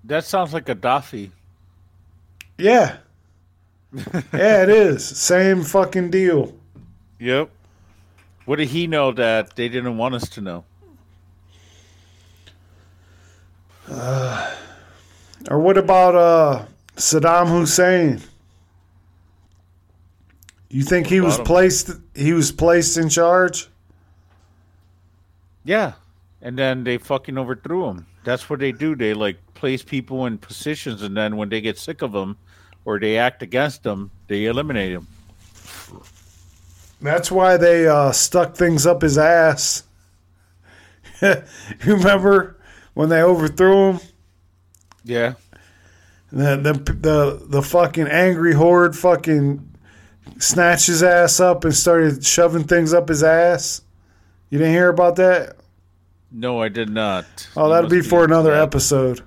That 0.04 0.24
sounds 0.24 0.52
like 0.52 0.66
Gaddafi. 0.66 1.30
Yeah. 2.58 2.98
yeah, 4.32 4.62
it 4.62 4.68
is. 4.68 5.04
Same 5.04 5.62
fucking 5.62 6.10
deal. 6.10 6.54
Yep. 7.18 7.50
What 8.44 8.56
did 8.56 8.68
he 8.68 8.86
know 8.86 9.10
that 9.12 9.56
they 9.56 9.68
didn't 9.68 9.96
want 9.96 10.14
us 10.14 10.28
to 10.30 10.40
know? 10.40 10.64
Uh, 13.88 14.54
or 15.48 15.58
what 15.60 15.78
about 15.78 16.14
uh, 16.14 16.66
Saddam 16.96 17.48
Hussein? 17.48 18.20
You 20.68 20.82
think 20.82 21.06
he 21.06 21.20
was 21.20 21.38
him? 21.38 21.44
placed? 21.44 21.90
He 22.14 22.32
was 22.32 22.52
placed 22.52 22.96
in 22.96 23.08
charge. 23.08 23.68
Yeah. 25.64 25.94
And 26.42 26.58
then 26.58 26.84
they 26.84 26.98
fucking 26.98 27.38
overthrew 27.38 27.88
him. 27.88 28.06
That's 28.24 28.48
what 28.50 28.60
they 28.60 28.72
do. 28.72 28.94
They 28.94 29.14
like 29.14 29.38
place 29.54 29.82
people 29.82 30.26
in 30.26 30.38
positions, 30.38 31.02
and 31.02 31.16
then 31.16 31.36
when 31.36 31.48
they 31.48 31.60
get 31.60 31.78
sick 31.78 32.02
of 32.02 32.12
them 32.12 32.36
or 32.84 33.00
they 33.00 33.18
act 33.18 33.42
against 33.42 33.82
them, 33.82 34.10
they 34.28 34.46
eliminate 34.46 34.92
them. 34.92 35.06
That's 37.00 37.30
why 37.30 37.56
they 37.56 37.86
uh, 37.86 38.12
stuck 38.12 38.54
things 38.54 38.86
up 38.86 39.02
his 39.02 39.18
ass. 39.18 39.84
you 41.22 41.42
remember 41.84 42.56
when 42.94 43.08
they 43.08 43.22
overthrew 43.22 43.92
him? 43.92 44.00
Yeah. 45.06 45.34
The, 46.32 46.56
the 46.56 46.92
the 46.92 47.46
the 47.46 47.62
fucking 47.62 48.08
angry 48.08 48.52
horde 48.52 48.96
fucking 48.96 49.66
snatched 50.38 50.88
his 50.88 51.02
ass 51.02 51.38
up 51.38 51.64
and 51.64 51.74
started 51.74 52.24
shoving 52.24 52.64
things 52.64 52.92
up 52.92 53.08
his 53.08 53.22
ass. 53.22 53.82
You 54.50 54.58
didn't 54.58 54.74
hear 54.74 54.88
about 54.88 55.16
that? 55.16 55.56
No, 56.32 56.60
I 56.60 56.68
did 56.68 56.90
not. 56.90 57.24
Oh, 57.56 57.70
that'll 57.70 57.88
be 57.88 58.02
for 58.02 58.24
another 58.24 58.52
episode. 58.52 59.22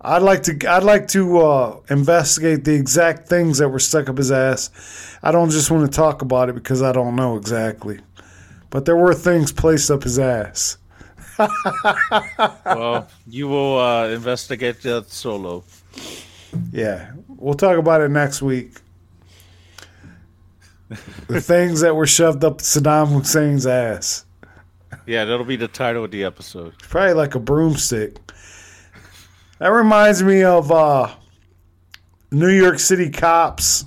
I'd 0.00 0.22
like 0.22 0.44
to 0.44 0.70
I'd 0.70 0.84
like 0.84 1.08
to 1.08 1.38
uh, 1.38 1.80
investigate 1.90 2.64
the 2.64 2.74
exact 2.74 3.28
things 3.28 3.58
that 3.58 3.68
were 3.68 3.80
stuck 3.80 4.08
up 4.08 4.18
his 4.18 4.30
ass. 4.30 5.18
I 5.22 5.32
don't 5.32 5.50
just 5.50 5.70
want 5.70 5.90
to 5.90 5.94
talk 5.94 6.22
about 6.22 6.48
it 6.48 6.54
because 6.54 6.80
I 6.80 6.92
don't 6.92 7.16
know 7.16 7.36
exactly. 7.36 7.98
But 8.70 8.84
there 8.84 8.96
were 8.96 9.14
things 9.14 9.50
placed 9.50 9.90
up 9.90 10.04
his 10.04 10.18
ass. 10.20 10.78
Well, 12.64 13.08
you 13.28 13.48
will 13.48 13.78
uh, 13.78 14.08
investigate 14.08 14.82
that 14.82 15.10
solo. 15.10 15.64
Yeah, 16.72 17.12
we'll 17.28 17.54
talk 17.54 17.78
about 17.78 18.00
it 18.00 18.10
next 18.10 18.42
week. 18.42 18.74
the 21.28 21.40
things 21.40 21.80
that 21.80 21.94
were 21.94 22.06
shoved 22.06 22.44
up 22.44 22.58
Saddam 22.58 23.12
Hussein's 23.12 23.66
ass. 23.66 24.24
Yeah, 25.06 25.24
that'll 25.24 25.44
be 25.44 25.56
the 25.56 25.68
title 25.68 26.04
of 26.04 26.10
the 26.10 26.24
episode. 26.24 26.78
Probably 26.78 27.14
like 27.14 27.34
a 27.34 27.40
broomstick. 27.40 28.16
That 29.58 29.68
reminds 29.68 30.22
me 30.22 30.42
of 30.42 30.70
uh, 30.70 31.14
New 32.30 32.50
York 32.50 32.78
City 32.78 33.10
cops, 33.10 33.84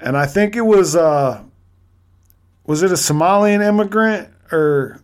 and 0.00 0.16
I 0.16 0.26
think 0.26 0.56
it 0.56 0.62
was 0.62 0.96
uh, 0.96 1.42
was 2.66 2.82
it 2.82 2.90
a 2.90 2.94
Somalian 2.94 3.66
immigrant 3.66 4.28
or 4.50 5.00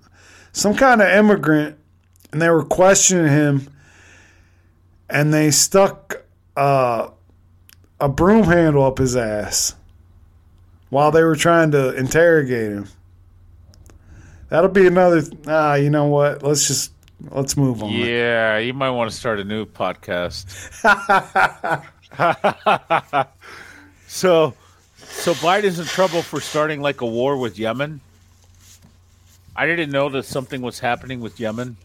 some 0.59 0.75
kind 0.75 1.01
of 1.01 1.09
immigrant, 1.09 1.79
and 2.33 2.43
they 2.43 2.51
were 2.51 2.65
questioning 2.65 3.31
him, 3.31 3.69
and 5.09 5.33
they 5.33 5.53
stuck 5.53 6.23
uh, 6.57 7.09
a 8.01 8.09
broom 8.09 8.43
handle 8.45 8.85
up 8.85 8.99
his 8.99 9.17
ass 9.17 9.77
while 10.91 11.13
they 11.13 11.23
were 11.23 11.37
trying 11.37 11.71
to 11.71 11.95
interrogate 11.95 12.73
him. 12.73 12.89
That'll 14.49 14.71
be 14.71 14.87
another. 14.87 15.23
Ah, 15.47 15.75
you 15.75 15.91
know 15.91 16.07
what? 16.07 16.43
Let's 16.43 16.67
just 16.67 16.93
let's 17.31 17.57
move 17.57 17.83
on. 17.83 17.93
Yeah, 17.93 18.59
you 18.59 18.75
might 18.75 18.91
want 18.91 19.11
to 19.11 19.17
start 19.17 19.39
a 19.39 19.45
new 19.45 19.65
podcast. 19.65 20.47
so, 24.09 24.55
so 24.97 25.35
Biden's 25.35 25.79
in 25.79 25.87
trouble 25.87 26.23
for 26.23 26.41
starting 26.41 26.81
like 26.81 27.01
a 27.01 27.07
war 27.07 27.37
with 27.37 27.59
Yemen. 27.59 28.01
I 29.59 29.67
didn't 29.67 29.91
know 29.91 30.09
that 30.11 30.25
something 30.25 30.63
was 30.63 30.79
happening 30.79 31.19
with 31.19 31.41
Yemen, 31.41 31.77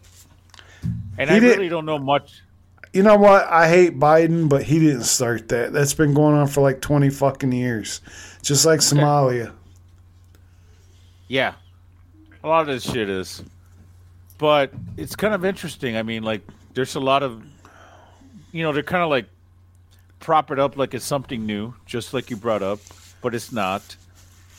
and 1.18 1.28
He 1.28 1.36
I 1.36 1.38
really 1.40 1.68
don't 1.68 1.84
know 1.84 1.98
much. 1.98 2.40
You 2.92 3.02
know 3.02 3.16
what? 3.16 3.48
I 3.48 3.68
hate 3.68 3.98
Biden, 3.98 4.48
but 4.48 4.62
he 4.62 4.78
didn't 4.78 5.02
start 5.02 5.48
that. 5.48 5.72
That's 5.72 5.92
been 5.92 6.14
going 6.14 6.36
on 6.36 6.46
for 6.46 6.60
like 6.60 6.80
twenty 6.80 7.10
fucking 7.10 7.50
years, 7.50 8.00
just 8.42 8.64
like 8.64 8.78
Somalia. 8.78 9.52
Yeah, 11.26 11.54
a 12.44 12.46
lot 12.46 12.60
of 12.60 12.68
this 12.68 12.84
shit 12.84 13.08
is, 13.08 13.42
but 14.38 14.72
it's 14.96 15.16
kind 15.16 15.34
of 15.34 15.44
interesting. 15.44 15.96
I 15.96 16.04
mean, 16.04 16.22
like, 16.22 16.42
there's 16.74 16.94
a 16.94 17.00
lot 17.00 17.24
of, 17.24 17.42
you 18.52 18.62
know, 18.62 18.72
they're 18.72 18.84
kind 18.84 19.02
of 19.02 19.10
like 19.10 19.26
prop 20.20 20.52
it 20.52 20.60
up 20.60 20.76
like 20.76 20.94
it's 20.94 21.04
something 21.04 21.44
new, 21.44 21.74
just 21.86 22.14
like 22.14 22.30
you 22.30 22.36
brought 22.36 22.62
up, 22.62 22.78
but 23.20 23.34
it's 23.34 23.50
not. 23.50 23.96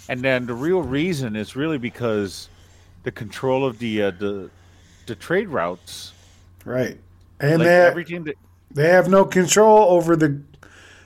And 0.10 0.22
then 0.22 0.48
the 0.48 0.54
real 0.54 0.82
reason 0.82 1.38
is 1.38 1.56
really 1.56 1.78
because 1.78 2.50
the 3.06 3.12
control 3.12 3.66
of 3.66 3.80
the 3.80 4.02
uh, 4.04 4.12
the 4.12 4.50
the 5.06 5.16
trade 5.16 5.48
routes, 5.48 6.12
Right. 6.66 6.98
And 7.40 7.60
like 7.60 7.68
they 7.68 7.74
have, 7.76 7.92
everything 7.92 8.24
that 8.26 8.36
they 8.72 8.90
have 8.90 9.08
no 9.10 9.24
control 9.26 9.90
over 9.92 10.16
the 10.18 10.42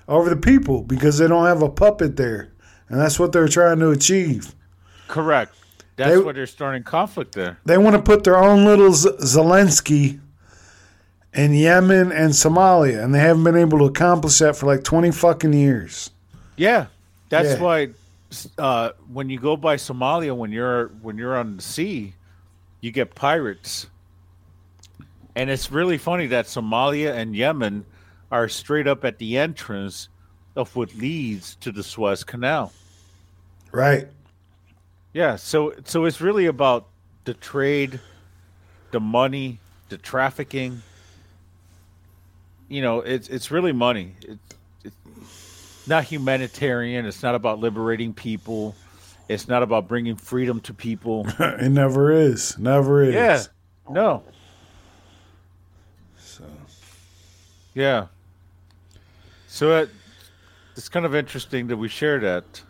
over 0.07 0.29
the 0.29 0.37
people 0.37 0.81
because 0.81 1.17
they 1.19 1.27
don't 1.27 1.45
have 1.45 1.61
a 1.61 1.69
puppet 1.69 2.15
there, 2.17 2.49
and 2.87 2.99
that's 2.99 3.19
what 3.19 3.31
they're 3.31 3.47
trying 3.47 3.79
to 3.79 3.91
achieve. 3.91 4.55
correct. 5.07 5.53
That's 5.97 6.15
They- 6.23 6.31
they're 6.31 6.45
starting 6.47 6.83
conflict 6.83 7.35
there. 7.35 7.57
They 7.65 7.77
want 7.77 7.95
to 7.97 8.01
put 8.01 8.23
their 8.23 8.37
own 8.37 8.63
little 8.63 8.93
Z- 8.93 9.09
Zelensky 9.19 10.19
in 11.33 11.53
Yemen 11.53 12.11
and 12.13 12.31
Somalia, 12.31 13.03
and 13.03 13.13
they 13.13 13.19
haven't 13.19 13.43
been 13.43 13.57
able 13.57 13.79
to 13.79 13.85
accomplish 13.85 14.39
that 14.39 14.55
for 14.55 14.65
like 14.65 14.83
twenty 14.83 15.11
fucking 15.11 15.51
years. 15.53 16.11
Yeah, 16.55 16.85
that's 17.27 17.49
Yeah. 17.55 17.59
why 17.61 17.87
uh, 18.57 18.91
when 19.11 19.29
you 19.29 19.39
go 19.39 19.57
by 19.57 19.75
Somalia, 19.75 20.35
when 20.35 20.51
you're 20.51 20.87
when 21.01 21.17
you're 21.17 21.37
on 21.37 21.57
the 21.57 21.61
sea, 21.61 22.13
you 22.81 22.91
get 22.91 23.15
pirates, 23.15 23.87
and 25.35 25.49
it's 25.49 25.71
really 25.71 25.97
funny 25.97 26.27
that 26.27 26.45
Somalia 26.45 27.13
and 27.15 27.35
Yemen 27.35 27.85
are 28.31 28.47
straight 28.47 28.87
up 28.87 29.03
at 29.03 29.17
the 29.17 29.37
entrance 29.37 30.09
of 30.55 30.75
what 30.75 30.93
leads 30.95 31.55
to 31.55 31.71
the 31.71 31.83
Suez 31.83 32.23
Canal. 32.23 32.71
Right. 33.71 34.07
Yeah, 35.13 35.35
so 35.35 35.73
so 35.85 36.05
it's 36.05 36.21
really 36.21 36.45
about 36.45 36.87
the 37.25 37.33
trade, 37.33 37.99
the 38.91 38.99
money, 38.99 39.59
the 39.89 39.97
trafficking. 39.97 40.81
You 42.67 42.83
know, 42.83 42.99
it's 42.99 43.27
it's 43.27 43.49
really 43.49 43.71
money. 43.71 44.13
It's 44.21 44.39
it's 44.48 44.48
not 45.89 46.05
humanitarian. 46.05 47.05
It's 47.05 47.23
not 47.23 47.35
about 47.35 47.59
liberating 47.59 48.13
people. 48.13 48.75
It's 49.27 49.47
not 49.47 49.63
about 49.63 49.87
bringing 49.87 50.15
freedom 50.15 50.59
to 50.61 50.73
people. 50.73 51.27
it 51.39 51.69
never 51.69 52.11
is. 52.11 52.57
Never 52.57 53.03
is. 53.03 53.13
Yeah, 53.13 53.43
no. 53.89 54.23
So. 56.17 56.45
Yeah. 57.73 58.07
So 59.47 59.77
it, 59.77 59.89
it's 60.77 60.89
kind 60.89 61.05
of 61.05 61.13
interesting 61.13 61.67
that 61.67 61.77
we 61.77 61.89
share 61.89 62.19
that. 62.19 62.61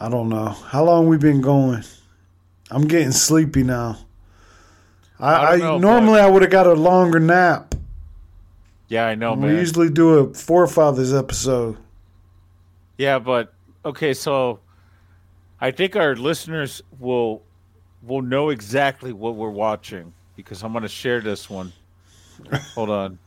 I 0.00 0.08
don't 0.08 0.30
know. 0.30 0.48
How 0.48 0.82
long 0.84 1.08
we've 1.08 1.20
been 1.20 1.42
going? 1.42 1.84
I'm 2.70 2.86
getting 2.86 3.12
sleepy 3.12 3.62
now. 3.62 3.98
I, 5.18 5.34
I 5.34 5.56
know, 5.56 5.78
normally 5.78 6.20
I 6.20 6.26
would 6.26 6.40
have 6.40 6.50
got 6.50 6.66
a 6.66 6.72
longer 6.72 7.20
nap. 7.20 7.69
Yeah, 8.90 9.06
I 9.06 9.14
know, 9.14 9.34
we 9.34 9.46
man. 9.46 9.56
usually 9.56 9.88
do 9.88 10.18
a 10.18 10.34
forefathers 10.34 11.14
episode. 11.14 11.76
Yeah, 12.98 13.20
but 13.20 13.54
okay, 13.84 14.12
so 14.12 14.58
I 15.60 15.70
think 15.70 15.94
our 15.94 16.16
listeners 16.16 16.82
will 16.98 17.42
will 18.02 18.20
know 18.20 18.50
exactly 18.50 19.12
what 19.12 19.36
we're 19.36 19.48
watching 19.48 20.12
because 20.34 20.64
I'm 20.64 20.72
going 20.72 20.82
to 20.82 20.88
share 20.88 21.20
this 21.20 21.48
one. 21.48 21.72
Hold 22.74 22.90
on. 22.90 23.18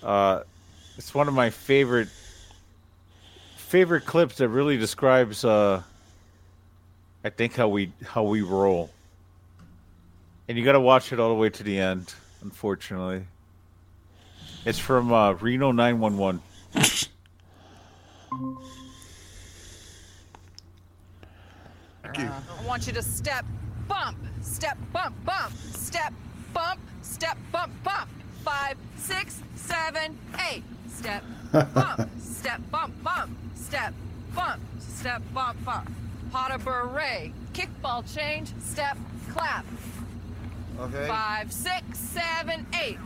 Uh, 0.00 0.42
it's 0.96 1.12
one 1.12 1.26
of 1.26 1.34
my 1.34 1.50
favorite 1.50 2.08
favorite 3.56 4.06
clips 4.06 4.36
that 4.36 4.48
really 4.48 4.76
describes 4.76 5.44
uh, 5.44 5.82
I 7.24 7.30
think 7.30 7.56
how 7.56 7.66
we 7.66 7.90
how 8.06 8.22
we 8.22 8.42
roll. 8.42 8.90
And 10.46 10.56
you 10.56 10.64
got 10.64 10.72
to 10.72 10.80
watch 10.80 11.12
it 11.12 11.18
all 11.18 11.30
the 11.30 11.34
way 11.34 11.50
to 11.50 11.62
the 11.64 11.80
end, 11.80 12.14
unfortunately. 12.42 13.24
It's 14.64 14.78
from 14.78 15.12
uh, 15.12 15.32
Reno 15.32 15.72
911. 15.72 16.40
I 22.02 22.66
want 22.66 22.86
you 22.86 22.92
to 22.94 23.02
step, 23.02 23.44
bump, 23.86 24.16
step, 24.40 24.78
bump, 24.92 25.14
bump, 25.24 25.52
step, 25.54 26.14
bump, 26.54 26.80
step, 27.02 27.36
bump, 27.52 27.72
bump. 27.82 28.08
Five, 28.42 28.76
six, 28.96 29.42
seven, 29.54 30.18
eight. 30.50 30.64
Step, 30.88 31.22
bump, 31.52 32.08
step, 32.20 32.60
bump, 32.70 33.02
bump, 33.02 33.36
step, 33.54 33.92
bump, 34.34 34.62
step, 34.78 35.22
bump, 35.34 35.62
bump. 35.64 35.90
Pas 36.32 36.48
de 36.48 36.58
bourrée, 36.58 37.32
kickball 37.52 38.02
change, 38.14 38.52
step, 38.60 38.96
clap. 39.30 39.64
Okay. 40.80 41.06
Five, 41.06 41.52
six, 41.52 41.98
seven, 41.98 42.66
eight. 42.82 42.98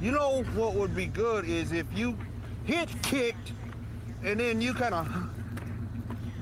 You 0.00 0.12
know 0.12 0.42
what 0.54 0.74
would 0.74 0.94
be 0.94 1.06
good 1.06 1.44
is 1.44 1.72
if 1.72 1.86
you 1.94 2.16
hit 2.64 2.88
kicked 3.02 3.52
and 4.24 4.40
then 4.40 4.60
you 4.60 4.72
kind 4.74 4.94
of 4.94 5.08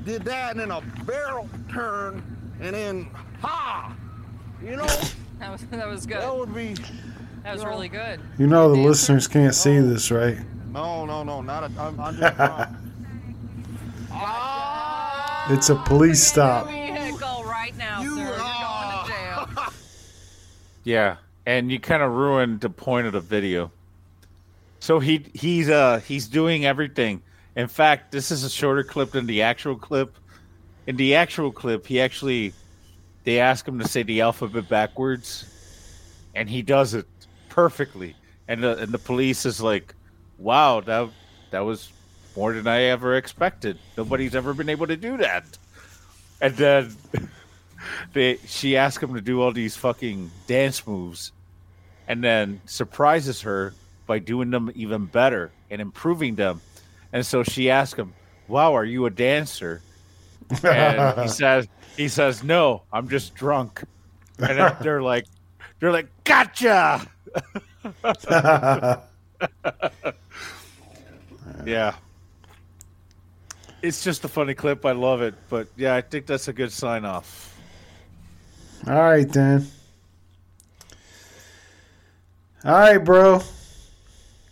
did 0.05 0.23
that 0.25 0.53
and 0.53 0.61
then 0.61 0.71
a 0.71 0.81
barrel 1.05 1.49
turn 1.71 2.23
and 2.61 2.75
then 2.75 3.11
ha. 3.41 3.95
You 4.63 4.77
know 4.77 4.87
That 5.39 5.53
was 5.53 5.65
that 5.67 5.87
was 5.87 6.05
good. 6.07 6.17
that 6.21 6.37
would 6.37 6.53
be. 6.53 6.75
That 7.45 7.55
was 7.55 7.65
really 7.65 7.89
good. 7.89 8.21
You 8.39 8.49
know 8.49 8.69
the 8.75 8.81
listeners 8.81 9.29
can't 9.29 9.55
see 9.55 9.79
this, 9.79 10.11
right? 10.11 10.37
No, 10.73 11.07
no, 11.07 11.23
no, 11.23 11.41
not 11.43 11.63
a. 11.63 11.81
I'm, 11.81 12.01
I'm 12.01 12.17
just. 12.17 12.39
wrong. 12.39 12.77
Ah! 14.11 15.53
It's 15.53 15.71
a 15.71 15.77
police 15.77 16.21
stop. 16.23 16.67
Vehicle 16.67 17.45
right 17.45 17.77
now, 17.79 18.03
sir. 18.03 18.09
You're 18.09 18.37
going 18.37 19.07
to 19.07 19.57
jail. 19.57 19.73
Yeah, 20.85 21.17
and 21.49 21.73
you 21.73 21.81
kind 21.81 22.03
of 22.03 22.13
ruined 22.13 22.61
the 22.61 22.69
point 22.69 23.07
of 23.07 23.15
the 23.15 23.21
video. 23.21 23.73
So 24.81 25.01
he 25.01 25.25
he's 25.33 25.71
uh 25.71 26.01
he's 26.01 26.29
doing 26.29 26.67
everything. 26.67 27.23
In 27.57 27.69
fact, 27.69 28.13
this 28.13 28.31
is 28.31 28.45
a 28.45 28.51
shorter 28.51 28.85
clip 28.85 29.13
than 29.13 29.25
the 29.25 29.41
actual 29.41 29.75
clip. 29.75 30.15
In 30.87 30.97
the 30.97 31.15
actual 31.15 31.51
clip, 31.51 31.87
he 31.87 32.03
actually 32.03 32.53
they 33.25 33.41
ask 33.41 33.67
him 33.67 33.79
to 33.79 33.89
say 33.89 34.03
the 34.03 34.21
alphabet 34.21 34.69
backwards, 34.69 35.47
and 36.35 36.51
he 36.51 36.61
does 36.61 36.93
it 36.93 37.07
perfectly. 37.49 38.15
And 38.47 38.63
the 38.63 38.77
and 38.77 38.93
the 38.93 38.99
police 38.99 39.47
is 39.47 39.59
like, 39.59 39.95
"Wow, 40.37 40.83
that 40.83 41.09
that 41.51 41.61
was 41.61 41.91
more 42.37 42.53
than 42.53 42.67
I 42.67 42.83
ever 42.83 43.17
expected. 43.17 43.79
Nobody's 43.97 44.35
ever 44.35 44.53
been 44.53 44.69
able 44.69 44.87
to 44.87 44.99
do 44.99 45.17
that." 45.17 45.47
And 46.43 46.55
then 46.57 46.95
they 48.13 48.37
she 48.47 48.77
asks 48.77 49.03
him 49.03 49.15
to 49.15 49.23
do 49.23 49.41
all 49.41 49.53
these 49.53 49.77
fucking 49.77 50.31
dance 50.47 50.87
moves 50.87 51.33
and 52.09 52.25
then 52.25 52.61
surprises 52.65 53.43
her 53.43 53.75
by 54.07 54.19
doing 54.19 54.51
them 54.51 54.73
even 54.75 55.05
better 55.05 55.53
and 55.71 55.81
improving 55.81 56.35
them. 56.35 56.61
And 57.13 57.25
so 57.25 57.45
she 57.45 57.71
asks 57.71 57.97
him, 57.99 58.15
"Wow, 58.49 58.75
are 58.75 58.85
you 58.85 59.07
a 59.07 59.11
dancer?" 59.11 59.83
And 60.65 61.21
he 61.21 61.29
says, 61.43 61.69
"He 61.97 62.09
says 62.09 62.43
no, 62.43 62.83
I'm 62.93 63.09
just 63.09 63.35
drunk." 63.35 63.85
And 64.39 64.75
they're 64.81 65.03
like, 65.03 65.27
"They're 65.79 65.93
like, 65.93 66.09
gotcha." 66.25 67.07
yeah, 71.65 71.95
it's 73.83 74.03
just 74.03 74.25
a 74.25 74.29
funny 74.29 74.55
clip. 74.55 74.85
I 74.87 74.93
love 74.93 75.21
it, 75.23 75.35
but 75.51 75.69
yeah, 75.77 75.95
I 75.95 76.01
think 76.01 76.27
that's 76.27 76.49
a 76.49 76.53
good 76.53 76.73
sign 76.73 77.05
off. 77.05 77.55
All 78.87 78.95
right, 78.95 79.29
then. 79.29 79.67
All 82.65 82.73
right, 82.73 82.99
bro. 82.99 83.41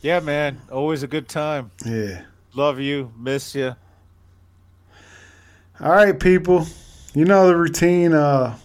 Yeah, 0.00 0.20
man, 0.20 0.60
always 0.70 1.02
a 1.02 1.08
good 1.08 1.28
time. 1.28 1.72
Yeah. 1.84 2.22
Love 2.54 2.78
you, 2.78 3.12
miss 3.18 3.54
you. 3.54 3.74
All 5.80 5.90
right, 5.90 6.18
people. 6.18 6.66
You 7.14 7.24
know 7.24 7.48
the 7.48 7.56
routine. 7.56 8.12
Uh, 8.12 8.56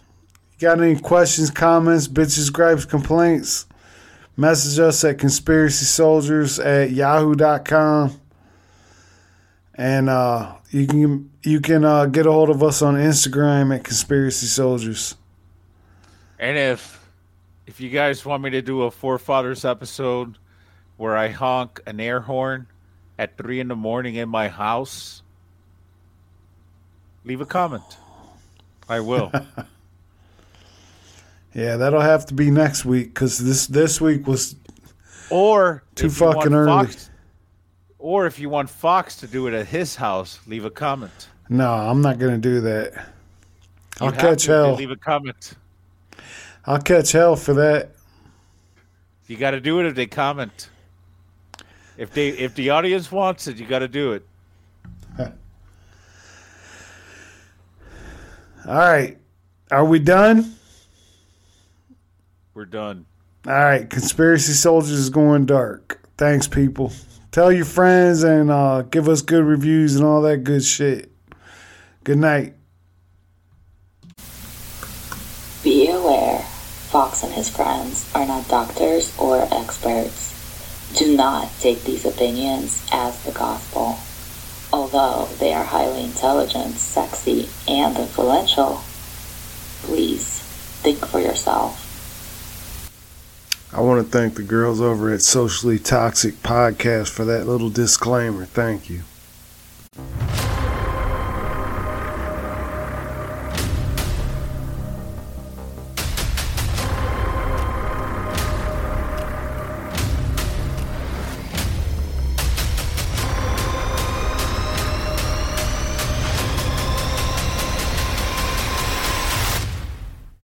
got 0.59 0.79
any 0.79 0.99
questions, 0.99 1.49
comments, 1.49 2.07
bitches, 2.07 2.53
gripes, 2.53 2.85
complaints? 2.85 3.65
Message 4.37 4.79
us 4.79 5.03
at 5.03 5.17
conspiracy 5.17 5.85
soldiers 5.85 6.59
at 6.59 6.91
yahoo.com. 6.91 8.21
And 9.73 10.09
uh, 10.09 10.55
you 10.69 10.85
can 10.85 11.31
you 11.41 11.59
can 11.59 11.83
uh, 11.83 12.05
get 12.05 12.27
a 12.27 12.31
hold 12.31 12.51
of 12.51 12.61
us 12.61 12.81
on 12.81 12.93
Instagram 12.93 13.75
at 13.75 13.83
conspiracy 13.83 14.45
soldiers. 14.45 15.15
And 16.37 16.57
if 16.57 17.00
if 17.71 17.79
you 17.79 17.89
guys 17.89 18.25
want 18.25 18.43
me 18.43 18.49
to 18.49 18.61
do 18.61 18.81
a 18.81 18.91
forefathers 18.91 19.63
episode 19.63 20.37
where 20.97 21.15
I 21.15 21.29
honk 21.29 21.79
an 21.87 22.01
air 22.01 22.19
horn 22.19 22.67
at 23.17 23.37
three 23.37 23.61
in 23.61 23.69
the 23.69 23.77
morning 23.77 24.15
in 24.15 24.27
my 24.27 24.49
house, 24.49 25.23
leave 27.23 27.39
a 27.39 27.45
comment. 27.45 27.97
I 28.89 28.99
will. 28.99 29.31
Yeah, 31.53 31.75
that'll 31.75 31.99
have 31.99 32.27
to 32.27 32.33
be 32.33 32.49
next 32.49 32.85
week 32.85 33.13
because 33.13 33.37
this 33.37 33.67
this 33.67 33.99
week 33.99 34.25
was 34.25 34.55
or 35.29 35.83
too 35.95 36.05
if 36.05 36.17
you 36.17 36.25
want 36.27 36.37
fucking 36.37 36.53
early. 36.53 36.85
Fox- 36.87 37.09
or 37.99 38.25
if 38.25 38.39
you 38.39 38.47
want 38.47 38.69
Fox 38.69 39.17
to 39.17 39.27
do 39.27 39.47
it 39.47 39.53
at 39.53 39.67
his 39.67 39.97
house, 39.97 40.39
leave 40.47 40.63
a 40.63 40.69
comment. 40.69 41.27
No, 41.49 41.69
I'm 41.73 42.01
not 42.01 42.19
gonna 42.19 42.37
do 42.37 42.61
that. 42.61 42.93
You 43.99 44.05
I'll 44.05 44.11
catch 44.13 44.45
to 44.45 44.51
hell. 44.51 44.75
Leave 44.75 44.91
a 44.91 44.95
comment. 44.95 45.55
I'll 46.65 46.81
catch 46.81 47.11
hell 47.11 47.35
for 47.35 47.53
that. 47.55 47.91
You 49.27 49.37
got 49.37 49.51
to 49.51 49.61
do 49.61 49.79
it 49.79 49.85
if 49.85 49.95
they 49.95 50.07
comment. 50.07 50.69
If 51.97 52.13
they 52.13 52.29
if 52.29 52.55
the 52.55 52.71
audience 52.71 53.11
wants 53.11 53.47
it, 53.47 53.57
you 53.57 53.65
got 53.65 53.79
to 53.79 53.87
do 53.87 54.13
it. 54.13 54.25
All 58.67 58.75
right, 58.75 59.17
are 59.71 59.85
we 59.85 59.97
done? 59.97 60.55
We're 62.53 62.65
done. 62.65 63.05
All 63.47 63.53
right, 63.53 63.89
conspiracy 63.89 64.53
soldiers 64.53 64.91
is 64.91 65.09
going 65.09 65.47
dark. 65.47 65.99
Thanks, 66.17 66.47
people. 66.47 66.91
Tell 67.31 67.51
your 67.51 67.65
friends 67.65 68.23
and 68.23 68.51
uh, 68.51 68.83
give 68.83 69.09
us 69.09 69.23
good 69.23 69.43
reviews 69.43 69.95
and 69.95 70.05
all 70.05 70.21
that 70.21 70.43
good 70.43 70.63
shit. 70.63 71.11
Good 72.03 72.19
night. 72.19 72.53
aware, 75.63 76.45
Fox 76.91 77.23
and 77.23 77.31
his 77.31 77.49
friends 77.49 78.05
are 78.13 78.27
not 78.27 78.49
doctors 78.49 79.17
or 79.17 79.47
experts. 79.49 80.35
Do 80.97 81.15
not 81.15 81.49
take 81.61 81.85
these 81.85 82.03
opinions 82.03 82.85
as 82.91 83.23
the 83.23 83.31
gospel. 83.31 83.97
Although 84.73 85.29
they 85.39 85.53
are 85.53 85.63
highly 85.63 86.03
intelligent, 86.03 86.75
sexy, 86.75 87.47
and 87.65 87.97
influential, 87.97 88.81
please 89.83 90.41
think 90.81 91.05
for 91.05 91.21
yourself. 91.21 91.87
I 93.71 93.79
want 93.79 94.05
to 94.05 94.11
thank 94.11 94.35
the 94.35 94.43
girls 94.43 94.81
over 94.81 95.13
at 95.13 95.21
Socially 95.21 95.79
Toxic 95.79 96.43
Podcast 96.43 97.07
for 97.09 97.23
that 97.23 97.47
little 97.47 97.69
disclaimer. 97.69 98.43
Thank 98.43 98.89
you. 98.89 99.03